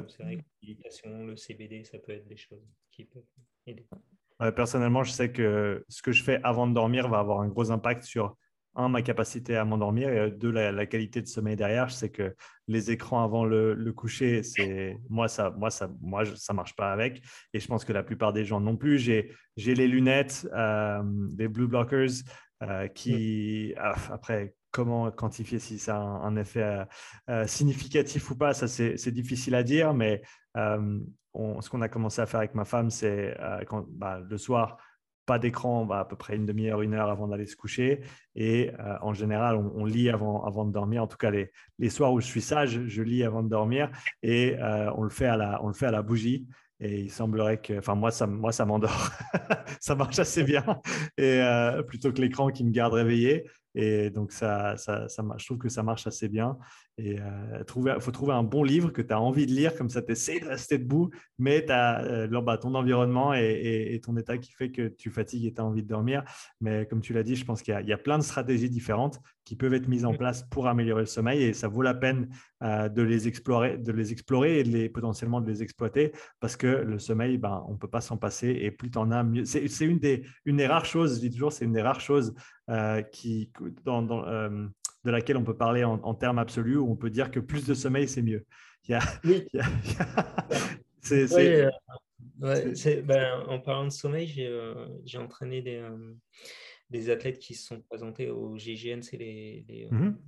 C'est 0.09 0.23
vrai 0.23 0.37
que 0.37 0.43
l'éducation, 0.63 1.25
le 1.27 1.37
CBD, 1.37 1.85
ça 1.85 1.99
peut 1.99 2.13
être 2.13 2.27
des 2.27 2.37
choses 2.37 2.67
qui 2.91 3.05
peuvent 3.05 3.23
aider. 3.67 3.87
personnellement, 4.57 5.05
je 5.05 5.11
sais 5.11 5.33
que 5.33 5.85
ce 5.89 6.03
que 6.03 6.13
je 6.13 6.23
fais 6.23 6.41
avant 6.43 6.67
de 6.67 6.75
dormir 6.75 7.09
va 7.09 7.19
avoir 7.19 7.41
un 7.41 7.49
gros 7.49 7.71
impact 7.71 8.05
sur 8.05 8.37
un, 8.75 8.89
ma 8.89 9.03
capacité 9.03 9.57
à 9.57 9.65
m'endormir 9.65 10.09
et 10.11 10.19
euh, 10.19 10.31
deux, 10.31 10.51
la, 10.51 10.87
qualité 10.87 11.21
de 11.21 11.27
sommeil 11.27 11.57
derrière. 11.57 11.89
Je 11.89 11.95
sais 11.95 12.11
que 12.11 12.35
les 12.69 12.91
écrans 12.91 13.23
avant 13.25 13.45
le, 13.45 13.93
coucher, 13.93 14.43
c'est 14.43 14.97
moi 15.09 15.29
ça, 15.29 15.51
moi 15.57 15.71
ça, 15.71 15.91
moi 16.01 16.25
ça 16.25 16.53
marche 16.53 16.77
pas 16.77 16.93
avec. 16.93 17.23
Et 17.53 17.61
je 17.61 17.67
pense 17.67 17.85
que 17.85 17.93
la 17.93 18.03
plupart 18.03 18.33
des 18.33 18.45
gens 18.45 18.61
non 18.61 18.77
plus. 18.77 18.99
J'ai, 18.99 19.33
j'ai 19.57 19.75
les 19.75 19.89
lunettes, 19.89 20.49
euh, 20.55 21.03
des 21.05 21.49
blue 21.49 21.67
blockers 21.67 22.11
euh, 22.63 22.89
qui, 22.89 23.75
ah, 23.77 23.95
après, 24.11 24.55
comment 24.71 25.11
quantifier 25.11 25.59
si 25.59 25.79
ça 25.79 25.97
a 25.97 26.01
un, 26.01 26.37
effet 26.37 26.85
significatif 27.47 28.31
ou 28.31 28.37
pas, 28.37 28.55
ça 28.55 28.69
c'est, 28.69 29.11
difficile 29.11 29.55
à 29.57 29.65
dire. 29.65 29.95
Mais 29.95 30.23
ce 30.55 31.69
qu'on 31.69 31.81
a 31.81 31.89
commencé 31.89 32.21
à 32.21 32.27
faire 32.27 32.39
avec 32.39 32.55
ma 32.55 32.65
femme, 32.65 32.91
c'est 32.91 33.37
bah, 33.89 34.21
le 34.21 34.39
soir 34.39 34.79
pas 35.31 35.39
d'écran 35.39 35.89
à 35.91 36.05
peu 36.05 36.17
près 36.17 36.35
une 36.35 36.45
demi-heure, 36.45 36.83
une 36.83 36.93
heure 36.93 37.09
avant 37.09 37.29
d'aller 37.29 37.47
se 37.47 37.55
coucher. 37.55 38.01
Et 38.35 38.73
euh, 38.81 38.97
en 39.01 39.15
général, 39.15 39.55
on, 39.55 39.85
lit 39.85 40.11
avant, 40.11 40.45
avant 40.45 40.65
de 40.65 40.73
dormir. 40.73 41.05
En 41.05 41.07
tout 41.07 41.17
cas, 41.17 41.31
les, 41.31 41.53
les, 41.79 41.89
soirs 41.89 42.13
où 42.13 42.21
je 42.21 42.27
suis 42.27 42.41
sage, 42.41 42.81
je 42.89 43.03
lis 43.05 43.23
avant 43.23 43.45
de 43.45 43.49
dormir 43.49 43.93
et 44.25 44.57
euh, 44.59 44.91
on, 44.97 45.05
le 45.05 45.09
fait 45.09 45.27
à 45.27 45.37
la, 45.37 45.63
on 45.63 45.69
le 45.69 45.73
fait 45.73 45.87
à 45.87 45.93
la 45.93 46.03
bougie. 46.03 46.49
Et 46.81 47.03
il 47.03 47.13
semblerait 47.13 47.61
que, 47.61 47.79
enfin 47.79 47.95
moi 47.95 48.11
ça, 48.11 48.27
moi 48.27 48.51
ça 48.51 48.65
m'endort, 48.65 49.11
ça 49.81 49.95
marche 49.95 50.19
assez 50.19 50.43
bien. 50.43 50.65
Et 51.17 51.41
euh, 51.41 51.85
plutôt 51.85 52.13
que 52.13 52.21
l'écran 52.21 52.49
qui 52.49 52.65
me 52.65 52.73
garde 52.73 52.95
réveillé. 52.95 53.47
Et 53.77 54.11
donc, 54.11 54.33
ça, 54.33 54.77
ça, 54.77 55.09
ça, 55.09 55.23
je 55.37 55.45
trouve 55.45 55.59
que 55.59 55.69
ça 55.69 55.85
marche 55.85 56.09
assez 56.09 56.29
bien. 56.29 56.59
Et 57.01 57.15
il 57.15 57.21
euh, 57.21 58.01
faut 58.01 58.11
trouver 58.11 58.33
un 58.33 58.43
bon 58.43 58.63
livre 58.63 58.91
que 58.91 59.01
tu 59.01 59.13
as 59.13 59.21
envie 59.21 59.47
de 59.47 59.53
lire, 59.53 59.75
comme 59.75 59.89
ça 59.89 60.03
tu 60.03 60.13
essaies 60.13 60.39
de 60.39 60.47
rester 60.47 60.77
debout, 60.79 61.11
mais 61.39 61.65
tu 61.65 61.73
as 61.73 62.05
euh, 62.05 62.41
bah, 62.43 62.59
ton 62.59 62.75
environnement 62.75 63.33
et, 63.33 63.99
ton 64.05 64.17
état 64.17 64.37
qui 64.39 64.53
fait 64.53 64.71
que 64.71 64.89
tu 64.89 65.11
fatigues 65.11 65.47
et 65.47 65.55
tu 65.55 65.61
as 65.61 65.65
envie 65.65 65.83
de 65.83 65.89
dormir. 65.89 66.25
Mais 66.61 66.87
comme 66.87 67.01
tu 67.01 67.13
l'as 67.13 67.23
dit, 67.23 67.37
je 67.37 67.45
pense 67.45 67.63
qu'il 67.63 67.79
y, 67.83 67.89
y, 67.89 67.93
a 67.93 67.99
plein 67.99 68.19
de 68.19 68.23
stratégies 68.23 68.69
différentes 68.69 69.21
qui 69.45 69.57
peuvent 69.57 69.73
être 69.73 69.89
mises 69.89 70.05
en 70.05 70.15
place 70.15 70.43
pour 70.51 70.69
améliorer 70.69 71.03
le 71.03 71.07
sommeil 71.07 71.43
et 71.43 71.55
ça 71.55 71.69
vaut 71.69 71.83
la 71.83 71.95
peine 71.95 72.29
euh, 72.63 72.89
de, 72.89 73.03
les 73.03 73.29
explorer, 73.29 73.79
de 73.79 73.93
les 73.93 74.13
explorer 74.13 74.61
et 74.61 74.65
de 74.65 74.69
les, 74.69 74.89
potentiellement 74.89 75.41
de 75.41 75.51
les 75.51 75.63
exploiter 75.63 76.13
parce 76.39 76.57
que 76.57 76.67
le 76.67 76.99
sommeil, 76.99 77.39
ben, 77.39 77.65
on 77.67 77.73
ne 77.73 77.79
peut 77.79 77.89
pas 77.89 78.03
s'en 78.03 78.19
passer 78.19 78.49
et 78.49 78.71
plus 78.71 78.91
tu 78.91 78.99
en 78.99 79.11
as, 79.11 79.23
mieux. 79.23 79.45
C'est 79.47 79.87
une 79.87 79.99
des, 79.99 80.25
une 80.45 80.59
des 80.59 80.67
rares 80.67 80.85
choses, 80.85 81.17
je 81.17 81.21
dis 81.21 81.31
toujours, 81.31 81.53
c'est 81.53 81.65
une 81.65 81.73
des 81.73 81.83
rares 81.83 82.01
choses 82.01 82.35
qui, 83.11 83.51
dans, 83.85 84.01
dans 84.03 84.23
de 85.05 85.11
laquelle 85.11 85.37
on 85.37 85.45
peut 85.45 85.57
parler 85.57 85.85
en, 85.85 86.15
termes 86.15 86.39
absolus, 86.39 86.77
où 86.77 86.91
on 86.91 86.97
peut 86.97 87.11
dire 87.11 87.31
que 87.31 87.41
plus 87.41 87.67
de 87.67 87.75
sommeil, 87.75 88.09
c'est 88.09 88.23
mieux. 88.23 88.45
oui. 89.25 89.47
en 93.49 93.61
parlant 93.61 93.85
de 93.85 93.91
sommeil, 93.91 94.27
j'ai 94.27 94.47
euh, 94.47 94.87
entraîné 95.17 95.63
des, 95.63 95.77
euh, 95.77 96.15
des, 96.91 97.11
athlètes 97.11 97.39
qui 97.39 97.55
se 97.55 97.67
sont 97.67 97.81
présentés 97.83 98.31
au 98.31 98.57
GGN, 98.57 99.03
c'est 99.03 99.17
les, 99.17 99.65
les, 99.69 99.87
euh, 99.87 99.95
mmh 99.95 100.19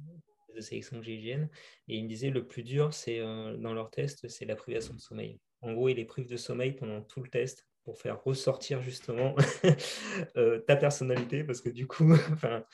sélections 0.60 1.00
GGN, 1.00 1.48
et 1.88 1.96
ils 1.96 2.02
me 2.04 2.08
disaient 2.08 2.28
le 2.28 2.46
plus 2.46 2.62
dur, 2.62 2.92
c'est 2.92 3.20
dans 3.20 3.72
leur 3.72 3.90
test, 3.90 4.28
c'est 4.28 4.44
la 4.44 4.54
privation 4.54 4.92
de 4.92 5.00
sommeil. 5.00 5.40
En 5.62 5.72
gros, 5.72 5.88
ils 5.88 5.96
les 5.96 6.04
privent 6.04 6.28
de 6.28 6.36
sommeil 6.36 6.72
pendant 6.72 7.00
tout 7.00 7.22
le 7.22 7.30
test 7.30 7.66
pour 7.84 7.98
faire 7.98 8.22
ressortir 8.22 8.82
justement 8.82 9.34
euh, 10.36 10.60
ta 10.60 10.76
personnalité, 10.76 11.44
parce 11.44 11.60
que 11.60 11.68
du 11.68 11.86
coup, 11.86 12.12
enfin, 12.32 12.64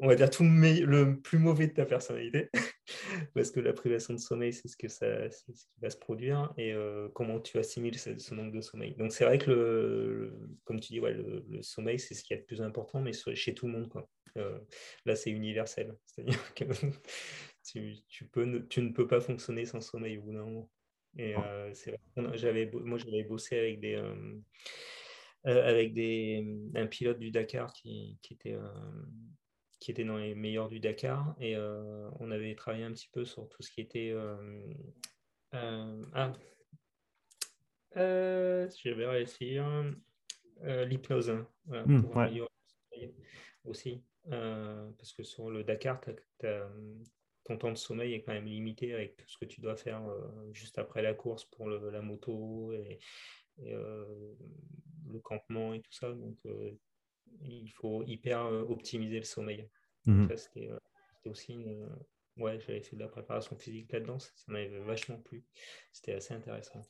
on 0.00 0.08
va 0.08 0.14
dire 0.14 0.30
tout 0.30 0.44
le, 0.44 0.84
le, 0.84 1.20
plus 1.20 1.38
mauvais 1.38 1.66
de 1.66 1.72
ta 1.72 1.84
personnalité, 1.84 2.50
parce 3.34 3.50
que 3.50 3.60
la 3.60 3.72
privation 3.72 4.14
de 4.14 4.18
sommeil, 4.18 4.52
c'est 4.52 4.68
ce, 4.68 4.76
que 4.76 4.88
ça, 4.88 5.30
ce 5.30 5.44
qui 5.44 5.68
va 5.80 5.90
se 5.90 5.98
produire, 5.98 6.52
et 6.56 6.72
euh, 6.72 7.08
comment 7.14 7.40
tu 7.40 7.58
assimiles 7.58 7.98
ce, 7.98 8.34
manque 8.34 8.52
de 8.52 8.60
sommeil. 8.60 8.94
Donc 8.96 9.12
c'est 9.12 9.24
vrai 9.24 9.38
que, 9.38 9.50
le, 9.50 10.34
comme 10.64 10.80
tu 10.80 10.92
dis, 10.92 11.00
ouais, 11.00 11.14
le, 11.14 11.62
sommeil, 11.62 11.98
c'est 11.98 12.14
ce 12.14 12.24
qui 12.24 12.32
est 12.32 12.38
le 12.38 12.44
plus 12.44 12.62
important, 12.62 13.00
mais 13.00 13.12
chez 13.12 13.54
tout 13.54 13.66
le 13.66 13.72
monde. 13.72 13.88
Quoi. 13.88 14.08
Euh, 14.36 14.58
là, 15.04 15.16
c'est 15.16 15.30
universel, 15.30 15.96
c'est-à-dire 16.06 16.54
que 16.54 16.64
tu, 17.64 17.96
tu, 18.08 18.82
ne 18.82 18.92
peux 18.92 19.06
pas 19.06 19.20
fonctionner 19.20 19.66
sans 19.66 19.80
sommeil 19.80 20.18
au 20.18 20.22
bout 20.22 20.32
d'un 20.32 20.44
moment. 20.44 20.70
Et 21.16 21.36
euh, 21.36 21.72
c'est 21.74 21.98
j'avais, 22.34 22.70
moi, 22.72 22.98
j'avais 22.98 23.24
bossé 23.24 23.58
avec 23.58 23.80
des, 23.80 23.94
euh, 23.94 24.40
avec 25.44 25.92
des, 25.92 26.46
un 26.74 26.86
pilote 26.86 27.18
du 27.18 27.30
Dakar 27.30 27.72
qui, 27.72 28.18
qui 28.22 28.34
était, 28.34 28.56
qui 29.80 29.90
était 29.90 30.04
dans 30.04 30.18
les 30.18 30.34
meilleurs 30.34 30.68
du 30.68 30.80
Dakar. 30.80 31.34
Et 31.40 31.56
on 31.56 32.30
avait 32.30 32.54
travaillé 32.54 32.84
un 32.84 32.92
petit 32.92 33.08
peu 33.12 33.24
sur 33.24 33.48
tout 33.48 33.62
ce 33.62 33.70
qui 33.70 33.80
était. 33.80 34.14
ah, 35.52 36.32
je 37.94 38.90
vais 38.90 39.06
réussir. 39.06 39.66
l'hypnose. 40.62 41.30
Hein, 41.30 41.84
mmh, 41.86 42.44
aussi. 43.64 44.02
parce 44.28 45.12
que 45.12 45.22
sur 45.22 45.50
le 45.50 45.64
Dakar, 45.64 46.00
tu 46.00 46.46
as, 46.46 46.68
ton 47.50 47.56
temps 47.56 47.72
de 47.72 47.76
sommeil 47.76 48.14
est 48.14 48.22
quand 48.22 48.32
même 48.32 48.46
limité 48.46 48.94
avec 48.94 49.16
tout 49.16 49.24
ce 49.26 49.36
que 49.36 49.44
tu 49.44 49.60
dois 49.60 49.76
faire 49.76 50.02
euh, 50.06 50.52
juste 50.52 50.78
après 50.78 51.02
la 51.02 51.14
course 51.14 51.44
pour 51.46 51.68
la 51.68 52.00
moto 52.00 52.72
et, 52.72 53.00
euh, 53.66 54.04
le 55.08 55.18
campement 55.18 55.74
et 55.74 55.80
tout 55.80 55.92
ça. 55.92 56.12
Donc, 56.12 56.36
euh, 56.46 56.70
il 57.42 57.70
faut 57.70 58.04
hyper 58.04 58.44
optimiser 58.68 59.18
le 59.18 59.24
sommeil. 59.24 59.68
Mhm. 60.06 60.28
C'était 60.36 60.70
aussi 61.24 61.54
une. 61.54 61.88
Ouais, 62.36 62.58
j'avais 62.60 62.80
fait 62.80 62.96
de 62.96 63.00
la 63.00 63.08
préparation 63.08 63.56
physique 63.56 63.92
là-dedans, 63.92 64.18
ça, 64.18 64.30
m'avait 64.46 64.78
vachement 64.80 65.18
plu. 65.18 65.44
C'était 65.92 66.14
assez 66.14 66.32
intéressant. 66.32 66.80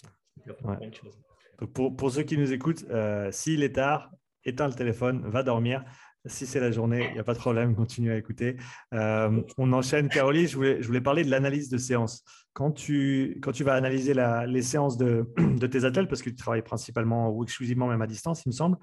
pour, 1.75 1.97
pour, 1.97 2.11
ceux 2.11 2.23
qui 2.23 2.37
nous 2.37 2.53
écoutent, 2.53 2.85
s'il 3.33 3.63
est 3.63 3.75
tard, 3.75 4.11
éteins 4.45 4.69
le 4.69 4.75
téléphone, 4.75 5.29
va 5.29 5.43
dormir. 5.43 5.85
Si 6.27 6.47
c'est 6.47 6.61
la 6.61 6.71
journée, 6.71 7.07
il 7.09 7.15
n'y 7.15 7.19
a 7.19 7.25
pas 7.25 7.33
de 7.33 7.39
problème, 7.39 7.75
continue 7.75 8.13
à 8.13 8.17
écouter. 8.17 8.57
Euh, 8.93 9.41
on 9.57 9.73
enchaîne. 9.73 10.09
Caroline, 10.09 10.47
je 10.47 10.55
voulais, 10.55 10.83
je 10.83 10.87
voulais 10.87 11.01
parler 11.01 11.25
de 11.25 11.31
l'analyse 11.31 11.71
de 11.71 11.79
séance. 11.79 12.23
Quand 12.53 12.73
tu, 12.73 13.39
quand 13.43 13.53
tu 13.53 13.65
vas 13.65 13.75
analyser 13.75 14.13
les 14.47 14.63
séances 14.63 14.99
de, 14.99 15.27
tes 15.67 15.85
athlètes, 15.85 16.09
parce 16.09 16.21
que 16.21 16.29
tu 16.29 16.37
travailles 16.37 16.63
principalement 16.63 17.31
ou 17.31 17.43
exclusivement 17.43 17.87
même 17.87 18.03
à 18.03 18.07
distance, 18.07 18.45
il 18.45 18.51
me 18.51 18.55
semble, 18.55 18.77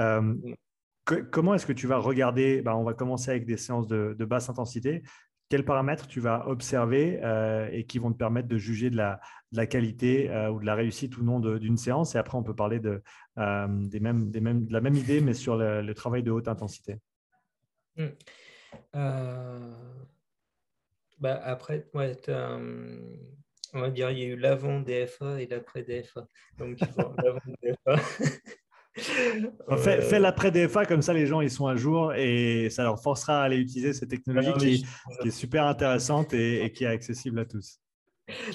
euh, 0.00 0.34
comment 1.30 1.54
est-ce 1.54 1.66
que 1.66 1.72
tu 1.72 1.86
vas 1.86 1.98
regarder 1.98 2.62
bah, 2.62 2.76
On 2.76 2.84
va 2.84 2.94
commencer 2.94 3.30
avec 3.30 3.46
des 3.46 3.56
séances 3.56 3.86
de, 3.86 4.24
basse 4.24 4.48
intensité. 4.48 5.02
Quels 5.50 5.64
paramètres 5.64 6.06
tu 6.06 6.20
vas 6.20 6.46
observer 6.46 7.18
euh, 7.24 7.68
et 7.72 7.84
qui 7.84 7.98
vont 7.98 8.12
te 8.12 8.16
permettre 8.16 8.46
de 8.46 8.56
juger 8.56 8.88
de 8.88 8.96
la, 8.96 9.66
qualité 9.66 10.30
euh, 10.30 10.48
ou 10.48 10.60
de 10.60 10.64
la 10.64 10.76
réussite 10.76 11.18
ou 11.18 11.24
non 11.24 11.40
d'une 11.40 11.76
séance 11.76 12.14
Et 12.14 12.18
après, 12.18 12.38
on 12.38 12.44
peut 12.44 12.54
parler 12.54 12.78
de, 12.78 13.02
euh, 13.38 13.88
la 13.92 14.80
même 14.80 14.94
idée, 14.94 15.20
mais 15.20 15.34
sur 15.34 15.56
le, 15.56 15.92
travail 15.92 16.22
de 16.22 16.30
haute 16.30 16.46
intensité. 16.46 17.00
Bah, 21.18 21.40
après, 21.42 21.90
on 21.92 21.98
va 23.80 23.90
dire 23.90 24.10
il 24.12 24.18
y 24.20 24.22
a 24.22 24.26
eu 24.26 24.36
l'avant 24.36 24.78
DFA 24.78 25.42
et 25.42 25.46
l'après 25.48 25.82
DFA. 25.82 26.28
Donc, 26.58 26.78
l'avant 26.78 27.40
DFA. 27.60 27.96
Fais, 28.96 30.18
l'après 30.18 30.50
DFA, 30.50 30.84
comme 30.84 31.02
ça 31.02 31.12
les 31.12 31.26
gens 31.26 31.40
ils 31.40 31.50
sont 31.50 31.66
à 31.66 31.76
jour 31.76 32.12
et 32.14 32.68
ça 32.70 32.82
leur 32.82 33.00
forcera 33.00 33.42
à 33.42 33.44
aller 33.44 33.56
utiliser 33.56 33.92
cette 33.92 34.10
technologie 34.10 34.52
qui, 34.58 35.28
est 35.28 35.30
super 35.30 35.66
intéressante 35.66 36.34
et, 36.34 36.72
qui 36.72 36.84
est 36.84 36.88
accessible 36.88 37.38
à 37.38 37.44
tous. 37.44 37.80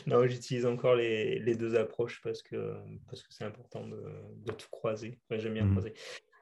Non, 0.08 0.26
j'utilise 0.28 0.66
encore 0.66 0.96
les, 0.96 1.56
deux 1.56 1.76
approches 1.76 2.22
parce 2.22 2.42
que 2.42 2.76
parce 3.08 3.24
que 3.24 3.34
c'est 3.34 3.46
important 3.46 3.88
de, 3.88 4.52
tout 4.52 4.68
croiser. 4.72 5.20
J'aime 5.32 5.54
bien 5.54 5.66
mhm. 5.66 5.72
croiser. 5.72 5.94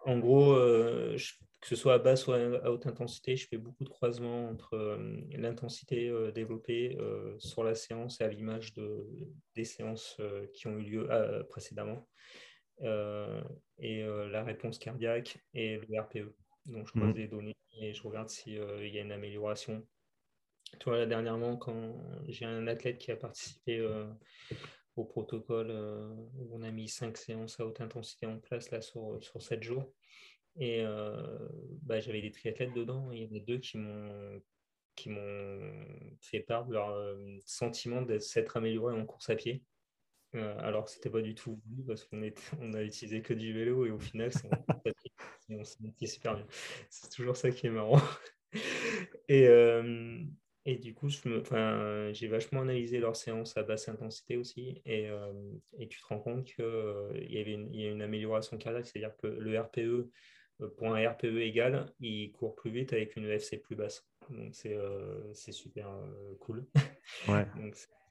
En 0.06 0.20
gros, 0.20 0.52
euh, 0.54 1.18
que 1.62 1.68
ce 1.68 1.76
soit 1.76 1.94
à 1.94 2.00
basse 2.00 2.28
ou 2.28 2.34
à 2.34 2.70
haute 2.70 2.88
intensité, 2.88 3.36
je 3.38 3.48
fais 3.48 3.58
beaucoup 3.58 3.86
de 3.86 3.90
croisements 3.90 4.50
entre 4.50 4.74
euh, 4.74 5.22
l'intensité 5.32 6.10
euh, 6.10 6.32
développée 6.32 6.98
sur 7.38 7.64
la 7.64 7.76
séance 7.76 8.20
et 8.22 8.24
à 8.24 8.28
l'image 8.28 8.74
de, 8.74 9.08
des 9.56 9.64
séances 9.64 10.18
qui 10.54 10.68
ont 10.68 10.78
eu 10.78 10.84
lieu 10.84 11.08
précédemment. 11.50 12.08
Euh, 12.82 13.42
et 13.78 14.04
euh, 14.04 14.30
la 14.30 14.44
réponse 14.44 14.78
cardiaque 14.78 15.38
et 15.54 15.78
le 15.78 16.02
RPE. 16.02 16.34
Donc, 16.66 16.88
je 16.88 16.92
croise 16.92 17.10
mhm. 17.10 17.18
les 17.18 17.28
données 17.28 17.56
et 17.80 17.94
je 17.94 18.04
regarde 18.04 18.30
s'il 18.30 18.60
euh, 18.60 18.88
y 18.88 18.98
a 18.98 19.02
une 19.02 19.12
amélioration. 19.12 19.86
Tu 20.80 20.86
vois, 20.86 20.98
là, 20.98 21.06
dernièrement, 21.06 21.58
quand 21.58 21.96
j'ai 22.28 22.46
un 22.46 22.68
athlète 22.68 22.98
qui 22.98 23.12
a 23.12 23.16
participé 23.16 23.88
au 24.96 25.06
protocole 25.06 25.70
où 26.36 26.50
on 26.52 26.64
a 26.64 26.72
mis 26.72 26.90
cinq 26.90 27.16
séances 27.16 27.60
à 27.60 27.66
haute 27.68 27.80
intensité 27.80 28.26
en 28.26 28.40
place 28.40 28.72
là, 28.72 28.82
sur, 28.82 29.20
sur 29.22 29.40
7 29.40 29.62
jours. 29.62 29.94
Et 30.56 30.84
bah, 31.84 32.00
j'avais 32.00 32.24
des 32.24 32.32
triathlètes 32.32 32.74
dedans. 32.74 33.12
Et 33.12 33.18
il 33.18 33.24
y 33.24 33.32
en 33.32 33.40
a 33.40 33.40
deux 33.40 33.60
qui 33.60 33.78
m'ont 33.78 34.42
qui 34.96 35.10
m'ont 35.10 36.18
fait 36.22 36.40
part 36.40 36.66
de 36.66 36.74
leur 36.74 37.18
sentiment 37.46 38.02
de 38.02 38.18
s'être 38.18 38.58
amélioré 38.58 38.96
en 38.96 39.06
course 39.06 39.30
à 39.30 39.36
pied. 39.36 39.62
Euh, 40.36 40.58
alors 40.60 40.86
que 40.86 40.92
c'était 40.92 41.10
pas 41.12 41.22
du 41.22 41.36
tout 41.36 41.62
voulu 41.68 41.84
parce 41.86 42.06
qu'on 42.06 42.22
on 42.62 42.74
a 42.74 42.84
utilisé 42.84 43.22
que 43.22 43.34
du 43.34 43.54
vélo 43.54 43.86
et 43.86 43.92
au 43.92 44.00
final, 44.00 44.32
on 45.50 45.64
s'est 45.64 46.08
super 46.08 46.36
bien. 46.36 46.48
C'est 46.90 47.10
toujours 47.12 47.36
ça 47.38 47.52
qui 47.52 47.68
est 47.68 47.72
marrant. 47.72 48.02
et, 49.28 49.48
euh, 49.48 50.20
et 50.66 50.78
du 50.78 50.94
coup, 50.94 51.10
j'ai 51.10 52.28
vachement 52.28 52.62
analysé 52.62 53.00
leurs 53.00 53.16
séances 53.16 53.56
à 53.58 53.64
basse 53.64 53.90
intensité 53.90 54.38
aussi. 54.38 54.82
Et, 54.86 55.10
euh, 55.10 55.32
tu 55.90 56.00
te 56.00 56.06
rends 56.08 56.20
compte 56.20 56.46
qu'il 56.46 56.66
y 57.30 57.78
y 57.78 57.88
a 57.88 57.92
une 57.92 58.02
amélioration 58.02 58.58
cardiaque, 58.58 58.88
c'est-à-dire 58.88 59.16
que 59.18 59.28
le 59.28 59.60
RPE, 59.60 60.10
pour 60.78 60.96
un 60.96 61.10
RPE 61.10 61.40
égal, 61.42 61.94
il 62.00 62.32
court 62.32 62.56
plus 62.56 62.72
vite 62.72 62.94
avec 62.94 63.16
une 63.18 63.26
EFC 63.26 63.58
plus 63.62 63.76
basse. 63.76 64.08
Donc 64.30 64.56
c'est 64.56 65.52
super 65.52 65.90
cool. 66.40 66.66
Ouais. 67.28 67.46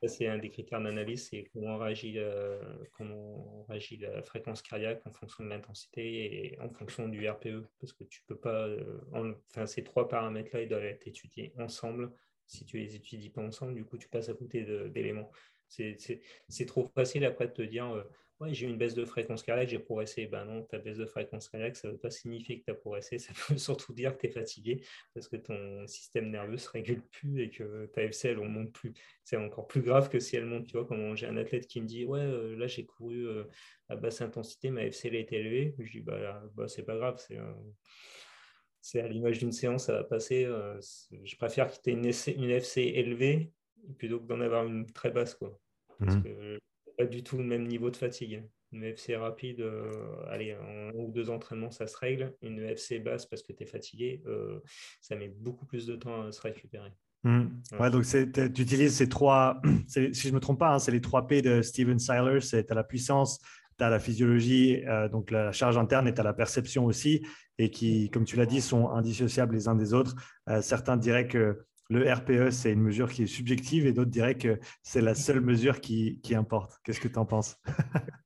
c'est 0.08 0.26
un 0.26 0.38
des 0.38 0.48
critères 0.50 0.80
d'analyse, 0.80 1.28
c'est 1.28 1.44
comment 1.52 1.78
réagit, 1.78 2.18
euh, 2.18 2.60
comment 2.92 3.64
réagit 3.68 3.98
la 3.98 4.22
fréquence 4.22 4.62
cardiaque 4.62 5.02
en 5.06 5.12
fonction 5.12 5.44
de 5.44 5.48
l'intensité 5.50 6.54
et 6.54 6.60
en 6.60 6.68
fonction 6.70 7.08
du 7.08 7.28
RPE, 7.28 7.66
parce 7.80 7.92
que 7.92 8.04
tu 8.04 8.22
peux 8.26 8.36
pas, 8.36 8.66
euh, 8.66 9.00
enfin 9.50 9.66
ces 9.66 9.84
trois 9.84 10.08
paramètres-là, 10.08 10.62
ils 10.62 10.68
doivent 10.68 10.84
être 10.84 11.06
étudiés 11.06 11.52
ensemble. 11.58 12.12
Si 12.46 12.64
tu 12.66 12.78
les 12.78 12.96
étudies 12.96 13.30
pas 13.30 13.42
ensemble, 13.42 13.74
du 13.74 13.84
coup, 13.84 13.96
tu 13.96 14.08
passes 14.08 14.28
à 14.28 14.34
côté 14.34 14.64
d'éléments. 14.90 15.30
C'est 15.68 16.66
trop 16.66 16.90
facile 16.94 17.24
après 17.24 17.46
de 17.46 17.52
te 17.52 17.62
dire, 17.62 17.90
euh, 17.94 18.02
j'ai 18.50 18.66
eu 18.66 18.70
une 18.70 18.78
baisse 18.78 18.94
de 18.94 19.04
fréquence 19.04 19.42
cardiaque, 19.42 19.68
j'ai 19.68 19.78
progressé. 19.78 20.26
Ben 20.26 20.44
non, 20.44 20.62
ta 20.62 20.78
baisse 20.78 20.98
de 20.98 21.06
fréquence 21.06 21.48
cardiaque, 21.48 21.76
ça 21.76 21.88
ne 21.88 21.92
veut 21.92 21.98
pas 21.98 22.10
signifier 22.10 22.60
que 22.60 22.64
tu 22.64 22.70
as 22.70 22.74
progressé, 22.74 23.18
ça 23.18 23.32
veut 23.48 23.58
surtout 23.58 23.92
dire 23.92 24.16
que 24.16 24.22
tu 24.22 24.26
es 24.28 24.30
fatigué 24.30 24.82
parce 25.14 25.28
que 25.28 25.36
ton 25.36 25.86
système 25.86 26.30
nerveux 26.30 26.52
ne 26.52 26.56
se 26.56 26.68
régule 26.68 27.02
plus 27.02 27.42
et 27.42 27.50
que 27.50 27.86
ta 27.86 28.02
FCL 28.02 28.38
ne 28.38 28.48
monte 28.48 28.72
plus. 28.72 28.92
C'est 29.24 29.36
encore 29.36 29.66
plus 29.66 29.82
grave 29.82 30.08
que 30.08 30.18
si 30.18 30.36
elle 30.36 30.46
monte. 30.46 30.66
Tu 30.66 30.76
vois, 30.76 30.86
quand 30.86 31.14
j'ai 31.14 31.26
un 31.26 31.36
athlète 31.36 31.66
qui 31.66 31.80
me 31.80 31.86
dit 31.86 32.04
Ouais, 32.04 32.20
euh, 32.20 32.56
là 32.56 32.66
j'ai 32.66 32.84
couru 32.86 33.26
euh, 33.26 33.44
à 33.88 33.96
basse 33.96 34.20
intensité, 34.20 34.70
ma 34.70 34.82
FCL 34.82 35.14
est 35.14 35.32
élevée, 35.32 35.74
je 35.78 35.90
dis 35.90 36.00
Bah, 36.00 36.42
bah 36.54 36.68
c'est 36.68 36.84
pas 36.84 36.96
grave, 36.96 37.16
c'est. 37.18 37.38
c'est 38.80 39.00
à 39.00 39.08
l'image 39.08 39.38
d'une 39.38 39.52
séance, 39.52 39.86
ça 39.86 39.92
va 39.92 40.04
passer. 40.04 40.44
je 40.44 41.36
préfère 41.36 41.70
aies 41.86 41.90
une, 41.90 42.10
une 42.36 42.50
FC 42.50 42.82
élevée 42.82 43.52
plutôt 43.98 44.20
que 44.20 44.26
d'en 44.26 44.40
avoir 44.40 44.66
une 44.66 44.86
très 44.90 45.10
basse. 45.10 45.34
Quoi. 45.34 45.58
Parce 45.98 46.16
mmh. 46.16 46.22
que 46.22 46.58
pas 46.96 47.06
du 47.06 47.22
tout 47.22 47.38
le 47.38 47.44
même 47.44 47.66
niveau 47.66 47.90
de 47.90 47.96
fatigue. 47.96 48.44
Une 48.72 48.84
FC 48.84 49.16
rapide, 49.16 49.60
euh, 49.60 49.92
allez, 50.28 50.54
en 50.54 50.88
un 50.88 50.92
ou 50.94 51.12
deux 51.12 51.28
entraînements, 51.28 51.70
ça 51.70 51.86
se 51.86 51.96
règle. 51.96 52.34
Une 52.40 52.58
FC 52.58 53.00
basse, 53.00 53.26
parce 53.26 53.42
que 53.42 53.52
tu 53.52 53.62
es 53.64 53.66
fatigué, 53.66 54.22
euh, 54.26 54.60
ça 55.00 55.14
met 55.14 55.28
beaucoup 55.28 55.66
plus 55.66 55.86
de 55.86 55.94
temps 55.94 56.22
à 56.22 56.32
se 56.32 56.40
récupérer. 56.40 56.90
Mmh. 57.24 57.44
Ouais. 57.78 57.90
donc 57.90 58.04
tu 58.04 58.62
utilises 58.62 58.96
ces 58.96 59.08
trois, 59.08 59.60
si 59.86 60.12
je 60.12 60.28
ne 60.28 60.34
me 60.34 60.40
trompe 60.40 60.58
pas, 60.58 60.74
hein, 60.74 60.78
c'est 60.78 60.90
les 60.90 61.00
trois 61.00 61.28
P 61.28 61.40
de 61.40 61.62
Steven 61.62 61.98
Seiler, 61.98 62.40
c'est 62.40 62.72
à 62.72 62.74
la 62.74 62.82
puissance, 62.82 63.38
tu 63.78 63.84
as 63.84 63.90
la 63.90 64.00
physiologie, 64.00 64.82
euh, 64.86 65.08
donc 65.08 65.30
la 65.30 65.52
charge 65.52 65.76
interne 65.76 66.08
et 66.08 66.14
tu 66.14 66.20
as 66.20 66.24
la 66.24 66.32
perception 66.32 66.86
aussi, 66.86 67.24
et 67.58 67.70
qui, 67.70 68.10
comme 68.10 68.24
tu 68.24 68.36
l'as 68.36 68.46
dit, 68.46 68.60
sont 68.60 68.88
indissociables 68.88 69.54
les 69.54 69.68
uns 69.68 69.76
des 69.76 69.92
autres. 69.92 70.16
certains 70.62 70.96
diraient 70.96 71.28
que 71.28 71.64
le 71.88 72.10
RPE, 72.10 72.50
c'est 72.50 72.72
une 72.72 72.80
mesure 72.80 73.10
qui 73.10 73.24
est 73.24 73.26
subjective 73.26 73.86
et 73.86 73.92
d'autres 73.92 74.10
diraient 74.10 74.38
que 74.38 74.58
c'est 74.82 75.00
la 75.00 75.14
seule 75.14 75.40
mesure 75.40 75.80
qui, 75.80 76.20
importe. 76.34 76.78
Qu'est-ce 76.84 77.00
que 77.00 77.08
tu 77.08 77.18
en 77.18 77.26
penses? 77.26 77.56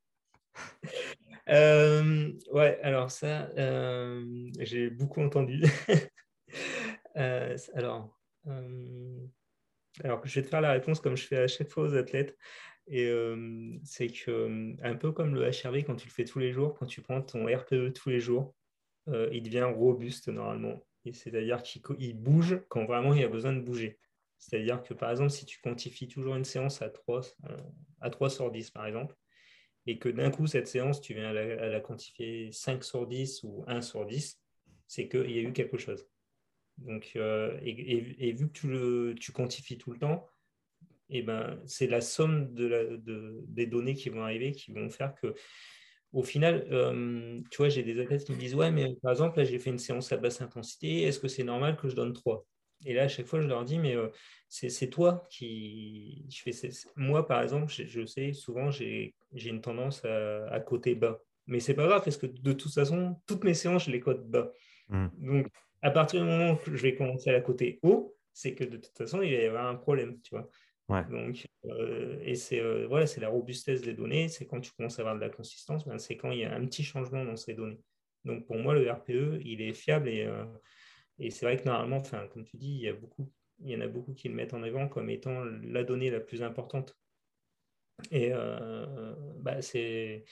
Euh, 1.49 2.33
Ouais, 2.51 2.77
alors 2.83 3.13
ça, 3.13 3.49
euh, 3.57 4.51
j'ai 4.59 4.91
beaucoup 4.91 5.21
entendu. 5.23 5.63
Euh, 7.19 7.57
alors, 7.75 8.21
je 8.45 10.35
vais 10.35 10.43
te 10.43 10.49
faire 10.49 10.61
la 10.61 10.73
réponse 10.73 11.01
comme 11.01 11.17
je 11.17 11.27
fais 11.27 11.39
à 11.39 11.49
chaque 11.49 11.71
fois 11.71 11.85
aux 11.85 11.95
athlètes. 11.95 12.37
C'est 12.87 14.09
que, 14.09 14.77
un 14.83 14.97
peu 14.97 15.13
comme 15.13 15.35
le 15.35 15.49
HRV, 15.49 15.85
quand 15.85 15.97
tu 15.97 16.09
le 16.09 16.13
fais 16.13 16.27
tous 16.27 16.41
les 16.41 16.53
jours, 16.53 16.75
quand 16.75 16.85
tu 16.85 17.01
prends 17.01 17.23
ton 17.23 17.47
RPE 17.47 17.95
tous 17.95 18.11
les 18.11 18.21
jours, 18.21 18.55
il 19.07 19.43
devient 19.43 19.63
robuste 19.63 20.29
normalement 20.29 20.85
c'est-à-dire 21.13 21.63
qu'il 21.63 22.17
bouge 22.17 22.61
quand 22.69 22.85
vraiment 22.85 23.15
il 23.15 23.21
y 23.21 23.25
a 23.25 23.29
besoin 23.29 23.53
de 23.53 23.61
bouger. 23.61 23.99
C'est-à-dire 24.39 24.83
que 24.83 24.95
par 24.95 25.11
exemple, 25.11 25.31
si 25.31 25.47
tu 25.47 25.61
quantifies 25.61 26.09
toujours 26.09 26.37
une 26.37 26.45
séance 26.45 26.83
à 26.83 26.91
3, 26.91 27.21
euh, 27.51 27.57
à 28.01 28.11
3 28.11 28.31
sur 28.31 28.51
10, 28.51 28.71
par 28.71 28.87
exemple, 28.87 29.17
et 29.87 29.99
que 29.99 30.09
d'un 30.09 30.31
coup, 30.31 30.47
cette 30.47 30.67
séance, 30.67 31.01
tu 31.01 31.15
viens 31.15 31.31
à 31.31 31.33
la, 31.33 31.81
quantifier 31.81 32.51
5 32.51 32.83
sur 32.83 33.07
10 33.07 33.45
ou 33.45 33.65
1 33.69 33.81
sur 33.83 34.05
10, 34.05 34.41
c'est 34.87 35.09
qu'il 35.09 35.31
y 35.31 35.39
a 35.39 35.43
eu 35.43 35.53
quelque 35.53 35.79
chose. 35.79 36.09
Donc, 36.79 37.13
euh, 37.17 37.59
et, 37.63 38.33
vu 38.33 38.49
que 38.49 38.53
tu, 38.53 38.69
le, 38.69 39.15
tu 39.19 39.33
quantifies 39.33 39.79
tout 39.79 39.93
le 39.93 39.99
temps, 39.99 40.29
et 41.09 41.19
eh 41.19 41.23
ben, 41.23 41.61
c'est 41.67 41.87
la 41.87 42.01
somme 42.01 42.53
de 42.53 42.67
la, 42.67 42.85
de, 42.85 43.45
des 43.47 43.67
données 43.67 43.95
qui 43.95 44.09
vont 44.09 44.23
arriver 44.23 44.51
qui 44.51 44.73
vont 44.73 44.91
faire 44.91 45.15
que 45.15 45.35
au 46.17 46.23
final, 46.23 46.67
euh, 46.71 47.39
tu 47.51 47.59
vois, 47.59 47.69
j'ai 47.69 47.83
des 47.83 48.01
athlètes 48.01 48.25
qui 48.25 48.33
me 48.33 48.39
disent 48.39 48.55
Ouais, 48.55 48.71
mais 48.71 48.97
par 49.03 49.13
exemple, 49.13 49.37
là, 49.37 49.45
j'ai 49.45 49.59
fait 49.59 49.69
une 49.69 49.79
séance 49.79 50.11
à 50.13 50.17
basse 50.17 50.41
intensité, 50.41 51.03
est-ce 51.03 51.21
que 51.21 51.29
c'est 51.29 51.45
normal 51.45 51.77
que 51.77 51.91
je 51.91 51.95
donne 51.95 52.15
3 52.15 52.47
Et 52.87 52.95
là, 52.95 53.03
à 53.03 53.09
chaque 53.09 53.27
fois, 53.27 53.43
je 53.43 53.47
leur 53.47 53.67
dis 53.67 53.79
Mais 53.79 53.95
euh, 53.95 54.09
c'est 54.49 54.89
toi 54.89 55.27
qui. 55.29 56.25
Je 56.31 56.41
fais, 56.41 56.71
moi, 56.97 57.27
par 57.27 57.43
exemple, 57.43 57.71
je, 57.71 58.07
sais, 58.07 58.33
souvent, 58.33 58.71
j'ai 58.71 59.13
une 59.35 59.61
tendance 59.61 60.07
à, 60.07 60.47
à 60.47 60.59
côté 60.61 60.95
bas. 60.95 61.21
Mais 61.47 61.61
c'est 61.61 61.75
pas 61.75 61.87
grave, 61.87 62.03
parce 62.03 62.17
que 62.17 62.27
de 62.27 62.53
toute 62.55 62.73
façon, 62.73 63.21
toutes 63.27 63.45
mes 63.45 63.55
séances, 63.55 63.85
je 63.85 63.91
les 63.91 64.01
cote 64.01 64.27
bas. 64.27 64.51
Mmh. 64.89 65.09
Donc, 65.19 65.49
à 65.83 65.91
partir 65.91 66.21
du 66.21 66.27
moment 66.27 66.55
où 66.55 66.59
je 66.65 66.83
vais 66.83 66.95
commencer 66.95 67.29
à 67.29 67.35
la 67.35 67.43
côté 67.43 67.79
haut, 67.83 68.17
c'est 68.33 68.55
que 68.55 68.65
de 68.65 68.79
toute 68.79 68.97
façon, 68.97 69.21
il 69.21 69.35
va 69.37 69.43
y 69.43 69.47
avoir 69.47 69.67
un 69.67 69.77
problème, 69.77 70.19
tu 70.23 70.31
vois. 70.35 70.49
Donc, 70.89 71.47
euh, 71.65 72.19
et 72.23 72.37
c'est 72.37 72.61
euh, 72.61 72.87
voilà, 72.87 73.07
la 73.21 73.29
robustesse 73.29 73.83
des 73.83 73.93
données, 73.93 74.29
c'est 74.29 74.47
quand 74.47 74.61
tu 74.61 74.71
commences 74.73 74.99
à 74.99 75.03
avoir 75.03 75.17
de 75.17 75.21
la 75.21 75.31
consistance, 75.31 75.85
ben, 75.85 75.99
c'est 75.99 76.17
quand 76.17 76.31
il 76.31 76.41
y 76.41 76.45
a 76.45 76.55
un 76.55 76.65
petit 76.65 76.85
changement 76.85 77.25
dans 77.25 77.37
ces 77.37 77.55
données. 77.55 77.81
Donc 78.25 78.47
pour 78.47 78.57
moi, 78.57 78.75
le 78.75 78.89
RPE, 78.91 79.41
il 79.45 79.61
est 79.63 79.73
fiable 79.73 80.09
et, 80.09 80.25
euh, 80.25 80.45
et 81.19 81.31
c'est 81.31 81.45
vrai 81.45 81.57
que 81.57 81.65
normalement, 81.65 82.03
comme 82.33 82.45
tu 82.45 82.57
dis, 82.57 82.81
il 82.83 82.89
y, 82.89 82.95
il 83.61 83.71
y 83.71 83.77
en 83.77 83.81
a 83.81 83.89
beaucoup 83.89 84.15
qui 84.15 84.29
le 84.29 84.35
mettent 84.35 84.55
en 84.55 84.63
avant 84.63 84.87
comme 84.87 85.11
étant 85.11 85.45
la 85.45 85.83
donnée 85.83 86.11
la 86.11 86.21
plus 86.21 86.43
importante. 86.43 86.97
Et 88.11 88.31
bah, 89.41 89.63
c'est 89.63 90.25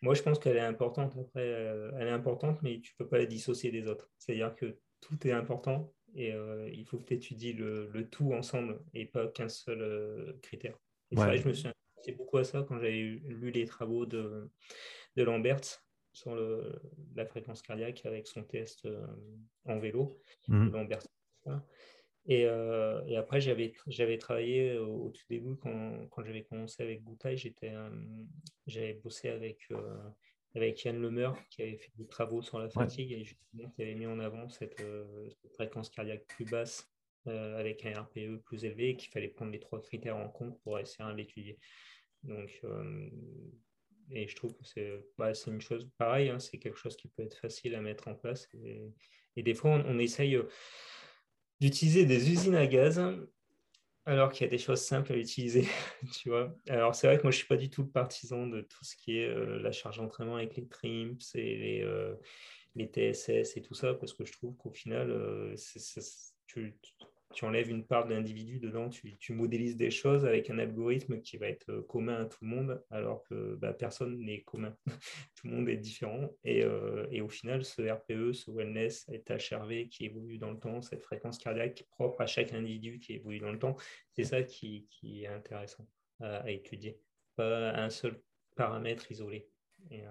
moi, 0.00 0.14
je 0.14 0.22
pense 0.22 0.38
qu'elle 0.38 0.56
est 0.56 0.60
importante. 0.60 1.14
Après, 1.18 1.44
elle 1.44 2.08
est 2.08 2.10
importante, 2.10 2.62
mais 2.62 2.80
tu 2.80 2.94
ne 2.98 3.04
peux 3.04 3.08
pas 3.08 3.18
la 3.18 3.26
dissocier 3.26 3.70
des 3.70 3.86
autres. 3.86 4.10
C'est-à-dire 4.18 4.54
que 4.54 4.78
tout 5.00 5.26
est 5.26 5.32
important 5.32 5.92
et 6.14 6.32
euh, 6.32 6.70
il 6.72 6.84
faut 6.84 6.98
que 6.98 7.04
tu 7.04 7.14
étudies 7.14 7.52
le, 7.52 8.08
tout 8.10 8.32
ensemble 8.32 8.80
et 8.92 9.06
pas 9.06 9.28
qu'un 9.28 9.48
seul 9.48 9.80
euh, 9.80 10.32
critère. 10.42 10.78
Et 11.10 11.16
je 11.16 11.48
me 11.48 11.52
suis 11.52 11.68
intéressé 11.68 12.12
beaucoup 12.16 12.38
à 12.38 12.44
ça 12.44 12.64
quand 12.66 12.76
j'avais 12.76 12.92
lu 12.92 13.50
les 13.50 13.66
travaux 13.66 14.06
de, 14.06 14.50
de 15.16 15.22
Lambert 15.22 15.60
sur 16.12 16.36
la 17.16 17.26
fréquence 17.26 17.60
cardiaque 17.62 18.06
avec 18.06 18.28
son 18.28 18.44
test 18.44 18.88
en 19.64 19.78
vélo, 19.78 20.20
mmh. 20.46 20.70
Et, 22.26 22.42
et, 22.42 23.16
après, 23.16 23.40
j'avais 23.40 24.18
travaillé 24.18 24.78
au, 24.78 25.10
tout 25.10 25.24
début, 25.28 25.56
quand, 25.56 26.06
quand 26.10 26.24
j'avais 26.24 26.44
commencé 26.44 26.82
avec 26.82 27.02
Goutaille, 27.02 27.36
j'avais 28.66 28.94
bossé 28.94 29.28
avec, 29.28 29.68
avec 30.54 30.84
Yann 30.84 31.00
Lemeur, 31.00 31.36
qui 31.48 31.62
avait 31.62 31.76
fait 31.76 31.92
des 31.96 32.06
travaux 32.06 32.42
sur 32.42 32.58
la 32.58 32.68
fatigue 32.68 33.12
et 33.12 33.24
justement 33.24 33.70
qui 33.70 33.82
avait 33.82 33.94
mis 33.94 34.06
en 34.06 34.18
avant 34.20 34.48
cette, 34.48 34.82
fréquence 35.54 35.90
cardiaque 35.90 36.24
plus 36.28 36.44
basse 36.44 36.88
avec 37.26 37.84
un 37.86 38.02
RPE 38.02 38.42
plus 38.44 38.64
élevé 38.64 38.90
et 38.90 38.96
qu'il 38.96 39.10
fallait 39.10 39.28
prendre 39.28 39.50
les 39.50 39.58
trois 39.58 39.80
critères 39.80 40.16
en 40.16 40.28
compte 40.28 40.60
pour 40.62 40.78
essayer 40.78 41.10
de 41.10 41.16
l'étudier. 41.16 41.58
Donc, 42.22 42.62
et 44.10 44.28
je 44.28 44.36
trouve 44.36 44.54
que 44.54 44.64
c'est 44.64 45.04
bah, 45.16 45.32
une 45.46 45.60
chose 45.60 45.88
pareille, 45.96 46.28
hein, 46.28 46.38
c'est 46.38 46.58
quelque 46.58 46.78
chose 46.78 46.96
qui 46.96 47.08
peut 47.08 47.22
être 47.22 47.38
facile 47.38 47.74
à 47.74 47.80
mettre 47.80 48.08
en 48.08 48.14
place. 48.14 48.48
Et, 48.52 48.82
et 49.36 49.42
des 49.42 49.54
fois, 49.54 49.70
on, 49.70 49.84
on 49.86 49.98
essaye 49.98 50.38
d'utiliser 51.60 52.04
des 52.04 52.30
usines 52.30 52.54
à 52.54 52.66
gaz 52.66 53.00
alors 54.06 54.30
qu'il 54.30 54.44
y 54.44 54.48
a 54.48 54.50
des 54.50 54.58
choses 54.58 54.80
simples 54.80 55.12
à 55.12 55.16
utiliser, 55.16 55.66
tu 56.12 56.28
vois. 56.28 56.54
Alors 56.68 56.94
c'est 56.94 57.06
vrai 57.06 57.16
que 57.16 57.22
moi 57.22 57.30
je 57.30 57.38
suis 57.38 57.46
pas 57.46 57.56
du 57.56 57.70
tout 57.70 57.86
partisan 57.86 58.46
de 58.46 58.60
tout 58.60 58.84
ce 58.84 58.96
qui 58.96 59.18
est 59.18 59.28
euh, 59.28 59.58
la 59.60 59.72
charge 59.72 59.96
d'entraînement 59.98 60.36
avec 60.36 60.56
les 60.56 60.66
trimps 60.66 61.34
et 61.34 61.56
les, 61.56 61.82
euh, 61.82 62.14
TSS 62.76 63.56
et 63.56 63.62
tout 63.62 63.74
ça, 63.74 63.94
parce 63.94 64.12
que 64.12 64.24
je 64.24 64.32
trouve 64.32 64.56
qu'au 64.56 64.70
final, 64.70 65.10
euh, 65.10 65.54
tu, 66.46 66.74
tu 67.34 67.44
enlèves 67.44 67.68
une 67.68 67.84
part 67.84 68.06
de 68.06 68.14
l'individu 68.14 68.58
dedans, 68.58 68.88
tu, 68.88 69.32
modélises 69.32 69.76
des 69.76 69.90
choses 69.90 70.24
avec 70.24 70.48
un 70.50 70.58
algorithme 70.58 71.20
qui 71.20 71.36
va 71.36 71.48
être 71.48 71.70
euh, 71.70 71.82
commun 71.82 72.22
à 72.22 72.24
tout 72.24 72.38
le 72.42 72.48
monde, 72.48 72.82
alors 72.90 73.22
que 73.24 73.56
bah, 73.56 73.72
personne 73.72 74.18
n'est 74.20 74.42
commun. 74.42 74.76
tout 75.36 75.48
le 75.48 75.50
monde 75.50 75.68
est 75.68 75.76
différent. 75.76 76.30
Euh, 76.46 77.06
et, 77.10 77.20
au 77.20 77.28
final, 77.28 77.64
ce 77.64 77.82
RPE, 77.82 78.32
ce 78.32 78.50
wellness, 78.50 79.06
cet 79.08 79.30
HRV 79.30 79.88
qui 79.88 80.06
évolue 80.06 80.38
dans 80.38 80.50
le 80.50 80.58
temps, 80.58 80.80
cette 80.80 81.02
fréquence 81.02 81.38
cardiaque 81.38 81.84
propre 81.90 82.20
à 82.20 82.26
chaque 82.26 82.52
individu 82.52 82.98
qui 83.00 83.14
évolue 83.14 83.40
dans 83.40 83.52
le 83.52 83.58
temps, 83.58 83.76
c'est 84.12 84.24
ça 84.24 84.42
qui, 84.42 84.86
est 85.02 85.26
intéressant 85.26 85.86
à, 86.20 86.50
étudier. 86.50 86.98
Pas 87.36 87.72
un 87.72 87.90
seul 87.90 88.20
paramètre 88.56 89.10
isolé. 89.10 89.48
Euh, 89.92 90.10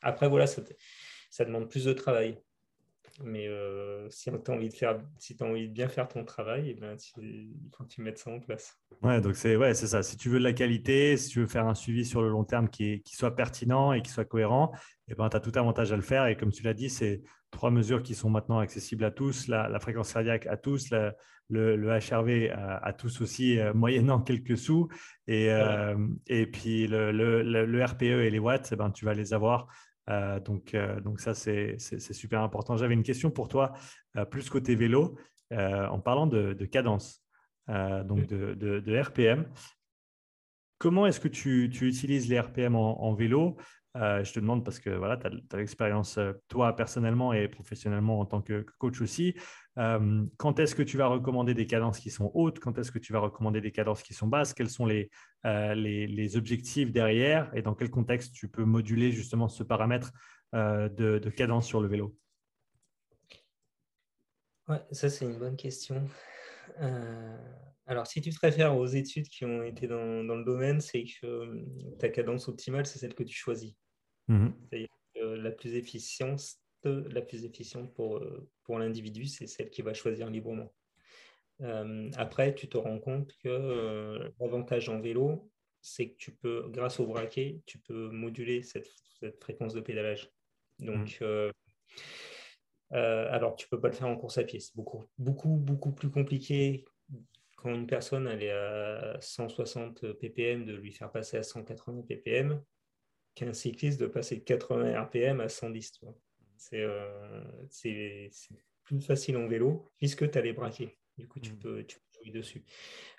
après, 0.00 0.28
voilà, 0.28 0.46
ça 0.46 1.44
demande 1.44 1.68
plus 1.68 1.84
de 1.84 1.92
travail. 1.92 2.38
Mais 3.24 3.48
euh, 3.48 4.08
si 4.10 4.30
tu 4.30 4.50
as 4.50 4.54
envie 4.54 4.68
de 4.68 4.74
faire, 4.74 4.98
si 5.18 5.36
as 5.40 5.44
envie 5.44 5.68
de 5.68 5.72
bien 5.72 5.88
faire 5.88 6.08
ton 6.08 6.24
travail, 6.24 6.70
eh 6.70 6.74
ben, 6.74 6.96
il 7.18 7.50
faut 7.76 7.84
que 7.84 7.88
tu 7.88 8.02
mettes 8.02 8.18
ça 8.18 8.30
en 8.30 8.40
place. 8.40 8.78
Ouais, 9.02 9.20
donc 9.20 9.36
c'est 9.36 9.56
ouais, 9.56 9.74
c'est 9.74 9.86
ça. 9.86 10.02
Si 10.02 10.16
tu 10.16 10.28
veux 10.28 10.38
de 10.38 10.44
la 10.44 10.52
qualité, 10.52 11.16
si 11.16 11.30
tu 11.30 11.40
veux 11.40 11.46
faire 11.46 11.66
un 11.66 11.74
suivi 11.74 12.04
sur 12.04 12.22
le 12.22 12.28
long 12.28 12.44
terme 12.44 12.68
qui, 12.68 13.02
qui 13.02 13.16
soit 13.16 13.34
pertinent 13.34 13.92
et 13.92 14.02
qui 14.02 14.10
soit 14.10 14.24
cohérent, 14.24 14.72
eh 15.08 15.14
ben, 15.14 15.28
tu 15.28 15.36
as 15.36 15.40
tout 15.40 15.52
avantage 15.54 15.92
à 15.92 15.96
le 15.96 16.02
faire. 16.02 16.26
Et 16.26 16.36
comme 16.36 16.52
tu 16.52 16.62
l'as 16.62 16.74
dit, 16.74 16.90
c'est 16.90 17.22
trois 17.50 17.70
mesures 17.70 18.02
qui 18.02 18.14
sont 18.14 18.30
maintenant 18.30 18.58
accessibles 18.58 19.04
à 19.04 19.10
tous, 19.10 19.48
la, 19.48 19.78
fréquence 19.80 20.12
cardiaque 20.12 20.46
à 20.46 20.56
tous, 20.56 20.90
le, 20.90 21.76
le, 21.76 21.98
HRV 21.98 22.50
à, 22.52 22.92
tous 22.92 23.20
aussi, 23.20 23.58
euh, 23.58 23.72
moyennant 23.72 24.20
quelques 24.20 24.58
sous. 24.58 24.88
Et, 25.26 25.50
euh, 25.50 25.96
et 26.26 26.46
puis 26.46 26.86
le, 26.86 27.12
le, 27.12 27.84
RPE 27.84 28.02
et 28.02 28.30
les 28.30 28.38
watts, 28.38 28.70
eh 28.72 28.76
ben, 28.76 28.90
tu 28.90 29.04
vas 29.04 29.14
les 29.14 29.32
avoir 29.32 29.68
euh, 30.08 30.40
donc, 30.40 30.74
euh, 30.74 31.00
donc 31.00 31.20
ça, 31.20 31.34
c'est 31.34 31.78
super 31.78 32.40
important. 32.42 32.76
J'avais 32.76 32.94
une 32.94 33.02
question 33.02 33.30
pour 33.30 33.48
toi, 33.48 33.72
euh, 34.16 34.24
plus 34.24 34.48
côté 34.48 34.74
vélo, 34.74 35.16
en 35.52 36.00
parlant 36.00 36.26
de, 36.26 36.52
cadence, 36.64 37.22
donc 37.68 38.26
de, 38.26 38.54
de, 38.54 39.00
RPM. 39.00 39.46
Comment 40.78 41.06
est-ce 41.06 41.20
que 41.20 41.28
tu, 41.28 41.64
utilises 41.64 42.28
les 42.28 42.40
RPM 42.40 42.74
en, 42.74 43.14
vélo? 43.14 43.56
Je 43.94 44.32
te 44.32 44.40
demande 44.40 44.64
parce 44.64 44.80
que 44.80 44.90
voilà, 44.90 45.16
tu 45.16 45.26
as, 45.26 45.56
l'expérience, 45.56 46.18
toi 46.48 46.74
personnellement 46.74 47.32
et 47.32 47.48
professionnellement 47.48 48.18
en 48.20 48.26
tant 48.26 48.42
que 48.42 48.66
coach 48.78 49.00
aussi. 49.00 49.34
Euh, 49.78 50.24
quand 50.36 50.58
est-ce 50.58 50.74
que 50.74 50.82
tu 50.82 50.96
vas 50.96 51.06
recommander 51.06 51.54
des 51.54 51.66
cadences 51.66 51.98
qui 51.98 52.10
sont 52.10 52.30
hautes? 52.34 52.58
Quand 52.58 52.78
est-ce 52.78 52.90
que 52.90 52.98
tu 52.98 53.12
vas 53.12 53.18
recommander 53.18 53.60
des 53.60 53.72
cadences 53.72 54.02
qui 54.02 54.14
sont 54.14 54.26
basses? 54.26 54.54
Quels 54.54 54.70
sont 54.70 54.86
les, 54.86 55.10
euh, 55.44 55.74
les, 55.74 56.36
objectifs 56.36 56.92
derrière? 56.92 57.50
Et 57.54 57.62
dans 57.62 57.74
quel 57.74 57.90
contexte 57.90 58.34
tu 58.34 58.48
peux 58.48 58.64
moduler 58.64 59.12
justement 59.12 59.48
ce 59.48 59.62
paramètre 59.62 60.12
euh, 60.54 60.88
de, 60.88 61.30
cadence 61.30 61.66
sur 61.66 61.80
le 61.80 61.88
vélo? 61.88 62.16
Ouais, 64.68 64.82
ça 64.90 65.10
c'est 65.10 65.24
une 65.24 65.38
bonne 65.38 65.56
question. 65.56 66.08
alors, 67.86 68.06
si 68.06 68.20
tu 68.20 68.30
te 68.30 68.40
réfères 68.40 68.76
aux 68.76 68.86
études 68.86 69.28
qui 69.28 69.44
ont 69.44 69.62
été 69.62 69.86
dans, 69.86 70.24
dans 70.24 70.36
le 70.36 70.44
domaine, 70.44 70.80
c'est 70.80 71.04
que 71.04 71.64
ta 71.98 72.08
cadence 72.08 72.48
optimale, 72.48 72.86
c'est 72.86 72.98
celle 72.98 73.14
que 73.14 73.22
tu 73.22 73.36
choisis. 73.36 73.74
Mmh 74.28 74.48
C'est-à-dire 74.70 74.88
la 75.36 75.50
plus 75.50 75.74
efficiente, 75.74 76.40
la 76.88 77.22
plus 77.22 77.44
efficiente 77.44 77.92
pour, 77.94 78.18
euh, 78.18 78.48
pour 78.64 78.78
l'individu, 78.78 79.26
c'est 79.26 79.46
celle 79.46 79.70
qui 79.70 79.82
va 79.82 79.94
choisir 79.94 80.30
librement. 80.30 80.72
Euh, 81.62 82.10
après, 82.16 82.54
tu 82.54 82.68
te 82.68 82.76
rends 82.76 82.98
compte 82.98 83.32
que 83.38 83.48
euh, 83.48 84.28
l'avantage 84.40 84.88
en 84.88 85.00
vélo, 85.00 85.50
c'est 85.80 86.10
que 86.10 86.16
tu 86.16 86.32
peux, 86.32 86.68
grâce 86.68 87.00
au 87.00 87.06
braquet, 87.06 87.60
tu 87.66 87.78
peux 87.78 88.10
moduler 88.10 88.62
cette, 88.62 88.88
fréquence 89.40 89.72
de 89.72 89.80
pédalage. 89.80 90.30
Donc, 90.78 91.22
mmh. 91.22 91.52
alors, 92.90 93.56
tu 93.56 93.66
peux 93.68 93.80
pas 93.80 93.88
le 93.88 93.94
faire 93.94 94.08
en 94.08 94.16
course 94.16 94.36
à 94.36 94.44
pied. 94.44 94.60
C'est 94.60 94.76
beaucoup, 94.76 95.06
beaucoup, 95.16 95.56
beaucoup 95.56 95.92
plus 95.92 96.10
compliqué 96.10 96.84
quand 97.56 97.74
une 97.74 97.86
personne 97.86 98.28
elle 98.28 98.42
est 98.42 98.52
à 98.52 99.16
160 99.20 100.12
ppm 100.12 100.66
de 100.66 100.74
lui 100.74 100.92
faire 100.92 101.10
passer 101.10 101.38
à 101.38 101.42
180 101.42 102.02
ppm 102.02 102.62
qu'un 103.36 103.52
cycliste 103.52 104.00
de 104.00 104.06
passer 104.06 104.36
de 104.36 104.40
80 104.40 105.00
rpm 105.02 105.40
à 105.40 105.48
110. 105.48 106.00
Euh, 106.02 106.10
c'est 106.58 108.30
plus 108.84 109.00
facile 109.00 109.36
en 109.36 109.46
vélo 109.46 109.90
puisque 109.98 110.30
tu 110.30 110.38
as 110.38 110.42
les 110.42 110.52
braquets. 110.52 110.98
Du 111.18 111.26
coup, 111.26 111.40
tu, 111.40 111.52
mmh. 111.52 111.58
peux, 111.58 111.84
tu 111.84 111.96
jouer 112.16 112.30
dessus. 112.30 112.64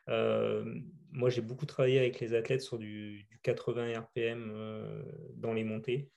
Euh, 0.10 0.80
moi, 1.12 1.30
j'ai 1.30 1.42
beaucoup 1.42 1.66
travaillé 1.66 2.00
avec 2.00 2.20
les 2.20 2.34
athlètes 2.34 2.62
sur 2.62 2.78
du, 2.78 3.28
80 3.44 4.00
RPM 4.00 4.52
euh, 4.54 5.04
dans 5.36 5.54
les 5.54 5.64
montées. 5.64 6.12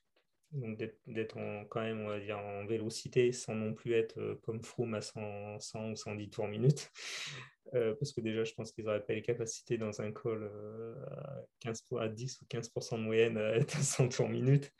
Donc, 0.52 0.78
d'être 1.06 1.36
quand 1.68 1.80
même, 1.80 2.00
on 2.00 2.08
va 2.08 2.18
dire, 2.18 2.38
en 2.38 2.66
vélocité 2.66 3.30
sans 3.32 3.54
non 3.54 3.72
plus 3.72 3.92
être 3.92 4.38
comme 4.42 4.62
Froome 4.62 4.94
à 4.94 5.00
100, 5.00 5.60
100 5.60 5.90
ou 5.92 5.96
110 5.96 6.30
tours 6.30 6.48
minute. 6.48 6.90
Euh, 7.74 7.94
parce 7.94 8.12
que 8.12 8.20
déjà, 8.20 8.44
je 8.44 8.52
pense 8.54 8.72
qu'ils 8.72 8.84
n'auraient 8.84 9.04
pas 9.04 9.12
les 9.12 9.22
capacités 9.22 9.78
dans 9.78 10.00
un 10.00 10.10
call 10.10 10.42
euh, 10.42 10.94
à, 11.06 11.44
15, 11.60 11.84
à 12.00 12.08
10 12.08 12.42
ou 12.42 12.44
15% 12.46 12.98
de 12.98 13.02
moyenne 13.02 13.38
à 13.38 13.54
être 13.56 13.76
à 13.76 13.82
100 13.82 14.08
tours 14.08 14.28
minute. 14.28 14.72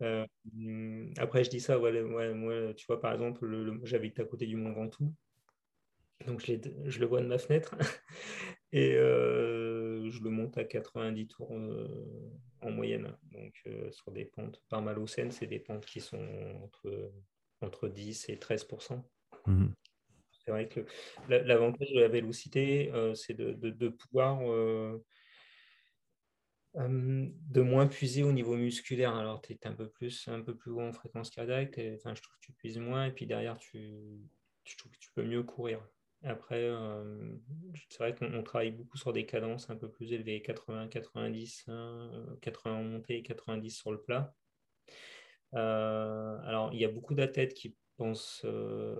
Euh, 0.00 0.26
après, 1.18 1.44
je 1.44 1.50
dis 1.50 1.60
ça, 1.60 1.78
ouais, 1.78 2.02
moi, 2.32 2.72
tu 2.74 2.86
vois, 2.86 3.00
par 3.00 3.12
exemple, 3.12 3.46
j'habite 3.82 4.20
à 4.20 4.24
côté 4.24 4.46
du 4.46 4.56
Mont 4.56 4.72
Ventoux. 4.72 5.12
Donc, 6.26 6.44
je, 6.46 6.54
je, 6.86 7.00
le 7.00 7.06
vois 7.06 7.20
de 7.20 7.26
ma 7.26 7.38
fenêtre 7.38 7.74
et 8.72 8.94
je 10.10 10.22
le 10.22 10.30
monte 10.30 10.58
à 10.58 10.64
90 10.64 11.26
tours 11.28 11.50
en 12.60 12.70
moyenne. 12.70 13.16
Donc, 13.32 13.62
sur 13.90 14.12
des 14.12 14.24
pentes 14.24 14.62
pas 14.68 14.80
mal 14.80 14.98
au 14.98 15.06
Seine, 15.06 15.30
c'est 15.30 15.46
des 15.46 15.58
pentes 15.58 15.86
qui 15.86 16.00
sont 16.00 16.26
entre, 16.62 17.12
entre 17.60 17.88
10 17.88 18.28
et 18.28 18.38
13 18.38 18.66
c'est 20.44 20.50
vrai 20.50 20.68
que 20.68 20.80
l'avantage 21.28 21.90
de 21.92 22.00
la 22.00 22.08
vélocité, 22.08 22.92
euh, 22.92 23.14
c'est 23.14 23.34
de, 23.34 23.88
pouvoir 23.88 24.40
euh, 24.42 25.02
euh, 26.76 27.28
de 27.48 27.60
moins 27.62 27.86
puiser 27.86 28.22
au 28.22 28.32
niveau 28.32 28.56
musculaire. 28.56 29.14
Alors, 29.14 29.40
tu 29.40 29.52
es 29.52 29.66
un 29.66 29.72
peu 29.72 29.88
plus 29.88 30.28
un 30.28 30.42
peu 30.42 30.54
plus 30.54 30.70
haut 30.70 30.82
en 30.82 30.92
fréquence 30.92 31.30
cardiaque, 31.30 31.80
enfin, 31.94 32.14
je 32.14 32.20
trouve 32.20 32.36
que 32.36 32.46
tu 32.46 32.52
puises 32.52 32.78
moins, 32.78 33.06
et 33.06 33.12
puis 33.12 33.26
derrière, 33.26 33.56
tu, 33.56 33.78
je 34.64 34.76
trouve 34.76 34.92
que 34.92 34.98
tu 34.98 35.10
peux 35.14 35.24
mieux 35.24 35.42
courir. 35.42 35.80
Après, 36.24 36.70
c'est 37.90 37.98
vrai 37.98 38.14
qu'on 38.14 38.42
travaille 38.42 38.70
beaucoup 38.70 38.96
sur 38.96 39.12
des 39.12 39.26
cadences 39.26 39.68
un 39.70 39.76
peu 39.76 39.90
plus 39.90 40.12
élevées, 40.12 40.40
80, 40.42 40.88
90, 40.88 41.66
80 42.40 42.74
en 42.74 42.82
montée 42.82 43.18
et 43.18 43.22
90 43.22 43.70
sur 43.70 43.92
le 43.92 44.00
plat. 44.00 44.34
alors, 45.52 46.70
il 46.72 46.80
y 46.80 46.84
a 46.84 46.88
beaucoup 46.88 47.14
d'athlètes 47.14 47.54
qui 47.54 47.76
pense 47.96 48.42
euh, 48.44 48.96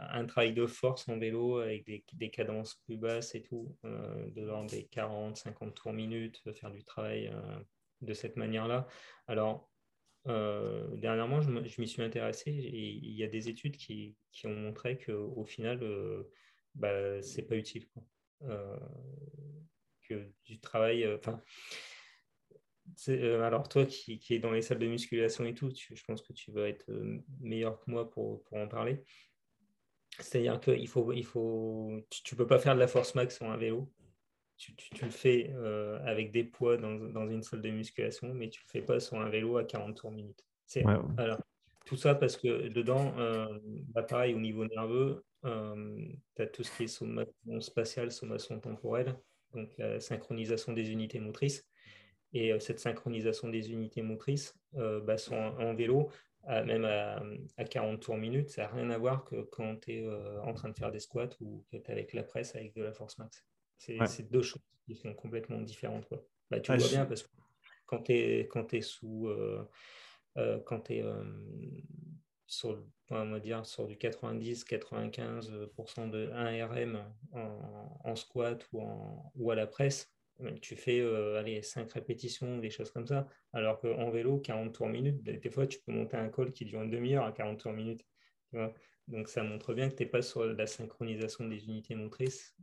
un 0.00 0.24
travail 0.26 0.52
de 0.52 0.66
force 0.66 1.08
en 1.08 1.18
vélo 1.18 1.58
avec 1.58 1.84
des, 1.86 2.30
cadences 2.30 2.76
plus 2.86 2.96
basses 2.96 3.34
et 3.34 3.42
tout, 3.42 3.76
euh, 3.84 4.30
de 4.30 4.42
l'ordre 4.42 4.70
des 4.70 4.86
40, 4.86 5.36
50 5.36 5.74
tours 5.74 5.92
minutes, 5.92 6.42
faire 6.52 6.70
du 6.70 6.84
travail 6.84 7.28
euh, 7.28 7.58
de 8.00 8.14
cette 8.14 8.36
manière-là. 8.36 8.86
Alors, 9.26 9.70
dernièrement, 10.26 11.40
je, 11.40 11.80
m'y 11.80 11.88
suis 11.88 12.02
intéressé 12.02 12.50
et 12.50 12.90
il 12.92 13.12
y 13.12 13.24
a 13.24 13.28
des 13.28 13.48
études 13.48 13.76
qui, 13.76 14.16
ont 14.44 14.54
montré 14.54 14.98
qu'au 14.98 15.44
final, 15.44 15.80
bah, 16.74 17.22
c'est 17.22 17.42
pas 17.42 17.56
utile. 17.56 17.86
que 20.08 20.30
du 20.44 20.60
travail, 20.60 21.04
euh, 23.08 23.42
alors 23.42 23.68
toi 23.68 23.86
qui, 23.86 24.18
qui 24.18 24.34
es 24.34 24.38
dans 24.38 24.50
les 24.50 24.62
salles 24.62 24.78
de 24.78 24.86
musculation 24.86 25.44
et 25.44 25.54
tout, 25.54 25.70
je 25.70 26.04
pense 26.06 26.22
que 26.22 26.32
tu 26.32 26.52
vas 26.52 26.68
être 26.68 26.90
euh, 26.90 27.18
meilleur 27.40 27.80
que 27.80 27.90
moi 27.90 28.10
pour, 28.10 28.42
pour 28.44 28.58
en 28.58 28.68
parler. 28.68 29.02
C'est-à-dire 30.18 30.60
qu'il 30.60 30.86
faut, 30.86 31.12
il 31.12 31.24
faut, 31.24 32.00
tu 32.10 32.34
ne 32.34 32.38
peux 32.38 32.46
pas 32.46 32.58
faire 32.58 32.74
de 32.74 32.80
la 32.80 32.86
force 32.86 33.14
max 33.14 33.36
sur 33.36 33.50
un 33.50 33.56
vélo. 33.56 33.92
Tu, 34.72 35.04
le 35.04 35.10
fais 35.10 35.52
avec 36.04 36.32
des 36.32 36.44
poids 36.44 36.76
dans, 36.76 37.28
une 37.28 37.42
salle 37.42 37.62
de 37.62 37.70
musculation, 37.70 38.32
mais 38.34 38.50
tu 38.50 38.60
ne 38.60 38.64
le 38.66 38.70
fais 38.70 38.82
pas 38.82 39.00
sur 39.00 39.20
un 39.20 39.28
vélo 39.28 39.56
à 39.56 39.64
40 39.64 39.96
tours 39.96 40.10
minute. 40.10 40.44
tout 41.84 41.96
ça 41.96 42.14
parce 42.14 42.36
que 42.36 42.68
dedans, 42.68 43.14
bah, 43.88 44.02
pareil, 44.02 44.34
au 44.34 44.40
niveau 44.40 44.64
nerveux, 44.66 45.24
tu 45.42 46.42
as 46.42 46.46
tout 46.46 46.62
ce 46.62 46.76
qui 46.76 46.84
est 46.84 46.88
sommation 46.88 47.60
spatiale, 47.60 48.10
sommation 48.10 48.58
temporelle, 48.60 49.14
donc 49.52 49.70
la 49.78 50.00
synchronisation 50.00 50.72
des 50.72 50.90
unités 50.90 51.20
motrices. 51.20 51.66
Et 52.34 52.52
euh, 52.52 52.58
cette 52.58 52.80
synchronisation 52.80 53.48
des 53.48 53.70
unités 53.70 54.02
motrices 54.02 54.54
euh, 54.76 55.00
bah, 55.00 55.16
sont 55.16 55.36
en, 55.36 55.72
vélo, 55.74 56.10
même 56.46 56.84
à, 56.84 57.64
40 57.64 58.00
tours 58.00 58.18
minute, 58.18 58.50
ça 58.50 58.62
n'a 58.62 58.68
rien 58.68 58.90
à 58.90 58.98
voir 58.98 59.24
que 59.24 59.42
quand 59.42 59.76
tu 59.76 59.94
es 59.94 60.02
euh, 60.04 60.42
en 60.42 60.52
train 60.52 60.68
de 60.68 60.76
faire 60.76 60.90
des 60.90 60.98
squats 60.98 61.30
ou 61.40 61.64
que 61.70 61.78
tu 61.78 61.90
es 61.90 61.90
avec 61.90 62.12
la 62.12 62.22
presse 62.22 62.54
avec 62.54 62.74
de 62.74 62.82
la 62.82 62.92
force 62.92 63.16
max. 63.18 63.46
C'est 63.78 64.30
deux 64.30 64.42
choses 64.42 64.62
qui 64.86 64.94
sont 64.94 65.14
complètement 65.14 65.60
différentes. 65.60 66.06
Bah, 66.50 66.60
tu 66.60 66.74
vois 66.74 66.88
bien 66.88 67.06
parce 67.06 67.22
que 67.22 67.28
quand 67.86 68.02
tu 68.02 68.12
es, 68.12 68.48
sous. 68.80 69.28
quand 70.64 70.80
tu 70.80 70.94
es 70.94 71.04
sur, 72.46 72.82
on 73.10 73.30
va 73.30 73.40
dire, 73.40 73.66
sur 73.66 73.86
du 73.86 73.96
90-95% 73.96 76.10
de 76.10 76.30
1 76.32 76.66
RM 76.66 77.04
en, 77.32 78.16
squat 78.16 78.66
ou, 78.72 78.80
en, 78.82 79.32
ou 79.36 79.50
à 79.50 79.54
la 79.54 79.66
presse, 79.66 80.14
tu 80.60 80.76
fais 80.76 81.00
euh, 81.00 81.38
allez, 81.38 81.62
5 81.62 81.90
répétitions, 81.92 82.58
des 82.58 82.70
choses 82.70 82.90
comme 82.90 83.06
ça. 83.06 83.26
Alors 83.52 83.80
qu'en 83.80 84.10
vélo, 84.10 84.38
40 84.38 84.74
tours 84.74 84.88
minute, 84.88 85.22
des 85.22 85.50
fois, 85.50 85.66
tu 85.66 85.78
peux 85.80 85.92
monter 85.92 86.16
un 86.16 86.28
col 86.28 86.52
qui 86.52 86.64
dure 86.64 86.82
une 86.82 86.90
demi-heure 86.90 87.24
à 87.24 87.32
40 87.32 87.60
tours 87.60 87.72
minute. 87.72 88.04
Donc, 89.08 89.28
ça 89.28 89.42
montre 89.42 89.74
bien 89.74 89.90
que 89.90 89.94
tu 89.94 90.02
n'es 90.02 90.08
pas 90.08 90.22
sur 90.22 90.44
la 90.44 90.66
synchronisation 90.66 91.46
des 91.46 91.66
unités 91.66 91.94
motrices 91.94 92.56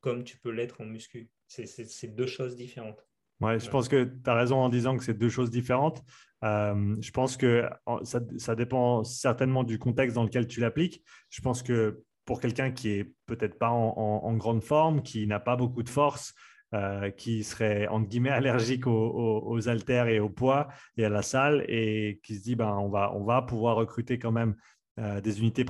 comme 0.00 0.24
tu 0.24 0.38
peux 0.38 0.50
l'être 0.50 0.80
en 0.80 0.84
muscu. 0.84 1.28
C'est 1.46 2.14
deux 2.14 2.26
choses 2.26 2.56
différentes. 2.56 3.06
Ouais, 3.40 3.60
je 3.60 3.68
pense 3.68 3.88
que 3.88 4.04
tu 4.04 4.30
as 4.30 4.34
raison 4.34 4.56
en 4.56 4.68
disant 4.68 4.96
que 4.96 5.04
c'est 5.04 5.14
deux 5.14 5.28
choses 5.28 5.50
différentes. 5.50 6.02
Euh, 6.44 6.96
je 7.00 7.10
pense 7.10 7.36
que 7.36 7.68
ça, 8.04 8.54
dépend 8.54 9.04
certainement 9.04 9.64
du 9.64 9.78
contexte 9.78 10.16
dans 10.16 10.24
lequel 10.24 10.46
tu 10.46 10.60
l'appliques. 10.60 11.02
Je 11.30 11.40
pense 11.40 11.62
que 11.62 12.02
pour 12.24 12.40
quelqu'un 12.40 12.70
qui 12.72 12.90
est 12.90 13.12
peut-être 13.26 13.58
pas 13.58 13.70
en, 13.70 14.34
grande 14.36 14.62
forme, 14.62 15.02
qui 15.02 15.26
n'a 15.26 15.40
pas 15.40 15.56
beaucoup 15.56 15.82
de 15.82 15.88
force, 15.88 16.34
euh, 16.74 17.10
qui 17.10 17.44
serait 17.44 17.86
entre 17.88 18.08
guillemets 18.08 18.30
allergique 18.30 18.86
aux, 18.86 19.68
haltères 19.68 20.08
et 20.08 20.18
au 20.18 20.28
poids 20.28 20.68
et 20.96 21.04
à 21.04 21.08
la 21.08 21.22
salle 21.22 21.64
et 21.68 22.20
qui 22.24 22.36
se 22.36 22.42
dit 22.42 22.56
ben, 22.56 22.76
on, 22.78 22.88
va, 22.88 23.12
on 23.14 23.24
va 23.24 23.42
pouvoir 23.42 23.76
recruter 23.76 24.18
quand 24.18 24.32
même 24.32 24.56
euh, 24.98 25.20
des 25.20 25.40
unités 25.40 25.64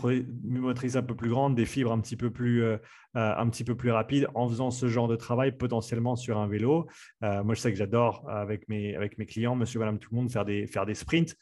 motrices 0.45 0.97
un 0.97 1.03
peu 1.03 1.15
plus 1.15 1.31
grandes, 1.31 1.55
des 1.55 1.65
fibres 1.65 1.93
un 1.93 2.01
petit 2.01 2.17
peu 2.17 2.31
plus, 2.31 2.63
euh, 2.63 2.79
un 3.15 3.49
petit 3.49 3.65
peu 3.65 3.75
plus 3.75 3.91
rapides 3.91 4.29
en 4.35 4.49
faisant 4.49 4.71
ce 4.71 4.87
genre 4.87 5.09
de 5.09 5.17
travail 5.17 5.53
potentiellement 5.53 6.17
sur 6.17 6.39
un 6.39 6.47
vélo. 6.47 6.87
moi, 7.23 7.55
je 7.55 7.61
sais 7.61 7.73
que 7.73 7.79
j'adore 7.79 8.29
avec 8.29 8.69
mes, 8.69 8.95
avec 8.95 9.19
mes 9.19 9.27
clients, 9.27 9.57
monsieur, 9.57 9.81
madame, 9.81 9.99
tout 9.99 10.11
le 10.13 10.17
monde, 10.19 10.31
faire 10.31 10.45
des, 10.45 10.67
faire 10.67 10.87
des 10.87 10.95
sprints 10.95 11.37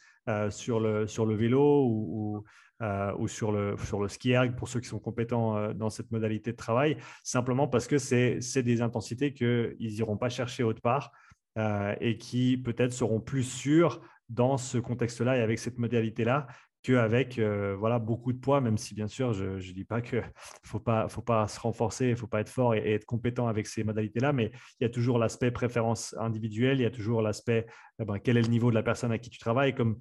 sur, 0.51 0.81
le, 0.81 1.06
sur 1.06 1.27
le 1.27 1.35
vélo 1.35 1.86
ou, 1.86 2.44
euh, 2.82 3.15
ou 3.19 3.28
sur 3.28 3.52
le, 3.52 3.77
sur 3.85 4.01
le 4.01 4.09
ski 4.09 4.32
erg 4.32 4.56
pour 4.56 4.69
ceux 4.69 4.81
qui 4.81 4.89
sont 4.89 4.98
compétents 4.98 5.56
euh, 5.56 5.73
dans 5.73 5.90
cette 5.90 6.11
modalité 6.11 6.51
de 6.51 6.56
travail, 6.56 6.97
simplement 7.23 7.69
parce 7.69 7.86
que 7.86 7.98
c'est 7.98 8.40
des 8.65 8.82
intensités 8.82 9.32
qu'ils 9.32 9.77
n'iront 9.78 10.16
pas 10.16 10.28
chercher 10.28 10.65
autre 10.65 10.81
part 10.82 11.12
euh, 11.56 11.94
et 12.01 12.19
qui 12.19 12.59
peut-être 12.59 12.93
seront 12.93 13.20
plus 13.20 13.44
sûrs 13.44 14.01
dans 14.28 14.59
ce 14.59 14.77
contexte-là 14.78 15.36
et 15.36 15.40
avec 15.40 15.61
cette 15.61 15.78
modalité-là 15.78 16.48
qu'avec 16.85 17.40
voilà, 17.40 17.98
beaucoup 17.98 18.32
de 18.32 18.39
poids, 18.39 18.61
même 18.61 18.78
si 18.78 18.94
bien 18.94 19.09
sûr, 19.09 19.32
je 19.32 19.44
ne 19.44 19.73
dis 19.73 19.85
pas 19.85 20.01
qu'il 20.01 20.19
ne 20.19 20.23
faut 20.65 20.78
pas, 20.78 21.09
faut 21.09 21.23
pas 21.23 21.48
se 21.48 21.59
renforcer, 21.59 22.06
il 22.06 22.11
ne 22.11 22.16
faut 22.16 22.28
pas 22.28 22.40
être 22.40 22.48
fort 22.48 22.74
et, 22.74 22.93
être 22.93 23.06
compétent 23.06 23.48
avec 23.48 23.66
ces 23.66 23.82
modalités-là, 23.82 24.32
mais 24.32 24.52
il 24.78 24.85
y 24.85 24.86
a 24.86 24.90
toujours 24.90 25.19
l'aspect 25.19 25.51
préférence 25.51 26.15
individuelle, 26.20 26.78
il 26.78 26.82
y 26.82 26.86
a 26.86 26.90
toujours 26.90 27.23
l'aspect 27.23 27.66
eh 27.98 28.05
ben, 28.05 28.19
quel 28.19 28.36
est 28.36 28.43
le 28.43 28.48
niveau 28.48 28.70
de 28.70 28.74
la 28.74 28.82
personne 28.82 29.11
à 29.11 29.19
qui 29.19 29.31
tu 29.31 29.39
travailles, 29.39 29.74
comme 29.74 29.98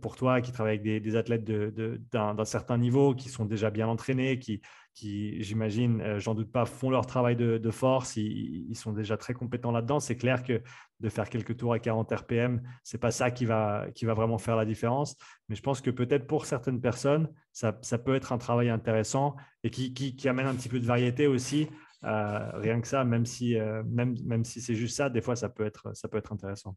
pour 0.00 0.16
toi 0.16 0.40
qui 0.40 0.52
travaille 0.52 0.78
avec 0.78 1.02
des, 1.02 1.16
athlètes 1.16 1.44
d'un 1.44 2.44
certain 2.44 2.78
niveau, 2.78 3.14
qui 3.14 3.28
sont 3.28 3.44
déjà 3.44 3.70
bien 3.70 3.88
entraînés, 3.88 4.38
qui, 4.38 4.60
j'imagine, 4.94 6.00
euh, 6.02 6.18
j'en 6.18 6.34
doute 6.34 6.52
pas, 6.52 6.66
font 6.66 6.90
leur 6.90 7.06
travail 7.06 7.36
de, 7.36 7.70
force, 7.70 8.16
ils, 8.16 8.74
sont 8.74 8.92
déjà 8.92 9.16
très 9.16 9.32
compétents 9.32 9.72
là-dedans. 9.72 10.00
C'est 10.00 10.16
clair 10.16 10.42
que 10.42 10.62
de 11.00 11.08
faire 11.08 11.28
quelques 11.30 11.56
tours 11.56 11.72
à 11.72 11.78
40 11.78 12.12
RPM, 12.12 12.62
c'est 12.82 12.98
pas 12.98 13.10
ça 13.10 13.30
qui 13.30 13.46
va, 13.46 13.86
vraiment 14.02 14.38
faire 14.38 14.56
la 14.56 14.64
différence. 14.64 15.16
Mais 15.48 15.56
je 15.56 15.62
pense 15.62 15.80
que 15.80 15.90
peut-être 15.90 16.26
pour 16.26 16.44
certaines 16.44 16.80
personnes, 16.80 17.28
ça, 17.52 17.72
peut 17.72 18.14
être 18.14 18.32
un 18.32 18.38
travail 18.38 18.68
intéressant 18.68 19.36
et 19.64 19.70
qui, 19.70 20.28
amène 20.28 20.46
un 20.46 20.54
petit 20.54 20.68
peu 20.68 20.80
de 20.80 20.86
variété 20.86 21.26
aussi. 21.26 21.68
Euh, 22.04 22.50
rien 22.54 22.80
que 22.80 22.88
ça, 22.88 23.04
même 23.04 23.26
si, 23.26 23.58
euh, 23.58 23.82
même, 23.84 24.44
si 24.44 24.60
c'est 24.60 24.74
juste 24.74 24.96
ça, 24.96 25.10
des 25.10 25.20
fois, 25.20 25.36
ça 25.36 25.48
peut 25.48 25.64
être 25.64 26.32
intéressant. 26.32 26.76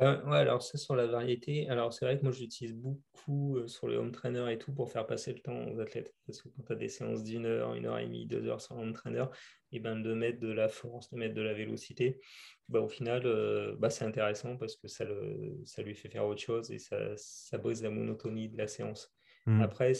Euh, 0.00 0.22
ouais, 0.24 0.36
alors 0.36 0.62
ça 0.62 0.76
sur 0.76 0.94
la 0.94 1.06
variété, 1.06 1.68
alors 1.70 1.92
c'est 1.92 2.04
vrai 2.04 2.18
que 2.18 2.22
moi 2.22 2.30
j'utilise 2.30 2.74
beaucoup 2.74 3.56
euh, 3.56 3.66
sur 3.66 3.88
le 3.88 3.96
home 3.96 4.12
trainer 4.12 4.52
et 4.52 4.58
tout 4.58 4.74
pour 4.74 4.90
faire 4.90 5.06
passer 5.06 5.32
le 5.32 5.40
temps 5.40 5.66
aux 5.68 5.80
athlètes. 5.80 6.14
Parce 6.26 6.42
que 6.42 6.48
quand 6.50 6.64
tu 6.64 6.72
as 6.72 6.76
des 6.76 6.88
séances 6.88 7.24
d'une 7.24 7.46
heure, 7.46 7.74
une 7.74 7.86
heure 7.86 7.98
et 7.98 8.04
demie, 8.04 8.26
deux 8.26 8.46
heures 8.46 8.60
sur 8.60 8.74
le 8.74 8.82
home 8.82 8.92
trainer, 8.92 9.24
et 9.72 9.80
ben 9.80 9.96
de 9.96 10.12
mettre 10.12 10.38
de 10.38 10.52
la 10.52 10.68
force, 10.68 11.10
de 11.10 11.16
mettre 11.16 11.34
de 11.34 11.40
la 11.40 11.54
vélocité, 11.54 12.20
bah, 12.68 12.80
au 12.80 12.88
final 12.88 13.22
euh, 13.24 13.74
bah, 13.78 13.88
c'est 13.88 14.04
intéressant 14.04 14.58
parce 14.58 14.76
que 14.76 14.86
ça, 14.86 15.04
le, 15.04 15.62
ça 15.64 15.82
lui 15.82 15.94
fait 15.94 16.10
faire 16.10 16.26
autre 16.26 16.42
chose 16.42 16.70
et 16.70 16.78
ça, 16.78 17.16
ça 17.16 17.56
brise 17.56 17.82
la 17.82 17.90
monotonie 17.90 18.50
de 18.50 18.58
la 18.58 18.66
séance. 18.66 19.14
Mmh. 19.46 19.62
Après, 19.62 19.92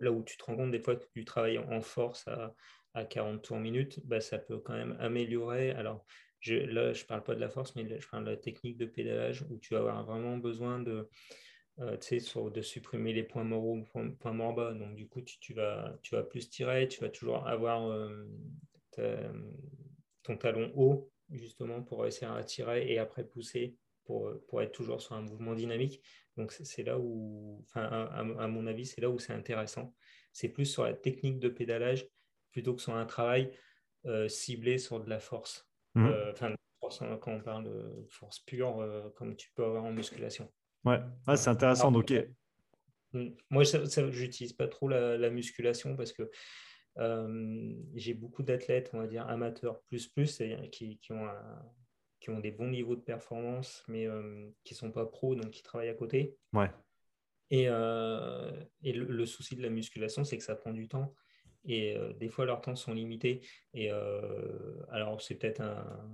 là 0.00 0.12
où 0.12 0.22
tu 0.22 0.36
te 0.36 0.44
rends 0.44 0.56
compte 0.56 0.70
des 0.70 0.80
fois 0.80 0.96
que 0.96 1.04
tu 1.14 1.24
travailles 1.24 1.58
en 1.58 1.80
force 1.80 2.28
à, 2.28 2.54
à 2.94 3.04
40 3.04 3.42
tours 3.42 3.58
minute, 3.58 4.00
bah, 4.04 4.20
ça 4.20 4.38
peut 4.38 4.58
quand 4.58 4.74
même 4.74 4.96
améliorer. 5.00 5.70
Alors, 5.70 6.04
là, 6.46 6.92
je 6.92 7.02
ne 7.02 7.06
parle 7.06 7.22
pas 7.22 7.34
de 7.34 7.40
la 7.40 7.48
force, 7.48 7.74
mais 7.74 8.00
je 8.00 8.08
parle 8.08 8.24
de 8.24 8.30
la 8.30 8.36
technique 8.36 8.76
de 8.76 8.86
pédalage 8.86 9.44
où 9.50 9.58
tu 9.58 9.74
vas 9.74 9.80
avoir 9.80 10.04
vraiment 10.04 10.36
besoin 10.36 10.80
de, 10.80 11.08
euh, 11.80 11.96
de 11.96 12.62
supprimer 12.62 13.12
les 13.12 13.22
points 13.22 13.50
ou 13.50 13.84
points, 13.84 14.10
points 14.10 14.32
morts 14.32 14.54
bas. 14.54 14.74
Donc, 14.74 14.94
du 14.94 15.08
coup, 15.08 15.20
tu, 15.22 15.54
vas, 15.54 15.98
tu 16.02 16.14
vas 16.14 16.22
plus 16.22 16.48
tirer, 16.50 16.88
tu 16.88 17.00
vas 17.00 17.08
toujours 17.08 17.46
avoir 17.46 17.88
euh, 17.88 18.26
ton 20.22 20.36
talon 20.36 20.72
haut, 20.74 21.10
justement, 21.30 21.82
pour 21.82 22.06
essayer 22.06 22.30
à 22.30 22.42
tirer 22.42 22.90
et 22.90 22.98
après 22.98 23.24
pousser 23.24 23.76
pour, 24.04 24.32
pour 24.48 24.62
être 24.62 24.72
toujours 24.72 25.00
sur 25.00 25.14
un 25.14 25.22
mouvement 25.22 25.54
dynamique. 25.54 26.02
Donc, 26.36 26.52
c'est 26.52 26.84
là 26.84 26.98
où, 26.98 27.64
enfin, 27.66 27.82
à, 27.82 28.46
mon 28.46 28.66
avis, 28.66 28.86
c'est 28.86 29.00
là 29.00 29.10
où 29.10 29.18
c'est 29.18 29.32
intéressant. 29.32 29.94
C'est 30.32 30.48
plus 30.48 30.66
sur 30.66 30.84
la 30.84 30.94
technique 30.94 31.40
de 31.40 31.48
pédalage 31.48 32.08
plutôt 32.52 32.74
que 32.74 32.82
sur 32.82 32.94
un 32.94 33.06
travail 33.06 33.50
euh, 34.06 34.28
ciblé 34.28 34.78
sur 34.78 35.00
de 35.00 35.10
la 35.10 35.20
force. 35.20 35.67
Mmh. 35.98 36.06
Euh, 36.06 36.32
enfin, 36.32 36.54
quand 37.16 37.32
on 37.32 37.40
parle 37.40 37.64
de 37.64 38.06
force 38.08 38.38
pure, 38.40 38.80
euh, 38.80 39.10
comme 39.16 39.34
tu 39.34 39.50
peux 39.54 39.64
avoir 39.64 39.84
en 39.84 39.92
musculation. 39.92 40.50
Ouais, 40.84 41.00
c'est 41.36 41.48
intéressant. 41.48 41.90
donc, 41.90 42.12
mmh. 43.12 43.30
moi, 43.50 43.64
je 43.64 44.20
n'utilise 44.20 44.52
pas 44.52 44.68
trop 44.68 44.88
la, 44.88 45.30
musculation 45.30 45.96
parce 45.96 46.12
que 46.12 46.30
euh, 46.98 47.74
j'ai 47.94 48.14
beaucoup 48.14 48.44
d'athlètes, 48.44 48.90
on 48.92 48.98
va 48.98 49.08
dire 49.08 49.26
amateurs 49.28 49.80
plus 49.82 50.08
plus, 50.08 50.40
qui, 50.70 50.98
qui, 50.98 51.12
ont 51.12 51.28
qui 52.20 52.30
ont 52.30 52.38
des 52.38 52.52
bons 52.52 52.68
niveaux 52.68 52.96
de 52.96 53.02
performance, 53.02 53.84
mais 53.88 54.06
qui 54.62 54.74
ne 54.74 54.78
sont 54.78 54.92
pas 54.92 55.04
pros, 55.04 55.34
donc 55.34 55.50
qui 55.50 55.62
travaillent 55.64 55.88
à 55.88 55.94
côté. 55.94 56.36
Ouais. 56.52 56.70
Et, 57.50 57.64
et 57.64 58.92
le, 58.92 59.26
souci 59.26 59.56
de 59.56 59.62
la 59.62 59.70
musculation, 59.70 60.22
c'est 60.22 60.38
que 60.38 60.44
ça 60.44 60.54
prend 60.54 60.72
du 60.72 60.86
temps 60.86 61.12
et 61.68 61.96
euh, 61.96 62.12
des 62.14 62.28
fois 62.28 62.46
leurs 62.46 62.60
temps 62.60 62.74
sont 62.74 62.94
limités. 62.94 63.42
Et 63.74 63.92
euh, 63.92 64.82
alors, 64.90 65.20
c'est 65.20 65.36
peut-être 65.36 65.60
un. 65.60 66.10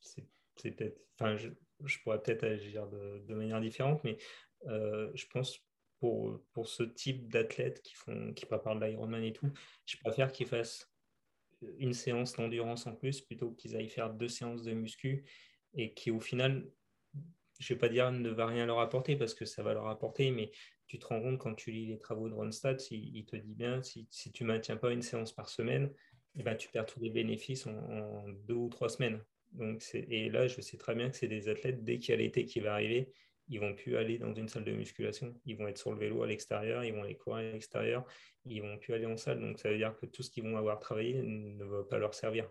C'est 0.00 0.26
peut-être. 0.74 1.00
Enfin, 1.14 1.36
je, 1.36 1.98
pourrais 2.02 2.20
peut-être 2.20 2.44
agir 2.44 2.86
de, 2.88 3.34
manière 3.34 3.60
différente, 3.60 4.02
mais 4.04 4.18
euh, 4.66 5.10
je 5.14 5.26
pense 5.26 5.58
pour, 6.00 6.42
pour 6.52 6.68
ce 6.68 6.82
type 6.82 7.28
d'athlètes 7.28 7.80
qui, 7.82 7.94
font, 7.94 8.34
qui 8.34 8.44
préparent 8.44 8.78
de 8.78 8.84
l'Ironman 8.84 9.22
et 9.22 9.32
tout, 9.32 9.50
je 9.86 9.96
préfère 9.98 10.30
qu'ils 10.30 10.46
fassent 10.46 10.92
une 11.78 11.94
séance 11.94 12.34
d'endurance 12.34 12.86
en 12.86 12.94
plus 12.94 13.22
plutôt 13.22 13.52
qu'ils 13.52 13.76
aillent 13.76 13.88
faire 13.88 14.10
deux 14.10 14.28
séances 14.28 14.62
de 14.62 14.72
muscu 14.72 15.24
et 15.72 15.94
qui, 15.94 16.10
au 16.10 16.20
final, 16.20 16.68
je 17.58 17.72
ne 17.72 17.76
vais 17.76 17.80
pas 17.80 17.88
dire 17.88 18.10
ne 18.12 18.30
va 18.30 18.46
rien 18.46 18.66
leur 18.66 18.80
apporter 18.80 19.16
parce 19.16 19.34
que 19.34 19.44
ça 19.44 19.62
va 19.62 19.74
leur 19.74 19.88
apporter, 19.88 20.30
mais 20.30 20.50
tu 20.86 20.98
te 20.98 21.06
rends 21.06 21.20
compte 21.20 21.38
quand 21.38 21.54
tu 21.54 21.70
lis 21.70 21.86
les 21.86 21.98
travaux 21.98 22.28
de 22.28 22.34
Ronstadt, 22.34 22.90
il, 22.90 23.24
te 23.24 23.36
dit 23.36 23.54
bien, 23.54 23.82
si, 23.82 24.06
tu 24.32 24.44
ne 24.44 24.48
maintiens 24.48 24.76
pas 24.76 24.92
une 24.92 25.02
séance 25.02 25.32
par 25.32 25.48
semaine, 25.48 25.92
eh 26.36 26.42
ben, 26.42 26.54
tu 26.54 26.68
perds 26.68 26.86
tous 26.86 27.00
les 27.00 27.10
bénéfices 27.10 27.66
en, 27.66 28.24
deux 28.46 28.54
ou 28.54 28.68
trois 28.68 28.88
semaines. 28.88 29.20
Donc 29.52 29.82
et 29.94 30.28
là, 30.28 30.46
je 30.48 30.60
sais 30.60 30.76
très 30.76 30.94
bien 30.94 31.10
que 31.10 31.16
c'est 31.16 31.28
des 31.28 31.48
athlètes, 31.48 31.82
dès 31.82 31.98
qu'il 31.98 32.10
y 32.10 32.14
a 32.14 32.16
l'été 32.18 32.44
qui 32.44 32.60
va 32.60 32.74
arriver, 32.74 33.12
ils 33.48 33.60
vont 33.60 33.74
plus 33.74 33.96
aller 33.96 34.18
dans 34.18 34.34
une 34.34 34.48
salle 34.48 34.64
de 34.64 34.72
musculation. 34.72 35.34
Ils 35.44 35.56
vont 35.56 35.68
être 35.68 35.78
sur 35.78 35.92
le 35.92 35.98
vélo 35.98 36.22
à 36.22 36.26
l'extérieur, 36.26 36.84
ils 36.84 36.92
vont 36.92 37.04
aller 37.04 37.14
courir 37.14 37.38
à 37.38 37.52
l'extérieur, 37.52 38.04
ils 38.44 38.60
vont 38.60 38.76
plus 38.78 38.92
aller 38.92 39.06
en 39.06 39.16
salle. 39.16 39.40
Donc 39.40 39.58
ça 39.58 39.70
veut 39.70 39.78
dire 39.78 39.96
que 39.96 40.06
tout 40.06 40.22
ce 40.22 40.30
qu'ils 40.30 40.44
vont 40.44 40.56
avoir 40.56 40.78
travaillé 40.78 41.22
ne 41.22 41.64
va 41.64 41.84
pas 41.84 41.98
leur 41.98 42.14
servir. 42.14 42.50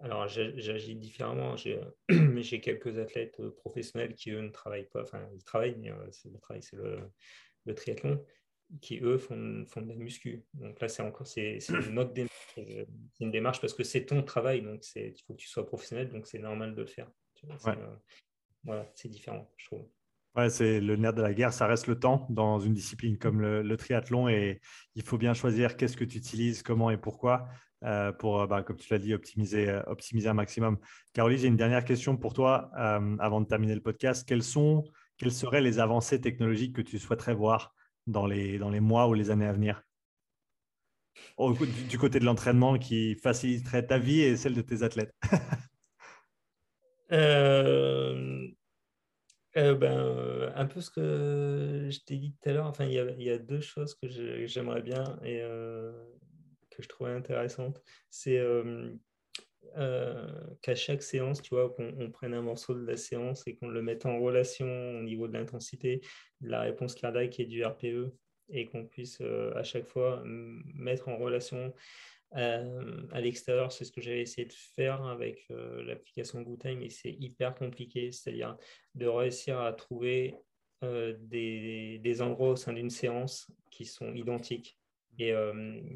Alors, 0.00 0.28
j'agis 0.28 0.96
différemment. 0.96 1.56
J'ai 1.56 2.60
quelques 2.60 2.98
athlètes 2.98 3.40
euh, 3.40 3.50
professionnels 3.50 4.14
qui, 4.14 4.30
eux, 4.30 4.40
ne 4.40 4.50
travaillent 4.50 4.88
pas. 4.88 5.02
Enfin, 5.02 5.28
ils 5.34 5.44
travaillent, 5.44 5.76
mais 5.78 5.90
euh, 5.90 6.10
le 6.24 6.38
travail, 6.38 6.62
c'est 6.62 6.76
le, 6.76 7.10
le 7.64 7.74
triathlon. 7.74 8.24
qui 8.80 8.98
eux 9.00 9.18
font, 9.18 9.64
font 9.66 9.82
de 9.82 9.88
la 9.88 9.94
muscu. 9.94 10.44
Donc 10.54 10.80
là, 10.80 10.88
c'est 10.88 11.02
encore 11.02 11.26
c'est 11.26 11.58
une 11.68 11.98
autre 11.98 12.12
démarche. 12.12 12.32
C'est 12.56 12.86
une 13.20 13.30
démarche 13.30 13.60
parce 13.60 13.74
que 13.74 13.84
c'est 13.84 14.06
ton 14.06 14.22
travail, 14.22 14.62
donc 14.62 14.84
il 14.94 15.14
faut 15.26 15.34
que 15.34 15.38
tu 15.38 15.48
sois 15.48 15.66
professionnel, 15.66 16.08
donc 16.08 16.26
c'est 16.26 16.38
normal 16.38 16.74
de 16.74 16.82
le 16.82 16.86
faire. 16.86 17.10
voilà, 18.62 18.90
c'est 18.94 19.08
différent, 19.08 19.50
je 19.56 19.66
trouve. 19.66 19.88
Ouais, 20.36 20.50
c'est 20.50 20.80
le 20.80 20.96
nerf 20.96 21.14
de 21.14 21.22
la 21.22 21.32
guerre, 21.32 21.52
ça 21.52 21.68
reste 21.68 21.86
le 21.86 21.96
temps 21.96 22.26
dans 22.28 22.58
une 22.58 22.74
discipline 22.74 23.18
comme 23.18 23.40
le, 23.40 23.76
triathlon 23.76 24.28
et 24.28 24.60
il 24.96 25.02
faut 25.02 25.16
bien 25.16 25.32
choisir 25.32 25.76
qu'est-ce 25.76 25.96
que 25.96 26.04
tu 26.04 26.18
utilises, 26.18 26.64
comment 26.64 26.90
et 26.90 26.96
pourquoi 26.96 27.46
euh, 27.84 28.10
pour, 28.12 28.40
euh, 28.40 28.46
bah, 28.46 28.62
comme 28.62 28.76
tu 28.76 28.92
l'as 28.92 28.98
dit, 28.98 29.14
optimiser, 29.14 29.68
euh, 29.68 29.82
optimiser 29.86 30.28
un 30.28 30.34
maximum. 30.34 30.78
Caroline, 31.12 31.38
j'ai 31.38 31.46
une 31.46 31.56
dernière 31.56 31.84
question 31.84 32.16
pour 32.16 32.32
toi 32.32 32.70
avant 32.74 33.42
de 33.42 33.46
terminer 33.46 33.76
le 33.76 33.80
podcast. 33.80 34.26
Quelles, 34.26 34.42
sont, 34.42 34.84
seraient 35.28 35.60
les 35.60 35.78
avancées 35.78 36.20
technologiques 36.20 36.74
que 36.74 36.82
tu 36.82 36.98
souhaiterais 36.98 37.34
voir 37.34 37.72
dans 38.08 38.26
les, 38.26 38.58
dans 38.58 38.70
les 38.70 38.80
mois 38.80 39.06
ou 39.08 39.14
les 39.14 39.30
années 39.30 39.46
à 39.46 39.52
venir? 39.52 39.82
Du, 41.38 41.66
du 41.88 41.98
côté 41.98 42.18
de 42.18 42.24
l'entraînement 42.24 42.76
qui 42.76 43.14
faciliterait 43.14 43.86
ta 43.86 43.98
vie 43.98 44.20
et 44.22 44.36
celle 44.36 44.54
de 44.54 44.62
tes 44.62 44.82
athlètes 44.82 45.14
Euh, 49.56 49.74
ben, 49.74 49.96
euh, 49.98 50.50
un 50.56 50.66
peu 50.66 50.80
ce 50.80 50.90
que 50.90 51.88
je 51.88 52.00
t'ai 52.00 52.16
dit 52.16 52.32
tout 52.32 52.48
à 52.48 52.52
l'heure, 52.52 52.66
enfin, 52.66 52.86
il 52.86 52.92
y, 52.92 53.30
a, 53.30 53.38
deux 53.38 53.60
choses 53.60 53.94
que 53.94 54.08
j'aimerais 54.46 54.82
bien 54.82 55.04
et 55.22 55.40
euh, 55.42 55.92
que 56.70 56.82
je 56.82 56.88
trouvais 56.88 57.12
intéressantes. 57.12 57.80
C'est 58.10 58.42
qu'à 60.62 60.74
chaque 60.74 61.02
séance, 61.02 61.40
tu 61.40 61.54
vois, 61.54 61.70
qu'on 61.70 62.10
prenne 62.10 62.34
un 62.34 62.42
morceau 62.42 62.74
de 62.74 62.84
la 62.84 62.96
séance 62.96 63.46
et 63.46 63.56
qu'on 63.56 63.68
le 63.68 63.82
mette 63.82 64.06
en 64.06 64.18
relation 64.18 64.66
au 64.98 65.02
niveau 65.02 65.28
de 65.28 65.34
l'intensité, 65.34 66.00
de 66.40 66.50
la 66.50 66.60
réponse 66.62 66.94
cardiaque 66.94 67.38
et 67.38 67.44
du 67.44 67.64
RPE, 67.64 68.12
et 68.50 68.66
qu'on 68.66 68.86
puisse 68.86 69.20
à 69.20 69.62
chaque 69.62 69.86
fois 69.86 70.22
mettre 70.24 71.08
en 71.08 71.16
relation 71.16 71.72
à 72.34 73.20
l'extérieur, 73.20 73.70
c'est 73.70 73.84
ce 73.84 73.92
que 73.92 74.00
j'avais 74.00 74.22
essayé 74.22 74.46
de 74.46 74.52
faire 74.52 75.04
avec 75.04 75.46
euh, 75.50 75.84
l'application 75.84 76.42
GoodTime 76.42 76.82
et 76.82 76.90
c'est 76.90 77.12
hyper 77.12 77.54
compliqué, 77.54 78.10
c'est-à-dire 78.10 78.56
de 78.94 79.06
réussir 79.06 79.60
à 79.60 79.72
trouver 79.72 80.36
euh, 80.82 81.14
des, 81.18 81.98
des, 81.98 82.22
endroits 82.22 82.50
au 82.50 82.56
sein 82.56 82.72
d'une 82.72 82.90
séance 82.90 83.50
qui 83.70 83.84
sont 83.84 84.12
identiques. 84.14 84.78
Et 85.16 85.32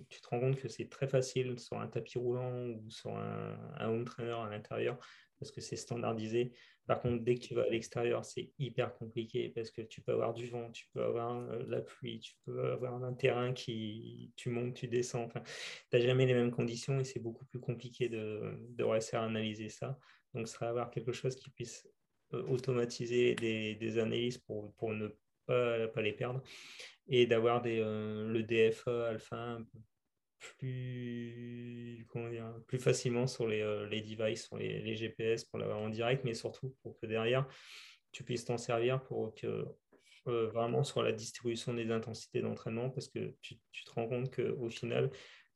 tu 0.09 0.21
te 0.21 0.29
rends 0.29 0.39
compte 0.39 0.61
que 0.61 0.69
c'est 0.69 0.89
très 0.89 1.09
facile 1.09 1.59
sur 1.59 1.81
un 1.81 1.89
tapis 1.89 2.19
roulant 2.19 2.69
ou 2.69 2.89
sur 2.89 3.17
un, 3.17 3.59
un 3.77 3.89
home 3.89 4.05
trainer 4.05 4.31
à 4.31 4.49
l'intérieur 4.49 4.97
parce 5.39 5.51
que 5.51 5.61
c'est 5.61 5.75
standardisé. 5.77 6.53
Par 6.89 7.03
contre, 7.03 7.23
dès 7.23 7.35
que 7.35 7.41
tu 7.41 7.55
vas 7.55 7.65
à 7.65 7.69
l'extérieur, 7.69 8.25
c'est 8.25 8.51
hyper 8.59 8.95
compliqué 8.95 9.51
parce 9.51 9.71
que 9.71 9.83
tu 9.83 10.01
peux 10.01 10.13
avoir 10.13 10.33
du 10.33 10.47
vent, 10.47 10.71
tu 10.71 10.87
peux 10.95 11.03
avoir 11.05 11.37
euh, 11.37 11.63
la 11.69 11.83
pluie, 11.83 12.19
tu 12.19 12.33
peux 12.47 12.73
avoir 12.73 13.05
un 13.05 13.13
terrain 13.13 13.53
qui, 13.53 14.33
tu 14.37 14.49
montes, 14.49 14.73
tu 14.73 14.89
descends. 14.89 15.25
Enfin, 15.25 15.43
tu 15.43 15.97
n'as 15.97 16.01
jamais 16.01 16.25
les 16.25 16.33
mêmes 16.33 16.51
conditions 16.51 16.99
et 16.99 17.05
c'est 17.05 17.21
beaucoup 17.21 17.45
plus 17.45 17.61
compliqué 17.61 18.09
de, 18.09 18.59
de 18.71 18.85
réussir 18.85 19.21
à 19.21 19.27
analyser 19.27 19.69
ça. 19.69 19.99
Donc, 20.33 20.49
ce 20.49 20.55
serait 20.55 20.67
avoir 20.67 20.91
quelque 20.91 21.13
chose 21.13 21.37
qui 21.37 21.51
puisse 21.51 21.87
euh, 22.33 22.43
automatiser 22.49 23.35
des, 23.35 23.75
des 23.75 23.99
analyses 23.99 24.39
pour, 24.39 24.73
pour 24.77 24.95
ne 24.95 25.09
pas, 25.45 25.89
pas, 25.89 26.01
les 26.01 26.15
perdre 26.15 26.43
et 27.07 27.27
d'avoir 27.27 27.63
euh, 27.67 28.33
le 28.33 28.43
DFA 28.43 29.09
alpha 29.09 29.59
plus, 30.39 32.07
comment 32.09 32.29
dire, 32.29 32.55
plus 32.67 32.79
facilement 32.79 33.27
sur 33.27 33.47
les, 33.47 33.61
euh, 33.61 33.87
les 33.89 34.01
devices, 34.01 34.47
sur 34.47 34.57
les, 34.57 34.81
les, 34.81 34.97
GPS 34.97 35.45
pour 35.45 35.59
l'avoir 35.59 35.79
en 35.79 35.89
direct, 35.89 36.25
mais 36.25 36.35
surtout 36.35 36.75
pour 36.83 36.99
que 36.99 37.07
derrière, 37.07 37.47
tu 38.13 38.25
puisses 38.25 38.45
t'en 38.45 38.59
servir 38.59 39.03
pour 39.03 39.35
que 39.35 39.67
euh, 40.27 40.49
vraiment 40.49 40.85
sur 40.85 41.03
la 41.03 41.13
distribution 41.13 41.75
des 41.75 41.91
intensités 41.91 42.41
d'entraînement, 42.41 42.91
parce 42.91 43.09
que 43.09 43.35
tu, 43.41 43.57
tu, 43.73 43.85
te 43.85 43.91
rends 43.93 44.09
compte 44.09 44.35
qu'au 44.35 44.71
final, 44.71 45.11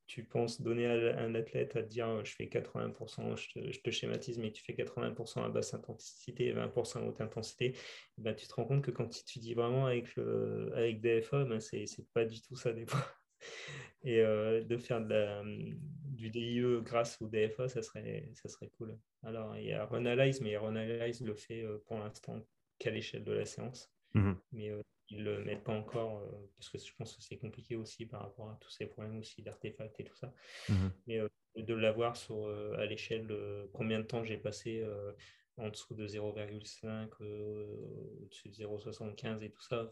tu 0.07 0.25
penses 0.25 0.61
donner 0.61 0.87
à 0.87 1.19
un 1.21 1.35
athlète 1.35 1.77
à 1.77 1.83
te 1.83 1.89
dire 1.89 2.25
je 2.25 2.35
fais 2.35 2.47
80%, 2.47 3.37
je 3.37 3.81
te, 3.81 3.91
schématise, 3.91 4.39
mais 4.39 4.51
tu 4.51 4.63
fais 4.63 4.75
80% 4.75 5.45
à 5.45 5.49
basse 5.49 5.75
intensité 5.75 6.49
et 6.49 6.55
20% 6.55 6.99
à 6.99 7.03
haute 7.03 7.21
intensité, 7.21 7.77
ben, 8.19 8.35
tu 8.35 8.47
te 8.47 8.55
rends 8.55 8.65
compte 8.65 8.83
que 8.83 8.91
quand 8.91 9.09
tu 9.09 9.39
dis 9.39 9.55
vraiment 9.55 9.87
avec, 9.87 10.15
le, 10.17 10.71
avec 10.75 11.01
DFA, 11.01 11.45
ben, 11.45 11.61
c'est 11.61 11.87
pas 12.13 12.25
du 12.25 12.43
tout 12.43 12.57
ça 12.57 12.73
des 12.73 12.87
fois 12.87 13.07
et 14.05 14.21
euh, 14.21 14.63
de 14.63 14.77
faire 14.77 15.01
du 15.01 16.31
DIE 16.31 16.63
grâce 16.83 17.21
au 17.21 17.29
DFA, 17.29 17.69
ça 17.69 17.83
serait, 17.83 18.31
ça 18.35 18.49
serait 18.49 18.69
cool. 18.79 18.99
Alors, 19.23 19.57
il 19.57 19.67
y 19.67 19.73
a 19.73 19.85
Runalize, 19.85 20.41
mais 20.41 20.57
Runalize 20.57 21.21
le 21.23 21.35
fait 21.35 21.63
euh, 21.63 21.79
pour 21.87 21.99
l'instant 21.99 22.41
qu'à 22.79 22.91
l'échelle 22.91 23.25
de 23.25 23.33
la 23.33 23.45
séance. 23.45 23.93
Mhm. 24.15 24.37
Mais 24.53 24.71
euh, 24.71 24.83
ils 25.09 25.23
ne 25.23 25.31
le 25.31 25.45
mettent 25.45 25.65
pas 25.65 25.75
encore 25.75 26.23
parce 26.57 26.71
que 26.71 26.79
je 26.79 26.93
pense 26.97 27.15
que 27.15 27.23
c'est 27.23 27.37
compliqué 27.37 27.77
aussi 27.77 28.07
par 28.07 28.23
rapport 28.23 28.49
à 28.49 28.57
tous 28.61 28.71
ces 28.71 28.87
problèmes 28.87 29.19
aussi 29.19 29.43
d'artefacts 29.43 30.01
et 30.01 30.05
tout 30.05 30.17
ça. 30.17 30.33
Mhm. 30.69 30.93
Mais 31.07 31.21
de 31.57 31.75
l'avoir 31.75 32.17
à 32.79 32.87
l'échelle 32.87 33.27
de 33.27 33.69
combien 33.75 34.01
de 34.01 34.07
temps 34.07 34.25
j'ai 34.25 34.39
passé 34.39 34.83
en 35.59 35.69
dessous 35.69 35.95
de 35.95 36.07
0,5, 36.07 37.11
au-dessus 37.21 38.49
de 38.49 38.55
0,75 38.55 39.43
et 39.43 39.51
tout 39.51 39.61
ça, 39.61 39.91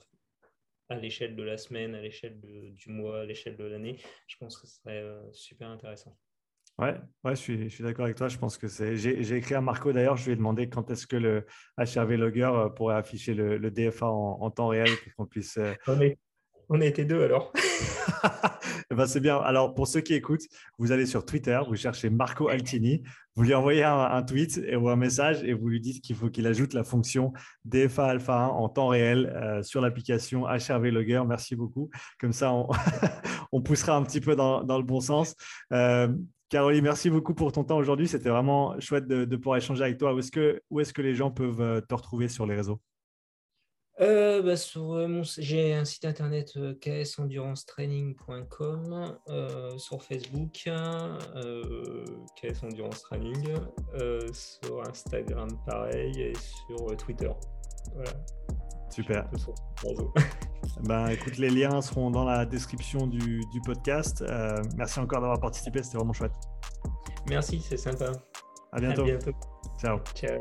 à 0.91 0.97
l'échelle 0.97 1.37
de 1.37 1.43
la 1.43 1.57
semaine, 1.57 1.95
à 1.95 2.03
l'échelle 2.03 2.39
du 2.41 2.91
mois, 2.91 3.21
à 3.21 3.25
l'échelle 3.25 3.57
de 3.57 3.65
l'année, 3.65 4.03
je 4.27 4.37
pense 4.39 4.59
que 4.59 4.67
ce 4.67 4.77
serait 4.77 5.01
euh, 5.01 5.23
super 5.33 5.69
intéressant. 5.69 6.17
Ouais, 6.79 6.95
ouais, 7.25 7.35
je 7.35 7.41
suis, 7.41 7.69
je 7.69 7.75
suis 7.75 7.85
d'accord 7.85 8.07
avec 8.07 8.17
toi. 8.17 8.29
Je 8.29 8.39
pense 8.39 8.57
que 8.57 8.67
c'est. 8.67 8.97
J'ai 8.97 9.37
écrit 9.37 9.55
à 9.55 9.61
Marco 9.61 9.93
d'ailleurs. 9.93 10.17
Je 10.17 10.27
lui 10.27 10.33
ai 10.33 10.37
demandé 10.37 10.69
quand 10.69 10.91
est-ce 10.91 11.07
que 11.07 11.17
le 11.17 11.47
HRV 11.79 12.17
Logger 12.17 12.51
euh, 12.53 12.69
pourrait 12.71 12.97
afficher 12.97 13.35
le, 13.35 13.71
DFA 13.71 14.07
en, 14.07 14.51
temps 14.51 14.69
réel 14.69 14.89
pour 14.89 15.15
qu'on 15.15 15.27
puisse. 15.27 15.59
Euh, 15.59 15.75
on, 16.69 16.81
a 16.81 16.87
été 16.87 17.05
deux 17.05 17.23
alors. 17.23 17.53
Eh 18.93 18.97
ben, 18.97 19.07
c'est 19.07 19.21
bien. 19.21 19.37
Alors, 19.37 19.75
pour 19.75 19.87
ceux 19.87 20.01
qui 20.01 20.15
écoutent, 20.15 20.47
vous 20.79 20.91
allez 20.91 21.07
sur 21.07 21.25
Twitter, 21.25 21.61
vous 21.69 21.77
cherchez 21.77 22.11
Marco 22.11 22.49
Altini, 22.49 23.05
vous 23.37 23.45
lui 23.45 23.55
envoyez 23.55 23.85
un, 23.85 24.23
tweet 24.25 24.61
ou 24.77 24.89
un 24.89 24.97
message 24.97 25.45
et 25.45 25.53
vous 25.53 25.69
lui 25.69 25.81
dites 25.81 26.03
qu'il 26.03 26.17
faut 26.17 26.29
qu'il 26.29 26.45
ajoute 26.49 26.75
la 26.75 26.83
fonction 26.83 27.33
DFA 27.65 28.07
Alpha 28.07 28.37
1 28.37 28.47
en 28.49 28.69
temps 28.69 28.89
réel 28.89 29.33
euh, 29.37 29.63
sur 29.63 29.81
l'application 29.81 30.45
HRV 30.45 30.91
Logger. 30.91 31.23
Merci 31.25 31.55
beaucoup. 31.55 31.89
Comme 32.19 32.33
ça, 32.33 32.53
on, 33.53 33.63
poussera 33.63 33.95
un 33.95 34.03
petit 34.03 34.21
peu 34.21 34.35
dans, 34.35 34.61
le 34.63 34.83
bon 34.83 35.01
sens. 35.01 35.37
Euh, 35.73 36.09
Caroline, 36.49 36.83
merci 36.83 37.11
beaucoup 37.11 37.33
pour 37.35 37.53
ton 37.53 37.63
temps 37.63 37.77
aujourd'hui. 37.77 38.09
C'était 38.09 38.31
vraiment 38.31 38.79
chouette 38.81 39.07
de, 39.07 39.37
pouvoir 39.37 39.59
échanger 39.59 39.85
avec 39.85 39.99
toi. 39.99 40.13
Où 40.15 40.19
est-ce 40.19 40.33
que, 40.33 40.61
est 40.81 40.93
que 40.93 41.03
les 41.03 41.15
gens 41.15 41.31
peuvent 41.31 41.61
euh, 41.61 41.81
te 41.81 41.95
retrouver 41.95 42.27
sur 42.27 42.45
les 42.45 42.57
réseaux? 42.57 42.81
Euh, 44.01 44.41
bah, 44.43 44.57
sur, 44.57 44.95
euh, 44.95 45.23
j'ai 45.39 45.75
un 45.75 45.85
site 45.85 46.07
internet 46.07 46.55
euh, 46.57 46.75
ksendurancetraining.com, 46.81 49.19
sur 49.77 50.03
Facebook, 50.03 50.71
KS 52.37 52.65
Endurance 52.65 53.03
Training, 53.03 53.55
sur 54.33 54.89
Instagram 54.89 55.49
pareil 55.67 56.19
et 56.21 56.33
sur 56.35 56.97
Twitter. 56.97 57.31
Voilà. 57.95 58.13
Super. 58.91 59.29
ben, 60.83 61.09
écoute, 61.11 61.37
les 61.39 61.51
liens 61.51 61.83
seront 61.83 62.11
dans 62.11 62.25
la 62.25 62.47
description 62.47 63.07
du, 63.07 63.43
du 63.53 63.61
podcast. 63.65 64.25
merci 64.77 64.99
encore 64.99 65.21
d'avoir 65.21 65.41
participé, 65.41 65.83
c'était 65.83 65.99
vraiment 65.99 66.15
chouette. 66.15 66.33
Merci, 67.29 67.61
c'est 67.61 67.77
sympa. 67.77 68.13
À 68.73 68.81
bientôt. 68.81 69.03
À 69.03 69.05
bientôt. 69.05 69.33
Ciao. 69.79 69.99
Ciao. 70.15 70.41